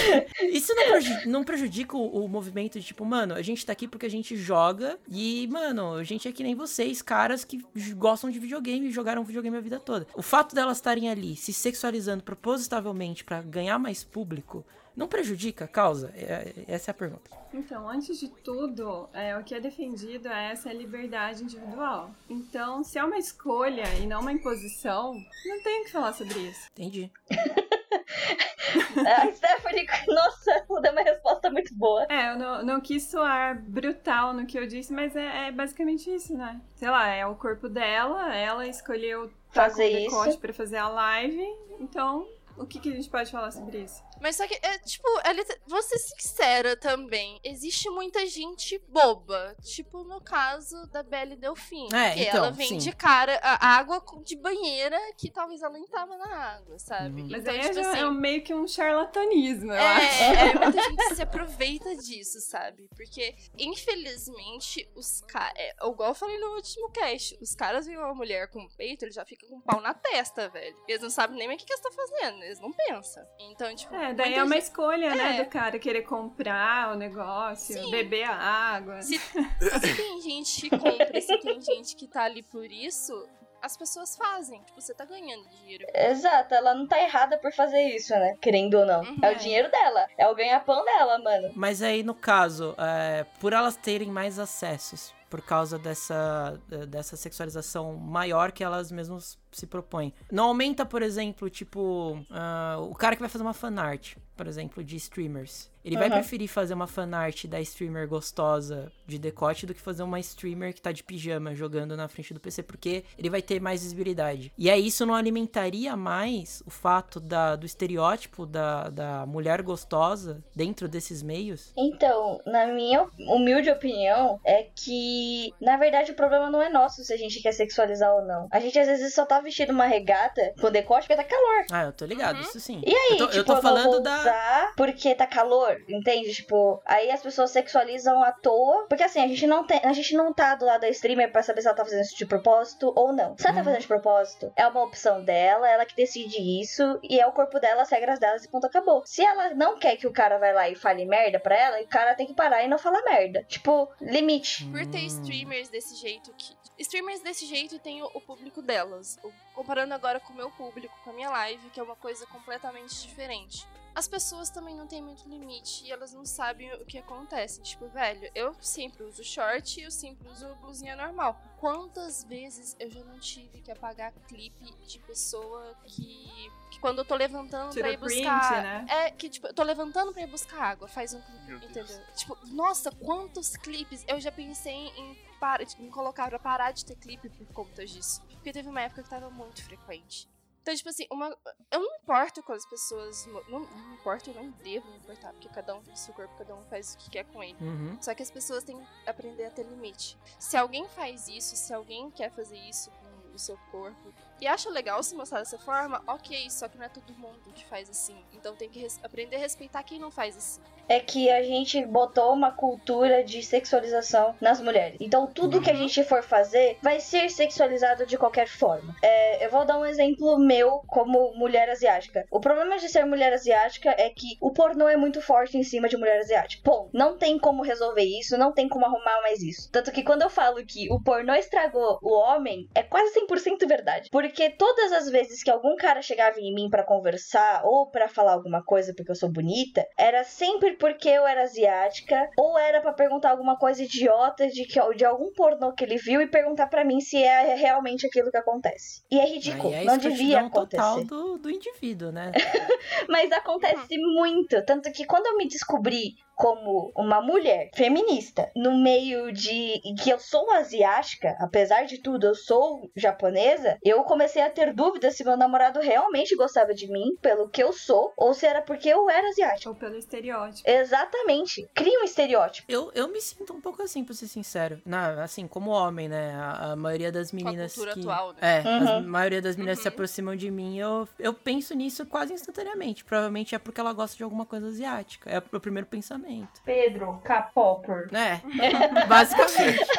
isso 0.51 0.73
não, 0.75 0.85
preju- 0.87 1.29
não 1.29 1.43
prejudica 1.43 1.97
o, 1.97 2.25
o 2.25 2.27
movimento 2.29 2.79
de 2.79 2.85
tipo, 2.85 3.03
mano, 3.05 3.33
a 3.33 3.41
gente 3.41 3.65
tá 3.65 3.71
aqui 3.73 3.87
porque 3.87 4.05
a 4.05 4.09
gente 4.09 4.35
joga 4.35 4.97
e, 5.09 5.47
mano, 5.51 5.93
a 5.95 6.03
gente 6.03 6.27
é 6.27 6.31
que 6.31 6.43
nem 6.43 6.55
vocês, 6.55 7.01
caras 7.01 7.43
que 7.43 7.63
gostam 7.95 8.29
de 8.29 8.39
videogame 8.39 8.87
e 8.87 8.91
jogaram 8.91 9.23
videogame 9.23 9.57
a 9.57 9.61
vida 9.61 9.79
toda. 9.79 10.07
O 10.15 10.21
fato 10.21 10.55
delas 10.55 10.77
estarem 10.77 11.09
ali 11.09 11.35
se 11.35 11.51
sexualizando 11.53 12.23
propositavelmente 12.23 13.23
pra 13.23 13.41
ganhar 13.41 13.77
mais 13.79 14.03
público 14.03 14.65
não 14.95 15.07
prejudica 15.09 15.65
a 15.65 15.67
causa? 15.67 16.13
É- 16.15 16.53
é- 16.67 16.73
essa 16.75 16.89
é 16.89 16.93
a 16.93 16.95
pergunta. 16.95 17.29
Então, 17.53 17.89
antes 17.89 18.17
de 18.19 18.27
tudo, 18.29 19.09
é, 19.13 19.37
o 19.37 19.43
que 19.43 19.53
é 19.55 19.59
defendido 19.59 20.27
é 20.29 20.51
essa 20.51 20.71
liberdade 20.73 21.43
individual. 21.43 22.11
Então, 22.29 22.83
se 22.83 22.97
é 22.97 23.03
uma 23.03 23.17
escolha 23.17 23.83
e 24.01 24.05
não 24.07 24.21
uma 24.21 24.31
imposição, 24.31 25.13
não 25.45 25.61
tem 25.63 25.81
o 25.81 25.85
que 25.85 25.91
falar 25.91 26.13
sobre 26.13 26.37
isso. 26.39 26.67
Entendi. 26.73 27.11
A 29.07 29.31
Stephanie, 29.33 29.85
nossa, 30.07 30.65
deu 30.81 30.91
uma 30.91 31.01
resposta 31.01 31.49
muito 31.49 31.73
boa. 31.75 32.05
É, 32.09 32.31
eu 32.31 32.37
não, 32.37 32.63
não 32.63 32.81
quis 32.81 33.03
soar 33.03 33.61
brutal 33.61 34.33
no 34.33 34.45
que 34.45 34.57
eu 34.57 34.67
disse, 34.67 34.93
mas 34.93 35.15
é, 35.15 35.47
é 35.47 35.51
basicamente 35.51 36.13
isso, 36.13 36.35
né? 36.35 36.59
Sei 36.75 36.89
lá, 36.89 37.07
é 37.07 37.25
o 37.25 37.35
corpo 37.35 37.69
dela, 37.69 38.35
ela 38.35 38.67
escolheu 38.67 39.31
Fazer 39.51 40.05
isso. 40.07 40.39
pra 40.39 40.53
fazer 40.53 40.77
a 40.77 40.89
live, 40.89 41.45
então 41.79 42.27
o 42.57 42.65
que, 42.65 42.79
que 42.79 42.89
a 42.89 42.95
gente 42.95 43.09
pode 43.09 43.31
falar 43.31 43.51
sobre 43.51 43.79
isso? 43.79 44.03
Mas 44.21 44.35
só 44.37 44.47
que, 44.47 44.55
é, 44.55 44.77
tipo, 44.79 45.07
ela, 45.23 45.43
vou 45.67 45.81
ser 45.81 45.97
sincera 45.97 46.75
também. 46.75 47.39
Existe 47.43 47.89
muita 47.89 48.25
gente 48.25 48.79
boba. 48.87 49.55
Tipo, 49.63 50.03
no 50.03 50.21
caso 50.21 50.87
da 50.87 51.03
Belle 51.03 51.35
Delfim. 51.35 51.87
É, 51.93 52.11
que 52.11 52.21
então, 52.21 52.37
ela 52.37 52.51
vem 52.51 52.67
sim. 52.69 52.77
de 52.77 52.91
cara 52.91 53.39
a 53.41 53.77
água 53.77 54.03
de 54.23 54.35
banheira 54.35 54.99
que 55.17 55.29
talvez 55.29 55.61
ela 55.61 55.73
nem 55.73 55.85
tava 55.87 56.17
na 56.17 56.55
água, 56.55 56.77
sabe? 56.79 57.21
Uhum. 57.21 57.29
Mas 57.29 57.41
então, 57.41 57.53
aí 57.53 57.61
tipo 57.61 57.73
já 57.73 57.91
assim, 57.91 57.99
é 57.99 58.09
meio 58.09 58.43
que 58.43 58.53
um 58.53 58.67
charlatanismo, 58.67 59.71
eu 59.71 59.81
acho. 59.81 60.23
É, 60.23 60.49
é, 60.49 60.53
muita 60.59 60.81
gente 60.81 61.15
se 61.15 61.21
aproveita 61.21 61.95
disso, 61.95 62.39
sabe? 62.41 62.87
Porque, 62.95 63.35
infelizmente, 63.57 64.89
os 64.95 65.21
caras. 65.21 65.53
É, 65.57 65.75
igual 65.85 66.09
eu 66.09 66.15
falei 66.15 66.37
no 66.39 66.55
último 66.55 66.89
cast, 66.91 67.37
os 67.41 67.55
caras 67.55 67.85
veem 67.85 67.97
uma 67.97 68.13
mulher 68.13 68.49
com 68.49 68.67
peito, 68.75 69.05
eles 69.05 69.15
já 69.15 69.25
ficam 69.25 69.49
com 69.49 69.55
um 69.57 69.61
pau 69.61 69.81
na 69.81 69.93
testa, 69.93 70.49
velho. 70.49 70.75
Eles 70.87 71.01
não 71.01 71.09
sabem 71.09 71.37
nem 71.37 71.47
o 71.47 71.57
que, 71.57 71.65
que 71.65 71.73
eles 71.73 71.85
estão 71.85 71.91
fazendo, 71.91 72.43
eles 72.43 72.59
não 72.59 72.71
pensam. 72.71 73.23
Então, 73.39 73.73
tipo. 73.75 73.93
É, 73.95 74.04
daí 74.13 74.27
muita 74.27 74.39
é 74.39 74.43
uma 74.43 74.55
gente- 74.55 74.63
escolha, 74.63 75.15
né, 75.15 75.37
É. 75.39 75.43
do 75.43 75.49
cara 75.49 75.79
querer 75.79 76.01
comprar 76.03 76.93
o 76.93 76.95
negócio, 76.95 77.75
Sim. 77.81 77.89
beber 77.91 78.23
a 78.23 78.35
água. 78.35 79.01
Se, 79.01 79.17
se 79.81 79.95
tem 79.95 80.21
gente 80.21 80.61
que 80.61 80.77
compra, 80.77 81.21
se 81.21 81.37
tem 81.39 81.61
gente 81.61 81.95
que 81.95 82.07
tá 82.07 82.23
ali 82.23 82.43
por 82.43 82.65
isso, 82.65 83.13
as 83.61 83.75
pessoas 83.75 84.15
fazem. 84.15 84.61
Tipo, 84.63 84.79
você 84.79 84.93
tá 84.93 85.05
ganhando 85.05 85.47
dinheiro. 85.49 85.85
Exato, 85.93 86.53
ela 86.53 86.73
não 86.75 86.87
tá 86.87 87.01
errada 87.01 87.37
por 87.37 87.51
fazer 87.51 87.81
isso, 87.95 88.13
né? 88.13 88.35
Querendo 88.41 88.75
ou 88.75 88.85
não. 88.85 89.03
É 89.23 89.31
o 89.31 89.35
dinheiro 89.35 89.71
dela, 89.71 90.05
é 90.17 90.27
o 90.27 90.35
ganha-pão 90.35 90.83
dela, 90.85 91.17
mano. 91.19 91.51
Mas 91.55 91.81
aí, 91.81 92.03
no 92.03 92.13
caso, 92.13 92.75
é, 92.77 93.25
por 93.39 93.53
elas 93.53 93.75
terem 93.75 94.09
mais 94.11 94.37
acessos, 94.37 95.13
por 95.31 95.41
causa 95.41 95.79
dessa, 95.79 96.59
dessa 96.87 97.17
sexualização 97.17 97.95
maior 97.95 98.51
que 98.51 98.63
elas 98.63 98.91
mesmas 98.91 99.37
se 99.55 99.65
propõem. 99.67 100.13
Não 100.31 100.45
aumenta, 100.45 100.85
por 100.85 101.01
exemplo, 101.01 101.49
tipo, 101.49 102.13
uh, 102.29 102.81
o 102.89 102.95
cara 102.95 103.15
que 103.15 103.21
vai 103.21 103.29
fazer 103.29 103.43
uma 103.43 103.53
fanart, 103.53 104.15
por 104.35 104.47
exemplo, 104.47 104.83
de 104.83 104.95
streamers. 104.97 105.73
Ele 105.83 105.97
vai 105.97 106.07
Uhum. 106.07 106.15
preferir 106.15 106.49
fazer 106.49 106.73
uma 106.73 106.87
fanart 106.87 107.45
da 107.45 107.61
streamer 107.61 108.07
gostosa 108.07 108.91
de 109.05 109.19
decote 109.19 109.67
do 109.67 109.73
que 109.73 109.79
fazer 109.79 110.01
uma 110.01 110.19
streamer 110.19 110.73
que 110.73 110.81
tá 110.81 110.91
de 110.91 111.03
pijama 111.03 111.53
jogando 111.53 111.95
na 111.95 112.07
frente 112.07 112.33
do 112.33 112.39
PC, 112.39 112.63
porque 112.63 113.03
ele 113.15 113.29
vai 113.29 113.39
ter 113.39 113.61
mais 113.61 113.83
visibilidade. 113.83 114.51
E 114.57 114.67
aí 114.67 114.87
isso 114.87 115.05
não 115.05 115.13
alimentaria 115.13 115.95
mais 115.95 116.63
o 116.65 116.71
fato 116.71 117.19
da, 117.19 117.55
do 117.55 117.67
estereótipo 117.67 118.47
da, 118.47 118.89
da 118.89 119.25
mulher 119.27 119.61
gostosa 119.61 120.43
dentro 120.55 120.87
desses 120.87 121.21
meios? 121.21 121.71
Então, 121.77 122.41
na 122.47 122.65
minha 122.65 123.05
humilde 123.19 123.69
opinião, 123.69 124.39
é 124.43 124.67
que, 124.75 125.53
na 125.61 125.77
verdade, 125.77 126.11
o 126.11 126.15
problema 126.15 126.49
não 126.49 126.63
é 126.63 126.69
nosso 126.69 127.03
se 127.03 127.13
a 127.13 127.17
gente 127.17 127.39
quer 127.43 127.51
sexualizar 127.51 128.11
ou 128.11 128.25
não. 128.25 128.47
A 128.49 128.59
gente 128.59 128.77
às 128.79 128.87
vezes 128.87 129.13
só 129.13 129.23
tá 129.23 129.39
vestindo 129.45 129.71
uma 129.71 129.85
regata 129.85 130.53
com 130.59 130.69
decote 130.69 131.07
porque 131.07 131.15
tá 131.15 131.23
calor. 131.27 131.65
Ah, 131.71 131.83
eu 131.85 131.93
tô 131.93 132.05
ligado, 132.05 132.41
isso 132.41 132.59
sim. 132.59 132.81
E 132.85 132.93
aí, 132.93 133.11
eu 133.11 133.17
tô, 133.17 133.25
tipo, 133.27 133.37
eu 133.37 133.45
tô 133.45 133.53
não 133.55 133.61
falando 133.61 133.91
vou 133.91 134.01
da. 134.01 134.73
porque 134.75 135.15
tá 135.15 135.25
calor, 135.25 135.77
entende? 135.87 136.33
Tipo, 136.33 136.81
aí 136.85 137.09
as 137.11 137.21
pessoas 137.21 137.51
sexualizam 137.51 138.21
à 138.23 138.31
toa. 138.31 138.85
Porque 138.89 139.03
assim, 139.03 139.21
a 139.23 139.27
gente 139.27 139.47
não 139.47 139.65
tem, 139.65 139.79
a 139.83 139.93
gente 139.93 140.15
não 140.15 140.33
tá 140.33 140.55
do 140.55 140.65
lado 140.65 140.81
da 140.81 140.89
streamer 140.89 141.31
pra 141.31 141.41
saber 141.43 141.61
se 141.61 141.67
ela 141.67 141.75
tá 141.77 141.83
fazendo 141.85 142.01
isso 142.01 142.17
de 142.17 142.25
propósito 142.25 142.91
ou 142.95 143.13
não. 143.13 143.37
Se 143.37 143.47
ela 143.47 143.55
tá 143.57 143.63
fazendo 143.63 143.81
de 143.81 143.87
propósito, 143.87 144.51
é 144.55 144.67
uma 144.67 144.83
opção 144.83 145.23
dela, 145.23 145.69
ela 145.69 145.85
que 145.85 145.95
decide 145.95 146.37
isso, 146.61 146.99
e 147.03 147.19
é 147.19 147.25
o 147.27 147.31
corpo 147.31 147.59
dela, 147.59 147.83
as 147.83 147.89
regras 147.89 148.19
delas 148.19 148.43
e 148.43 148.49
ponto 148.49 148.65
acabou. 148.67 149.03
Se 149.05 149.23
ela 149.23 149.53
não 149.53 149.77
quer 149.77 149.95
que 149.97 150.07
o 150.07 150.11
cara 150.13 150.37
vai 150.37 150.53
lá 150.53 150.67
e 150.69 150.75
fale 150.75 151.05
merda 151.05 151.39
pra 151.39 151.55
ela, 151.55 151.81
o 151.81 151.87
cara 151.87 152.15
tem 152.15 152.25
que 152.27 152.33
parar 152.33 152.63
e 152.63 152.67
não 152.67 152.77
falar 152.77 153.01
merda. 153.03 153.43
Tipo, 153.47 153.89
limite. 154.01 154.65
Por 154.71 154.85
ter 154.87 154.99
streamers 155.05 155.69
desse 155.69 155.95
jeito 155.95 156.33
que. 156.37 156.55
Streamers 156.77 157.21
desse 157.21 157.45
jeito 157.45 157.79
tem 157.79 158.01
o, 158.03 158.09
o 158.13 158.19
público 158.19 158.61
delas. 158.61 159.17
O- 159.23 159.31
comparando 159.53 159.93
agora 159.93 160.19
com 160.19 160.33
o 160.33 160.35
meu 160.35 160.51
público, 160.51 160.97
com 161.03 161.11
a 161.11 161.13
minha 161.13 161.29
live, 161.29 161.69
que 161.69 161.79
é 161.79 161.83
uma 161.83 161.95
coisa 161.95 162.25
completamente 162.27 163.01
diferente. 163.01 163.65
As 163.95 164.09
pessoas 164.09 164.49
também 164.49 164.75
não 164.75 164.85
têm 164.85 165.01
muito 165.01 165.27
limite 165.29 165.85
e 165.85 165.91
elas 165.91 166.11
não 166.11 166.25
sabem 166.25 166.69
o 166.73 166.85
que 166.85 166.97
acontece. 166.97 167.61
Tipo, 167.61 167.87
velho, 167.87 168.29
eu 168.35 168.53
sempre 168.59 169.03
uso 169.03 169.23
short 169.23 169.79
e 169.79 169.83
eu 169.83 169.91
sempre 169.91 170.27
uso 170.27 170.53
blusinha 170.55 170.97
normal. 170.97 171.39
Quantas 171.61 172.21
vezes 172.25 172.75
eu 172.77 172.91
já 172.91 172.99
não 173.05 173.17
tive 173.19 173.61
que 173.61 173.71
apagar 173.71 174.11
clipe 174.27 174.69
de 174.85 174.99
pessoa 174.99 175.73
que. 175.85 176.51
que 176.71 176.79
quando 176.81 176.99
eu 176.99 177.05
tô 177.05 177.15
levantando 177.15 177.71
Tira 177.71 177.83
pra 177.85 177.93
ir 177.93 177.97
print, 177.97 178.29
buscar. 178.29 178.63
né? 178.63 178.85
É, 178.89 179.11
que 179.11 179.29
tipo, 179.29 179.47
eu 179.47 179.53
tô 179.53 179.63
levantando 179.63 180.11
pra 180.11 180.23
ir 180.23 180.27
buscar 180.27 180.61
água, 180.61 180.89
faz 180.89 181.13
um 181.13 181.21
clipe, 181.21 181.65
entendeu? 181.65 182.01
Tipo, 182.17 182.37
nossa, 182.47 182.91
quantos 182.91 183.55
clipes 183.55 184.03
eu 184.09 184.19
já 184.19 184.29
pensei 184.31 184.73
em, 184.73 185.17
para, 185.45 185.63
tipo, 185.63 185.83
em 185.83 185.91
colocar 185.91 186.27
pra 186.27 186.39
parar 186.39 186.71
de 186.71 186.83
ter 186.83 186.95
clipe 186.95 187.29
por 187.29 187.45
conta 187.53 187.85
disso. 187.85 188.19
Porque 188.31 188.51
teve 188.51 188.67
uma 188.67 188.81
época 188.81 189.03
que 189.03 189.09
tava 189.09 189.29
muito 189.29 189.63
frequente. 189.63 190.27
Então, 190.63 190.75
tipo 190.75 190.89
assim, 190.89 191.05
uma, 191.11 191.27
eu 191.71 191.79
não 191.79 191.97
importo 191.97 192.41
com 192.41 192.51
as 192.51 192.67
pessoas. 192.67 193.27
Não, 193.27 193.43
não 193.43 193.93
importo, 193.93 194.31
eu 194.31 194.33
não 194.33 194.49
devo 194.63 194.89
me 194.89 194.97
importar, 194.97 195.31
porque 195.33 195.47
cada 195.49 195.75
um 195.75 195.83
tem 195.83 195.95
seu 195.95 196.15
corpo, 196.15 196.35
cada 196.35 196.55
um 196.55 196.65
faz 196.65 196.95
o 196.95 196.97
que 196.97 197.11
quer 197.11 197.25
com 197.25 197.43
ele. 197.43 197.55
Uhum. 197.61 197.95
Só 198.01 198.15
que 198.15 198.23
as 198.23 198.31
pessoas 198.31 198.63
têm 198.63 198.75
que 198.75 199.09
aprender 199.09 199.45
a 199.45 199.51
ter 199.51 199.67
limite. 199.67 200.17
Se 200.39 200.57
alguém 200.57 200.87
faz 200.89 201.27
isso, 201.27 201.55
se 201.55 201.71
alguém 201.71 202.09
quer 202.09 202.31
fazer 202.31 202.57
isso 202.57 202.89
com 202.89 203.35
o 203.35 203.37
seu 203.37 203.55
corpo 203.69 204.11
e 204.39 204.47
acha 204.47 204.69
legal 204.69 205.01
se 205.01 205.15
mostrar 205.15 205.39
dessa 205.39 205.57
forma, 205.57 206.01
ok, 206.07 206.49
só 206.49 206.67
que 206.67 206.77
não 206.77 206.85
é 206.85 206.89
todo 206.89 207.13
mundo 207.13 207.39
que 207.53 207.65
faz 207.65 207.89
assim. 207.89 208.15
Então 208.33 208.55
tem 208.55 208.69
que 208.69 208.85
aprender 209.03 209.37
a 209.37 209.39
respeitar 209.39 209.83
quem 209.83 209.99
não 209.99 210.11
faz 210.11 210.37
assim. 210.37 210.61
é 210.87 210.99
que 210.99 211.29
a 211.31 211.41
gente 211.41 211.83
botou 211.85 212.31
uma 212.33 212.51
cultura 212.51 213.23
de 213.23 213.41
sexualização 213.41 214.35
nas 214.39 214.61
mulheres. 214.61 214.97
Então 214.99 215.25
tudo 215.27 215.61
que 215.61 215.69
a 215.69 215.73
gente 215.73 216.03
for 216.03 216.21
fazer 216.21 216.77
vai 216.81 216.99
ser 216.99 217.29
sexualizado 217.29 218.05
de 218.05 218.17
qualquer 218.17 218.47
forma. 218.47 218.95
É, 219.01 219.45
eu 219.45 219.49
vou 219.49 219.65
dar 219.65 219.79
um 219.79 219.85
exemplo 219.85 220.37
meu 220.37 220.83
como 220.87 221.33
mulher 221.35 221.69
asiática. 221.69 222.25
O 222.29 222.39
problema 222.39 222.77
de 222.77 222.87
ser 222.89 223.05
mulher 223.05 223.33
asiática 223.33 223.95
é 223.97 224.09
que 224.09 224.37
o 224.39 224.51
pornô 224.51 224.87
é 224.87 224.95
muito 224.95 225.21
forte 225.21 225.57
em 225.57 225.63
cima 225.63 225.89
de 225.89 225.97
mulher 225.97 226.19
asiática. 226.19 226.61
Bom, 226.63 226.89
não 226.93 227.17
tem 227.17 227.39
como 227.39 227.63
resolver 227.63 228.03
isso, 228.03 228.37
não 228.37 228.53
tem 228.53 228.69
como 228.69 228.85
arrumar 228.85 229.21
mais 229.21 229.41
isso. 229.41 229.69
Tanto 229.71 229.91
que 229.91 230.03
quando 230.03 230.21
eu 230.21 230.29
falo 230.29 230.63
que 230.65 230.91
o 230.91 231.01
pornô 231.01 231.33
estragou 231.33 231.99
o 232.01 232.13
homem, 232.13 232.69
é 232.75 232.83
quase 232.83 233.19
100% 233.19 233.67
verdade. 233.67 234.09
Porque 234.25 234.49
todas 234.49 234.91
as 234.91 235.07
vezes 235.07 235.43
que 235.43 235.51
algum 235.51 235.75
cara 235.75 236.01
chegava 236.01 236.39
em 236.39 236.51
mim 236.51 236.67
pra 236.67 236.83
conversar 236.83 237.61
ou 237.63 237.91
pra 237.91 238.07
falar 238.07 238.33
alguma 238.33 238.63
coisa 238.63 238.91
porque 238.91 239.11
eu 239.11 239.15
sou 239.15 239.29
bonita, 239.29 239.85
era 239.95 240.23
sempre 240.23 240.75
porque 240.77 241.07
eu 241.07 241.27
era 241.27 241.43
asiática 241.43 242.27
ou 242.35 242.57
era 242.57 242.81
pra 242.81 242.91
perguntar 242.91 243.29
alguma 243.29 243.55
coisa 243.55 243.83
idiota 243.83 244.47
de, 244.47 244.65
que, 244.65 244.79
de 244.95 245.05
algum 245.05 245.31
pornô 245.31 245.73
que 245.73 245.83
ele 245.83 245.97
viu 245.97 246.21
e 246.21 246.27
perguntar 246.27 246.65
pra 246.67 246.83
mim 246.83 246.99
se 247.01 247.21
é 247.21 247.53
realmente 247.53 248.07
aquilo 248.07 248.31
que 248.31 248.37
acontece. 248.37 249.03
E 249.11 249.19
é 249.19 249.25
ridículo, 249.27 249.71
é 249.71 249.83
não 249.83 249.97
devia 249.97 250.39
acontecer. 250.41 250.81
total 250.81 251.03
do, 251.03 251.37
do 251.37 251.51
indivíduo, 251.51 252.11
né? 252.11 252.31
Mas 253.07 253.31
acontece 253.31 253.95
muito. 253.99 254.65
Tanto 254.65 254.91
que 254.91 255.05
quando 255.05 255.27
eu 255.27 255.37
me 255.37 255.47
descobri 255.47 256.15
como 256.35 256.91
uma 256.95 257.21
mulher 257.21 257.69
feminista 257.73 258.51
no 258.55 258.77
meio 258.77 259.31
de 259.31 259.81
que 260.03 260.09
eu 260.09 260.19
sou 260.19 260.51
asiática, 260.51 261.35
apesar 261.39 261.85
de 261.85 261.97
tudo, 261.99 262.27
eu 262.27 262.35
sou 262.35 262.89
japonesa, 262.95 263.77
eu 263.83 264.03
comecei 264.03 264.41
a 264.41 264.49
ter 264.49 264.73
dúvidas 264.73 265.15
se 265.15 265.23
meu 265.23 265.37
namorado 265.37 265.79
realmente 265.79 266.35
gostava 266.35 266.73
de 266.73 266.87
mim 266.91 267.15
pelo 267.21 267.49
que 267.49 267.63
eu 267.63 267.71
sou 267.71 268.13
ou 268.17 268.33
se 268.33 268.45
era 268.45 268.61
porque 268.61 268.89
eu 268.89 269.09
era 269.09 269.27
asiática. 269.29 269.69
Ou 269.69 269.75
pelo 269.75 269.95
estereótipo. 269.95 270.69
Exatamente. 270.69 271.67
Cria 271.73 271.99
um 272.01 272.03
estereótipo. 272.03 272.71
Eu, 272.71 272.91
eu 272.93 273.07
me 273.07 273.21
sinto 273.21 273.53
um 273.53 273.61
pouco 273.61 273.81
assim, 273.81 274.03
pra 274.03 274.13
ser 274.13 274.27
sincero. 274.27 274.81
Na, 274.85 275.23
assim, 275.23 275.47
como 275.47 275.71
homem, 275.71 276.09
né? 276.09 276.33
A, 276.35 276.71
a 276.71 276.75
maioria 276.75 277.11
das 277.11 277.31
meninas. 277.31 277.73
cultura 277.73 277.93
que, 277.93 277.99
atual, 278.01 278.33
né? 278.33 278.39
É, 278.41 278.61
a 278.61 278.75
Uhum. 278.99 279.07
maioria 279.07 279.41
das 279.41 279.55
meninas 279.55 279.79
se 279.79 279.87
aproximam 279.87 280.35
de 280.35 280.51
mim, 280.51 280.77
eu, 280.77 281.07
eu 281.17 281.33
penso 281.33 281.73
nisso 281.73 282.05
quase 282.05 282.33
instantaneamente. 282.33 283.03
Provavelmente 283.05 283.55
é 283.55 283.59
porque 283.59 283.79
ela 283.79 283.93
gosta 283.93 284.17
de 284.17 284.23
alguma 284.23 284.45
coisa 284.45 284.67
asiática. 284.67 285.29
É 285.29 285.37
o 285.37 285.59
primeiro 285.59 285.87
pensamento. 285.87 286.24
Pedro, 286.63 287.19
K-Popper. 287.23 288.09
É, 288.13 288.41
basicamente. 289.05 289.85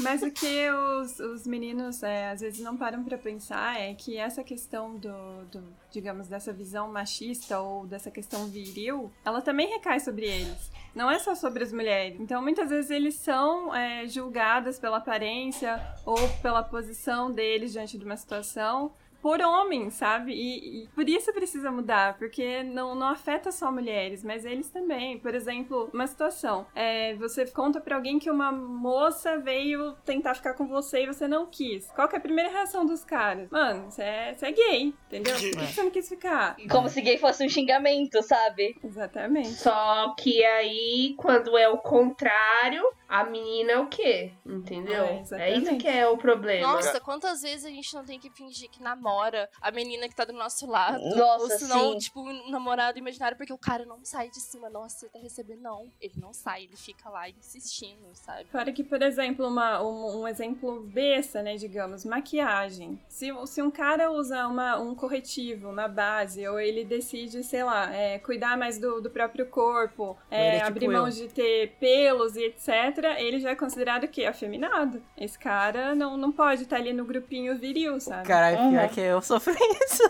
Mas 0.00 0.22
o 0.22 0.30
que 0.30 0.70
os, 0.70 1.18
os 1.20 1.46
meninos 1.46 2.02
é, 2.02 2.30
às 2.30 2.40
vezes 2.40 2.60
não 2.60 2.76
param 2.76 3.04
pra 3.04 3.18
pensar 3.18 3.80
é 3.80 3.94
que 3.94 4.16
essa 4.16 4.42
questão 4.42 4.96
do, 4.96 5.44
do, 5.46 5.62
digamos, 5.90 6.28
dessa 6.28 6.52
visão 6.52 6.90
machista 6.90 7.60
ou 7.60 7.86
dessa 7.86 8.10
questão 8.10 8.46
viril, 8.46 9.12
ela 9.24 9.42
também 9.42 9.68
recai 9.68 10.00
sobre 10.00 10.26
eles. 10.26 10.70
Não 10.94 11.10
é 11.10 11.18
só 11.18 11.34
sobre 11.34 11.62
as 11.62 11.72
mulheres. 11.72 12.18
Então, 12.20 12.42
muitas 12.42 12.70
vezes 12.70 12.90
eles 12.90 13.14
são 13.14 13.74
é, 13.74 14.06
julgados 14.06 14.78
pela 14.78 14.98
aparência 14.98 15.80
ou 16.04 16.16
pela 16.40 16.62
posição 16.62 17.30
deles 17.30 17.72
diante 17.72 17.98
de 17.98 18.04
uma 18.04 18.16
situação 18.16 18.92
por 19.22 19.40
homens, 19.40 19.94
sabe? 19.94 20.32
E, 20.32 20.84
e 20.84 20.88
por 20.88 21.08
isso 21.08 21.32
precisa 21.32 21.70
mudar, 21.70 22.16
porque 22.18 22.62
não, 22.62 22.94
não 22.94 23.08
afeta 23.08 23.52
só 23.52 23.70
mulheres, 23.70 24.24
mas 24.24 24.44
eles 24.44 24.68
também. 24.70 25.18
Por 25.18 25.34
exemplo, 25.34 25.90
uma 25.92 26.06
situação, 26.06 26.66
é, 26.74 27.14
você 27.14 27.46
conta 27.46 27.80
pra 27.80 27.96
alguém 27.96 28.18
que 28.18 28.30
uma 28.30 28.50
moça 28.52 29.38
veio 29.38 29.94
tentar 30.04 30.34
ficar 30.34 30.54
com 30.54 30.66
você 30.66 31.02
e 31.02 31.06
você 31.06 31.26
não 31.28 31.46
quis. 31.46 31.90
Qual 31.92 32.08
que 32.08 32.14
é 32.14 32.18
a 32.18 32.22
primeira 32.22 32.50
reação 32.50 32.84
dos 32.84 33.04
caras? 33.04 33.50
Mano, 33.50 33.90
você 33.90 34.02
é, 34.02 34.36
é 34.40 34.52
gay, 34.52 34.94
entendeu? 35.06 35.34
Por 35.34 35.42
que 35.42 35.66
que 35.66 35.72
você 35.72 35.82
não 35.82 35.90
quis 35.90 36.08
ficar? 36.08 36.56
Como 36.70 36.88
se 36.88 37.00
gay 37.00 37.18
fosse 37.18 37.44
um 37.44 37.48
xingamento, 37.48 38.22
sabe? 38.22 38.76
Exatamente. 38.82 39.48
Só 39.48 40.14
que 40.18 40.44
aí, 40.44 41.14
quando 41.16 41.56
é 41.56 41.68
o 41.68 41.78
contrário, 41.78 42.82
a 43.10 43.24
menina 43.24 43.72
é 43.72 43.78
o 43.78 43.88
quê? 43.88 44.30
Entendeu? 44.46 45.04
É, 45.04 45.24
É, 45.32 45.58
isso 45.58 45.76
que 45.76 45.88
é 45.88 46.06
o 46.06 46.16
problema. 46.16 46.74
Nossa, 46.74 47.00
quantas 47.00 47.42
vezes 47.42 47.64
a 47.64 47.68
gente 47.68 47.92
não 47.92 48.04
tem 48.04 48.20
que 48.20 48.30
fingir 48.30 48.70
que 48.70 48.80
namora 48.80 49.50
a 49.60 49.72
menina 49.72 50.08
que 50.08 50.14
tá 50.14 50.24
do 50.24 50.32
nosso 50.32 50.64
lado? 50.64 51.02
Nossa, 51.16 51.42
Ou 51.42 51.50
se 51.50 51.66
não, 51.66 51.92
sim. 51.92 51.98
tipo, 51.98 52.20
um 52.20 52.50
namorado 52.50 53.00
imaginário, 53.00 53.36
porque 53.36 53.52
o 53.52 53.58
cara 53.58 53.84
não 53.84 54.04
sai 54.04 54.30
de 54.30 54.40
cima. 54.40 54.70
Nossa, 54.70 55.00
você 55.00 55.08
tá 55.08 55.18
recebendo. 55.18 55.60
Não, 55.60 55.90
ele 56.00 56.14
não 56.18 56.32
sai, 56.32 56.64
ele 56.64 56.76
fica 56.76 57.10
lá 57.10 57.28
insistindo, 57.28 58.08
sabe? 58.14 58.44
Fora 58.44 58.72
que, 58.72 58.84
por 58.84 59.02
exemplo, 59.02 59.44
uma, 59.48 59.82
um, 59.82 60.20
um 60.20 60.28
exemplo 60.28 60.80
besta, 60.82 61.42
né, 61.42 61.56
digamos, 61.56 62.04
maquiagem. 62.04 63.00
Se, 63.08 63.30
se 63.46 63.60
um 63.60 63.72
cara 63.72 64.12
usa 64.12 64.46
uma, 64.46 64.78
um 64.78 64.94
corretivo, 64.94 65.68
uma 65.68 65.88
base, 65.88 66.46
ou 66.46 66.60
ele 66.60 66.84
decide, 66.84 67.42
sei 67.42 67.64
lá, 67.64 67.92
é, 67.92 68.20
cuidar 68.20 68.56
mais 68.56 68.78
do, 68.78 69.00
do 69.00 69.10
próprio 69.10 69.46
corpo, 69.46 70.16
é, 70.30 70.46
é 70.46 70.54
tipo 70.58 70.68
abrir 70.68 70.88
mão 70.88 71.06
eu. 71.08 71.12
de 71.12 71.28
ter 71.28 71.72
pelos 71.80 72.36
e 72.36 72.44
etc., 72.44 72.99
ele 73.04 73.40
já 73.40 73.50
é 73.50 73.54
considerado 73.54 74.04
o 74.04 74.08
quê? 74.08 74.24
Afeminado. 74.24 75.02
Esse 75.16 75.38
cara 75.38 75.94
não, 75.94 76.16
não 76.16 76.30
pode 76.32 76.62
estar 76.64 76.76
ali 76.76 76.92
no 76.92 77.04
grupinho 77.04 77.56
viril, 77.58 78.00
sabe? 78.00 78.26
Caralho, 78.26 78.56
pior 78.70 78.82
Uhum. 78.84 78.88
que 78.88 79.00
eu 79.00 79.22
sofro 79.22 79.52
isso. 79.84 80.02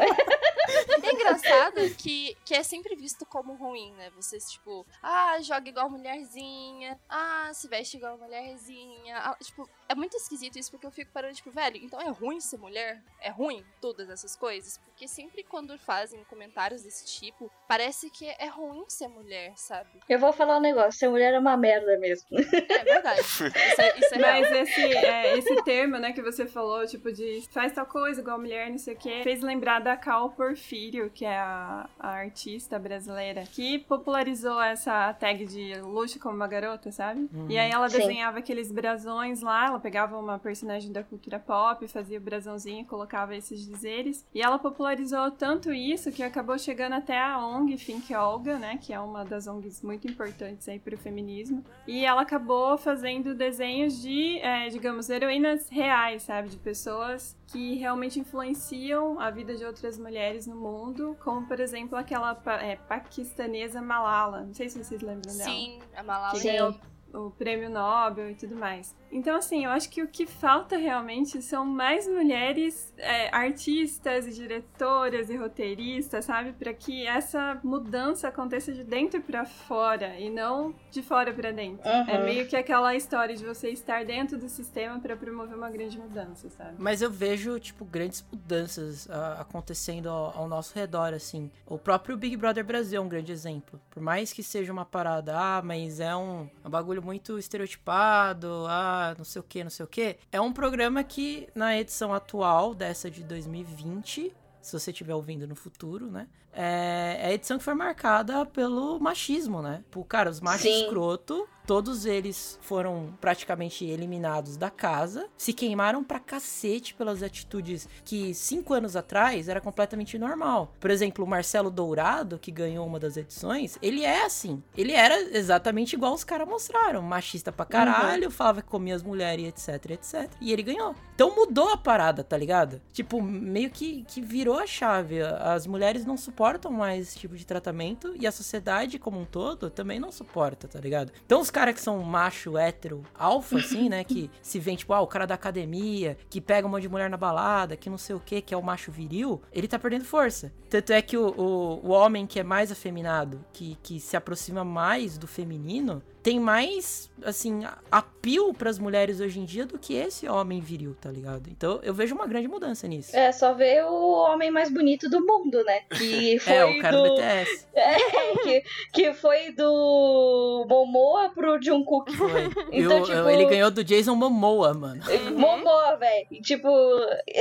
É 1.02 1.12
engraçado 1.12 1.80
que, 1.96 2.36
que 2.44 2.54
é 2.54 2.62
sempre 2.62 2.94
visto 2.94 3.26
como 3.26 3.54
ruim, 3.54 3.92
né? 3.94 4.10
Vocês, 4.14 4.44
tipo, 4.50 4.86
ah, 5.02 5.36
joga 5.40 5.68
igual 5.68 5.90
mulherzinha, 5.90 6.98
ah, 7.08 7.50
se 7.52 7.66
veste 7.68 7.96
igual 7.96 8.16
mulherzinha. 8.18 9.16
Ah, 9.18 9.36
tipo, 9.42 9.68
é 9.88 9.94
muito 9.94 10.16
esquisito 10.16 10.58
isso 10.58 10.70
porque 10.70 10.86
eu 10.86 10.90
fico 10.90 11.10
parando, 11.12 11.34
tipo, 11.34 11.50
velho, 11.50 11.76
então 11.78 12.00
é 12.00 12.08
ruim 12.10 12.40
ser 12.40 12.58
mulher? 12.58 13.02
É 13.20 13.30
ruim 13.30 13.64
todas 13.80 14.08
essas 14.08 14.36
coisas? 14.36 14.78
Porque 14.78 15.08
sempre 15.08 15.42
quando 15.42 15.76
fazem 15.78 16.22
comentários 16.24 16.82
desse 16.82 17.04
tipo, 17.06 17.50
parece 17.66 18.08
que 18.10 18.28
é 18.28 18.46
ruim 18.46 18.84
ser 18.88 19.08
mulher, 19.08 19.52
sabe? 19.56 19.90
Eu 20.08 20.18
vou 20.18 20.32
falar 20.32 20.58
um 20.58 20.60
negócio, 20.60 20.92
ser 20.92 21.08
mulher 21.08 21.34
é 21.34 21.38
uma 21.38 21.56
merda 21.56 21.98
mesmo. 21.98 22.28
É 22.80 22.84
verdade. 22.84 23.20
Isso 23.30 23.44
é, 23.44 23.98
isso 23.98 24.14
é 24.14 24.18
Mas 24.18 24.48
real. 24.48 24.62
esse, 24.62 24.80
é, 24.82 25.38
esse 25.38 25.62
termo, 25.62 25.98
né, 25.98 26.12
que 26.12 26.22
você 26.22 26.46
falou, 26.46 26.86
tipo, 26.86 27.12
de 27.12 27.42
faz 27.50 27.72
tal 27.72 27.86
coisa 27.86 28.20
igual 28.20 28.38
mulher, 28.38 28.70
não 28.70 28.78
sei 28.78 28.94
o 28.94 28.96
quê, 28.96 29.20
fez 29.22 29.42
lembrar 29.42 29.80
da 29.80 29.96
Cal 29.96 30.30
Porfírio, 30.30 31.10
que 31.12 31.24
é 31.24 31.38
a, 31.38 31.88
a 31.98 32.08
artista 32.08 32.78
brasileira, 32.78 33.44
que 33.44 33.78
popularizou 33.78 34.60
essa 34.60 35.12
tag 35.14 35.44
de 35.46 35.74
luxo 35.80 36.18
como 36.18 36.34
uma 36.34 36.46
garota, 36.46 36.90
sabe? 36.90 37.28
Uhum. 37.32 37.46
E 37.48 37.58
aí 37.58 37.70
ela 37.70 37.88
Sim. 37.88 37.98
desenhava 37.98 38.38
aqueles 38.38 38.70
brasões 38.70 39.42
lá, 39.42 39.66
ela 39.66 39.80
pegava 39.80 40.18
uma 40.18 40.38
personagem 40.38 40.92
da 40.92 41.02
cultura 41.02 41.38
pop, 41.38 41.86
fazia 41.88 42.18
o 42.18 42.20
brasãozinho, 42.20 42.84
colocava 42.84 43.34
esses 43.34 43.66
dizeres. 43.66 44.24
E 44.34 44.42
ela 44.42 44.58
popularizou 44.58 45.30
tanto 45.30 45.72
isso 45.72 46.10
que 46.12 46.22
acabou 46.22 46.58
chegando 46.58 46.94
até 46.94 47.18
a 47.18 47.38
ONG 47.38 47.76
Think 47.76 48.14
Olga, 48.14 48.58
né, 48.58 48.78
que 48.80 48.92
é 48.92 49.00
uma 49.00 49.24
das 49.24 49.46
ONGs 49.46 49.82
muito 49.82 50.06
importantes 50.08 50.68
aí 50.68 50.78
pro 50.78 50.96
feminismo. 50.96 51.64
E 51.86 52.04
ela 52.04 52.22
acabou 52.22 52.69
fazendo 52.78 53.34
desenhos 53.34 54.00
de, 54.00 54.38
é, 54.38 54.68
digamos, 54.68 55.08
heroínas 55.08 55.68
reais, 55.68 56.22
sabe? 56.22 56.48
De 56.48 56.56
pessoas 56.56 57.36
que 57.46 57.74
realmente 57.76 58.18
influenciam 58.18 59.18
a 59.20 59.30
vida 59.30 59.56
de 59.56 59.64
outras 59.64 59.98
mulheres 59.98 60.46
no 60.46 60.56
mundo, 60.56 61.16
como, 61.22 61.46
por 61.46 61.60
exemplo, 61.60 61.96
aquela 61.96 62.40
é, 62.62 62.76
paquistanesa 62.76 63.80
Malala. 63.80 64.42
Não 64.42 64.54
sei 64.54 64.68
se 64.68 64.82
vocês 64.82 65.00
lembram 65.00 65.36
dela. 65.36 65.50
Sim, 65.50 65.78
a 65.96 66.02
Malala. 66.02 66.38
Que 66.38 66.44
ganhou 66.44 66.74
o 67.12 67.30
prêmio 67.30 67.68
Nobel 67.70 68.30
e 68.30 68.34
tudo 68.34 68.56
mais. 68.56 68.94
Então, 69.12 69.36
assim, 69.36 69.64
eu 69.64 69.70
acho 69.70 69.90
que 69.90 70.02
o 70.02 70.08
que 70.08 70.26
falta 70.26 70.76
realmente 70.76 71.42
são 71.42 71.64
mais 71.64 72.06
mulheres 72.06 72.92
é, 72.96 73.34
artistas 73.34 74.26
e 74.26 74.30
diretoras 74.30 75.28
e 75.30 75.36
roteiristas, 75.36 76.24
sabe? 76.24 76.52
Para 76.52 76.72
que 76.72 77.06
essa 77.06 77.58
mudança 77.62 78.28
aconteça 78.28 78.72
de 78.72 78.84
dentro 78.84 79.20
para 79.20 79.44
fora 79.44 80.16
e 80.18 80.30
não 80.30 80.74
de 80.90 81.02
fora 81.02 81.32
para 81.32 81.50
dentro. 81.50 81.88
Uhum. 81.88 82.08
É 82.08 82.24
meio 82.24 82.46
que 82.46 82.56
aquela 82.56 82.94
história 82.94 83.34
de 83.34 83.44
você 83.44 83.70
estar 83.70 84.04
dentro 84.04 84.38
do 84.38 84.48
sistema 84.48 84.98
para 85.00 85.16
promover 85.16 85.56
uma 85.56 85.70
grande 85.70 85.98
mudança, 85.98 86.48
sabe? 86.50 86.74
Mas 86.78 87.02
eu 87.02 87.10
vejo, 87.10 87.58
tipo, 87.58 87.84
grandes 87.84 88.24
mudanças 88.30 89.08
ah, 89.10 89.38
acontecendo 89.40 90.08
ao, 90.08 90.38
ao 90.38 90.48
nosso 90.48 90.74
redor, 90.74 91.14
assim. 91.14 91.50
O 91.66 91.78
próprio 91.78 92.16
Big 92.16 92.36
Brother 92.36 92.64
Brasil 92.64 93.00
é 93.00 93.04
um 93.04 93.08
grande 93.08 93.32
exemplo. 93.32 93.80
Por 93.90 94.02
mais 94.02 94.32
que 94.32 94.42
seja 94.42 94.72
uma 94.72 94.84
parada, 94.84 95.36
ah, 95.36 95.62
mas 95.62 96.00
é 96.00 96.14
um, 96.14 96.48
um 96.64 96.70
bagulho 96.70 97.02
muito 97.02 97.38
estereotipado, 97.38 98.66
ah, 98.68 98.99
não 99.16 99.24
sei 99.24 99.40
o 99.40 99.42
que, 99.42 99.62
não 99.62 99.70
sei 99.70 99.84
o 99.84 99.88
que. 99.88 100.16
É 100.30 100.40
um 100.40 100.52
programa 100.52 101.02
que, 101.02 101.48
na 101.54 101.76
edição 101.78 102.12
atual, 102.14 102.74
dessa 102.74 103.10
de 103.10 103.22
2020, 103.24 104.32
se 104.60 104.72
você 104.72 104.90
estiver 104.90 105.14
ouvindo 105.14 105.46
no 105.46 105.54
futuro, 105.54 106.10
né? 106.10 106.28
É, 106.52 107.16
é 107.20 107.26
a 107.26 107.32
edição 107.32 107.58
que 107.58 107.64
foi 107.64 107.74
marcada 107.74 108.44
pelo 108.44 108.98
machismo, 108.98 109.62
né? 109.62 109.84
Por, 109.90 110.04
cara, 110.04 110.28
os 110.28 110.40
machos 110.40 110.62
Sim. 110.62 110.84
escroto, 110.84 111.48
todos 111.70 112.04
eles 112.04 112.58
foram 112.62 113.16
praticamente 113.20 113.84
eliminados 113.84 114.56
da 114.56 114.68
casa, 114.68 115.28
se 115.38 115.52
queimaram 115.52 116.02
pra 116.02 116.18
cacete 116.18 116.94
pelas 116.94 117.22
atitudes 117.22 117.88
que 118.04 118.34
cinco 118.34 118.74
anos 118.74 118.96
atrás 118.96 119.48
era 119.48 119.60
completamente 119.60 120.18
normal. 120.18 120.74
Por 120.80 120.90
exemplo, 120.90 121.24
o 121.24 121.28
Marcelo 121.28 121.70
Dourado, 121.70 122.40
que 122.40 122.50
ganhou 122.50 122.84
uma 122.84 122.98
das 122.98 123.16
edições, 123.16 123.78
ele 123.80 124.02
é 124.02 124.24
assim. 124.24 124.60
Ele 124.76 124.90
era 124.90 125.16
exatamente 125.38 125.92
igual 125.92 126.12
os 126.12 126.24
caras 126.24 126.48
mostraram. 126.48 127.02
Machista 127.02 127.52
pra 127.52 127.64
caralho, 127.64 128.32
falava 128.32 128.62
que 128.62 128.68
comia 128.68 128.96
as 128.96 129.04
mulheres, 129.04 129.46
etc, 129.46 129.92
etc. 129.92 130.28
E 130.40 130.52
ele 130.52 130.64
ganhou. 130.64 130.96
Então 131.14 131.36
mudou 131.36 131.68
a 131.68 131.76
parada, 131.76 132.24
tá 132.24 132.36
ligado? 132.36 132.82
Tipo, 132.92 133.22
meio 133.22 133.70
que, 133.70 134.02
que 134.08 134.20
virou 134.20 134.58
a 134.58 134.66
chave. 134.66 135.22
As 135.22 135.68
mulheres 135.68 136.04
não 136.04 136.16
suportam 136.16 136.72
mais 136.72 137.10
esse 137.10 137.18
tipo 137.20 137.36
de 137.36 137.46
tratamento 137.46 138.12
e 138.18 138.26
a 138.26 138.32
sociedade 138.32 138.98
como 138.98 139.20
um 139.20 139.24
todo 139.24 139.70
também 139.70 140.00
não 140.00 140.10
suporta, 140.10 140.66
tá 140.66 140.80
ligado? 140.80 141.12
Então 141.24 141.40
os 141.40 141.48
caras 141.48 141.59
que 141.72 141.80
são 141.80 142.02
macho, 142.02 142.56
hétero, 142.56 143.02
alfa, 143.14 143.58
assim, 143.58 143.88
né? 143.88 144.04
Que 144.04 144.30
se 144.42 144.58
vê, 144.58 144.74
tipo, 144.76 144.92
ah, 144.92 145.00
o 145.00 145.06
cara 145.06 145.26
da 145.26 145.34
academia, 145.34 146.16
que 146.28 146.40
pega 146.40 146.66
um 146.66 146.70
monte 146.70 146.82
de 146.82 146.88
mulher 146.88 147.10
na 147.10 147.16
balada, 147.16 147.76
que 147.76 147.90
não 147.90 147.98
sei 147.98 148.16
o 148.16 148.20
que, 148.20 148.40
que 148.40 148.54
é 148.54 148.56
o 148.56 148.62
macho 148.62 148.90
viril, 148.90 149.40
ele 149.52 149.68
tá 149.68 149.78
perdendo 149.78 150.04
força. 150.04 150.52
Tanto 150.68 150.92
é 150.92 151.02
que 151.02 151.16
o, 151.16 151.28
o, 151.36 151.88
o 151.88 151.90
homem 151.90 152.26
que 152.26 152.40
é 152.40 152.42
mais 152.42 152.72
afeminado, 152.72 153.44
que, 153.52 153.76
que 153.82 154.00
se 154.00 154.16
aproxima 154.16 154.64
mais 154.64 155.18
do 155.18 155.26
feminino, 155.26 156.02
tem 156.22 156.38
mais, 156.38 157.10
assim, 157.24 157.62
apio 157.90 158.52
pras 158.52 158.78
mulheres 158.78 159.20
hoje 159.20 159.40
em 159.40 159.44
dia 159.44 159.64
do 159.64 159.78
que 159.78 159.94
esse 159.94 160.28
homem 160.28 160.60
viril, 160.60 160.94
tá 161.00 161.10
ligado? 161.10 161.48
Então 161.50 161.80
eu 161.82 161.94
vejo 161.94 162.14
uma 162.14 162.26
grande 162.26 162.46
mudança 162.48 162.86
nisso. 162.86 163.16
É, 163.16 163.32
só 163.32 163.54
ver 163.54 163.84
o 163.86 164.12
homem 164.12 164.50
mais 164.50 164.70
bonito 164.70 165.08
do 165.08 165.24
mundo, 165.24 165.62
né? 165.64 165.80
Que 165.96 166.38
foi 166.40 166.52
É, 166.52 166.64
o 166.64 166.78
cara 166.80 166.96
do... 166.96 167.02
do 167.04 167.14
BTS. 167.14 167.66
É, 167.80 167.96
que, 168.42 168.62
que 168.92 169.14
foi 169.14 169.52
do 169.52 170.66
Momoa 170.68 171.30
pro 171.30 171.60
Jungkook. 171.62 172.14
Foi. 172.16 172.50
Então, 172.72 172.98
Eu- 172.98 173.02
tipo- 173.04 173.16
eu- 173.16 173.30
ele 173.30 173.46
ganhou 173.46 173.70
do 173.70 173.82
Jason 173.82 174.14
Momoa, 174.14 174.74
mano. 174.74 175.02
Momoa, 175.36 175.96
velho. 175.96 176.26
Tipo, 176.42 176.68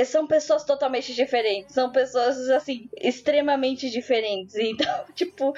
são 0.06 0.26
pessoas 0.26 0.64
totalmente 0.64 1.14
diferentes. 1.14 1.74
São 1.74 1.90
pessoas, 1.90 2.38
assim, 2.50 2.88
extremamente 2.96 3.90
diferentes. 3.90 4.54
Então, 4.56 5.04
tipo, 5.14 5.54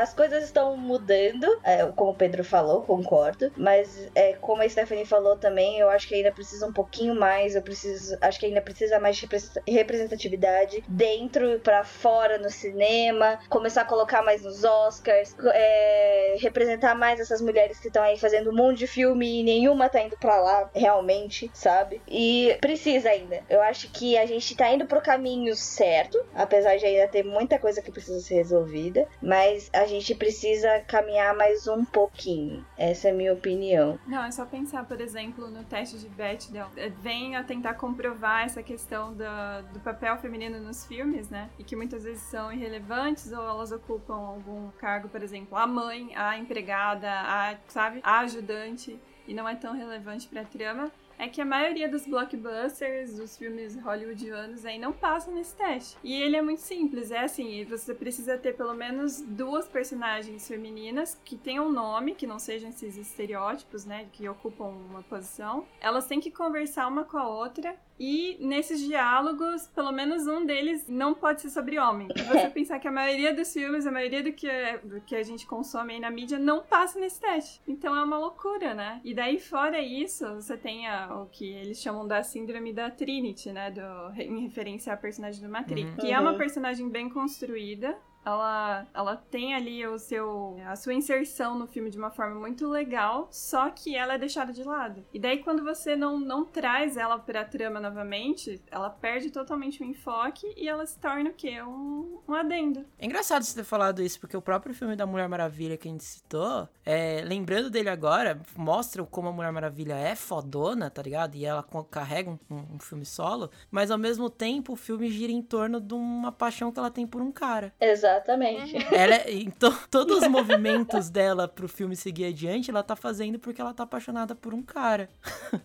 as 0.00 0.14
coisas 0.14 0.44
estão 0.44 0.76
mudando. 0.76 1.46
é, 1.62 1.84
como 1.94 2.10
o 2.12 2.14
Pedro 2.14 2.42
falou, 2.46 2.82
concordo. 2.82 3.52
Mas, 3.56 4.08
é, 4.14 4.32
como 4.34 4.62
a 4.62 4.68
Stephanie 4.68 5.04
falou 5.04 5.36
também, 5.36 5.78
eu 5.78 5.88
acho 5.90 6.08
que 6.08 6.14
ainda 6.14 6.32
precisa 6.32 6.66
um 6.66 6.72
pouquinho 6.72 7.14
mais. 7.14 7.54
Eu 7.54 7.62
preciso. 7.62 8.16
Acho 8.20 8.38
que 8.40 8.46
ainda 8.46 8.60
precisa 8.60 8.98
mais 8.98 9.16
de 9.16 9.22
repres- 9.22 9.52
representatividade 9.68 10.84
dentro 10.88 11.60
pra 11.60 11.84
fora 11.84 12.38
no 12.38 12.50
cinema. 12.50 13.38
Começar 13.48 13.82
a 13.82 13.84
colocar 13.84 14.22
mais 14.22 14.42
nos 14.42 14.64
Oscars. 14.64 15.34
é, 15.52 16.36
representar 16.38 16.94
mais 16.94 17.18
essas 17.20 17.40
mulheres 17.40 17.78
que 17.78 17.88
estão 17.88 18.02
aí 18.02 18.18
fazendo 18.18 18.50
um 18.50 18.54
monte 18.54 18.78
de 18.78 18.86
filme 18.86 19.40
e 19.40 19.42
nenhuma 19.42 19.88
tá 19.88 20.00
indo 20.00 20.16
pra 20.16 20.40
lá 20.40 20.70
realmente, 20.74 21.50
sabe? 21.54 22.00
E 22.08 22.56
precisa 22.60 23.10
ainda. 23.10 23.42
Eu 23.48 23.60
acho 23.62 23.90
que 23.90 24.16
a 24.16 24.26
gente 24.26 24.54
tá 24.56 24.70
indo 24.72 24.86
pro 24.86 25.00
caminho 25.00 25.54
certo, 25.56 26.18
apesar 26.34 26.76
de 26.76 26.84
ainda 26.86 27.08
ter 27.08 27.22
muita 27.24 27.58
coisa 27.58 27.82
que 27.82 27.90
precisa 27.90 28.20
ser 28.20 28.34
resolvida, 28.36 29.06
mas 29.20 29.68
a 29.72 29.86
gente 29.86 30.14
precisa 30.14 30.80
caminhar 30.86 31.34
mais 31.34 31.66
um 31.66 31.84
pouquinho. 31.84 32.35
Essa 32.76 33.08
é 33.08 33.10
a 33.10 33.14
minha 33.14 33.32
opinião. 33.32 33.98
Não, 34.06 34.22
é 34.24 34.30
só 34.30 34.44
pensar, 34.44 34.84
por 34.84 35.00
exemplo, 35.00 35.48
no 35.50 35.64
teste 35.64 35.98
de 35.98 36.08
Bechdel. 36.08 36.66
Vem 37.00 37.36
a 37.36 37.42
tentar 37.44 37.74
comprovar 37.74 38.44
essa 38.44 38.62
questão 38.62 39.14
da- 39.14 39.60
do 39.62 39.80
papel 39.80 40.16
feminino 40.18 40.58
nos 40.60 40.86
filmes, 40.86 41.28
né? 41.30 41.50
E 41.58 41.64
que 41.64 41.74
muitas 41.76 42.04
vezes 42.04 42.22
são 42.24 42.52
irrelevantes 42.52 43.32
ou 43.32 43.42
elas 43.46 43.72
ocupam 43.72 44.14
algum 44.16 44.70
cargo, 44.78 45.08
por 45.08 45.22
exemplo, 45.22 45.56
a 45.56 45.66
mãe, 45.66 46.14
a 46.14 46.38
empregada, 46.38 47.08
a, 47.10 47.54
sabe, 47.68 48.00
a 48.02 48.20
ajudante, 48.20 48.98
e 49.26 49.34
não 49.34 49.48
é 49.48 49.54
tão 49.56 49.74
relevante 49.74 50.28
pra 50.28 50.44
trama. 50.44 50.90
É 51.18 51.28
que 51.28 51.40
a 51.40 51.44
maioria 51.44 51.88
dos 51.88 52.06
blockbusters, 52.06 53.16
dos 53.16 53.36
filmes 53.36 53.76
hollywoodianos 53.76 54.64
aí, 54.64 54.78
não 54.78 54.92
passam 54.92 55.34
nesse 55.34 55.54
teste. 55.54 55.96
E 56.04 56.14
ele 56.14 56.36
é 56.36 56.42
muito 56.42 56.60
simples, 56.60 57.10
é 57.10 57.20
assim, 57.20 57.64
você 57.64 57.94
precisa 57.94 58.36
ter 58.36 58.54
pelo 58.54 58.74
menos 58.74 59.20
duas 59.20 59.66
personagens 59.66 60.46
femininas 60.46 61.18
que 61.24 61.36
tenham 61.36 61.72
nome, 61.72 62.14
que 62.14 62.26
não 62.26 62.38
sejam 62.38 62.70
esses 62.70 62.96
estereótipos, 62.96 63.84
né, 63.84 64.08
que 64.12 64.28
ocupam 64.28 64.66
uma 64.66 65.02
posição. 65.02 65.66
Elas 65.80 66.06
têm 66.06 66.20
que 66.20 66.30
conversar 66.30 66.86
uma 66.86 67.04
com 67.04 67.16
a 67.16 67.28
outra 67.28 67.76
e 67.98 68.36
nesses 68.40 68.80
diálogos, 68.80 69.66
pelo 69.68 69.90
menos 69.92 70.26
um 70.26 70.44
deles 70.44 70.86
não 70.88 71.14
pode 71.14 71.40
ser 71.42 71.50
sobre 71.50 71.78
homem. 71.78 72.08
E 72.16 72.22
você 72.22 72.48
pensar 72.50 72.78
que 72.78 72.88
a 72.88 72.92
maioria 72.92 73.32
dos 73.34 73.52
filmes, 73.52 73.86
a 73.86 73.90
maioria 73.92 74.22
do 74.22 74.32
que, 74.32 74.48
do 74.84 75.00
que 75.00 75.14
a 75.16 75.22
gente 75.22 75.46
consome 75.46 75.94
aí 75.94 76.00
na 76.00 76.10
mídia 76.10 76.38
não 76.38 76.62
passa 76.62 76.98
nesse 77.00 77.20
teste. 77.20 77.60
Então 77.66 77.94
é 77.96 78.02
uma 78.04 78.18
loucura, 78.18 78.74
né? 78.74 79.00
E 79.04 79.14
daí, 79.14 79.38
fora 79.38 79.80
isso, 79.80 80.26
você 80.34 80.56
tem 80.56 80.86
a- 80.86 81.22
o 81.22 81.26
que 81.26 81.50
eles 81.52 81.80
chamam 81.80 82.06
da 82.06 82.22
síndrome 82.22 82.72
da 82.72 82.90
Trinity, 82.90 83.50
né? 83.52 83.70
Do, 83.70 84.20
em 84.20 84.40
referência 84.40 84.92
à 84.92 84.96
personagem 84.96 85.42
do 85.42 85.48
Matrix. 85.48 85.90
Uhum. 85.90 85.96
Que 85.96 86.12
é 86.12 86.18
uma 86.20 86.32
Uhum. 86.32 86.38
personagem 86.38 86.88
bem 86.88 87.08
construída, 87.08 87.96
ela, 88.26 88.86
ela 88.92 89.16
tem 89.16 89.54
ali 89.54 89.86
o 89.86 89.98
seu, 89.98 90.56
a 90.66 90.74
sua 90.74 90.92
inserção 90.92 91.56
no 91.56 91.66
filme 91.66 91.88
de 91.90 91.96
uma 91.96 92.10
forma 92.10 92.34
muito 92.40 92.68
legal, 92.68 93.28
só 93.30 93.70
que 93.70 93.94
ela 93.96 94.14
é 94.14 94.18
deixada 94.18 94.52
de 94.52 94.64
lado. 94.64 95.04
E 95.14 95.18
daí 95.18 95.38
quando 95.38 95.62
você 95.62 95.94
não, 95.94 96.18
não 96.18 96.44
traz 96.44 96.96
ela 96.96 97.18
pra 97.18 97.44
trama 97.44 97.78
novamente, 97.80 98.60
ela 98.70 98.90
perde 98.90 99.30
totalmente 99.30 99.80
o 99.80 99.84
enfoque 99.84 100.52
e 100.56 100.68
ela 100.68 100.84
se 100.84 100.98
torna 100.98 101.30
o 101.30 101.32
quê? 101.34 101.62
Um, 101.62 102.18
um 102.28 102.34
adendo. 102.34 102.84
É 102.98 103.06
engraçado 103.06 103.42
você 103.44 103.54
ter 103.54 103.64
falado 103.64 104.02
isso, 104.02 104.18
porque 104.18 104.36
o 104.36 104.42
próprio 104.42 104.74
filme 104.74 104.96
da 104.96 105.06
Mulher 105.06 105.28
Maravilha 105.28 105.76
que 105.76 105.88
a 105.88 105.90
gente 105.90 106.04
citou, 106.04 106.68
é, 106.84 107.22
lembrando 107.24 107.70
dele 107.70 107.88
agora, 107.88 108.40
mostra 108.56 109.04
como 109.04 109.28
a 109.28 109.32
Mulher 109.32 109.52
Maravilha 109.52 109.94
é 109.94 110.16
fodona, 110.16 110.90
tá 110.90 111.00
ligado? 111.02 111.36
E 111.36 111.44
ela 111.44 111.64
carrega 111.90 112.30
um, 112.30 112.38
um- 112.50 112.74
um 112.74 112.78
filme 112.80 113.04
solo, 113.06 113.50
mas 113.70 113.90
ao 113.90 113.98
mesmo 113.98 114.28
tempo 114.28 114.72
o 114.72 114.76
filme 114.76 115.08
gira 115.08 115.30
em 115.32 115.42
torno 115.42 115.80
de 115.80 115.94
uma 115.94 116.32
paixão 116.32 116.72
que 116.72 116.78
ela 116.78 116.90
tem 116.90 117.06
por 117.06 117.22
um 117.22 117.30
cara. 117.30 117.72
Exatamente. 118.16 118.76
Ela 118.94 119.14
é- 119.16 119.32
então, 119.32 119.76
todos 119.90 120.22
os 120.22 120.28
movimentos 120.28 121.08
dela 121.10 121.46
pro 121.48 121.68
filme 121.68 121.94
seguir 121.96 122.26
adiante, 122.26 122.70
ela 122.70 122.82
tá 122.82 122.96
fazendo 122.96 123.38
porque 123.38 123.60
ela 123.60 123.74
tá 123.74 123.82
apaixonada 123.84 124.34
por 124.34 124.54
um 124.54 124.62
cara. 124.62 125.08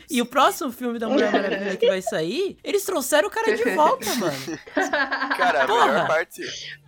E 0.10 0.22
o 0.22 0.26
próximo 0.26 0.72
filme 0.72 1.00
da 1.00 1.08
Mulher 1.08 1.32
Maravilha 1.32 1.78
que 1.78 1.88
vai 1.88 2.02
sair, 2.02 2.58
eles 2.64 2.84
trouxeram 2.84 3.28
o 3.28 3.32
cara 3.32 3.56
de 3.56 3.64
volta, 3.72 4.14
mano. 4.16 4.60
Cara, 5.38 5.64
a 5.64 5.68
Porra! 5.68 5.88
melhor 5.88 6.08
parte. 6.08 6.42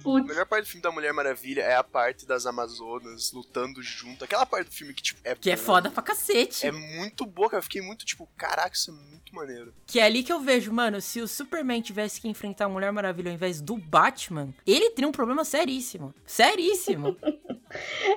A 0.06 0.22
melhor 0.24 0.46
parte 0.46 0.66
do 0.66 0.68
filme 0.70 0.82
da 0.84 0.92
Mulher 0.92 1.14
Maravilha 1.14 1.62
é 1.62 1.76
a 1.76 1.84
parte 1.84 2.26
das 2.26 2.46
Amazonas 2.46 3.32
lutando 3.32 3.82
junto. 3.82 4.24
Aquela 4.26 4.46
parte 4.46 4.68
do 4.70 4.74
filme 4.74 4.94
que, 4.94 5.02
tipo, 5.02 5.20
é. 5.24 5.34
Que 5.36 5.50
é 5.52 5.58
foda 5.58 5.90
pra 5.90 6.04
cacete. 6.04 6.66
É 6.68 6.72
muito 6.72 7.26
boa, 7.26 7.50
cara. 7.50 7.60
Eu 7.60 7.64
fiquei 7.64 7.82
muito, 7.82 8.04
tipo, 8.06 8.28
caraca, 8.38 8.76
isso 8.76 8.92
é 8.92 8.94
muito 8.94 9.34
maneiro. 9.34 9.74
Que 9.88 10.00
é 10.00 10.04
ali 10.04 10.22
que 10.24 10.32
eu 10.32 10.40
vejo, 10.42 10.72
mano, 10.74 11.00
se 11.02 11.22
o 11.22 11.28
Superman 11.28 11.82
tivesse 11.82 12.20
que 12.20 12.28
enfrentar 12.28 12.66
a 12.66 12.70
Mulher 12.70 12.92
Maravilha 12.92 13.30
ao 13.32 13.36
invés 13.36 13.62
do 13.62 13.78
Batman, 13.78 14.54
ele 14.68 14.90
teria 14.92 15.08
um 15.08 15.12
problema 15.12 15.46
seríssimo. 15.58 16.14
Seríssimo. 16.26 17.18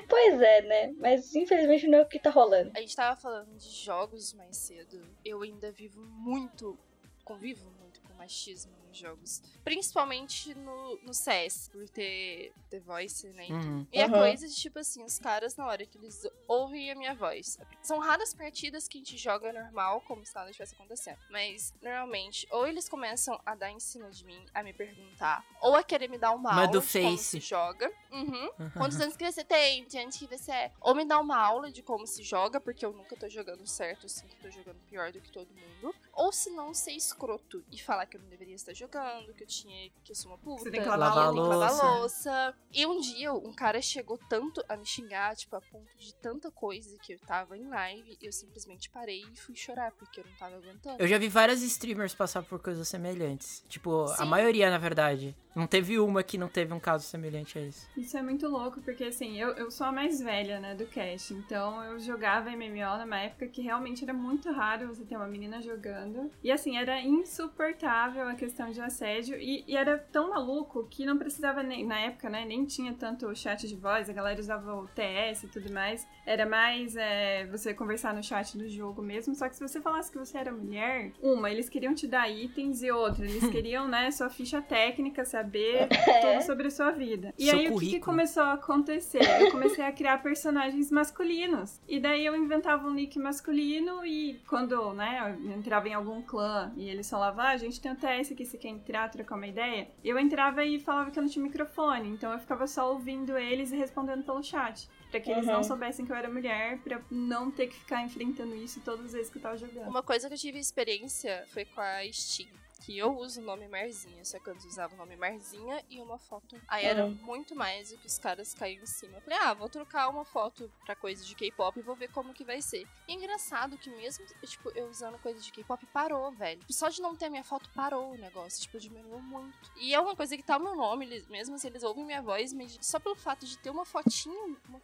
Pois 0.07 0.39
é, 0.39 0.61
né? 0.61 0.95
Mas 0.99 1.35
infelizmente 1.35 1.87
não 1.87 1.99
é 1.99 2.03
o 2.03 2.09
que 2.09 2.19
tá 2.19 2.29
rolando. 2.29 2.73
A 2.77 2.81
gente 2.81 2.95
tava 2.95 3.19
falando 3.19 3.57
de 3.57 3.71
jogos 3.71 4.35
mais 4.35 4.55
cedo. 4.55 5.03
Eu 5.25 5.41
ainda 5.41 5.73
vivo 5.73 6.03
muito, 6.03 6.79
convivo 7.25 7.71
muito 7.81 7.86
com 8.01 8.15
machismo 8.15 8.73
nos 8.87 8.97
jogos. 8.97 9.43
Principalmente 9.65 10.55
no, 10.55 10.97
no 11.03 11.13
CS, 11.13 11.69
por 11.71 11.89
ter 11.89 12.53
The 12.71 12.81
Voice, 12.81 13.27
né? 13.29 13.47
e. 13.49 13.53
Uhum. 13.53 13.87
E 13.93 14.01
é 14.01 14.07
Uhum. 14.07 14.13
coisa 14.13 14.49
de, 14.49 14.55
tipo 14.55 14.79
assim, 14.79 15.05
os 15.05 15.19
caras, 15.19 15.57
na 15.57 15.67
hora 15.67 15.85
que 15.85 15.99
eles 15.99 16.27
ouvem 16.49 16.91
a 16.91 16.95
minha 16.95 17.15
voz. 17.15 17.59
São 17.83 17.99
raras 17.99 18.33
partidas 18.35 18.89
que 18.89 18.99
a 18.99 19.01
gente 19.01 19.17
joga 19.19 19.53
normal, 19.53 20.01
como 20.03 20.25
se 20.25 20.35
nada 20.35 20.51
estivesse 20.51 20.75
acontecendo. 20.75 21.19
Mas, 21.31 21.75
normalmente, 21.83 22.47
ou 22.51 22.67
eles 22.67 22.89
começam 22.89 23.41
a 23.45 23.55
dar 23.55 23.71
em 23.71 23.81
cima 23.81 24.11
de 24.11 24.25
mim, 24.25 24.45
a 24.55 24.63
me 24.63 24.73
perguntar, 24.73 25.45
ou 25.61 25.75
a 25.77 25.83
querer 25.83 26.09
me 26.09 26.19
dar 26.19 26.33
uma 26.33 26.51
Mas 26.51 26.59
aula 26.69 26.81
do 26.81 26.81
de 26.87 26.93
como 27.01 27.17
Face. 27.17 27.25
se 27.25 27.41
joga. 27.41 27.93
Uhum. 28.13 28.51
Quantos 28.77 29.01
anos 29.01 29.17
que 29.17 29.31
você 29.31 29.45
tem? 29.45 29.85
De 29.87 29.99
onde 29.99 30.19
que 30.19 30.27
você 30.27 30.53
é? 30.53 30.73
Ou 30.81 30.95
me 30.95 31.05
dar 31.05 31.21
uma 31.21 31.37
aula 31.39 31.71
de 31.71 31.83
como 31.83 32.07
se 32.07 32.23
joga, 32.23 32.61
porque 32.61 32.85
eu 32.85 32.93
nunca 32.93 33.17
tô 33.17 33.29
jogando 33.29 33.67
certo, 33.67 34.05
eu 34.05 34.09
sempre 34.09 34.37
tô 34.37 34.51
jogando 34.51 34.79
pior 34.89 35.13
do 35.13 35.21
que 35.21 35.31
todo 35.33 35.49
mundo. 35.49 35.95
Ou 36.17 36.33
se 36.33 36.49
não, 36.51 36.73
ser 36.73 36.93
escroto 36.93 37.63
e 37.71 37.79
falar 37.79 38.07
que 38.07 38.17
eu 38.17 38.21
não 38.23 38.29
deveria 38.29 38.46
estar 38.57 38.75
jogando, 38.75 39.33
que 39.35 39.45
eu 39.45 39.47
tinha. 39.47 39.91
que 40.05 40.13
eu 40.13 40.17
sou 40.17 40.31
uma 40.31 40.39
puta. 40.39 40.63
Você 40.63 40.71
tem 40.71 40.83
que 40.83 40.89
lavar 40.89 41.17
eu 41.17 41.23
a 41.23 41.33
tenho 41.33 41.43
que 41.43 41.49
lavar 41.49 41.71
louça. 41.71 41.99
louça. 41.99 42.55
E 42.73 42.87
um 42.87 43.01
dia 43.01 43.33
um 43.33 43.53
cara 43.53 43.81
chegou 43.81 44.19
tanto 44.29 44.63
a 44.69 44.77
me 44.77 44.87
xingar, 44.87 45.37
tipo, 45.37 45.55
a 45.57 45.61
ponto 45.61 45.97
de 45.99 46.15
tanta 46.17 46.51
coisa 46.51 46.97
que 47.03 47.15
eu 47.15 47.19
tava 47.21 47.57
em 47.57 47.69
live, 47.69 48.17
eu 48.21 48.33
simplesmente 48.33 48.91
parei 48.91 49.23
e 49.23 49.37
fui 49.37 49.55
chorar, 49.55 49.93
porque 49.93 50.21
eu 50.21 50.25
não 50.25 50.37
tava 50.37 50.57
aguentando. 50.57 50.97
Eu 51.01 51.07
já 51.09 51.19
vi 51.19 51.29
várias 51.29 51.63
streamers 51.63 52.15
passar 52.15 52.43
por 52.43 52.61
coisas 52.61 52.87
semelhantes. 52.89 53.65
Tipo, 53.69 54.05
a 54.05 54.17
Sim. 54.17 54.25
maioria, 54.27 54.71
na 54.71 54.79
verdade. 54.79 55.37
Não 55.55 55.67
teve 55.67 55.99
uma 55.99 56.23
que 56.23 56.37
não 56.37 56.49
teve 56.49 56.75
um 56.75 56.79
caso 56.79 57.07
semelhante 57.07 57.59
a 57.59 57.63
isso. 57.63 57.89
Isso 57.97 58.15
é 58.15 58.23
muito 58.23 58.47
louco, 58.47 58.79
porque 58.83 59.05
assim, 59.05 59.41
eu, 59.41 59.51
eu 59.53 59.71
sou 59.71 59.87
a 59.87 59.93
mais 59.93 60.21
velha, 60.21 60.61
né, 60.61 60.75
do 60.75 60.87
cast. 60.87 61.33
Então 61.33 61.83
eu 61.83 61.99
jogava 61.99 62.51
MMO 62.51 62.99
numa 63.01 63.21
época 63.21 63.47
que 63.49 63.63
realmente 63.63 64.05
era 64.05 64.13
muito 64.13 64.53
raro 64.53 64.89
você 64.89 65.03
ter 65.07 65.17
uma 65.17 65.27
menina 65.27 65.63
jogando. 65.63 66.31
E 66.45 66.53
assim, 66.53 66.77
era 66.77 67.01
insuportável 67.01 68.29
a 68.29 68.35
questão 68.35 68.46
de 68.47 68.81
assédio. 68.81 69.39
E, 69.39 69.65
e 69.67 69.77
era 69.77 69.99
tão 69.99 70.31
maluco 70.31 70.87
que 70.91 71.05
não 71.05 71.19
precisava 71.19 71.63
nem. 71.63 71.85
Na 71.85 71.99
época, 72.01 72.29
né, 72.29 72.45
nem 72.45 72.65
tinha 72.65 72.93
tanto 72.95 73.35
chat 73.35 73.67
de 73.67 73.77
voz, 73.77 74.09
a 74.09 74.13
galera 74.13 74.41
usava 74.41 74.75
o 74.75 74.89
TS 74.89 75.45
e 75.45 75.49
tudo 75.49 75.73
mais. 75.73 76.07
Era 76.25 76.47
mais 76.47 76.97
é, 76.97 77.47
você 77.47 77.73
conversar 77.75 78.15
no 78.15 78.23
chat 78.23 78.57
do 78.57 78.69
jogo 78.69 79.03
mesmo. 79.03 79.35
Só 79.35 79.49
que 79.49 79.57
se 79.57 79.67
você 79.67 79.81
falasse 79.81 80.11
que 80.11 80.19
você 80.19 80.39
era 80.39 80.53
mulher, 80.53 81.13
uma, 81.23 81.51
eles 81.51 81.69
queriam 81.69 81.95
te 81.95 82.07
dar 82.07 82.29
itens, 82.29 82.83
e 82.83 82.91
outra, 82.91 83.25
eles 83.25 83.49
queriam, 83.51 83.89
né, 83.89 84.11
sua 84.11 84.29
ficha 84.29 84.61
técnica, 84.61 85.25
saber 85.25 85.89
tudo 86.21 86.43
sobre 86.45 86.69
a 86.69 86.71
sua 86.71 86.91
vida. 86.91 87.33
E 87.39 87.47
Seu 87.47 87.59
aí, 87.59 87.69
o 87.69 87.69
que, 87.69 87.69
que 87.69 87.75
currículo. 87.75 88.05
começou 88.05 88.43
a 88.43 88.53
acontecer? 88.55 89.23
Eu 89.41 89.51
comecei 89.51 89.85
a 89.85 89.93
criar 89.93 90.23
personagens 90.23 90.91
masculinos. 90.91 91.81
E 91.89 92.01
daí 92.01 92.25
eu 92.25 92.37
inventava 92.37 92.87
um 92.87 92.93
nick 92.93 93.19
masculino 93.19 94.05
e 94.05 94.41
quando, 94.49 94.93
né, 94.95 95.37
eu 95.45 95.53
entrava 95.53 95.89
em 95.89 95.95
algum 95.95 96.23
clã 96.23 96.73
e 96.77 96.89
eles 96.89 97.09
falavam, 97.09 97.45
ah, 97.45 97.51
a 97.51 97.57
gente 97.57 97.81
tem 97.81 97.93
um 97.93 97.97
TS 97.97 98.33
aqui, 98.37 98.45
você 98.45 98.57
quer 98.59 98.69
entrar, 98.69 99.09
trocar 99.11 99.35
uma 99.37 99.47
ideia? 99.47 99.89
Eu 100.05 100.19
entrava 100.19 100.65
e 100.65 100.79
falava 100.79 101.11
que 101.11 101.19
eu 101.19 101.23
não 101.23 101.31
tinha 101.31 101.43
microfone, 101.45 102.09
então 102.11 102.31
eu 102.33 102.39
ficava 102.39 102.67
só 102.67 102.93
ouvindo 102.93 103.37
eles 103.37 103.73
e 103.73 103.77
respondendo 103.77 104.23
pelo 104.25 104.43
chat. 104.43 104.89
Pra 105.11 105.21
que 105.21 105.31
eles 105.31 105.47
Uhum. 105.47 105.53
não 105.55 105.63
soubessem 105.65 106.05
que 106.05 106.13
eu 106.13 106.17
era 106.17 106.29
mulher, 106.29 106.79
pra 106.81 107.01
não 107.11 107.51
ter 107.51 107.69
que 107.69 107.77
ficar 107.77 108.03
enfrentando 108.03 108.55
isso 108.55 108.81
todas 108.85 109.07
as 109.07 109.13
vezes 109.13 109.31
que 109.31 109.39
eu 109.39 109.43
tava 109.43 109.57
jogando. 109.57 109.89
Uma 109.89 110.03
coisa 110.03 110.29
que 110.29 110.35
eu 110.35 110.39
tive 110.39 110.59
experiência 110.59 111.45
foi 111.49 111.65
com 111.65 111.81
a 111.81 112.03
Steam. 112.13 112.49
Que 112.87 112.97
eu 112.97 113.19
uso 113.19 113.41
o 113.41 113.45
nome 113.45 113.67
Marzinha, 113.67 114.25
só 114.25 114.39
que 114.39 114.49
antes 114.49 114.65
eu 114.65 114.71
usava 114.71 114.95
o 114.95 114.97
nome 114.97 115.17
Marzinha 115.17 115.85
e 115.91 116.01
uma 116.01 116.19
foto. 116.19 116.57
Aí 116.69 116.85
era 116.85 117.05
Uhum. 117.05 117.11
muito 117.17 117.57
mais 117.57 117.91
do 117.91 117.99
que 117.99 118.07
os 118.07 118.17
caras 118.17 118.55
caíram 118.55 118.85
em 118.85 118.87
cima. 118.87 119.17
Eu 119.17 119.21
falei, 119.23 119.39
ah, 119.41 119.55
vou 119.55 119.69
trocar 119.69 120.09
uma 120.09 120.25
foto 120.25 120.71
pra 120.85 120.95
coisa 120.95 121.25
de 121.25 121.35
K-pop 121.35 121.77
e 121.77 121.83
vou 121.83 121.97
ver 121.97 122.13
como 122.13 122.33
que 122.33 122.45
vai 122.45 122.63
ser. 122.63 122.87
E 123.09 123.13
é 123.13 123.15
engraçado 123.17 123.77
que 123.77 123.91
mesmo, 123.91 124.25
tipo, 124.45 124.71
eu 124.71 124.87
usando 124.89 125.19
coisa 125.19 125.41
de 125.41 125.51
K-pop, 125.51 125.85
parou, 125.87 126.31
velho. 126.31 126.61
Tipo, 126.61 126.73
Só 126.73 126.89
de 126.89 127.03
não 127.03 127.17
ter 127.17 127.25
a 127.27 127.31
minha 127.31 127.43
foto, 127.43 127.69
parou 127.75 128.13
o 128.13 128.17
negócio. 128.17 128.63
Tipo, 128.63 128.79
diminuiu 128.79 129.19
muito. 129.19 129.73
E 129.77 129.93
é 129.93 129.99
uma 129.99 130.15
coisa 130.15 130.37
que 130.37 130.43
tá 130.45 130.57
o 130.57 130.61
meu 130.61 130.77
nome, 130.77 131.07
eles, 131.07 131.27
mesmo 131.27 131.59
se 131.59 131.67
eles 131.67 131.83
ouvem 131.83 132.05
minha 132.05 132.23
voz, 132.23 132.55
só 132.81 133.01
pelo 133.01 133.17
fato 133.17 133.45
de 133.47 133.59
ter 133.59 133.71
uma 133.71 133.85
fotinha, 133.85 134.57
uma 134.69 134.79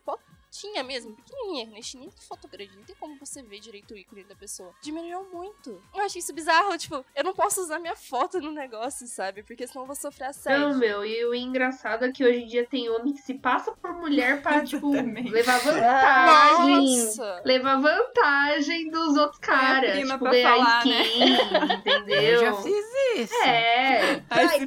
fotinha 0.53 0.85
mesmo, 0.85 1.17
pequenininha, 1.17 1.67
né? 1.67 1.81
Nem 1.95 2.11
tem 2.11 2.13
foto 2.29 2.47
grande, 2.47 2.77
não 2.77 2.85
tem 2.85 2.95
como 3.01 3.17
você 3.19 3.43
ver 3.43 3.59
direito 3.59 3.95
o 3.95 3.97
ícone 3.97 4.23
da 4.25 4.35
pessoa. 4.35 4.71
Diminuiu 4.83 5.27
muito. 5.33 5.83
Eu 5.95 6.05
achei 6.05 6.21
isso 6.21 6.33
bizarro, 6.35 6.77
tipo, 6.77 7.05
eu 7.17 7.25
não 7.25 7.33
posso 7.33 7.63
usar 7.63 7.79
minha 7.79 7.97
foto 7.97 8.39
no 8.41 8.53
negócio, 8.53 9.07
sabe? 9.07 9.43
Porque 9.43 9.67
senão 9.67 9.83
eu 9.83 9.87
vou 9.87 9.97
sofrer 9.97 10.27
assédio. 10.27 10.69
Não, 10.69 10.79
meu, 10.79 11.05
e 11.05 11.25
o 11.25 11.35
engraçado 11.35 12.05
é 12.05 12.13
que 12.13 12.23
hoje 12.25 12.43
em 12.43 12.47
dia 12.47 12.67
tem 12.67 12.91
homem 12.91 13.15
que 13.15 13.23
se 13.23 13.35
passa 13.35 13.73
por 13.73 13.95
mulher 13.95 14.43
pra, 14.43 14.61
tipo, 14.65 14.91
levar 14.91 15.59
vantagem. 15.65 16.99
Nossa! 16.99 17.43
Levar 17.45 17.77
vantagem 17.81 18.91
dos 18.91 19.17
outros 19.17 19.41
caras. 19.41 19.93
prima 19.93 20.15
Tipo, 20.15 20.25
pra 20.25 20.33
ganhar 20.33 20.57
falar, 20.59 20.85
né? 20.87 21.03
skin, 21.03 21.75
entendeu? 21.75 22.23
Eu 22.23 22.41
já 22.41 22.55
fiz 22.55 22.85
isso. 23.17 23.35
É. 23.43 24.23
Ai, 24.29 24.67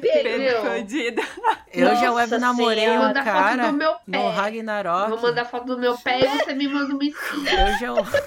fodido. 0.62 1.22
Eu 1.72 1.88
já 1.96 2.06
Nossa 2.06 2.12
web 2.12 2.38
namorei 2.38 2.84
Senhora. 2.84 3.20
um 3.20 3.24
cara 3.24 3.66
do 3.68 3.72
meu 3.76 3.96
no. 4.06 4.30
Ragnarok. 4.30 5.10
Vou 5.10 5.20
mandar 5.20 5.44
foto 5.44 5.66
do 5.66 5.75
meu 5.78 5.96
pé 5.98 6.20
e 6.20 6.28
você 6.28 6.52
me 6.54 6.68
manda 6.68 6.94
uma 6.94 7.04
skin. 7.04 7.44
Eu 7.48 7.78
já. 7.78 8.22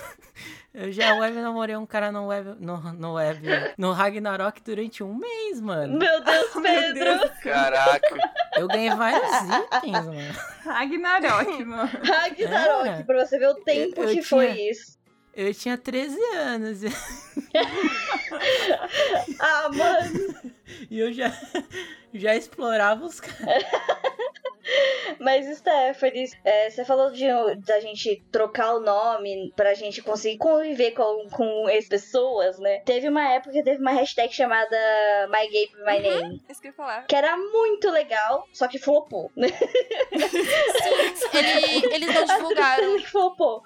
Eu 0.72 0.92
já 0.92 1.16
web 1.16 1.36
namorei 1.42 1.76
um 1.76 1.86
cara 1.86 2.12
no 2.12 2.28
web. 2.28 2.56
No, 2.60 2.78
no 2.94 3.14
web. 3.16 3.42
No 3.78 3.92
Ragnarok 3.92 4.62
durante 4.62 5.04
um 5.04 5.16
mês, 5.16 5.60
mano. 5.60 5.98
Meu 5.98 6.24
Deus, 6.24 6.52
Pedro! 6.62 7.30
Caraca. 7.42 8.32
Eu 8.56 8.68
ganhei 8.68 8.92
vários 8.92 9.22
itens, 9.76 10.06
mano. 10.06 10.36
Ragnarok, 10.64 11.64
mano. 11.66 11.90
Ragnarok, 12.04 12.88
É. 12.88 13.04
pra 13.04 13.26
você 13.26 13.40
ver 13.40 13.48
o 13.50 13.56
tempo 13.56 14.00
Eu 14.00 14.06
que 14.08 14.12
tinha- 14.14 14.24
foi 14.24 14.52
isso. 14.70 14.98
Eu 15.34 15.54
tinha 15.54 15.78
13 15.78 16.20
anos 16.36 16.82
Ah, 19.40 19.70
mano. 19.74 20.36
e 20.90 21.00
eu 21.00 21.12
já, 21.14 21.32
já 22.14 22.36
explorava 22.36 23.06
os 23.06 23.20
caras. 23.20 23.64
Mas, 25.20 25.58
Stephanie, 25.58 26.30
é, 26.46 26.70
você 26.70 26.86
falou 26.86 27.12
de 27.12 27.26
da 27.66 27.80
gente 27.80 28.22
trocar 28.32 28.76
o 28.76 28.80
nome 28.80 29.52
pra 29.56 29.74
gente 29.74 30.02
conseguir 30.02 30.38
conviver 30.38 30.92
com, 30.92 31.28
com 31.30 31.68
as 31.68 31.88
pessoas, 31.88 32.60
né? 32.60 32.80
Teve 32.86 33.10
uma 33.10 33.28
época 33.34 33.52
que 33.52 33.64
teve 33.64 33.82
uma 33.82 33.92
hashtag 33.92 34.32
chamada 34.34 34.78
My 35.30 35.48
Gay 35.50 35.70
My 35.86 36.00
Name. 36.08 36.42
Isso 36.48 36.62
que 36.62 36.68
eu 36.68 36.72
ia 36.72 36.76
falar. 36.76 37.06
Que 37.08 37.16
era 37.16 37.36
muito 37.36 37.90
legal, 37.90 38.48
só 38.54 38.68
que 38.68 38.78
flopou. 38.78 39.32
né? 39.36 39.48
Ele- 41.34 41.96
eles 41.96 42.14
não 42.14 42.26
divulgaram. 42.26 43.00
flopou. 43.00 43.64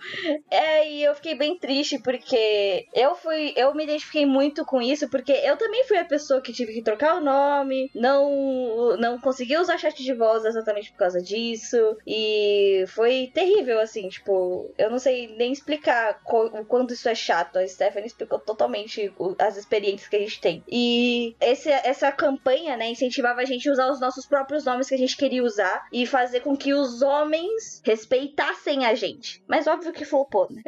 É, 0.49 0.89
e 0.89 1.03
eu 1.03 1.13
fiquei 1.15 1.35
bem 1.35 1.57
triste 1.57 1.99
porque 1.99 2.87
eu 2.93 3.15
fui. 3.15 3.53
Eu 3.57 3.73
me 3.75 3.83
identifiquei 3.83 4.25
muito 4.25 4.65
com 4.65 4.81
isso, 4.81 5.09
porque 5.09 5.31
eu 5.33 5.57
também 5.57 5.83
fui 5.85 5.97
a 5.97 6.05
pessoa 6.05 6.41
que 6.41 6.53
tive 6.53 6.73
que 6.73 6.81
trocar 6.81 6.92
o 7.15 7.21
nome, 7.21 7.89
não, 7.93 8.97
não 8.97 9.19
consegui 9.19 9.57
usar 9.57 9.77
chat 9.77 10.03
de 10.03 10.13
voz 10.13 10.45
exatamente 10.45 10.91
por 10.91 10.97
causa 10.97 11.21
disso. 11.21 11.53
isso. 11.53 11.97
E 12.05 12.85
foi 12.87 13.31
terrível, 13.33 13.79
assim, 13.79 14.09
tipo, 14.09 14.71
eu 14.77 14.89
não 14.89 14.99
sei 14.99 15.35
nem 15.35 15.51
explicar 15.51 16.21
o 16.25 16.65
quanto 16.65 16.93
isso 16.93 17.09
é 17.09 17.15
chato. 17.15 17.57
A 17.57 17.67
Stephanie 17.67 18.07
explicou 18.07 18.39
totalmente 18.39 19.13
as 19.39 19.57
experiências 19.57 20.09
que 20.09 20.15
a 20.15 20.19
gente 20.19 20.41
tem. 20.41 20.63
E 20.67 21.35
esse, 21.39 21.69
essa 21.69 22.11
campanha, 22.11 22.77
né, 22.77 22.89
incentivava 22.89 23.41
a 23.41 23.45
gente 23.45 23.67
a 23.67 23.71
usar 23.71 23.91
os 23.91 23.99
nossos 23.99 24.25
próprios 24.25 24.65
nomes 24.65 24.87
que 24.87 24.95
a 24.95 24.97
gente 24.97 25.17
queria 25.17 25.43
usar 25.43 25.87
e 25.91 26.05
fazer 26.05 26.41
com 26.41 26.55
que 26.55 26.73
os 26.73 27.01
homens 27.01 27.81
respeitassem 27.83 28.85
a 28.85 28.93
gente. 28.95 29.43
Mas 29.47 29.67
óbvio 29.67 29.93
que 29.93 30.05
flopou, 30.05 30.47
né? 30.51 30.61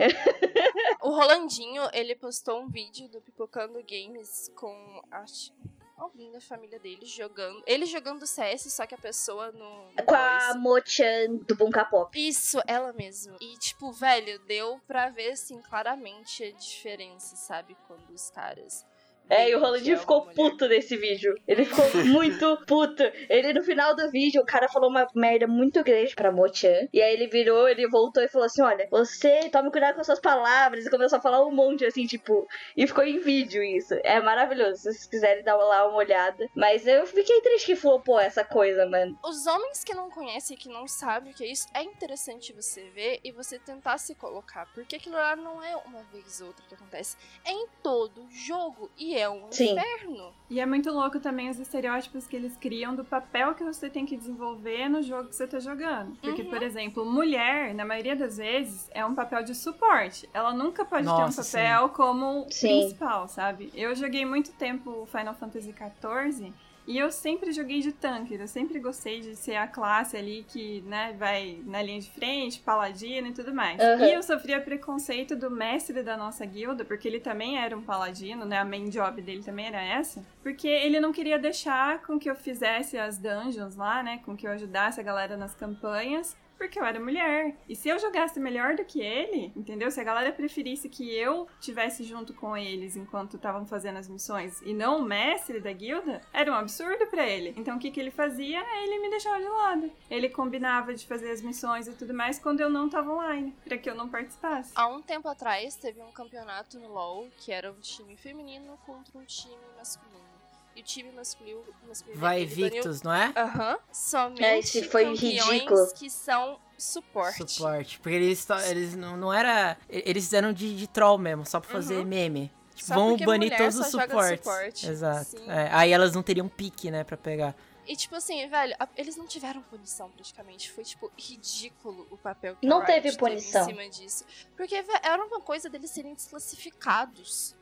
o 1.02 1.10
Rolandinho, 1.10 1.84
ele 1.93 2.15
postou 2.15 2.61
um 2.61 2.69
vídeo 2.69 3.07
do 3.10 3.22
Pipocando 3.22 3.84
Games 3.88 4.52
com, 4.56 5.02
acho, 5.11 5.52
alguém 5.98 6.32
da 6.32 6.42
família 6.42 6.80
dele 6.80 7.06
jogando. 7.06 7.64
Ele 7.66 7.86
jogando 7.86 8.26
CS, 8.26 8.74
só 8.74 8.86
que 8.86 8.96
a 8.96 8.98
pessoa 8.98 9.52
no. 9.52 9.90
Com 10.06 10.16
a 10.16 10.54
Mochan 10.56 11.36
do 11.48 11.56
Bunka 11.56 11.86
Pop. 11.86 12.18
Isso, 12.18 12.62
ela 12.68 12.94
mesma. 12.94 13.38
E, 13.40 13.58
tipo, 13.58 13.92
velho, 13.92 14.40
deu 14.40 14.80
pra 14.88 15.10
ver, 15.10 15.32
assim, 15.32 15.62
claramente 15.62 16.44
a 16.44 16.52
diferença, 16.52 17.36
sabe? 17.36 17.76
Quando 17.88 18.10
os 18.12 18.30
caras 18.30 18.86
é, 19.30 19.49
e 19.49 19.56
o 19.56 19.60
Rolandinho 19.60 19.97
ficou 19.97 20.26
puto 20.27 20.68
nesse 20.68 20.95
vídeo. 20.95 21.35
Ele 21.47 21.65
ficou 21.65 21.85
muito 22.06 22.57
puto. 22.68 23.03
Ele, 23.30 23.53
no 23.53 23.64
final 23.64 23.95
do 23.95 24.10
vídeo, 24.11 24.41
o 24.41 24.45
cara 24.45 24.68
falou 24.68 24.89
uma 24.89 25.07
merda 25.15 25.47
muito 25.47 25.84
grande 25.84 26.15
pra 26.15 26.31
Mochan. 26.31 26.88
E 26.93 27.02
aí 27.02 27.14
ele 27.14 27.27
virou, 27.27 27.68
ele 27.68 27.88
voltou 27.88 28.23
e 28.23 28.27
falou 28.27 28.45
assim: 28.45 28.61
Olha, 28.61 28.88
você 28.89 29.49
tome 29.49 29.72
cuidado 29.72 29.95
com 29.95 30.02
as 30.02 30.07
suas 30.07 30.19
palavras. 30.19 30.85
E 30.85 30.89
começou 30.89 31.18
a 31.18 31.22
falar 31.22 31.45
um 31.45 31.52
monte 31.52 31.85
assim, 31.85 32.06
tipo. 32.06 32.47
E 32.77 32.85
ficou 32.85 33.03
em 33.03 33.19
vídeo 33.19 33.64
isso. 33.64 33.95
É 34.03 34.22
maravilhoso. 34.22 34.76
Se 34.76 34.84
vocês 34.84 35.07
quiserem 35.07 35.43
dar 35.43 35.56
lá 35.56 35.88
uma 35.88 35.97
olhada. 35.97 36.47
Mas 36.56 36.85
eu 36.85 37.06
fiquei 37.07 37.41
triste 37.41 37.68
que 37.68 37.76
flopou 37.76 38.19
essa 38.19 38.43
coisa, 38.43 38.85
mano. 38.85 39.18
Os 39.23 39.47
homens 39.47 39.84
que 39.84 39.93
não 39.93 40.10
conhecem, 40.10 40.57
que 40.57 40.69
não 40.69 40.88
sabem 40.88 41.31
o 41.31 41.35
que 41.35 41.43
é 41.43 41.47
isso, 41.47 41.68
é 41.73 41.81
interessante 41.81 42.53
você 42.53 42.89
ver 42.89 43.19
e 43.23 43.31
você 43.31 43.57
tentar 43.57 43.97
se 43.97 44.14
colocar. 44.15 44.68
Porque 44.73 44.97
aquilo 44.97 45.15
lá 45.15 45.35
não 45.35 45.64
é 45.64 45.76
uma 45.77 46.03
vez 46.03 46.41
ou 46.41 46.47
outra 46.47 46.65
que 46.68 46.76
acontece. 46.76 47.18
É 47.43 47.52
em 47.52 47.68
todo 47.81 48.27
jogo. 48.30 48.91
E 48.97 49.15
é 49.18 49.30
um 49.30 49.44
Sim. 49.52 49.74
inferno. 49.74 50.34
E 50.50 50.60
é 50.60 50.66
muito 50.66 50.92
louco 50.92 51.20
também 51.20 51.50
os 51.50 51.60
estereótipos 51.60 52.28
que 52.28 52.36
eles 52.36 52.56
criam 52.56 52.96
do 52.96 53.04
papel 53.04 53.56
que 53.56 53.64
você 53.64 53.90
tem 53.90 54.06
que 54.06 54.16
desenvolver 54.16 54.88
no 54.88 55.02
jogo 55.02 55.30
que 55.30 55.36
você 55.36 55.48
tá 55.48 55.60
jogando. 55.60 56.16
Porque, 56.22 56.44
uhum. 56.44 56.50
por 56.50 56.62
exemplo, 56.62 57.06
mulher, 57.06 57.74
na 57.74 57.84
maioria 57.84 58.16
das 58.16 58.38
vezes, 58.38 58.88
é 58.94 59.04
um 59.04 59.16
papel 59.16 59.44
de 59.44 59.56
suporte. 59.56 60.30
Ela 60.34 60.54
nunca 60.54 60.86
pode 60.86 61.06
Nossa, 61.06 61.42
ter 61.42 61.50
um 61.50 61.52
papel 61.52 61.88
sim. 61.88 61.94
como 61.96 62.48
sim. 62.52 62.68
principal, 62.68 63.28
sabe? 63.28 63.72
Eu 63.74 63.96
joguei 63.96 64.24
muito 64.24 64.52
tempo 64.52 65.08
Final 65.12 65.34
Fantasy 65.34 65.74
XIV 65.74 66.54
e 66.88 66.98
eu 66.98 67.12
sempre 67.12 67.52
joguei 67.52 67.80
de 67.82 67.91
tanque, 67.91 68.36
eu 68.36 68.48
sempre 68.48 68.80
gostei 68.80 69.20
de 69.20 69.36
ser 69.36 69.56
a 69.56 69.68
classe 69.68 70.16
ali 70.16 70.45
que, 70.48 70.82
né, 70.82 71.16
vai 71.18 71.60
na 71.66 71.82
linha 71.82 71.99
de 71.99 72.10
frente, 72.10 72.60
paladino 72.60 73.28
e 73.28 73.34
tudo 73.34 73.53
mais. 73.53 73.82
Uhum. 73.82 74.06
E 74.06 74.14
eu 74.14 74.22
sofria 74.22 74.62
preconceito 74.62 75.36
do 75.36 75.49
mestre 75.49 76.03
da 76.03 76.16
nossa 76.16 76.45
guilda, 76.45 76.86
porque 76.86 77.07
ele 77.07 77.20
também 77.20 77.57
era 77.57 77.76
um 77.76 77.82
paladino, 77.82 78.45
né, 78.45 78.60
a 78.60 78.66
main 78.66 78.90
job 78.90 79.22
dele 79.22 79.44
também 79.44 79.68
era 79.68 79.82
essa, 79.82 80.24
porque 80.44 80.68
ele 80.68 80.99
não 80.99 81.12
queria 81.12 81.40
deixar 81.40 82.02
com 82.03 82.20
que 82.20 82.30
eu 82.30 82.36
fizesse 82.36 82.98
as 82.98 83.18
dungeons 83.18 83.76
lá, 83.76 84.03
né, 84.03 84.20
com 84.26 84.36
que 84.36 84.45
eu 84.45 84.52
ajudasse 84.52 84.99
a 84.99 85.03
galera 85.03 85.36
nas 85.36 85.56
campanhas, 85.56 86.38
porque 86.57 86.80
eu 86.80 86.86
era 86.86 86.99
mulher. 86.99 87.56
E 87.68 87.76
se 87.76 87.90
eu 87.90 87.99
jogasse 87.99 88.40
melhor 88.40 88.76
do 88.76 88.86
que 88.86 89.02
ele, 89.02 89.52
entendeu? 89.56 89.90
Se 89.91 89.99
a 89.99 90.03
galera 90.03 90.32
preferisse 90.32 90.90
que 90.90 91.14
eu 91.15 91.48
tivesse 91.60 92.03
junto 92.03 92.34
com 92.34 92.56
eles 92.56 92.95
enquanto 92.95 93.36
estavam 93.36 93.65
fazendo 93.65 93.98
as 93.98 94.07
missões 94.07 94.61
e 94.61 94.73
não 94.73 94.99
o 94.99 95.03
mestre 95.03 95.60
da 95.60 95.72
guilda, 95.72 96.22
era 96.34 96.52
um 96.52 96.56
absurdo 96.56 97.06
para 97.07 97.27
ele. 97.27 97.53
Então 97.57 97.77
o 97.77 97.80
que, 97.80 97.91
que 97.91 97.99
ele 97.99 98.11
fazia? 98.11 98.60
Ele 98.84 98.99
me 98.99 99.10
deixava 99.10 99.40
de 99.40 99.48
lado. 99.48 99.91
Ele 100.10 100.30
combinava 100.30 100.94
de 100.94 101.06
fazer 101.06 101.32
as 101.32 101.41
missões 101.41 101.88
e 101.88 101.94
tudo 101.94 102.14
mais 102.14 102.40
quando 102.40 102.61
eu 102.61 102.69
não 102.69 102.90
tava 102.90 103.11
online, 103.11 103.56
para 103.64 103.77
que 103.77 103.90
eu 103.90 103.95
não 103.95 104.10
participasse. 104.10 104.72
Há 104.76 104.88
um 104.88 105.02
tempo 105.02 105.27
atrás 105.27 105.76
teve 105.76 106.02
um 106.02 106.11
campeonato 106.11 106.80
no 106.80 106.88
LoL 106.88 107.27
que 107.38 107.52
era 107.52 107.72
um 107.72 107.80
time 107.80 108.15
feminino 108.15 108.77
contra 108.86 109.18
um 109.18 109.26
time 109.26 109.56
masculino. 109.77 110.35
E 110.76 110.81
o 110.81 110.84
time 110.84 111.11
masculino. 111.11 111.64
masculino 111.88 112.19
Vai 112.19 112.45
Victus, 112.45 113.02
não 113.02 113.14
é? 113.14 113.31
Aham. 113.35 113.72
Uhum. 113.72 113.77
Somente 113.91 114.43
é, 114.43 114.60
esse 114.60 114.84
foi 114.84 115.14
ridículo. 115.15 115.88
que 115.93 116.10
são 116.10 116.60
suporte. 116.77 117.52
Suporte. 117.52 117.99
Porque 117.99 118.15
eles, 118.15 118.47
eles 118.69 118.95
não, 118.95 119.15
não 119.15 119.34
era. 119.34 119.77
Eles 119.89 120.31
eram 120.34 120.52
de, 120.52 120.76
de 120.76 120.88
troll 120.88 121.18
mesmo, 121.18 121.45
só 121.45 121.60
pra 121.60 121.69
fazer 121.69 121.97
uhum. 121.97 122.06
meme. 122.06 122.52
Tipo, 122.76 122.93
vão 122.93 123.18
banir 123.18 123.56
todos 123.56 123.77
os 123.77 123.88
suportes. 123.88 124.43
Suporte. 124.43 124.89
Exato. 124.89 125.38
É, 125.49 125.69
aí 125.72 125.91
elas 125.91 126.14
não 126.14 126.22
teriam 126.22 126.49
pique, 126.49 126.91
né, 126.91 127.06
pra 127.06 127.15
pegar. 127.15 127.56
E, 127.88 127.95
tipo 127.95 128.15
assim, 128.15 128.47
velho, 128.49 128.76
eles 128.97 129.15
não 129.15 129.27
tiveram 129.27 129.61
punição 129.61 130.10
praticamente. 130.10 130.72
Foi, 130.72 130.84
tipo, 130.84 131.11
ridículo 131.18 132.07
o 132.10 132.18
papel 132.18 132.56
que 132.56 132.68
Não 132.68 132.84
teve 132.84 133.15
punição. 133.15 133.65
Teve 133.65 133.84
em 133.84 133.91
cima 133.91 134.03
disso. 134.03 134.26
Porque 134.57 134.84
era 135.03 135.23
uma 135.23 135.39
coisa 135.39 135.69
deles 135.69 135.91
serem 135.91 136.14
desclassificados 136.14 137.55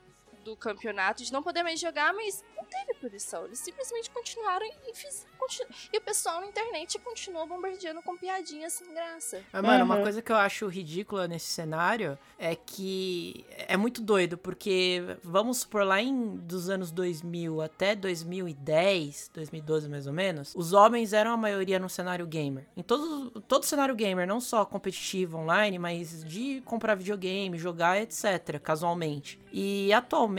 do 0.44 0.56
campeonato, 0.56 1.24
de 1.24 1.32
não 1.32 1.42
poder 1.42 1.64
mais 1.64 1.80
jogar, 1.80 2.14
mas 2.14 2.44
não 2.56 2.66
teve 2.66 2.94
punição. 3.00 3.46
Eles 3.46 3.60
simplesmente 3.60 4.10
continuaram 4.10 4.66
e 4.66 4.94
fizeram. 4.96 5.32
Continu... 5.38 5.70
E 5.92 5.98
o 5.98 6.02
pessoal 6.02 6.42
na 6.42 6.48
internet 6.48 6.98
continuou 7.00 7.48
bombardeando 7.48 8.02
com 8.02 8.18
piadinhas 8.18 8.74
sem 8.74 8.94
graça. 8.94 9.42
Mas, 9.52 9.62
mano, 9.62 9.80
uhum. 9.80 9.86
uma 9.86 10.02
coisa 10.02 10.22
que 10.22 10.32
eu 10.32 10.36
acho 10.36 10.68
ridícula 10.68 11.28
nesse 11.28 11.48
cenário 11.48 12.18
é 12.38 12.56
que 12.56 13.46
é 13.68 13.76
muito 13.76 14.02
doido, 14.02 14.38
porque 14.38 15.18
vamos 15.24 15.60
supor 15.60 15.84
lá 15.84 16.02
em 16.02 16.36
dos 16.38 16.70
anos 16.70 16.92
2000 16.92 17.62
até 17.62 17.96
2010, 17.96 19.32
2012 19.34 19.90
mais 19.90 20.08
ou 20.08 20.14
menos, 20.14 20.54
os 20.56 20.74
homens 20.74 21.14
eram 21.14 21.32
a 21.32 21.38
maioria 21.38 21.80
no 21.80 21.90
cenário 21.90 22.26
gamer. 22.26 22.66
Em 22.76 22.84
todo, 22.84 23.42
todo 23.42 23.66
cenário 23.66 23.96
gamer, 23.96 24.28
não 24.28 24.40
só 24.40 24.66
competitivo 24.66 25.38
online, 25.38 25.78
mas 25.78 26.24
de 26.24 26.62
comprar 26.62 26.96
videogame, 26.96 27.58
jogar, 27.58 28.02
etc, 28.02 28.60
casualmente. 28.62 29.40
E 29.52 29.92
atualmente 29.94 30.33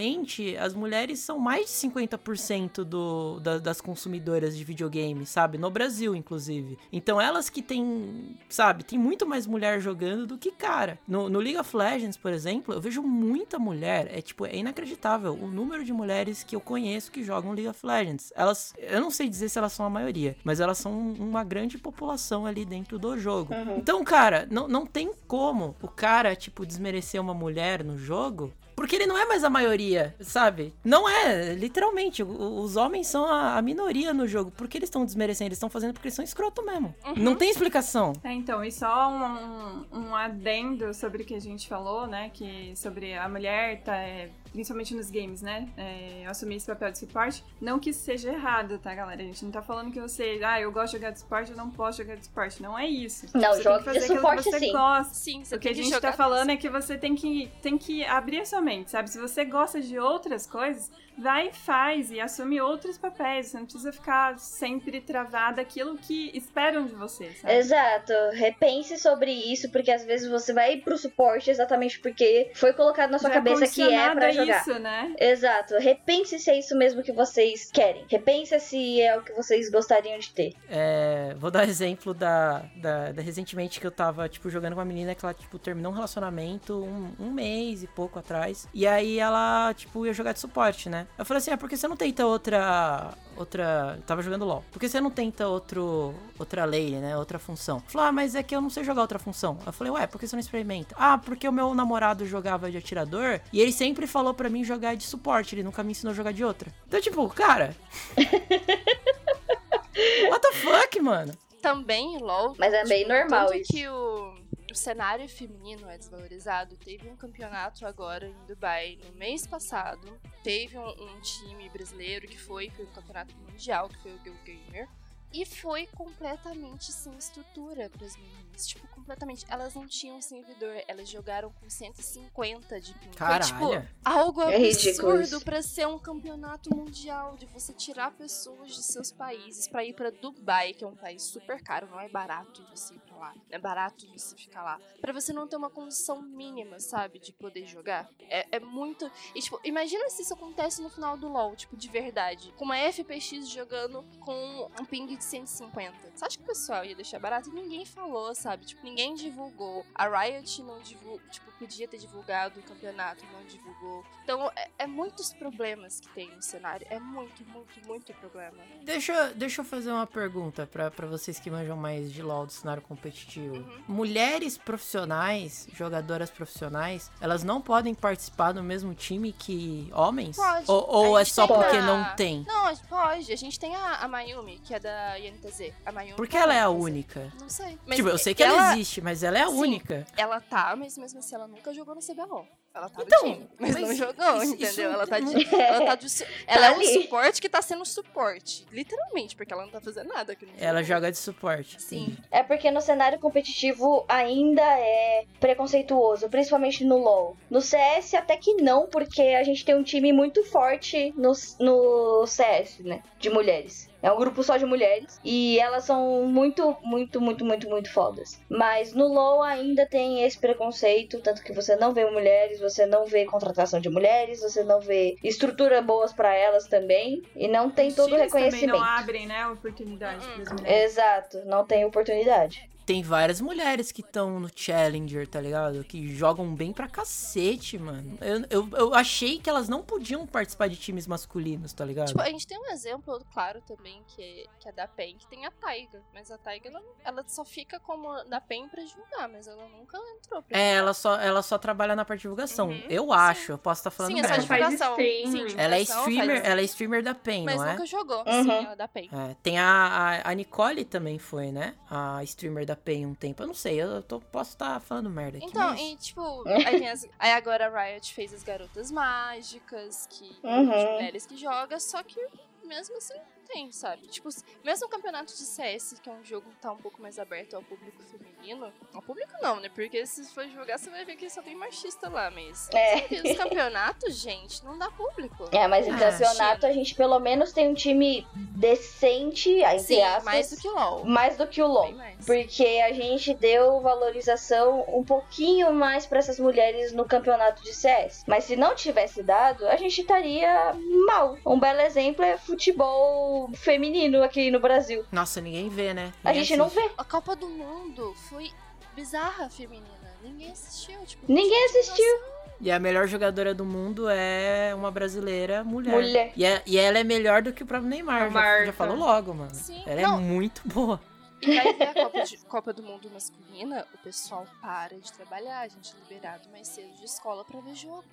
as 0.59 0.75
mulheres 0.75 1.19
são 1.21 1.39
mais 1.39 1.67
de 1.67 1.89
50% 1.89 2.85
do, 2.85 3.41
da, 3.41 3.59
das 3.59 3.81
consumidoras 3.81 4.57
de 4.57 4.65
videogame 4.65 5.25
sabe? 5.27 5.59
No 5.59 5.71
Brasil, 5.71 6.15
inclusive. 6.15 6.79
Então 6.93 7.21
elas 7.21 7.51
que 7.51 7.63
tem, 7.63 8.37
sabe, 8.49 8.85
tem 8.85 8.99
muito 8.99 9.27
mais 9.27 9.47
mulher 9.47 9.81
jogando 9.81 10.27
do 10.27 10.39
que 10.39 10.51
cara. 10.51 10.99
No, 11.07 11.29
no, 11.29 11.39
League 11.39 11.59
of 11.59 11.77
Legends, 11.77 12.17
por 12.17 12.33
exemplo, 12.33 12.75
eu 12.75 12.81
vejo 12.81 13.03
muita 13.03 13.59
mulher. 13.59 14.09
É 14.11 14.21
tipo, 14.21 14.47
é 14.47 14.57
inacreditável 14.57 15.35
o 15.35 15.47
número 15.47 15.85
de 15.85 15.93
mulheres 15.93 16.43
que 16.43 16.57
eu 16.57 16.61
conheço 16.61 17.11
que 17.11 17.23
jogam 17.23 17.53
League 17.53 17.69
of 17.69 17.85
Legends. 17.85 18.33
Elas, 18.37 18.75
eu 18.79 19.01
não 19.01 19.11
sei 19.11 19.29
dizer 19.29 19.49
se 19.49 19.59
elas 19.59 19.73
são 19.73 19.85
a 19.85 19.91
maioria, 19.91 20.37
mas 20.45 20.61
elas 20.61 20.79
são 20.79 20.93
uma 20.93 21.45
grande 21.45 21.79
população 21.79 22.47
ali 22.47 22.65
dentro 22.65 22.99
do 22.99 23.19
jogo. 23.19 23.55
Uhum. 23.55 23.79
Então, 23.79 24.03
cara, 24.05 24.47
não, 24.51 24.69
não 24.69 24.87
tem 24.87 25.13
como 25.27 25.77
o 25.83 25.89
cara, 25.89 26.35
tipo, 26.35 26.67
desmerecer 26.67 27.21
uma 27.21 27.35
mulher 27.35 27.85
no 27.85 27.99
jogo 27.99 28.53
porque 28.85 28.97
ele 28.97 29.07
não 29.07 29.17
é 29.17 29.25
mais 29.25 29.43
a 29.43 29.49
maioria, 29.49 30.15
sabe? 30.21 30.75
Não 30.85 31.09
é, 31.09 31.55
literalmente. 31.55 32.23
Os 32.23 32.77
homens 32.77 33.07
são 33.07 33.25
a, 33.25 33.63
minoria 33.63 34.13
no 34.13 34.29
jogo. 34.29 34.51
Por 34.51 34.69
que 34.69 34.77
eles 34.77 34.89
estão 34.89 35.07
desmerecendo? 35.07 35.49
Eles 35.49 35.57
estão 35.57 35.71
fazendo 35.71 35.95
porque 35.95 36.09
eles 36.09 36.15
são 36.15 36.23
escroto 36.23 36.63
mesmo. 36.63 36.95
Uhum. 37.07 37.15
Não 37.17 37.35
tem 37.35 37.49
explicação. 37.49 38.13
É, 38.23 38.31
então, 38.31 38.63
e 38.63 38.71
só 38.71 39.11
um, 39.11 39.87
um, 39.91 40.15
adendo 40.15 40.93
sobre 40.93 41.23
o 41.23 41.25
que 41.25 41.35
a 41.35 41.41
gente 41.41 41.67
falou, 41.67 42.07
né? 42.07 42.31
Que 42.35 42.75
sobre 42.77 43.15
a 43.15 43.27
mulher 43.27 43.83
tá. 43.83 43.97
É 43.97 44.29
principalmente 44.55 44.95
nos 44.95 45.11
games, 45.11 45.43
né? 45.43 45.69
É, 45.77 46.25
assumir 46.27 46.57
esse 46.57 46.67
papel 46.67 46.93
de 46.93 46.99
suporte. 46.99 47.45
Não 47.61 47.81
que 47.81 47.91
isso 47.91 48.05
seja 48.05 48.31
errado, 48.31 48.79
tá, 48.79 48.95
galera? 48.95 49.21
A 49.21 49.25
gente 49.25 49.45
não 49.45 49.51
tá 49.51 49.61
falando 49.61 49.91
que 49.91 50.01
você, 50.01 50.41
ah, 50.45 50.61
eu 50.61 50.71
gosto 50.71 50.93
de 50.93 50.99
jogar 50.99 51.11
de 51.11 51.19
suporte, 51.19 51.51
eu 51.51 51.57
não 51.57 51.71
posso 51.71 51.99
jogar 51.99 52.15
de 52.15 52.25
suporte. 52.25 52.63
Não 52.63 52.79
é 52.79 52.87
isso. 52.87 53.27
Não, 53.35 53.53
você 53.53 53.63
joga 53.63 53.93
de 53.93 54.01
suporte 54.03 54.45
você 54.45 54.59
sim. 54.61 54.73
Gosta. 54.73 55.15
Sim, 55.15 55.45
você 55.45 55.57
O 55.57 55.59
que 55.59 55.69
a 55.69 55.75
gente 55.75 56.01
tá 56.01 56.13
falando 56.13 56.51
é 56.51 56.57
que 56.57 56.71
você 56.71 56.97
tem 56.97 57.17
que, 57.17 57.51
tem 57.61 57.77
que 57.77 58.05
abrir 58.05 58.43
a 58.43 58.47
sua 58.47 58.61
mente, 58.61 58.93
sabe? 58.93 59.11
Se 59.11 59.19
você 59.19 59.45
gosta 59.45 59.81
de 59.81 59.99
outras 59.99 60.47
coisas, 60.47 60.91
vai 61.17 61.49
e 61.49 61.53
faz 61.53 62.11
e 62.11 62.21
assume 62.21 62.61
outros 62.61 62.99
papéis. 62.99 63.49
Você 63.49 63.59
não 63.59 63.65
precisa 63.65 63.93
ficar 63.93 64.39
sempre 64.39 65.01
travada 65.01 65.63
aquilo 65.63 65.97
que 65.97 66.31
esperam 66.37 66.87
de 66.87 66.95
você, 66.95 67.31
sabe? 67.33 67.55
Exato. 67.55 68.13
Repense 68.33 68.99
sobre 68.99 69.33
isso, 69.33 69.71
porque 69.71 69.91
às 69.91 70.05
vezes 70.05 70.29
você 70.29 70.53
vai 70.53 70.77
pro 70.79 70.99
suporte 70.99 71.51
exatamente 71.51 71.99
porque 72.01 72.51
foi 72.55 72.73
colocado 72.73 73.11
na 73.11 73.19
sua 73.19 73.31
Já 73.31 73.35
cabeça 73.35 73.67
que 73.69 73.83
é 73.83 74.15
pra 74.15 74.31
jogar. 74.31 74.61
Isso, 74.61 74.79
né? 74.79 75.15
Exato. 75.19 75.75
Repense 75.79 76.39
se 76.39 76.51
é 76.51 76.59
isso 76.59 76.77
mesmo 76.77 77.03
que 77.03 77.13
vocês 77.13 77.71
querem. 77.71 78.05
Repense 78.09 78.59
se 78.61 79.01
é 79.01 79.17
o 79.17 79.23
que 79.23 79.33
vocês 79.33 79.71
gostariam 79.71 80.19
de 80.19 80.31
ter. 80.31 80.55
É, 80.69 81.35
vou 81.39 81.51
dar 81.51 81.67
exemplo 81.69 82.15
da, 82.15 82.65
da, 82.77 83.13
da, 83.13 83.23
recentemente 83.23 83.81
que 83.81 83.87
eu 83.87 83.91
tava, 83.91 84.29
tipo, 84.29 84.51
jogando 84.51 84.75
com 84.75 84.81
uma 84.81 84.85
menina 84.85 85.15
que 85.15 85.25
ela, 85.25 85.35
tipo, 85.35 85.59
terminou 85.59 85.93
um 85.93 85.95
relacionamento 85.95 86.85
um, 86.85 87.13
um 87.19 87.31
mês 87.31 87.83
e 87.83 87.87
pouco 87.87 88.19
atrás. 88.19 88.69
E 88.73 88.87
aí 88.87 89.19
ela, 89.19 89.73
tipo, 89.75 90.07
ia 90.07 90.13
jogar 90.13 90.33
de 90.33 90.41
suporte, 90.41 90.89
né? 90.89 91.04
Eu 91.19 91.25
falei 91.25 91.39
assim, 91.39 91.51
ah, 91.51 91.59
por 91.59 91.69
que 91.69 91.77
você 91.77 91.89
não 91.89 91.97
tenta 91.97 92.27
outra. 92.27 93.15
Outra. 93.37 93.99
Tava 94.07 94.23
jogando 94.23 94.45
LOL. 94.45 94.65
Por 94.71 94.79
que 94.79 94.89
você 94.89 95.01
não 95.01 95.11
tenta 95.11 95.49
outro. 95.49 96.15
Outra 96.39 96.65
lane, 96.65 96.97
né? 96.97 97.17
Outra 97.17 97.39
função? 97.39 97.81
Falou, 97.87 98.09
ah, 98.09 98.13
mas 98.13 98.35
é 98.35 98.43
que 98.43 98.55
eu 98.55 98.61
não 98.61 98.71
sei 98.71 98.85
jogar 98.85 99.03
outra 99.03 99.19
função. 99.19 99.59
Eu 99.67 99.73
falei, 99.73 99.93
ué, 99.93 100.07
por 100.07 100.19
que 100.19 100.27
você 100.27 100.37
não 100.37 100.41
experimenta? 100.41 100.95
Ah, 100.99 101.19
porque 101.19 101.49
o 101.49 101.53
meu 101.53 101.75
namorado 101.75 102.27
jogava 102.27 102.71
de 102.71 102.77
atirador 102.77 103.41
e 103.53 103.61
ele 103.61 103.73
sempre 103.73 104.07
falou 104.07 104.35
para 104.35 104.49
mim 104.49 104.65
jogar 104.65 104.95
de 104.95 105.05
suporte. 105.05 105.55
Ele 105.55 105.63
nunca 105.63 105.83
me 105.83 105.93
ensinou 105.93 106.13
a 106.13 106.15
jogar 106.15 106.33
de 106.33 106.45
outra. 106.45 106.73
Então, 106.87 107.01
tipo, 107.01 107.29
cara. 107.31 107.75
What 110.29 110.41
the 110.41 110.53
fuck, 110.53 111.01
mano? 111.01 111.33
também 111.65 112.19
LOL. 112.19 112.55
Mas 112.59 112.75
é 112.75 112.85
bem 112.85 113.09
normal 113.09 113.47
tanto 113.47 113.59
isso. 113.59 113.73
que 113.73 113.89
o, 113.89 114.34
o 114.71 114.75
cenário 114.75 115.29
feminino 115.29 115.89
é 115.89 115.97
desvalorizado. 115.99 116.77
Teve 116.77 117.09
um 117.09 117.17
campeonato 117.17 117.87
agora 117.87 118.27
em 118.27 118.47
Dubai 118.47 118.99
no 119.05 119.13
mês 119.17 119.47
passado. 119.47 120.19
Teve 120.43 120.77
um, 120.79 120.89
um 120.89 121.21
time 121.21 121.69
brasileiro 121.69 122.27
que 122.27 122.39
foi, 122.39 122.71
foi 122.71 122.85
um 122.85 122.93
campeonato 122.93 123.35
mundial, 123.37 123.89
que 123.89 123.99
foi 123.99 124.13
o 124.13 124.23
Girl 124.23 124.37
Gamer. 124.45 124.89
E 125.33 125.45
foi 125.45 125.89
completamente 125.89 126.93
sem 126.93 127.13
estrutura 127.19 127.91
para 127.91 128.07
as 128.07 128.17
meninas. 128.17 128.69
Tipo, 128.69 128.87
completamente. 128.87 129.45
Elas 129.49 129.75
não 129.75 129.85
tinham 129.85 130.23
servidor. 130.23 130.81
Elas 130.87 131.09
jogaram 131.09 131.51
com 131.51 131.69
150 131.69 132.81
de 132.81 132.95
ping. 132.95 133.07
Foi, 133.07 133.17
Caralho. 133.17 133.45
tipo, 133.45 133.89
algo 134.05 134.43
É 134.43 134.55
absurdo 134.69 135.23
isso. 135.23 135.41
pra 135.45 135.61
ser 135.61 135.89
um 135.89 135.99
campeonato 135.99 136.73
mundial. 136.73 137.37
De 137.37 137.47
você 137.47 137.73
tirar 137.73 138.13
pessoas 138.13 138.77
de 138.77 138.83
seus 138.85 139.11
países 139.11 139.67
pra 139.67 139.85
ir 139.85 139.93
pra 139.95 140.11
Dubai, 140.11 140.73
que 140.73 140.85
é 140.85 140.87
um 140.87 140.95
país 140.95 141.25
super 141.25 141.61
caro. 141.61 141.89
Não 141.91 141.99
é 141.99 142.09
barato 142.09 142.65
você 142.71 142.95
pra 143.15 143.29
lá. 143.29 143.35
É 143.51 143.59
barato 143.59 144.07
você 144.07 144.37
ficar 144.37 144.63
lá. 144.63 144.81
Pra 145.01 145.13
você 145.13 145.33
não 145.33 145.47
ter 145.47 145.57
uma 145.57 145.71
condição 145.71 146.21
mínima, 146.21 146.81
sabe? 146.81 147.19
De 147.19 147.33
poder 147.33 147.67
jogar. 147.67 148.09
É, 148.29 148.47
é 148.57 148.61
muito. 148.61 149.11
E, 149.35 149.41
tipo, 149.41 149.61
imagina 149.65 150.09
se 150.11 150.23
isso 150.23 150.35
acontece 150.35 150.83
no 150.83 150.91
final 150.91 151.17
do 151.17 151.29
LoL, 151.29 151.55
tipo, 151.57 151.77
de 151.77 151.89
verdade. 151.89 152.53
Com 152.57 152.65
uma 152.65 152.77
FPX 152.77 153.49
jogando 153.49 154.05
com 154.21 154.71
um 154.81 154.85
ping 154.85 155.07
de 155.07 155.23
150. 155.23 156.13
Você 156.15 156.25
acha 156.25 156.37
que 156.37 156.45
o 156.45 156.47
pessoal 156.47 156.85
ia 156.85 156.95
deixar 156.95 157.19
barato? 157.19 157.49
E 157.49 157.53
ninguém 157.53 157.85
falou, 157.85 158.35
sabe? 158.35 158.65
Tipo, 158.65 158.85
ninguém 158.85 159.15
divulgou. 159.15 159.85
A 159.95 160.09
Riot 160.09 160.63
não 160.63 160.81
divulgou. 160.81 161.21
Tipo, 161.31 161.53
podia 161.59 161.87
ter 161.89 161.99
divulgado 161.99 162.61
o 162.61 162.63
campeonato, 162.63 163.25
não 163.33 163.45
divulgou. 163.47 164.05
Então, 164.23 164.51
é, 164.57 164.71
é 164.81 164.87
muitos 164.87 165.33
problemas 165.33 166.01
que 166.01 166.09
tem 166.09 166.31
no 166.35 166.43
cenário. 166.43 166.87
É 166.91 166.99
muito, 166.99 167.45
muito, 167.47 167.87
muito 167.87 168.13
problema. 168.15 168.59
Deixa, 168.83 169.33
deixa 169.35 169.61
eu 169.61 169.65
fazer 169.65 169.91
uma 169.93 170.07
pergunta 170.07 170.67
pra, 170.67 170.91
pra 170.91 171.07
vocês 171.07 171.39
que 171.39 171.51
manjam 171.51 171.77
mais 171.77 172.13
de 172.13 172.23
LoL 172.23 172.47
do 172.47 172.53
cenário 172.53 172.83
competitivo. 172.83 173.65
Mulheres 173.89 174.57
profissionais, 174.59 175.67
jogadoras 175.73 176.31
profissionais, 176.31 177.11
elas 177.21 177.43
não 177.43 177.61
podem 177.61 177.95
participar 177.95 178.53
do 178.53 178.63
mesmo 178.63 178.95
time 178.95 179.33
que 179.33 179.89
homens? 179.93 180.37
Pode. 180.37 180.65
Ou, 180.71 180.89
ou 180.89 181.19
é 181.19 181.25
só 181.25 181.47
porque 181.47 181.77
a- 181.77 181.83
não 181.83 182.17
tem? 182.17 182.45
Não, 182.47 182.75
pode. 182.89 183.33
A 183.33 183.37
gente 183.37 183.59
tem 183.59 183.75
a, 183.75 183.97
a 183.97 184.09
Mayumi, 184.09 184.59
que 184.61 184.75
é 184.75 184.81
da 184.81 185.19
INTZ. 185.19 185.73
A 185.85 185.93
Mayumi 185.93 186.17
Porque 186.17 186.37
ela 186.37 186.55
é 186.55 186.61
a 186.63 186.69
INTZ. 186.71 186.83
única. 186.83 187.33
Não 187.41 187.49
sei. 187.49 187.79
Mas 187.87 187.97
Tipo, 187.97 188.09
eu 188.09 188.19
sei 188.19 188.35
que 188.35 188.43
ela, 188.43 188.73
existe, 188.73 189.01
mas 189.01 189.23
ela 189.23 189.39
é 189.39 189.43
a 189.43 189.49
Sim, 189.49 189.55
única. 189.57 190.07
Ela 190.17 190.41
tá, 190.41 190.75
mas 190.77 190.97
mesmo 190.99 191.19
assim 191.19 191.35
ela 191.35 191.44
nunca 191.47 191.73
jogou 191.73 191.95
no 191.95 192.01
CBLOL. 192.01 192.47
Ela 192.75 192.89
tá 192.89 193.03
Então, 193.03 193.21
time, 193.23 193.49
mas, 193.59 193.71
mas 193.73 193.83
não 193.83 193.95
jogou, 193.95 194.43
isso- 194.43 194.55
entendeu? 194.55 194.69
isso 194.71 194.81
ela 194.83 195.07
tá 195.07 195.21
de, 195.21 195.55
ela 195.55 195.87
tá 195.87 195.95
de 195.95 196.07
ela 196.47 196.67
é 196.67 196.71
um 196.73 196.75
ali. 196.75 196.87
suporte 197.03 197.41
que 197.41 197.49
tá 197.49 197.63
sendo 197.63 197.85
suporte, 197.87 198.67
literalmente, 198.73 199.37
porque 199.37 199.53
ela 199.53 199.63
não 199.63 199.71
tá 199.71 199.81
fazendo 199.81 200.09
nada 200.09 200.33
aqui 200.33 200.45
no 200.45 200.53
Ela 200.59 200.83
jogo. 200.83 200.95
joga 200.95 201.13
de 201.13 201.19
suporte. 201.19 201.81
Sim. 201.81 202.17
É 202.33 202.43
porque 202.43 202.71
no 202.73 202.81
cenário 202.81 203.19
competitivo 203.21 204.05
ainda 204.09 204.63
é 204.63 205.25
preconceituoso, 205.39 206.29
principalmente 206.29 206.85
no 206.85 206.99
LoL. 206.99 207.37
No 207.49 207.61
CS 207.61 208.15
até 208.15 208.37
que 208.37 208.55
não, 208.55 208.89
porque 208.89 209.23
a 209.23 209.45
gente 209.45 209.65
tem 209.65 209.75
um 209.77 209.83
time 209.85 210.13
muito 210.13 210.43
forte 210.45 211.15
no, 211.17 211.33
no 211.61 212.27
CS, 212.27 212.81
né? 212.81 213.03
De 213.21 213.31
mulheres. 213.31 213.89
É 214.05 214.13
um 214.13 214.19
grupo 214.19 214.43
só 214.43 214.59
de 214.59 214.67
mulheres. 214.67 215.19
E 215.25 215.59
elas 215.59 215.85
são 215.85 216.27
muito, 216.27 216.77
muito, 216.83 217.23
muito, 217.23 217.43
muito, 217.43 217.71
muito 217.71 217.91
fodas. 217.91 218.39
Mas 218.51 218.93
no 218.93 219.09
LoL 219.09 219.43
ainda 219.43 219.87
tem 219.87 220.23
esse 220.25 220.39
preconceito. 220.39 221.21
Tanto 221.21 221.43
que 221.43 221.55
você 221.55 221.75
não 221.75 221.95
vê 221.95 222.05
mulheres, 222.11 222.61
você 222.61 222.85
não 222.85 223.07
vê 223.07 223.25
contratação 223.25 223.81
de 223.81 223.89
mulheres, 223.89 224.43
você 224.43 224.63
não 224.63 224.79
vê 224.79 225.17
estrutura 225.25 225.81
boas 225.81 226.13
pra 226.13 226.35
elas 226.35 226.67
também. 226.67 227.23
E 227.35 227.49
não 227.49 227.71
tem 227.71 227.91
todo 227.91 228.13
o 228.13 228.17
times 228.17 228.31
também 228.31 228.45
reconhecimento. 228.45 228.79
não 228.79 228.85
abrem, 228.85 229.27
né, 229.27 229.47
oportunidade 229.47 230.27
para 230.27 230.43
as 230.43 230.53
mulheres. 230.53 230.85
Exato, 230.85 231.43
não 231.47 231.65
tem 231.65 231.87
oportunidade. 231.87 232.69
Tem 232.87 233.03
várias 233.03 233.41
mulheres 233.41 233.91
que 233.91 234.03
estão 234.03 234.39
no 234.39 234.49
Challenger, 234.55 235.27
tá 235.27 235.41
ligado? 235.41 235.83
Que 235.85 236.09
jogam 236.15 236.55
bem 236.55 236.73
pra 236.73 236.87
cacete, 236.87 237.79
mano. 237.79 238.19
Eu, 238.21 238.45
eu, 238.51 238.69
eu 238.77 238.95
achei 238.95 239.39
que 239.39 239.49
elas 239.49 239.69
não 239.69 239.83
podiam 239.83 240.27
participar 240.27 240.69
de 240.69 240.77
times 240.77 241.07
masculinos, 241.07 241.73
tá 241.73 241.85
ligado? 241.85 242.09
Tipo, 242.09 242.21
a 242.21 242.29
gente 242.29 242.47
tem 242.47 242.59
um 242.59 242.67
exemplo 242.71 243.19
claro 243.33 243.63
também, 243.63 244.03
que 244.09 244.23
é, 244.23 244.45
que 244.61 244.69
é 244.69 244.73
da 244.73 244.87
PEN, 244.87 245.17
que 245.17 245.27
tem 245.29 245.47
a 245.47 245.51
Taiga. 245.51 246.03
Mas 246.13 246.31
a 246.31 246.37
Taiga, 246.37 246.69
ela, 246.69 246.83
ela 247.05 247.25
só 247.27 247.45
fica 247.45 247.81
como 247.81 248.13
da 248.25 248.41
PEN 248.41 248.69
pra 248.69 248.85
julgar, 248.85 249.29
mas 249.31 249.47
ela 249.47 249.67
nunca 249.69 249.97
entrou 250.19 250.43
pra 250.43 250.59
É, 250.59 250.75
ela 250.75 250.93
só, 250.93 251.19
ela 251.19 251.41
só 251.43 251.57
trabalha 251.57 251.97
na 251.97 252.05
parte 252.05 252.19
de 252.19 252.23
divulgação. 252.25 252.69
Uhum, 252.69 252.83
eu 252.91 253.13
acho, 253.13 253.53
eu 253.53 253.59
posso 253.59 253.81
estar 253.81 253.91
falando 253.91 254.13
Sim, 254.13 254.21
é 254.21 254.29
só 254.29 254.37
divulgação. 254.37 254.97
Sim, 254.97 255.55
Ela 255.57 255.77
é 255.77 255.79
divulgação, 255.85 256.01
streamer, 256.11 256.37
faz- 256.37 256.49
ela 256.51 256.61
é 256.61 256.65
streamer 256.65 257.03
da 257.03 257.15
PEN, 257.15 257.45
Mas 257.45 257.57
não 257.57 257.67
é? 257.67 257.73
nunca 257.73 257.87
jogou. 257.87 258.19
Uhum. 258.27 258.43
Sim, 258.45 258.51
ela 258.51 258.73
é 258.73 258.77
da 258.77 258.89
PEN. 258.89 259.09
É, 259.11 259.37
tem 259.43 259.59
a, 259.59 260.21
a, 260.25 260.31
a 260.31 260.35
Nicole 260.35 260.85
também 260.85 261.19
foi, 261.19 261.51
né? 261.51 261.75
A 261.91 262.23
streamer 262.25 262.67
da 262.67 262.74
PEN 262.77 263.07
um 263.07 263.15
tempo. 263.15 263.43
Eu 263.43 263.47
não 263.47 263.55
sei, 263.55 263.81
eu 263.83 264.03
tô- 264.03 264.21
posso 264.21 264.51
estar 264.51 264.81
falando 264.81 265.09
merda 265.11 265.39
aqui. 265.39 265.47
Então, 265.47 265.71
mas- 265.71 265.81
e 265.81 265.97
tipo, 265.97 266.45
aí, 266.67 266.87
as- 266.87 267.09
aí 267.19 267.33
agora 267.33 267.67
a 267.67 267.85
Riot 267.85 268.13
fez 268.15 268.33
as 268.33 268.43
garotas 268.43 268.91
mágicas, 268.91 270.07
que 270.11 270.25
Uhum. 270.43 270.73
as 270.73 270.85
mulheres 270.93 271.27
que 271.27 271.37
jogam, 271.37 271.79
só 271.81 272.03
que 272.03 272.21
mesmo 272.65 272.97
assim 272.97 273.15
tem, 273.45 273.71
sabe? 273.73 274.07
Tipo, 274.07 274.29
mesmo 274.65 274.87
o 274.87 274.91
campeonato 274.91 275.33
de 275.33 275.39
CS, 275.43 275.95
que 276.03 276.09
é 276.09 276.13
um 276.13 276.25
jogo 276.25 276.49
que 276.51 276.57
tá 276.57 276.73
um 276.73 276.77
pouco 276.77 277.01
mais 277.01 277.19
aberto 277.19 277.55
ao 277.55 277.63
público 277.63 278.03
feminino, 278.05 278.73
ao 278.93 279.03
público 279.03 279.33
não, 279.41 279.61
né? 279.61 279.69
Porque 279.69 280.05
se 280.07 280.25
for 280.35 280.47
jogar, 280.49 280.79
você 280.79 280.91
vai 280.91 281.05
ver 281.05 281.17
que 281.17 281.29
só 281.31 281.43
tem 281.43 281.55
machista 281.55 282.09
lá, 282.09 282.31
mas 282.31 282.69
É. 282.73 282.97
os 283.31 283.37
campeonatos, 283.37 284.17
gente, 284.17 284.65
não 284.65 284.79
dá 284.79 284.91
público. 284.91 285.49
É, 285.53 285.67
mas 285.69 285.87
em 285.87 285.93
Ah, 285.93 285.99
campeonato 285.99 286.67
a 286.67 286.73
gente 286.73 286.95
pelo 286.95 287.19
menos 287.19 287.53
tem 287.53 287.69
um 287.69 287.75
time 287.75 288.27
decente, 288.69 289.51
entre 289.51 289.79
Sim, 289.81 290.03
aspas. 290.03 290.25
mais 290.25 290.51
do 290.51 290.57
que 290.57 290.69
LOL. 290.69 291.05
mais 291.05 291.37
do 291.37 291.47
que 291.47 291.63
o 291.63 291.67
LoL. 291.67 291.95
Porque 292.27 292.83
a 292.85 292.93
gente 292.93 293.35
deu 293.35 293.81
valorização 293.81 294.85
um 294.89 295.05
pouquinho 295.05 295.73
mais 295.73 296.07
pra 296.07 296.19
essas 296.19 296.39
mulheres 296.41 296.93
no 296.93 297.05
campeonato 297.05 297.63
de 297.63 297.75
CS. 297.75 298.25
Mas 298.27 298.45
se 298.45 298.57
não 298.57 298.75
tivesse 298.75 299.23
dado, 299.23 299.67
a 299.69 299.77
gente 299.77 300.01
estaria 300.01 300.73
mal. 301.07 301.37
Um 301.47 301.59
belo 301.61 301.81
exemplo 301.81 302.25
é 302.25 302.37
futebol 302.39 303.34
feminino 303.55 304.23
aqui 304.23 304.51
no 304.51 304.61
Brasil. 304.61 305.05
Nossa, 305.13 305.41
ninguém 305.41 305.69
vê, 305.69 305.93
né? 305.95 306.13
A 306.25 306.29
Ninguém 306.29 306.45
gente 306.45 306.57
não 306.59 306.67
assiste. 306.67 306.89
vê. 306.89 306.95
A 306.99 307.05
Copa 307.05 307.35
do 307.37 307.49
Mundo 307.49 308.15
foi 308.29 308.51
bizarra 308.95 309.49
feminina. 309.51 309.89
Ninguém 310.23 310.51
assistiu, 310.51 311.05
tipo, 311.05 311.25
Ninguém 311.31 311.61
não 311.61 311.67
assistiu. 311.81 312.19
E 312.61 312.71
a 312.71 312.79
melhor 312.79 313.07
jogadora 313.09 313.53
do 313.53 313.65
mundo 313.65 314.09
é 314.09 314.73
uma 314.75 314.91
brasileira 314.91 315.63
mulher. 315.65 315.93
Mulher. 315.95 316.33
E, 316.37 316.45
é- 316.45 316.63
e 316.65 316.79
ela 316.79 316.99
é 316.99 317.05
melhor 317.05 317.43
do 317.43 317.53
que 317.53 317.63
o 317.63 317.67
próprio 317.67 317.91
Neymar. 317.91 318.23
A 318.23 318.31
Já, 318.31 318.65
já 318.67 318.73
falou 318.73 318.97
logo, 318.97 319.35
mano. 319.35 319.55
Sim. 319.55 319.83
Ela 319.87 320.01
Não. 320.03 320.19
é 320.19 320.21
muito 320.21 320.63
boa. 320.65 321.01
E 321.43 321.55
vai 321.57 321.75
ver 321.75 321.89
a 321.89 321.95
Copa, 321.95 322.23
de- 322.23 322.37
Copa 322.47 322.73
do 322.73 322.83
Mundo 322.83 323.11
masculina, 323.13 323.87
o 323.93 323.99
pessoal 323.99 324.47
para 324.63 324.97
de 324.97 325.13
trabalhar, 325.13 325.61
a 325.61 325.69
gente 325.69 325.93
é 325.93 325.99
liberado 326.09 326.49
mais 326.51 326.69
cedo 326.69 326.89
de 326.99 327.05
escola 327.05 327.45
pra 327.45 327.61
ver 327.61 327.75
jogo. 327.75 328.05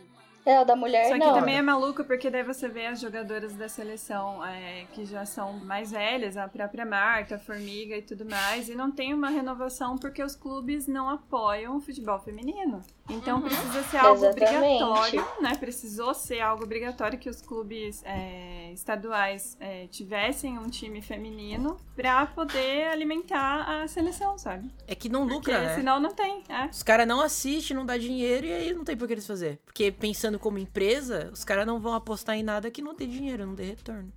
É, 0.45 0.59
o 0.59 0.65
da 0.65 0.75
mulher 0.75 1.07
Só 1.07 1.13
que 1.13 1.19
não. 1.19 1.33
também 1.33 1.57
é 1.57 1.61
maluco 1.61 2.03
porque 2.03 2.29
daí 2.29 2.43
você 2.43 2.67
vê 2.67 2.87
as 2.87 2.99
jogadoras 2.99 3.53
da 3.53 3.69
seleção 3.69 4.43
é, 4.45 4.85
que 4.91 5.05
já 5.05 5.25
são 5.25 5.53
mais 5.53 5.91
velhas, 5.91 6.35
a 6.35 6.47
própria 6.47 6.85
Marta, 6.85 7.35
a 7.35 7.39
Formiga 7.39 7.95
e 7.95 8.01
tudo 8.01 8.25
mais, 8.25 8.67
e 8.67 8.75
não 8.75 8.91
tem 8.91 9.13
uma 9.13 9.29
renovação 9.29 9.97
porque 9.97 10.23
os 10.23 10.35
clubes 10.35 10.87
não 10.87 11.09
apoiam 11.09 11.77
o 11.77 11.79
futebol 11.79 12.19
feminino. 12.19 12.81
Então 13.11 13.37
Uhum. 13.37 13.43
precisa 13.43 13.83
ser 13.83 13.97
algo 13.97 14.25
Exatamente. 14.25 14.55
obrigatório, 14.83 15.25
né? 15.41 15.55
Precisou 15.55 16.13
ser 16.13 16.39
algo 16.39 16.63
obrigatório 16.63 17.19
que 17.19 17.29
os 17.29 17.41
clubes 17.41 18.01
é, 18.05 18.71
estaduais 18.73 19.57
é, 19.59 19.87
tivessem 19.87 20.57
um 20.57 20.69
time 20.69 21.01
feminino 21.01 21.77
pra 21.95 22.25
poder 22.25 22.87
alimentar 22.87 23.83
a 23.83 23.87
seleção, 23.87 24.37
sabe? 24.37 24.71
É 24.87 24.95
que 24.95 25.09
não 25.09 25.27
Porque 25.27 25.51
lucra, 25.51 25.61
né? 25.67 25.75
senão 25.75 25.99
não 25.99 26.11
tem, 26.11 26.43
é. 26.49 26.65
Os 26.67 26.83
caras 26.83 27.07
não 27.07 27.19
assistem, 27.21 27.75
não 27.75 27.85
dá 27.85 27.97
dinheiro 27.97 28.45
e 28.47 28.53
aí 28.53 28.73
não 28.73 28.83
tem 28.85 28.95
por 28.95 29.07
que 29.07 29.13
eles 29.13 29.27
fazer. 29.27 29.59
Porque 29.65 29.91
pensando 29.91 30.39
como 30.39 30.57
empresa, 30.57 31.29
os 31.33 31.43
caras 31.43 31.65
não 31.67 31.79
vão 31.79 31.93
apostar 31.93 32.35
em 32.37 32.43
nada 32.43 32.71
que 32.71 32.81
não 32.81 32.95
dê 32.95 33.05
dinheiro, 33.05 33.45
não 33.45 33.53
dê 33.53 33.63
retorno. 33.65 34.11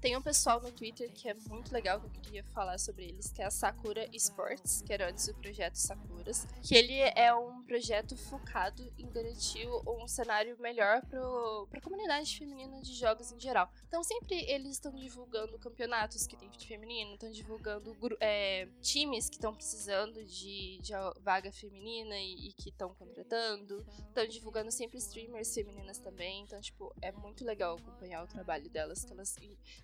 Tem 0.00 0.16
um 0.16 0.22
pessoal 0.22 0.62
no 0.62 0.72
Twitter 0.72 1.12
que 1.12 1.28
é 1.28 1.34
muito 1.34 1.70
legal, 1.74 2.00
que 2.00 2.06
eu 2.06 2.22
queria 2.22 2.42
falar 2.42 2.78
sobre 2.78 3.04
eles, 3.04 3.30
que 3.30 3.42
é 3.42 3.44
a 3.44 3.50
Sakura 3.50 4.08
Sports, 4.16 4.80
que 4.80 4.94
era 4.94 5.10
antes 5.10 5.26
do 5.26 5.34
projeto 5.34 5.74
Sakuras. 5.74 6.46
Que 6.62 6.74
ele 6.74 6.94
é 7.14 7.34
um 7.34 7.62
projeto 7.64 8.16
focado 8.16 8.82
em 8.98 9.06
garantir 9.10 9.68
um 9.86 10.08
cenário 10.08 10.56
melhor 10.58 11.04
pro, 11.04 11.66
pra 11.70 11.82
comunidade 11.82 12.34
feminina 12.38 12.80
de 12.80 12.94
jogos 12.94 13.30
em 13.30 13.38
geral. 13.38 13.70
Então 13.88 14.02
sempre 14.02 14.36
eles 14.50 14.70
estão 14.72 14.90
divulgando 14.92 15.58
campeonatos 15.58 16.26
que 16.26 16.34
tem 16.34 16.50
feminino, 16.66 17.12
estão 17.14 17.30
divulgando 17.30 17.94
é, 18.20 18.68
times 18.80 19.28
que 19.28 19.36
estão 19.36 19.54
precisando 19.54 20.24
de, 20.24 20.78
de 20.80 20.94
a- 20.94 21.12
vaga 21.20 21.52
feminina 21.52 22.16
e, 22.18 22.48
e 22.48 22.52
que 22.54 22.70
estão 22.70 22.94
contratando. 22.94 23.84
Estão 24.08 24.26
divulgando 24.26 24.70
sempre 24.70 24.96
streamers 24.96 25.52
femininas 25.52 25.98
também. 25.98 26.40
Então, 26.42 26.58
tipo, 26.60 26.90
é 27.02 27.12
muito 27.12 27.44
legal 27.44 27.76
acompanhar 27.76 28.24
o 28.24 28.26
trabalho 28.26 28.70
delas, 28.70 29.04
que 29.04 29.12
elas 29.12 29.36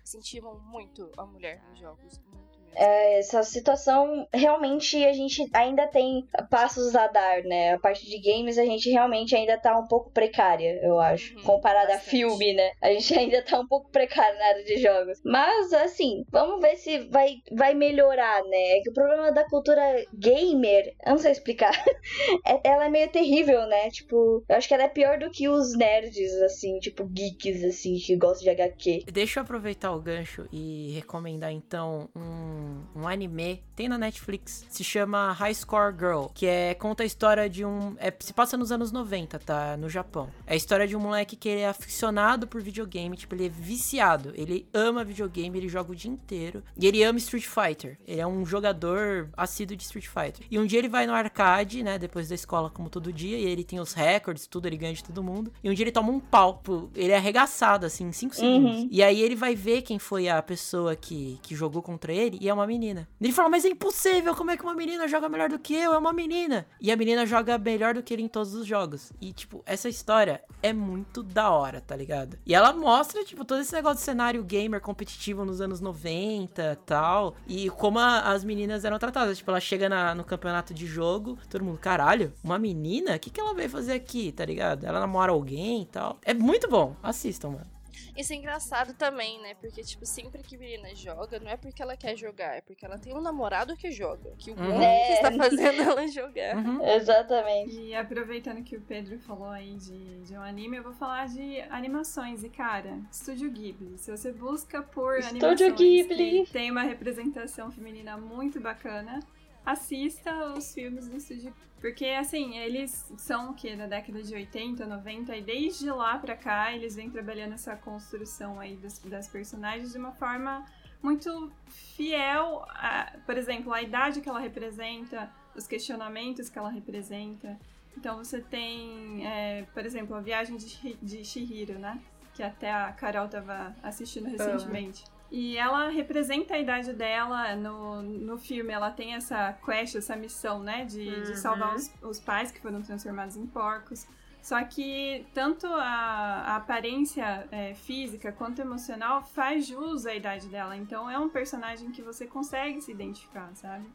incentivam 0.07 0.57
muito 0.59 1.11
a 1.17 1.25
mulher 1.25 1.61
nos 1.69 1.79
jogos. 1.79 2.17
Muito, 2.33 2.56
É, 2.77 3.19
essa 3.19 3.41
situação 3.43 4.27
realmente 4.33 5.03
a 5.03 5.11
gente 5.13 5.49
ainda 5.53 5.87
tem 5.87 6.25
passos 6.49 6.95
a 6.95 7.07
dar, 7.07 7.43
né? 7.43 7.73
A 7.73 7.79
parte 7.79 8.05
de 8.07 8.19
games 8.19 8.57
a 8.57 8.65
gente 8.65 8.89
realmente 8.89 9.35
ainda 9.35 9.57
tá 9.57 9.77
um 9.77 9.87
pouco 9.87 10.11
precária, 10.11 10.79
eu 10.83 10.99
acho. 10.99 11.35
Uhum, 11.37 11.43
comparada 11.43 11.93
a 11.93 11.95
bastante. 11.95 12.09
filme, 12.11 12.53
né? 12.53 12.71
A 12.81 12.91
gente 12.91 13.13
ainda 13.17 13.41
tá 13.41 13.59
um 13.59 13.67
pouco 13.67 13.89
precário 13.91 14.37
na 14.37 14.45
área 14.45 14.63
de 14.63 14.77
jogos. 14.77 15.19
Mas, 15.25 15.73
assim, 15.73 16.23
vamos 16.29 16.61
ver 16.61 16.75
se 16.75 16.99
vai, 17.09 17.35
vai 17.51 17.73
melhorar, 17.73 18.43
né? 18.43 18.77
É 18.77 18.81
que 18.81 18.89
o 18.89 18.93
problema 18.93 19.31
da 19.31 19.43
cultura 19.49 19.81
gamer, 20.13 20.93
eu 21.05 21.11
não 21.11 21.17
sei 21.17 21.31
explicar, 21.31 21.71
é- 22.45 22.61
ela 22.63 22.85
é 22.85 22.89
meio 22.89 23.09
terrível, 23.09 23.65
né? 23.67 23.89
Tipo, 23.89 24.43
eu 24.47 24.55
acho 24.55 24.67
que 24.67 24.73
ela 24.73 24.83
é 24.83 24.87
pior 24.89 25.17
do 25.17 25.31
que 25.31 25.49
os 25.49 25.75
nerds, 25.75 26.31
assim, 26.43 26.77
tipo, 26.79 27.05
geeks, 27.05 27.63
assim, 27.63 27.95
que 27.97 28.15
gostam 28.15 28.43
de 28.43 28.49
HQ. 28.49 29.03
Deixa 29.11 29.39
eu 29.39 29.43
aproveitar 29.43 29.91
o 29.93 30.01
gancho 30.01 30.47
e 30.51 30.91
recomendar 30.95 31.51
então 31.51 32.09
um, 32.15 32.66
um 32.95 33.07
anime, 33.07 33.63
tem 33.75 33.87
na 33.87 33.97
Netflix, 33.97 34.65
se 34.69 34.83
chama 34.83 35.31
High 35.33 35.53
Score 35.53 35.93
Girl, 35.97 36.25
que 36.33 36.45
é 36.45 36.73
conta 36.73 37.03
a 37.03 37.05
história 37.05 37.49
de 37.49 37.63
um, 37.63 37.95
é, 37.97 38.13
se 38.19 38.33
passa 38.33 38.57
nos 38.57 38.71
anos 38.71 38.91
90, 38.91 39.39
tá, 39.39 39.77
no 39.77 39.89
Japão. 39.89 40.29
É 40.45 40.53
a 40.53 40.55
história 40.55 40.87
de 40.87 40.95
um 40.95 40.99
moleque 40.99 41.35
que 41.35 41.47
ele 41.47 41.61
é 41.61 41.67
aficionado 41.67 42.47
por 42.47 42.61
videogame, 42.61 43.15
tipo, 43.15 43.35
ele 43.35 43.45
é 43.45 43.49
viciado, 43.49 44.31
ele 44.35 44.67
ama 44.73 45.03
videogame, 45.03 45.57
ele 45.57 45.69
joga 45.69 45.91
o 45.91 45.95
dia 45.95 46.11
inteiro 46.11 46.63
e 46.75 46.87
ele 46.87 47.03
ama 47.03 47.17
Street 47.19 47.45
Fighter. 47.45 47.97
Ele 48.07 48.21
é 48.21 48.27
um 48.27 48.45
jogador 48.45 49.29
assíduo 49.35 49.77
de 49.77 49.83
Street 49.83 50.07
Fighter. 50.07 50.45
E 50.49 50.57
um 50.57 50.65
dia 50.65 50.79
ele 50.79 50.89
vai 50.89 51.05
no 51.05 51.13
arcade, 51.13 51.83
né, 51.83 51.97
depois 51.99 52.29
da 52.29 52.35
escola 52.35 52.69
como 52.69 52.89
todo 52.89 53.13
dia, 53.13 53.37
e 53.37 53.45
ele 53.45 53.63
tem 53.63 53.79
os 53.79 53.93
recordes, 53.93 54.47
tudo, 54.47 54.67
ele 54.67 54.77
ganha 54.77 54.93
de 54.93 55.03
todo 55.03 55.23
mundo. 55.23 55.51
E 55.63 55.69
um 55.69 55.73
dia 55.73 55.83
ele 55.83 55.91
toma 55.91 56.11
um 56.11 56.19
pau, 56.19 56.55
pô, 56.63 56.89
ele 56.95 57.11
é 57.11 57.17
arregaçado 57.17 57.85
assim 57.85 58.05
em 58.05 58.11
5 58.11 58.35
segundos. 58.35 58.79
Uhum. 58.79 58.89
E 58.91 59.03
aí 59.03 59.21
ele 59.21 59.35
vai 59.35 59.55
ver 59.55 59.81
quem 59.81 59.99
foi 59.99 60.27
a 60.29 60.41
pessoa 60.41 60.95
que, 60.95 61.39
que 61.41 61.55
jogou 61.55 61.81
contra 61.81 62.13
ele 62.13 62.37
e 62.41 62.49
é 62.49 62.53
uma 62.57 62.67
menina. 62.67 63.07
Ele 63.21 63.31
fala, 63.33 63.49
mas 63.49 63.63
é 63.65 63.69
impossível, 63.69 64.35
como 64.35 64.51
é 64.51 64.57
que 64.57 64.63
uma 64.63 64.73
menina 64.75 65.07
joga 65.07 65.29
melhor 65.29 65.49
do 65.49 65.57
que 65.59 65.73
eu? 65.75 65.93
É 65.93 65.97
uma 65.97 66.11
menina. 66.13 66.65
E 66.81 66.91
a 66.91 66.95
menina 66.95 67.25
joga 67.25 67.57
melhor 67.57 67.93
do 67.93 68.03
que 68.03 68.13
ele 68.13 68.23
em 68.23 68.27
todos 68.27 68.53
os 68.53 68.65
jogos. 68.65 69.11
E, 69.21 69.31
tipo, 69.33 69.61
essa 69.65 69.87
história 69.89 70.43
é 70.61 70.73
muito 70.73 71.21
da 71.23 71.49
hora, 71.51 71.79
tá 71.81 71.95
ligado? 71.95 72.37
E 72.45 72.53
ela 72.53 72.73
mostra, 72.73 73.23
tipo, 73.23 73.45
todo 73.45 73.61
esse 73.61 73.73
negócio 73.73 73.97
de 73.97 74.03
cenário 74.03 74.43
gamer 74.43 74.81
competitivo 74.81 75.45
nos 75.45 75.61
anos 75.61 75.79
90 75.79 76.73
e 76.73 76.75
tal. 76.85 77.35
E 77.47 77.69
como 77.69 77.99
a- 77.99 78.31
as 78.31 78.43
meninas 78.43 78.83
eram 78.85 78.97
tratadas. 78.99 79.37
Tipo, 79.37 79.51
ela 79.51 79.59
chega 79.59 79.87
na- 79.87 80.15
no 80.15 80.23
campeonato 80.23 80.73
de 80.73 80.85
jogo, 80.85 81.37
todo 81.49 81.63
mundo, 81.63 81.77
caralho, 81.77 82.33
uma 82.43 82.57
menina? 82.59 83.15
O 83.15 83.19
que, 83.19 83.29
que 83.29 83.39
ela 83.39 83.53
veio 83.53 83.69
fazer 83.69 83.93
aqui, 83.93 84.31
tá 84.31 84.45
ligado? 84.45 84.85
Ela 84.85 84.99
namora 84.99 85.31
alguém 85.31 85.83
e 85.83 85.85
tal. 85.85 86.17
É 86.23 86.33
muito 86.33 86.67
bom. 86.69 86.95
Assistam, 87.03 87.49
mano. 87.51 87.76
Isso 88.17 88.33
é 88.33 88.35
engraçado 88.35 88.93
também, 88.95 89.39
né? 89.41 89.53
Porque, 89.61 89.83
tipo, 89.83 90.05
sempre 90.05 90.41
que 90.41 90.57
menina 90.57 90.93
joga, 90.95 91.39
não 91.39 91.49
é 91.51 91.55
porque 91.55 91.81
ela 91.81 91.95
quer 91.95 92.17
jogar, 92.17 92.55
é 92.57 92.61
porque 92.61 92.83
ela 92.85 92.97
tem 92.97 93.13
um 93.15 93.21
namorado 93.21 93.77
que 93.77 93.91
joga. 93.91 94.31
Que 94.37 94.51
o 94.51 94.55
Uhum. 94.59 94.75
homem 94.75 94.87
É. 94.87 95.05
que 95.07 95.13
está 95.13 95.31
fazendo 95.31 95.81
ela 95.81 96.07
jogar. 96.09 96.55
Exatamente. 96.95 97.79
E 97.79 97.93
aproveitando 97.95 98.63
que 98.63 98.75
o 98.75 98.81
Pedro 98.81 99.19
falou 99.19 99.49
aí 99.49 99.75
de, 99.75 100.21
de 100.23 100.33
um 100.35 100.41
anime, 100.41 100.77
eu 100.77 100.83
vou 100.83 100.93
falar 100.93 101.27
de 101.27 101.61
animações. 101.69 102.43
E, 102.43 102.49
cara, 102.49 102.99
Estúdio 103.11 103.51
Ghibli. 103.51 103.97
Se 103.97 104.09
você 104.09 104.31
busca 104.31 104.81
por 104.81 105.19
Estúdio 105.19 105.45
animações 105.47 105.73
Ghibli. 105.77 106.45
que 106.45 106.51
tem 106.51 106.71
uma 106.71 106.83
representação 106.83 107.71
feminina 107.71 108.17
muito 108.17 108.59
bacana, 108.59 109.19
assista 109.65 110.53
os 110.53 110.73
filmes 110.73 111.07
do 111.07 111.17
Estúdio 111.17 111.53
porque, 111.79 112.05
assim, 112.05 112.57
eles 112.57 113.11
são 113.17 113.51
o 113.51 113.53
quê? 113.53 113.75
Da 113.75 113.85
década 113.87 114.21
de 114.23 114.33
80, 114.33 114.85
90, 114.85 115.35
e 115.35 115.41
desde 115.41 115.89
lá 115.91 116.17
pra 116.17 116.35
cá 116.35 116.73
eles 116.73 116.95
vêm 116.95 117.09
trabalhando 117.09 117.53
essa 117.53 117.75
construção 117.75 118.59
aí 118.59 118.75
dos- 118.75 118.99
das 118.99 119.27
personagens 119.27 119.91
de 119.91 119.97
uma 119.97 120.11
forma 120.11 120.65
muito 121.01 121.51
fiel, 121.67 122.65
a, 122.69 123.13
por 123.25 123.37
exemplo, 123.37 123.71
a 123.73 123.81
idade 123.81 124.21
que 124.21 124.27
ela 124.29 124.39
representa, 124.39 125.29
os 125.55 125.67
questionamentos 125.67 126.49
que 126.49 126.57
ela 126.57 126.69
representa. 126.69 127.57
Então 127.95 128.17
você 128.17 128.41
tem, 128.41 129.25
é, 129.25 129.65
por 129.73 129.85
exemplo, 129.85 130.15
a 130.15 130.21
viagem 130.21 130.57
de, 130.57 130.93
de 131.01 131.23
Shihiro, 131.25 131.79
né? 131.79 131.99
Que 132.33 132.43
até 132.43 132.71
a 132.71 132.91
Carol 132.93 133.27
tava 133.27 133.75
assistindo 133.81 134.27
recentemente. 134.29 135.03
E 135.29 135.57
ela 135.57 135.89
representa 135.89 136.55
a 136.55 136.59
idade 136.59 136.93
dela 136.93 137.55
no, 137.55 138.01
no 138.01 138.37
filme. 138.37 138.71
Ela 138.71 138.91
tem 138.91 139.13
essa 139.15 139.53
quest, 139.65 139.95
essa 139.95 140.15
missão, 140.15 140.59
né? 140.63 140.85
De, 140.85 141.03
de 141.23 141.29
Uhum. 141.29 141.35
salvar 141.35 141.75
os, 141.75 141.91
os 142.01 142.19
pais 142.19 142.51
que 142.51 142.61
foram 142.61 142.81
transformados 142.81 143.35
em 143.35 143.45
porcos. 143.45 144.07
Só 144.41 144.63
que 144.63 145.25
tanto 145.33 145.67
a, 145.67 145.81
a 145.83 146.55
aparência 146.55 147.45
é, 147.51 147.73
física 147.73 148.31
quanto 148.31 148.61
emocional 148.61 149.21
faz 149.21 149.65
jus 149.67 150.05
à 150.05 150.15
idade 150.15 150.47
dela. 150.47 150.77
Então 150.77 151.09
é 151.09 151.19
um 151.19 151.27
personagem 151.27 151.91
que 151.91 152.01
você 152.01 152.25
consegue 152.25 152.79
se 152.79 152.91
identificar, 152.91 153.49
sabe? 153.55 153.85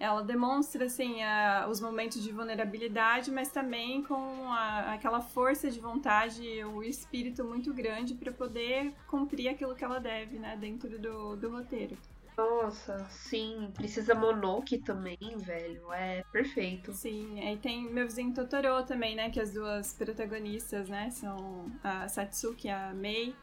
Ela 0.00 0.22
demonstra, 0.24 0.86
assim, 0.86 1.22
a- 1.22 1.68
os 1.70 1.80
momentos 1.80 2.22
de 2.22 2.32
vulnerabilidade, 2.32 3.30
mas 3.30 3.50
também 3.52 4.02
com 4.02 4.50
a- 4.52 4.94
aquela 4.94 5.20
força 5.20 5.70
de 5.70 5.78
vontade, 5.80 6.42
o 6.64 6.82
espírito 6.82 7.44
muito 7.44 7.72
grande 7.74 8.14
para 8.14 8.32
poder 8.32 8.94
cumprir 9.06 9.48
aquilo 9.48 9.76
que 9.76 9.84
ela 9.84 10.00
deve, 10.00 10.38
né, 10.40 10.56
dentro 10.56 10.98
do, 10.98 11.36
do 11.36 11.50
roteiro. 11.50 11.96
Nossa, 12.36 13.08
sim. 13.08 13.70
Precisa 13.76 14.14
Monoki 14.16 14.78
também, 14.78 15.18
velho. 15.38 15.92
É 15.92 16.24
perfeito. 16.32 16.92
Sim, 16.92 17.40
aí 17.40 17.56
tem 17.56 17.84
meu 17.90 18.04
vizinho 18.06 18.34
Totoro 18.34 18.84
também, 18.84 19.14
né, 19.14 19.30
que 19.30 19.40
as 19.40 19.52
duas 19.52 19.94
protagonistas, 19.94 20.88
né, 20.88 21.08
são 21.10 21.70
a 21.84 22.08
Satsuki 22.08 22.66
e 22.66 22.70
a 22.70 22.92
Mei, 22.92 23.34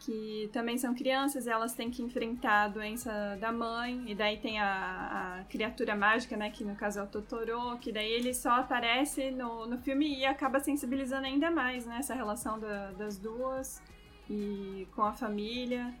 que 0.00 0.48
também 0.52 0.78
são 0.78 0.94
crianças 0.94 1.46
e 1.46 1.50
elas 1.50 1.74
têm 1.74 1.90
que 1.90 2.02
enfrentar 2.02 2.64
a 2.64 2.68
doença 2.68 3.36
da 3.40 3.50
mãe, 3.52 4.04
e 4.06 4.14
daí 4.14 4.36
tem 4.38 4.58
a, 4.60 5.40
a 5.40 5.44
criatura 5.44 5.94
mágica, 5.96 6.36
né, 6.36 6.50
que 6.50 6.64
no 6.64 6.74
caso 6.76 7.00
é 7.00 7.02
o 7.02 7.06
Totoro, 7.06 7.76
que 7.78 7.90
daí 7.92 8.10
ele 8.10 8.32
só 8.32 8.50
aparece 8.52 9.30
no, 9.30 9.66
no 9.66 9.76
filme 9.78 10.18
e 10.18 10.24
acaba 10.24 10.60
sensibilizando 10.60 11.26
ainda 11.26 11.50
mais, 11.50 11.84
né, 11.84 11.96
essa 11.98 12.14
relação 12.14 12.58
da- 12.58 12.92
das 12.92 13.18
duas 13.18 13.82
e 14.30 14.86
com 14.94 15.02
a 15.02 15.12
família. 15.12 15.92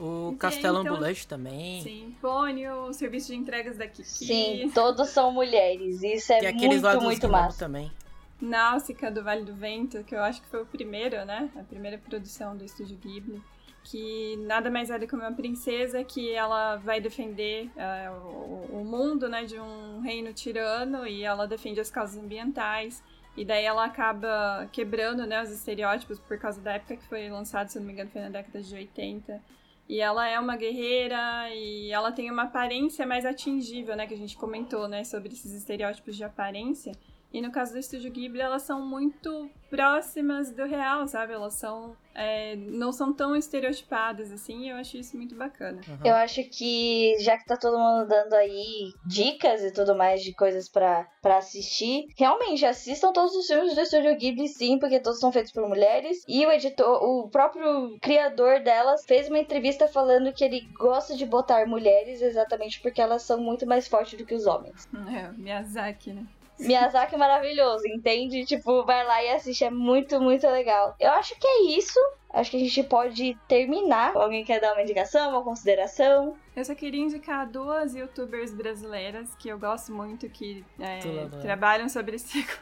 O 0.00 0.30
Sim, 0.30 0.36
Castelo 0.38 0.80
então- 0.80 0.92
Ambulante 0.94 1.28
também. 1.28 1.80
Sim, 1.82 2.16
Pônio, 2.20 2.86
o 2.86 2.92
serviço 2.92 3.28
de 3.28 3.36
entregas 3.36 3.76
da 3.76 3.86
Kiki. 3.86 4.04
Sim, 4.08 4.70
todos 4.74 5.08
são 5.10 5.30
mulheres. 5.32 6.02
Isso 6.02 6.32
é 6.32 6.40
Tem 6.40 6.48
aqueles 6.48 6.82
lá 6.82 6.92
muito, 6.94 7.04
muito 7.04 7.28
massa. 7.28 7.58
também. 7.66 7.92
Náusica 8.40 9.10
do 9.10 9.22
Vale 9.22 9.44
do 9.44 9.54
Vento, 9.54 10.02
que 10.04 10.14
eu 10.14 10.22
acho 10.22 10.42
que 10.42 10.48
foi 10.48 10.62
o 10.62 10.66
primeiro, 10.66 11.24
né? 11.24 11.50
A 11.56 11.62
primeira 11.62 11.98
produção 11.98 12.56
do 12.56 12.64
estúdio 12.64 12.96
Ghibli. 12.96 13.42
Que 13.84 14.36
nada 14.46 14.70
mais 14.70 14.90
é 14.90 14.98
do 14.98 15.06
que 15.06 15.14
uma 15.14 15.32
princesa 15.32 16.02
que 16.02 16.32
ela 16.32 16.76
vai 16.76 17.00
defender 17.00 17.70
eh, 17.76 18.10
o, 18.10 18.80
o 18.80 18.84
mundo, 18.84 19.28
né? 19.28 19.44
De 19.44 19.58
um 19.58 20.00
reino 20.00 20.32
tirano 20.32 21.06
e 21.06 21.22
ela 21.22 21.46
defende 21.46 21.80
as 21.80 21.90
causas 21.90 22.22
ambientais. 22.22 23.02
E 23.36 23.44
daí 23.44 23.64
ela 23.64 23.84
acaba 23.84 24.68
quebrando 24.72 25.26
né, 25.26 25.42
os 25.42 25.50
estereótipos 25.50 26.20
por 26.20 26.38
causa 26.38 26.60
da 26.60 26.74
época 26.74 26.96
que 26.96 27.04
foi 27.08 27.28
lançado, 27.28 27.68
se 27.68 27.78
não 27.78 27.86
me 27.86 27.92
engano, 27.92 28.10
foi 28.10 28.22
na 28.22 28.28
década 28.28 28.62
de 28.62 28.74
80. 28.74 29.42
E 29.88 30.00
ela 30.00 30.26
é 30.26 30.38
uma 30.38 30.56
guerreira 30.56 31.50
e 31.50 31.90
ela 31.90 32.12
tem 32.12 32.30
uma 32.30 32.44
aparência 32.44 33.04
mais 33.06 33.26
atingível, 33.26 33.96
né? 33.96 34.06
Que 34.06 34.14
a 34.14 34.16
gente 34.16 34.36
comentou, 34.36 34.88
né? 34.88 35.04
Sobre 35.04 35.32
esses 35.32 35.52
estereótipos 35.52 36.16
de 36.16 36.24
aparência. 36.24 36.92
E 37.34 37.42
no 37.42 37.50
caso 37.50 37.72
do 37.72 37.78
Estúdio 37.80 38.12
Ghibli, 38.12 38.40
elas 38.40 38.62
são 38.62 38.80
muito 38.80 39.50
próximas 39.68 40.52
do 40.52 40.64
real, 40.64 41.06
sabe? 41.08 41.32
Elas 41.32 41.54
são. 41.54 41.96
é, 42.14 42.54
não 42.54 42.92
são 42.92 43.12
tão 43.12 43.34
estereotipadas 43.34 44.30
assim, 44.30 44.60
e 44.60 44.68
eu 44.68 44.76
acho 44.76 44.96
isso 44.96 45.16
muito 45.16 45.34
bacana. 45.34 45.80
Eu 46.04 46.14
acho 46.14 46.44
que, 46.44 47.16
já 47.18 47.36
que 47.36 47.44
tá 47.44 47.56
todo 47.56 47.76
mundo 47.76 48.06
dando 48.06 48.34
aí 48.34 48.92
dicas 49.04 49.64
e 49.64 49.72
tudo 49.72 49.96
mais 49.96 50.22
de 50.22 50.32
coisas 50.32 50.68
pra, 50.68 51.08
pra 51.20 51.38
assistir, 51.38 52.06
realmente 52.16 52.64
assistam 52.64 53.12
todos 53.12 53.34
os 53.34 53.48
filmes 53.48 53.74
do 53.74 53.80
Estúdio 53.80 54.16
Ghibli, 54.16 54.46
sim, 54.46 54.78
porque 54.78 55.00
todos 55.00 55.18
são 55.18 55.32
feitos 55.32 55.50
por 55.50 55.68
mulheres. 55.68 56.22
E 56.28 56.46
o 56.46 56.52
editor, 56.52 57.02
o 57.02 57.28
próprio 57.28 57.98
criador 58.00 58.60
delas, 58.60 59.04
fez 59.04 59.28
uma 59.28 59.40
entrevista 59.40 59.88
falando 59.88 60.32
que 60.32 60.44
ele 60.44 60.68
gosta 60.78 61.16
de 61.16 61.26
botar 61.26 61.66
mulheres 61.66 62.22
exatamente 62.22 62.80
porque 62.80 63.00
elas 63.00 63.22
são 63.22 63.40
muito 63.40 63.66
mais 63.66 63.88
fortes 63.88 64.16
do 64.16 64.24
que 64.24 64.34
os 64.36 64.46
homens. 64.46 64.88
É, 65.12 65.30
o 65.30 65.34
Miyazaki, 65.34 66.12
né? 66.12 66.24
Miyazaki 66.58 67.14
é 67.14 67.18
maravilhoso, 67.18 67.86
entende? 67.86 68.44
Tipo, 68.44 68.84
vai 68.84 69.04
lá 69.04 69.22
e 69.22 69.30
assiste, 69.30 69.64
é 69.64 69.70
muito, 69.70 70.20
muito 70.20 70.46
legal. 70.46 70.94
Eu 71.00 71.10
acho 71.12 71.38
que 71.38 71.46
é 71.46 71.62
isso. 71.76 71.98
Acho 72.32 72.50
que 72.50 72.56
a 72.56 72.60
gente 72.60 72.82
pode 72.82 73.38
terminar. 73.46 74.16
Alguém 74.16 74.44
quer 74.44 74.60
dar 74.60 74.72
uma 74.72 74.82
indicação, 74.82 75.30
uma 75.30 75.42
consideração? 75.44 76.36
Eu 76.56 76.64
só 76.64 76.74
queria 76.74 77.00
indicar 77.00 77.48
duas 77.48 77.94
youtubers 77.94 78.52
brasileiras 78.52 79.32
que 79.36 79.48
eu 79.48 79.58
gosto 79.58 79.92
muito, 79.92 80.28
que 80.28 80.64
é, 80.80 80.98
trabalham 81.40 81.88
sobre 81.88 82.16
esse. 82.16 82.44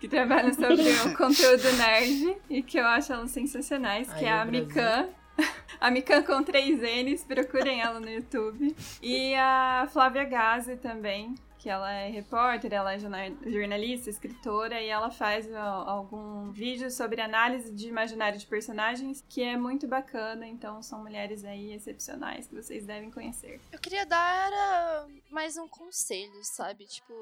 Que 0.00 0.08
trabalham 0.08 0.52
sobre 0.52 0.82
o 0.82 1.16
conteúdo 1.16 1.72
nerd 1.76 2.36
e 2.50 2.62
que 2.62 2.78
eu 2.78 2.86
acho 2.86 3.12
elas 3.12 3.30
sensacionais, 3.30 4.12
que 4.12 4.24
Aí, 4.24 4.26
é 4.26 4.32
a 4.32 4.44
Brasil. 4.44 4.66
Mikan. 4.66 5.08
A 5.80 5.90
Mikan 5.92 6.22
com 6.24 6.42
três 6.42 6.80
N's, 6.80 7.22
procurem 7.22 7.80
ela 7.80 8.00
no 8.00 8.10
YouTube. 8.10 8.74
E 9.00 9.34
a 9.36 9.86
Flávia 9.88 10.24
Gazi 10.24 10.76
também, 10.76 11.36
que 11.58 11.68
ela 11.68 11.92
é 11.92 12.08
repórter, 12.08 12.72
ela 12.72 12.94
é 12.94 12.98
jornalista, 12.98 14.08
escritora, 14.08 14.80
e 14.80 14.88
ela 14.88 15.10
faz 15.10 15.52
algum 15.52 16.50
vídeo 16.52 16.90
sobre 16.90 17.20
análise 17.20 17.72
de 17.72 17.88
imaginário 17.88 18.38
de 18.38 18.46
personagens, 18.46 19.24
que 19.28 19.42
é 19.42 19.56
muito 19.56 19.86
bacana, 19.86 20.46
então 20.46 20.80
são 20.82 21.02
mulheres 21.02 21.44
aí 21.44 21.72
excepcionais 21.72 22.46
que 22.46 22.54
vocês 22.54 22.86
devem 22.86 23.10
conhecer. 23.10 23.60
Eu 23.72 23.78
queria 23.78 24.06
dar 24.06 25.06
mais 25.30 25.56
um 25.56 25.68
conselho, 25.68 26.44
sabe? 26.44 26.86
Tipo, 26.86 27.12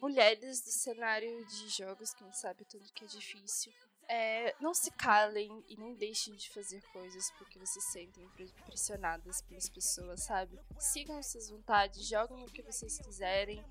mulheres 0.00 0.60
do 0.62 0.70
cenário 0.70 1.46
de 1.46 1.68
jogos, 1.68 2.14
quem 2.14 2.32
sabe 2.32 2.64
tudo 2.64 2.92
que 2.94 3.04
é 3.04 3.08
difícil. 3.08 3.72
É, 4.08 4.54
não 4.60 4.74
se 4.74 4.90
calem 4.90 5.64
e 5.68 5.76
nem 5.76 5.94
deixem 5.94 6.34
de 6.34 6.50
fazer 6.50 6.82
coisas 6.92 7.30
porque 7.38 7.58
vocês 7.58 7.84
se 7.84 7.92
sentem 7.92 8.28
pressionadas 8.66 9.40
pelas 9.42 9.68
pessoas, 9.68 10.22
sabe? 10.22 10.58
Sigam 10.78 11.22
suas 11.22 11.48
vontades, 11.48 12.06
joguem 12.06 12.44
o 12.44 12.50
que 12.50 12.62
vocês 12.62 12.98
quiserem 12.98 13.64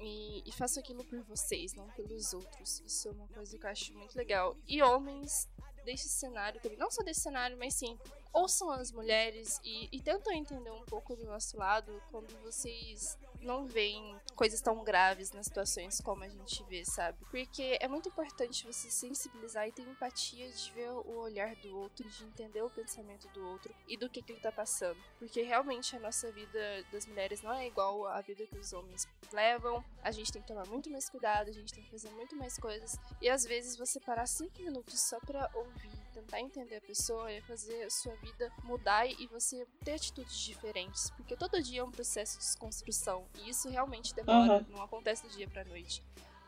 e, 0.00 0.42
e 0.46 0.52
façam 0.52 0.82
aquilo 0.82 1.04
por 1.04 1.20
vocês, 1.22 1.74
não 1.74 1.88
pelos 1.90 2.32
outros. 2.32 2.80
Isso 2.80 3.08
é 3.08 3.10
uma 3.12 3.28
coisa 3.28 3.58
que 3.58 3.66
eu 3.66 3.70
acho 3.70 3.94
muito 3.94 4.16
legal. 4.16 4.56
E 4.66 4.82
homens 4.82 5.48
desse 5.84 6.08
cenário 6.08 6.60
também, 6.60 6.78
não 6.78 6.90
só 6.90 7.02
desse 7.02 7.20
cenário, 7.20 7.56
mas 7.58 7.74
sim, 7.74 7.98
ouçam 8.32 8.70
as 8.70 8.90
mulheres 8.90 9.60
e, 9.62 9.88
e 9.92 10.00
tentam 10.00 10.32
entender 10.32 10.70
um 10.70 10.84
pouco 10.84 11.14
do 11.14 11.24
nosso 11.24 11.56
lado 11.56 12.02
quando 12.10 12.34
vocês 12.42 13.18
não 13.44 13.66
veem 13.66 14.16
coisas 14.34 14.60
tão 14.60 14.82
graves 14.82 15.30
nas 15.32 15.46
situações 15.46 16.00
como 16.00 16.24
a 16.24 16.28
gente 16.28 16.62
vê, 16.64 16.84
sabe? 16.84 17.18
Porque 17.30 17.78
é 17.80 17.86
muito 17.86 18.08
importante 18.08 18.66
você 18.66 18.90
sensibilizar 18.90 19.68
e 19.68 19.72
ter 19.72 19.82
empatia 19.82 20.48
de 20.50 20.72
ver 20.72 20.90
o 20.90 21.18
olhar 21.18 21.54
do 21.56 21.76
outro, 21.76 22.08
de 22.08 22.24
entender 22.24 22.62
o 22.62 22.70
pensamento 22.70 23.28
do 23.28 23.46
outro 23.46 23.74
e 23.88 23.96
do 23.96 24.08
que, 24.08 24.22
que 24.22 24.32
ele 24.32 24.40
tá 24.40 24.50
passando. 24.50 24.98
Porque 25.18 25.42
realmente 25.42 25.94
a 25.96 26.00
nossa 26.00 26.30
vida 26.32 26.84
das 26.90 27.06
mulheres 27.06 27.42
não 27.42 27.52
é 27.52 27.66
igual 27.66 28.06
à 28.06 28.20
vida 28.20 28.46
que 28.46 28.58
os 28.58 28.72
homens 28.72 29.06
levam. 29.32 29.84
A 30.02 30.10
gente 30.10 30.32
tem 30.32 30.42
que 30.42 30.48
tomar 30.48 30.66
muito 30.66 30.90
mais 30.90 31.08
cuidado, 31.08 31.48
a 31.48 31.52
gente 31.52 31.72
tem 31.72 31.84
que 31.84 31.90
fazer 31.90 32.10
muito 32.10 32.36
mais 32.36 32.58
coisas. 32.58 32.96
E 33.20 33.28
às 33.28 33.44
vezes 33.44 33.76
você 33.76 34.00
parar 34.00 34.26
cinco 34.26 34.62
minutos 34.62 35.00
só 35.00 35.18
pra 35.20 35.50
ouvir 35.54 36.04
tentar 36.14 36.40
entender 36.40 36.76
a 36.76 36.80
pessoa 36.80 37.30
é 37.30 37.40
fazer 37.42 37.84
a 37.84 37.90
sua 37.90 38.14
vida 38.16 38.50
mudar 38.62 39.06
e 39.06 39.26
você 39.26 39.66
ter 39.84 39.94
atitudes 39.94 40.36
diferentes. 40.38 41.10
Porque 41.10 41.36
todo 41.36 41.62
dia 41.62 41.80
é 41.80 41.84
um 41.84 41.90
processo 41.90 42.38
de 42.38 42.44
desconstrução. 42.44 43.26
E 43.36 43.50
isso 43.50 43.68
realmente 43.68 44.14
demora, 44.14 44.54
uhum. 44.54 44.64
não 44.70 44.82
acontece 44.82 45.22
do 45.24 45.28
dia 45.30 45.48
pra 45.48 45.64
noite. 45.64 46.02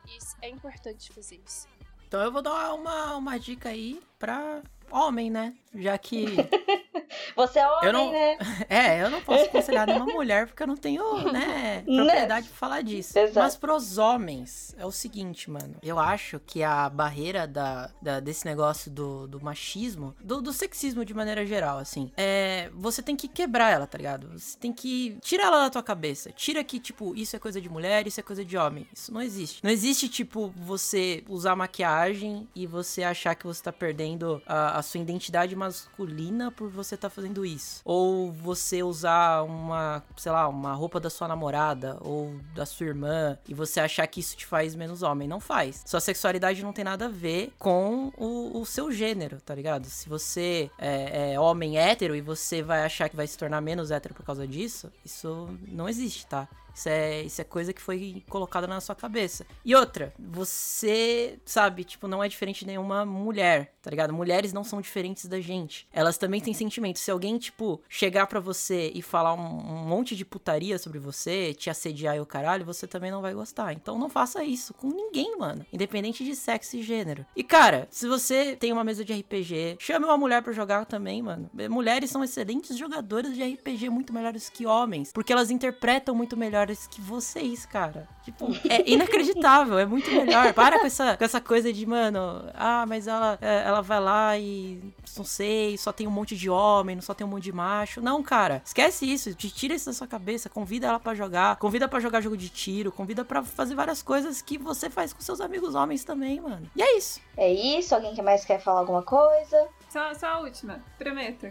E 0.06 0.18
é 0.42 0.48
importante 0.48 1.12
fazer 1.12 1.40
isso. 1.44 1.68
Então 2.06 2.20
eu 2.22 2.30
vou 2.30 2.40
dar 2.40 2.72
uma, 2.74 3.16
uma 3.16 3.38
dica 3.38 3.70
aí 3.70 4.00
pra 4.18 4.62
homem, 4.90 5.30
né? 5.30 5.54
Já 5.74 5.98
que. 5.98 6.26
Você 7.34 7.58
é 7.58 7.68
homem, 7.68 7.92
não... 7.92 8.12
né? 8.12 8.38
É, 8.68 9.02
eu 9.02 9.10
não 9.10 9.20
posso 9.20 9.44
aconselhar 9.44 9.86
nenhuma 9.86 10.06
mulher 10.06 10.46
porque 10.46 10.62
eu 10.62 10.66
não 10.66 10.76
tenho, 10.76 11.02
né, 11.32 11.82
né, 11.86 11.96
propriedade 11.96 12.48
pra 12.48 12.56
falar 12.56 12.82
disso. 12.82 13.18
Exato. 13.18 13.38
Mas 13.38 13.56
pros 13.56 13.98
homens, 13.98 14.74
é 14.78 14.84
o 14.84 14.90
seguinte, 14.90 15.50
mano. 15.50 15.76
Eu 15.82 15.98
acho 15.98 16.40
que 16.44 16.62
a 16.62 16.88
barreira 16.88 17.46
da, 17.46 17.90
da 18.00 18.20
desse 18.20 18.44
negócio 18.44 18.90
do, 18.90 19.26
do 19.26 19.40
machismo, 19.40 20.14
do, 20.22 20.40
do, 20.40 20.52
sexismo 20.52 21.04
de 21.04 21.14
maneira 21.14 21.44
geral, 21.46 21.78
assim, 21.78 22.10
é. 22.16 22.70
Você 22.74 23.02
tem 23.02 23.16
que 23.16 23.28
quebrar 23.28 23.70
ela, 23.70 23.86
tá 23.86 23.98
ligado? 23.98 24.38
Você 24.38 24.58
tem 24.58 24.72
que 24.72 25.16
tirar 25.20 25.46
ela 25.46 25.64
da 25.64 25.70
tua 25.70 25.82
cabeça. 25.82 26.30
Tira 26.32 26.62
que, 26.64 26.80
tipo, 26.80 27.14
isso 27.14 27.36
é 27.36 27.38
coisa 27.38 27.60
de 27.60 27.68
mulher, 27.68 28.06
isso 28.06 28.20
é 28.20 28.22
coisa 28.22 28.44
de 28.44 28.56
homem. 28.56 28.86
Isso 28.92 29.12
não 29.12 29.22
existe. 29.22 29.62
Não 29.62 29.70
existe, 29.70 30.08
tipo, 30.08 30.52
você 30.56 31.24
usar 31.28 31.54
maquiagem 31.56 32.48
e 32.54 32.66
você 32.66 33.02
achar 33.02 33.34
que 33.34 33.46
você 33.46 33.62
tá 33.62 33.72
perdendo 33.72 34.42
a, 34.46 34.78
a 34.78 34.82
sua 34.82 35.00
identidade 35.00 35.54
masculina 35.54 36.50
por 36.50 36.68
você 36.68 36.95
estar 36.96 37.08
tá 37.08 37.14
fazendo 37.14 37.44
isso. 37.44 37.80
Ou 37.84 38.32
você 38.32 38.82
usar 38.82 39.42
uma, 39.42 40.02
sei 40.16 40.32
lá, 40.32 40.48
uma 40.48 40.74
roupa 40.74 40.98
da 40.98 41.08
sua 41.08 41.28
namorada 41.28 41.96
ou 42.00 42.34
da 42.54 42.66
sua 42.66 42.86
irmã 42.86 43.38
e 43.48 43.54
você 43.54 43.80
achar 43.80 44.06
que 44.06 44.20
isso 44.20 44.36
te 44.36 44.44
faz 44.44 44.74
menos 44.74 45.02
homem. 45.02 45.28
Não 45.28 45.40
faz. 45.40 45.82
Sua 45.86 46.00
sexualidade 46.00 46.62
não 46.62 46.72
tem 46.72 46.84
nada 46.84 47.06
a 47.06 47.08
ver 47.08 47.52
com 47.58 48.12
o, 48.16 48.60
o 48.60 48.66
seu 48.66 48.90
gênero, 48.90 49.40
tá 49.40 49.54
ligado? 49.54 49.86
Se 49.86 50.08
você 50.08 50.70
é, 50.78 51.32
é 51.32 51.40
homem 51.40 51.78
hétero 51.78 52.14
e 52.14 52.20
você 52.20 52.62
vai 52.62 52.84
achar 52.84 53.08
que 53.08 53.16
vai 53.16 53.26
se 53.26 53.38
tornar 53.38 53.60
menos 53.60 53.90
hétero 53.90 54.14
por 54.14 54.24
causa 54.24 54.46
disso, 54.46 54.90
isso 55.04 55.48
não 55.68 55.88
existe, 55.88 56.26
tá? 56.26 56.48
Isso 56.76 56.90
é, 56.90 57.22
isso 57.22 57.40
é 57.40 57.44
coisa 57.44 57.72
que 57.72 57.80
foi 57.80 58.22
colocada 58.28 58.66
na 58.66 58.82
sua 58.82 58.94
cabeça. 58.94 59.46
E 59.64 59.74
outra, 59.74 60.12
você, 60.18 61.38
sabe, 61.46 61.84
tipo, 61.84 62.06
não 62.06 62.22
é 62.22 62.28
diferente 62.28 62.60
de 62.60 62.66
nenhuma 62.66 63.06
mulher, 63.06 63.72
tá 63.80 63.88
ligado? 63.90 64.12
Mulheres 64.12 64.52
não 64.52 64.62
são 64.62 64.82
diferentes 64.82 65.24
da 65.24 65.40
gente. 65.40 65.88
Elas 65.90 66.18
também 66.18 66.38
têm 66.38 66.52
sentimentos. 66.52 67.00
Se 67.00 67.10
alguém, 67.10 67.38
tipo, 67.38 67.80
chegar 67.88 68.26
para 68.26 68.40
você 68.40 68.92
e 68.94 69.00
falar 69.00 69.32
um, 69.32 69.38
um, 69.38 69.86
monte 69.86 70.14
de 70.14 70.24
putaria 70.24 70.78
sobre 70.78 70.98
você, 70.98 71.54
te 71.54 71.70
assediar 71.70 72.14
e 72.16 72.20
o 72.20 72.26
caralho, 72.26 72.66
você 72.66 72.86
também 72.86 73.10
não 73.10 73.22
vai 73.22 73.32
gostar. 73.32 73.72
Então 73.72 73.98
não 73.98 74.10
faça 74.10 74.44
isso 74.44 74.74
com 74.74 74.88
ninguém, 74.88 75.38
mano. 75.38 75.64
Independente 75.72 76.24
de 76.24 76.36
sexo 76.36 76.76
e 76.76 76.82
gênero. 76.82 77.24
E, 77.34 77.42
cara, 77.42 77.88
se 77.90 78.06
você 78.06 78.54
tem 78.54 78.70
uma 78.70 78.84
mesa 78.84 79.02
de 79.02 79.14
RPG, 79.14 79.78
chame 79.80 80.04
uma 80.04 80.18
mulher 80.18 80.42
para 80.42 80.52
jogar 80.52 80.84
também, 80.84 81.22
mano. 81.22 81.50
Mulheres 81.70 82.10
são 82.10 82.22
excelentes 82.22 82.76
jogadoras 82.76 83.34
de 83.34 83.42
RPG, 83.42 83.88
muito 83.88 84.12
melhores 84.12 84.50
que 84.50 84.66
homens. 84.66 85.10
Porque 85.12 85.32
elas 85.32 85.50
interpretam 85.50 86.14
muito 86.14 86.36
melhor 86.36 86.65
melhores 86.66 86.86
que 86.86 87.00
vocês, 87.00 87.64
cara. 87.64 88.08
Tipo, 88.24 88.48
é 88.68 88.90
inacreditável, 88.90 89.78
é 89.78 89.86
muito 89.86 90.10
melhor. 90.10 90.52
Para 90.52 90.80
com 90.80 90.86
essa, 90.86 91.16
com 91.16 91.24
essa 91.24 91.40
coisa 91.40 91.72
de, 91.72 91.86
mano, 91.86 92.44
ah, 92.54 92.84
mas 92.86 93.06
ela, 93.06 93.38
é, 93.40 93.62
ela 93.64 93.80
vai 93.80 94.00
lá 94.00 94.36
e 94.36 94.80
não 95.16 95.24
sei, 95.24 95.78
só 95.78 95.92
tem 95.92 96.06
um 96.06 96.10
monte 96.10 96.36
de 96.36 96.50
homem, 96.50 96.96
não 96.96 97.02
só 97.02 97.14
tem 97.14 97.26
um 97.26 97.30
monte 97.30 97.44
de 97.44 97.52
macho. 97.52 98.00
Não, 98.00 98.22
cara, 98.22 98.62
esquece 98.64 99.10
isso, 99.10 99.32
tira 99.34 99.74
isso 99.74 99.86
da 99.86 99.92
sua 99.92 100.06
cabeça, 100.06 100.50
convida 100.50 100.88
ela 100.88 100.98
para 100.98 101.14
jogar, 101.14 101.56
convida 101.56 101.86
para 101.88 102.00
jogar 102.00 102.20
jogo 102.20 102.36
de 102.36 102.48
tiro, 102.48 102.90
convida 102.90 103.24
para 103.24 103.42
fazer 103.42 103.74
várias 103.74 104.02
coisas 104.02 104.42
que 104.42 104.58
você 104.58 104.90
faz 104.90 105.12
com 105.12 105.20
seus 105.20 105.40
amigos 105.40 105.74
homens 105.74 106.04
também, 106.04 106.40
mano. 106.40 106.68
E 106.74 106.82
é 106.82 106.98
isso. 106.98 107.20
É 107.36 107.52
isso, 107.52 107.94
alguém 107.94 108.14
que 108.14 108.22
mais 108.22 108.44
quer 108.44 108.60
falar 108.60 108.80
alguma 108.80 109.02
coisa? 109.02 109.68
Só, 109.88 110.12
só 110.14 110.26
a 110.26 110.38
última, 110.40 110.82
prometo. 110.98 111.46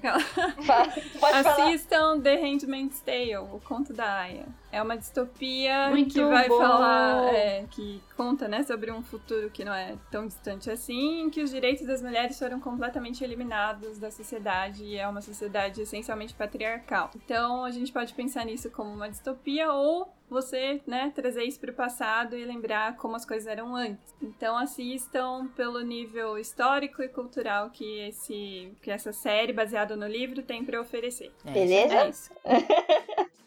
Pode 1.20 1.38
Assistam 1.48 2.00
falar. 2.00 2.22
The 2.22 2.36
Handmaid's 2.36 3.00
Tale, 3.00 3.38
o 3.38 3.60
conto 3.60 3.94
da 3.94 4.20
Aya. 4.22 4.46
É 4.76 4.82
uma 4.82 4.98
distopia 4.98 5.90
Muito 5.90 6.14
que 6.14 6.22
vai 6.22 6.50
bom. 6.50 6.58
falar, 6.58 7.34
é, 7.34 7.64
que 7.72 8.04
conta, 8.18 8.46
né, 8.46 8.62
sobre 8.64 8.92
um 8.92 9.02
futuro 9.02 9.50
que 9.50 9.64
não 9.64 9.74
é 9.74 9.96
tão 10.12 10.28
distante 10.28 10.70
assim, 10.70 11.22
em 11.22 11.30
que 11.30 11.42
os 11.42 11.50
direitos 11.50 11.88
das 11.88 12.02
mulheres 12.02 12.38
foram 12.38 12.60
completamente 12.60 13.24
eliminados 13.24 13.98
da 14.00 14.12
sociedade 14.12 14.84
e 14.84 14.98
é 14.98 15.08
uma 15.08 15.22
sociedade 15.22 15.82
essencialmente 15.82 16.34
patriarcal. 16.34 17.10
Então 17.16 17.64
a 17.64 17.72
gente 17.72 17.90
pode 17.90 18.14
pensar 18.14 18.44
nisso 18.44 18.70
como 18.70 18.94
uma 18.94 19.10
distopia 19.10 19.72
ou 19.72 20.14
você, 20.30 20.82
né, 20.86 21.10
trazer 21.16 21.46
isso 21.46 21.60
para 21.62 21.72
o 21.72 21.74
passado 21.74 22.36
e 22.36 22.44
lembrar 22.44 22.98
como 22.98 23.16
as 23.16 23.26
coisas 23.26 23.48
eram 23.48 23.74
antes. 23.74 24.14
Então 24.22 24.58
assistam 24.58 25.48
pelo 25.56 25.80
nível 25.80 26.38
histórico 26.38 27.02
e 27.02 27.08
cultural 27.08 27.70
que 27.70 28.00
esse 28.00 28.74
que 28.82 28.92
essa 28.92 29.14
série 29.14 29.54
baseada 29.54 29.96
no 29.96 30.06
livro 30.06 30.42
tem 30.42 30.66
para 30.66 30.82
oferecer. 30.82 31.32
Beleza? 31.46 31.96
É 31.96 32.10
isso. 32.10 32.30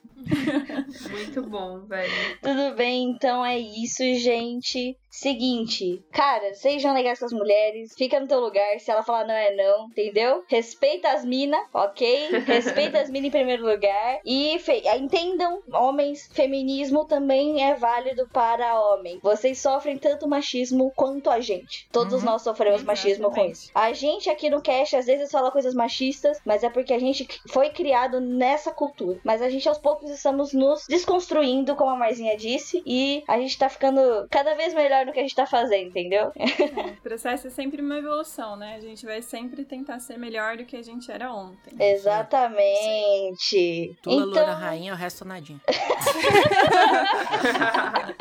Muito 1.11 1.43
bom, 1.43 1.81
velho. 1.87 2.11
Tudo 2.43 2.75
bem, 2.77 3.11
então 3.11 3.45
é 3.45 3.59
isso, 3.59 4.03
gente. 4.15 4.97
Seguinte, 5.11 6.03
cara, 6.13 6.53
sejam 6.55 6.93
legais 6.95 7.19
com 7.19 7.25
as 7.25 7.33
mulheres, 7.33 7.95
fica 7.97 8.21
no 8.21 8.29
teu 8.29 8.41
lugar, 8.41 8.79
se 8.79 8.91
ela 8.91 9.03
falar 9.03 9.27
não 9.27 9.35
é 9.35 9.55
não, 9.55 9.87
entendeu? 9.87 10.45
Respeita 10.47 11.11
as 11.11 11.25
minas, 11.25 11.61
ok? 11.73 12.29
Respeita 12.47 13.01
as 13.01 13.11
minas 13.11 13.29
em 13.29 13.31
primeiro 13.31 13.67
lugar. 13.67 14.21
E 14.25 14.59
entendam, 14.97 15.63
homens, 15.73 16.29
feminismo 16.33 17.05
também 17.07 17.65
é 17.65 17.75
válido 17.75 18.29
para 18.33 18.81
homem. 18.81 19.19
Vocês 19.23 19.59
sofrem 19.59 19.99
tanto 19.99 20.29
machismo 20.29 20.93
quanto 20.95 21.31
a 21.31 21.41
gente. 21.41 21.89
Todos 21.91 22.21
uhum. 22.23 22.31
nós 22.31 22.43
sofremos 22.43 22.83
Exatamente. 22.83 23.05
machismo 23.05 23.31
com 23.31 23.47
isso. 23.47 23.71
A 23.75 23.93
gente 23.93 24.29
aqui 24.29 24.51
no 24.51 24.61
cast 24.61 24.95
às 24.97 25.07
vezes 25.07 25.31
fala 25.31 25.51
coisas 25.51 25.75
machistas, 25.75 26.39
mas 26.45 26.63
é 26.63 26.71
porque 26.71 26.93
a 26.93 26.99
gente 26.99 27.27
foi 27.49 27.71
criado 27.71 28.21
nessa 28.21 28.71
cultura. 28.73 29.19
Mas 29.25 29.41
a 29.41 29.49
gente 29.49 29.69
aos 29.69 29.79
poucos 29.79 30.11
estamos 30.11 30.53
nos 30.53 30.87
desconstruindo, 30.89 31.75
como 31.77 31.91
a 31.91 31.97
Marzinha 31.97 32.37
disse, 32.37 32.83
e 32.87 33.23
a 33.27 33.39
gente 33.39 33.59
tá 33.59 33.69
ficando 33.69 34.27
cada 34.31 34.55
vez 34.55 34.75
melhor 34.75 35.08
no 35.09 35.13
que 35.13 35.19
a 35.19 35.23
gente 35.23 35.35
tá 35.35 35.47
fazendo, 35.47 35.89
entendeu? 35.89 36.31
É, 36.37 36.45
o 36.93 37.01
processo 37.03 37.49
é 37.49 37.51
sempre 37.51 37.83
uma 37.83 37.99
evolução, 37.99 38.55
né? 38.57 38.77
A 38.77 38.81
gente 38.81 39.05
vai 39.05 39.21
sempre 39.23 39.65
tentar 39.65 39.99
ser 39.99 40.17
melhor 40.19 40.57
do 40.57 40.65
que 40.65 40.77
a 40.77 40.83
gente 40.83 41.11
era 41.11 41.33
ontem. 41.33 41.75
Exatamente. 41.79 43.97
Tula, 44.03 44.17
então... 44.17 44.27
Loura, 44.27 44.55
rainha, 44.55 44.93
o 44.93 44.97
resto 44.97 45.25
nadinha. 45.25 45.61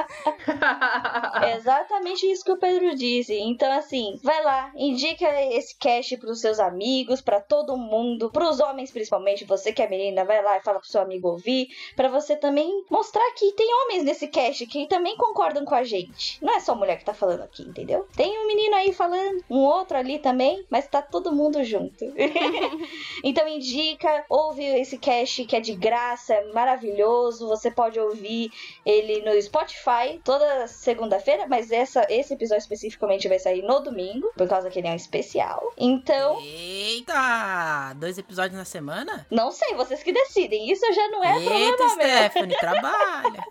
Exatamente 1.57 2.29
isso 2.29 2.43
que 2.43 2.51
o 2.51 2.57
Pedro 2.57 2.93
disse. 2.95 3.33
Então, 3.37 3.71
assim, 3.71 4.19
vai 4.23 4.43
lá, 4.43 4.71
indica 4.75 5.25
esse 5.53 5.77
cast 5.77 6.17
pros 6.17 6.41
seus 6.41 6.59
amigos, 6.59 7.21
pra 7.21 7.39
todo 7.39 7.77
mundo, 7.77 8.31
pros 8.31 8.59
homens 8.59 8.91
principalmente. 8.91 9.45
Você 9.45 9.71
que 9.71 9.81
é 9.81 9.89
menina, 9.89 10.25
vai 10.25 10.43
lá 10.43 10.57
e 10.57 10.61
fala 10.61 10.79
pro 10.79 10.87
seu 10.87 11.01
amigo 11.01 11.29
ouvir, 11.29 11.69
pra 11.95 12.09
você 12.09 12.35
também 12.35 12.83
mostrar 12.89 13.31
que 13.33 13.51
tem 13.53 13.67
homens 13.83 14.03
nesse 14.03 14.27
cast 14.27 14.65
que 14.67 14.87
também 14.87 15.15
concordam 15.17 15.65
com 15.65 15.75
a 15.75 15.83
gente. 15.83 16.43
Não 16.43 16.55
é 16.55 16.59
só 16.67 16.75
mulher 16.75 16.97
que 16.97 17.05
tá 17.05 17.13
falando 17.13 17.43
aqui, 17.43 17.63
entendeu? 17.63 18.05
Tem 18.13 18.37
um 18.37 18.45
menino 18.45 18.75
aí 18.75 18.91
falando, 18.91 19.41
um 19.49 19.59
outro 19.59 19.97
ali 19.97 20.19
também, 20.19 20.65
mas 20.69 20.85
tá 20.85 21.01
todo 21.01 21.31
mundo 21.31 21.63
junto. 21.63 22.03
então 23.23 23.47
indica, 23.47 24.25
ouve 24.29 24.65
esse 24.65 24.97
cast 24.97 25.45
que 25.45 25.55
é 25.55 25.61
de 25.61 25.73
graça, 25.75 26.33
é 26.33 26.51
maravilhoso. 26.51 27.47
Você 27.47 27.71
pode 27.71 27.97
ouvir 27.97 28.51
ele 28.85 29.21
no 29.21 29.41
Spotify 29.41 30.19
toda 30.25 30.67
segunda-feira, 30.67 31.47
mas 31.47 31.71
essa, 31.71 32.05
esse 32.09 32.33
episódio 32.33 32.63
especificamente 32.63 33.29
vai 33.29 33.39
sair 33.39 33.61
no 33.61 33.79
domingo, 33.79 34.29
por 34.35 34.47
causa 34.49 34.69
que 34.69 34.79
ele 34.79 34.89
é 34.89 34.91
um 34.91 34.95
especial. 34.95 35.71
Então, 35.77 36.37
Eita! 36.41 37.93
Dois 37.95 38.17
episódios 38.17 38.57
na 38.57 38.65
semana? 38.65 39.25
não 39.31 39.51
sei, 39.51 39.73
vocês 39.75 40.03
que 40.03 40.11
decidem. 40.11 40.69
Isso 40.69 40.85
já 40.93 41.07
não 41.07 41.23
é 41.23 41.37
Eita, 41.37 41.49
problema 41.49 41.95
meu. 41.95 42.07
Stephanie, 42.07 42.57
trabalha. 42.57 43.43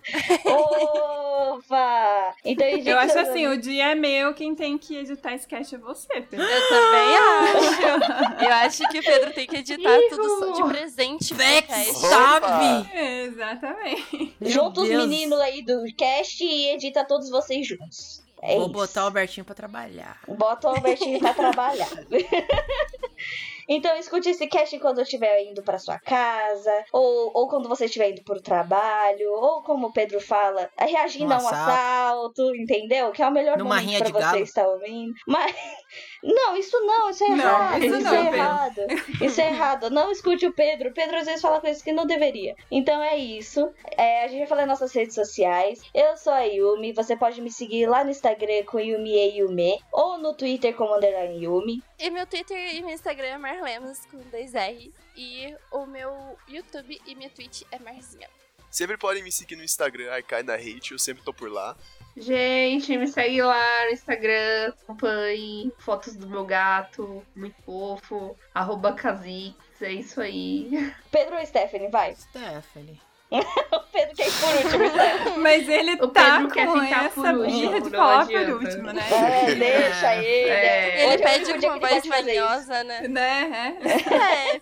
Opa! 1.55 2.35
Então 2.45 2.69
indica 2.69 3.06
acho 3.07 3.19
assim, 3.19 3.47
o 3.47 3.61
dia 3.61 3.93
é 3.93 3.95
meu, 3.95 4.35
quem 4.35 4.55
tem 4.55 4.77
que 4.77 4.97
editar 4.97 5.35
esse 5.35 5.47
cast 5.47 5.75
é 5.75 5.79
você, 5.79 6.21
Pedro. 6.21 6.45
Eu 6.47 6.69
também 6.69 7.17
acho. 8.39 8.45
Eu 8.45 8.53
acho 8.53 8.89
que 8.89 8.99
o 8.99 9.03
Pedro 9.05 9.33
tem 9.33 9.47
que 9.47 9.57
editar 9.57 9.99
tudo 10.11 10.39
só 10.39 10.63
de 10.63 10.69
presente 10.73 11.35
cast. 11.35 11.95
Sabe? 11.99 12.99
Exatamente. 13.25 14.35
Junta 14.43 14.81
os 14.81 14.89
meninos 14.89 15.41
aí 15.41 15.63
do 15.63 15.85
cast 15.97 16.45
e 16.45 16.69
edita 16.71 17.05
todos 17.05 17.31
vocês 17.31 17.67
juntos. 17.67 18.25
É 18.43 18.55
Vou 18.55 18.65
isso. 18.65 18.73
botar 18.73 19.03
o 19.03 19.07
Albertinho 19.07 19.45
pra 19.47 19.55
trabalhar. 19.55 20.21
Bota 20.29 20.69
o 20.69 20.71
Albertinho 20.77 21.19
pra 21.19 21.33
trabalhar. 21.35 21.89
Então 23.69 23.97
escute 23.97 24.29
esse 24.31 24.47
cast 24.47 24.79
quando 24.79 24.99
eu 24.99 25.05
estiver 25.05 25.43
indo 25.45 25.63
pra 25.63 25.79
sua 25.79 25.99
casa, 25.99 26.85
ou, 26.93 27.31
ou 27.35 27.49
quando 27.49 27.69
você 27.69 27.87
estiver 27.87 28.11
indo 28.11 28.23
pro 28.23 28.41
trabalho, 28.41 29.31
ou 29.33 29.63
como 29.63 29.89
o 29.89 29.93
Pedro 29.93 30.21
fala, 30.21 30.71
reagindo 30.79 31.27
Um 31.27 31.33
a 31.33 31.35
um 31.43 31.49
assalto. 31.49 31.71
assalto, 31.71 32.57
entendeu? 32.57 33.11
Que 33.13 33.23
é 33.23 33.29
o 33.29 33.33
melhor 33.33 33.59
Numa 33.59 33.77
momento 33.81 33.99
pra 33.99 34.09
você 34.11 34.21
galo. 34.21 34.37
estar 34.43 34.69
ouvindo. 34.69 35.15
Mas 35.27 35.55
não, 36.35 36.57
isso 36.57 36.79
não, 36.81 37.11
isso 37.11 37.25
é 37.25 37.29
Não, 37.29 37.37
errado. 37.39 37.85
isso 37.85 37.95
Isso, 37.97 38.05
não, 38.05 38.15
é 38.15 38.23
Pedro. 38.25 38.37
errado. 38.37 38.81
Isso 39.23 39.41
é 39.41 39.47
errado. 39.49 39.91
Não 39.91 40.11
escute 40.11 40.47
o 40.47 40.53
Pedro. 40.53 40.91
O 40.91 40.93
Pedro 40.93 41.17
às 41.17 41.27
vezes 41.27 41.41
fala 41.41 41.61
coisas 41.61 41.83
que 41.83 41.93
não 41.93 42.05
deveria. 42.07 42.57
Então 42.71 43.03
é 43.03 43.17
isso. 43.17 43.73
É, 43.97 44.25
a 44.25 44.29
gente 44.29 44.39
vai 44.41 44.47
falar 44.49 44.67
nas 44.67 44.81
nossas 44.81 44.95
redes 44.95 45.15
sociais. 45.15 45.81
Eu 45.95 46.17
sou 46.17 46.33
a 46.33 46.43
Yumi. 46.43 46.93
Você 46.93 47.17
pode 47.17 47.41
me 47.41 47.51
seguir 47.51 47.87
lá 47.87 48.03
no 48.03 48.11
Instagram 48.11 48.65
com 48.67 48.81
Yumi 48.81 49.15
e 49.15 49.39
Yume, 49.39 49.81
ou 49.93 50.19
no 50.19 50.35
Twitter 50.35 50.75
como 50.75 50.97
underline 50.97 51.45
Yumi. 51.45 51.83
E 51.99 52.11
meu 52.11 52.27
Twitter 52.27 52.75
e 52.75 52.81
meu 52.83 52.91
Instagram 52.91 53.27
é 53.29 53.39
Marlemos 53.39 54.05
com 54.07 54.19
dois 54.31 54.55
R. 54.55 54.93
E 55.17 55.55
o 55.73 55.87
meu 55.87 56.13
YouTube 56.49 57.01
e 57.07 57.15
minha 57.15 57.31
Twitch 57.31 57.63
é 57.71 57.79
Marzinha. 57.79 58.29
Sempre 58.71 58.99
podem 58.99 59.23
me 59.23 59.33
seguir 59.33 59.57
no 59.57 59.63
Instagram, 59.65 60.13
Arcai 60.13 60.43
na 60.43 60.55
Hate, 60.55 60.93
eu 60.93 60.99
sempre 60.99 61.25
tô 61.25 61.33
por 61.33 61.51
lá. 61.51 61.75
Gente, 62.17 62.97
me 62.97 63.07
segue 63.07 63.43
lá 63.43 63.85
no 63.85 63.93
Instagram, 63.93 64.73
acompanhe 64.83 65.71
fotos 65.79 66.17
do 66.17 66.27
meu 66.27 66.47
gato, 66.47 67.23
muito 67.37 67.61
fofo, 67.63 68.35
arroba 68.55 68.95
Kha'Zix, 68.95 69.83
é 69.83 69.93
isso 69.93 70.21
aí. 70.21 70.71
Pedro 71.11 71.37
ou 71.37 71.45
Stephanie, 71.45 71.91
vai. 71.91 72.15
Stephanie. 72.15 73.06
o 73.73 73.81
Pedro 73.93 74.17
quer 74.17 74.29
ir 74.29 74.33
por 74.33 74.55
último, 74.65 74.89
Stephanie. 74.91 75.39
Mas 75.47 75.69
ele 75.69 75.93
O 75.95 76.09
tá 76.09 76.37
Pedro 76.37 76.51
quer 76.51 76.67
com 76.67 76.73
por 76.73 76.85
essa 76.85 77.33
último, 77.33 77.61
birra 77.61 77.81
de 77.81 77.91
falar 77.91 78.27
por 78.27 78.51
último, 78.51 78.93
né? 78.93 79.03
É, 79.11 79.55
deixa 79.55 80.15
ele. 80.17 80.51
É. 80.51 81.05
Ele 81.05 81.15
Hoje 81.15 81.23
é 81.23 81.27
pede 81.27 81.55
que 81.55 81.69
voz 81.79 82.07
manhosa, 82.07 82.85
né? 82.85 83.09
Né? 83.09 83.77
É, 83.83 84.59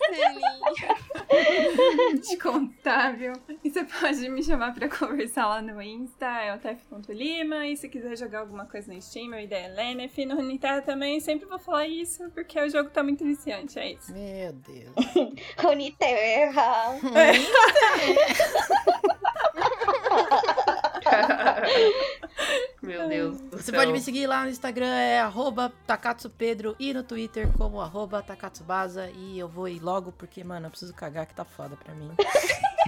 Descontável. 2.15 3.33
E 3.63 3.71
você 3.71 3.85
pode 3.85 4.29
me 4.29 4.43
chamar 4.43 4.75
pra 4.75 4.89
conversar 4.89 5.47
lá 5.47 5.63
no 5.63 5.81
Insta, 5.81 6.27
é 6.27 6.55
o 6.55 6.59
tef.lima. 6.59 7.67
E 7.67 7.77
se 7.77 7.89
quiser 7.89 8.17
jogar 8.17 8.41
alguma 8.41 8.67
coisa 8.67 8.93
no 8.93 9.01
Steam, 9.01 9.29
meu 9.29 9.41
ideia 9.41 9.67
é 9.67 9.69
Lenef. 9.69 10.25
No 10.25 10.37
Runeterra 10.37 10.83
também, 10.83 11.21
sempre 11.21 11.47
vou 11.47 11.59
falar 11.59 11.87
isso, 11.87 12.31
porque 12.31 12.61
o 12.61 12.69
jogo 12.69 12.91
tá 12.91 13.03
muito 13.03 13.25
viciante, 13.25 13.79
é 13.79 13.93
isso. 13.93 14.13
Meu 14.13 14.53
Deus. 14.53 14.95
Uniterra. 15.71 16.99
Meu 22.83 23.09
Deus 23.09 23.41
do 23.41 23.57
Você 23.57 23.71
céu. 23.71 23.81
pode 23.81 23.93
me 23.93 24.01
seguir 24.01 24.27
lá 24.27 24.45
no 24.45 24.51
Instagram, 24.51 24.87
é 24.87 25.21
arroba 25.21 25.73
TakatsuPedro 25.87 26.77
e 26.79 26.93
no 26.93 27.03
Twitter 27.03 27.49
como 27.57 27.81
arroba 27.81 28.23
TakatsuBaza. 28.23 29.11
E 29.15 29.39
eu 29.39 29.49
vou 29.49 29.69
ir 29.69 29.81
logo 29.81 30.13
porque, 30.13 30.45
mano, 30.45 30.67
eu 30.67 30.71
preciso 30.71 30.93
cagar 30.95 31.27
que 31.27 31.35
tá 31.35 31.45
foda 31.45 31.77
pra 31.83 31.95
mim. 31.95 32.11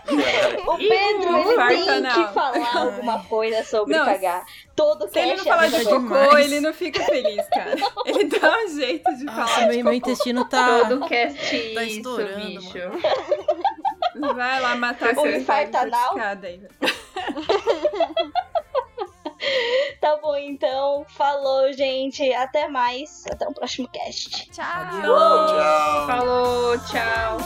O 0.08 0.76
Pedro, 0.78 1.36
ele 1.36 1.56
farta, 1.56 1.74
tem 1.74 2.00
não. 2.00 2.26
que 2.28 2.32
falar 2.32 2.76
alguma 2.76 3.24
coisa 3.24 3.64
sobre 3.64 3.96
Não, 3.96 4.04
cagar. 4.04 4.44
Todo 4.76 5.08
Se 5.08 5.18
ele 5.18 5.34
não 5.34 5.44
cast 5.44 5.48
é 5.48 5.52
falar 5.52 5.66
de 5.66 5.84
cocô, 5.84 5.98
demais. 5.98 6.46
ele 6.46 6.60
não 6.60 6.72
fica 6.72 7.02
feliz, 7.02 7.44
cara. 7.48 7.74
Ele 8.06 8.24
dá 8.26 8.56
um 8.56 8.68
jeito 8.68 9.16
de 9.16 9.24
Nossa, 9.24 9.48
falar 9.48 9.66
de 9.68 9.76
meu, 9.76 9.84
meu 9.84 9.84
cocô. 9.84 9.96
intestino 9.96 10.44
tá. 10.48 10.78
Todo 10.88 11.08
cast 11.08 11.74
Tá 11.74 11.82
isso, 11.82 11.96
estourando, 11.96 12.46
bicho. 12.46 12.78
Vai 14.34 14.60
lá 14.60 14.74
matar 14.76 15.12
O 15.12 15.20
seu 15.22 15.36
infarto 15.36 15.76
anal? 15.76 16.16
aí. 16.42 16.60
Tá 20.00 20.16
bom, 20.16 20.36
então. 20.36 21.04
Falou, 21.08 21.72
gente. 21.72 22.32
Até 22.34 22.68
mais. 22.68 23.24
Até 23.30 23.46
o 23.46 23.52
próximo 23.54 23.88
cast. 23.88 24.50
Tchau. 24.50 24.64
Tchau. 25.02 26.06
Falou, 26.06 26.78
tchau. 26.80 27.38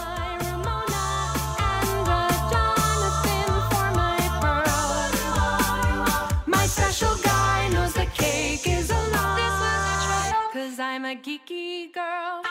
Special 6.71 7.17
guy 7.23 7.69
knows 7.73 7.93
the 7.95 8.07
cake 8.07 8.67
is 8.67 8.91
a 8.91 8.95
lie. 8.95 10.49
Cause 10.53 10.79
I'm 10.79 11.05
a 11.05 11.15
geeky 11.17 11.93
girl. 11.93 12.43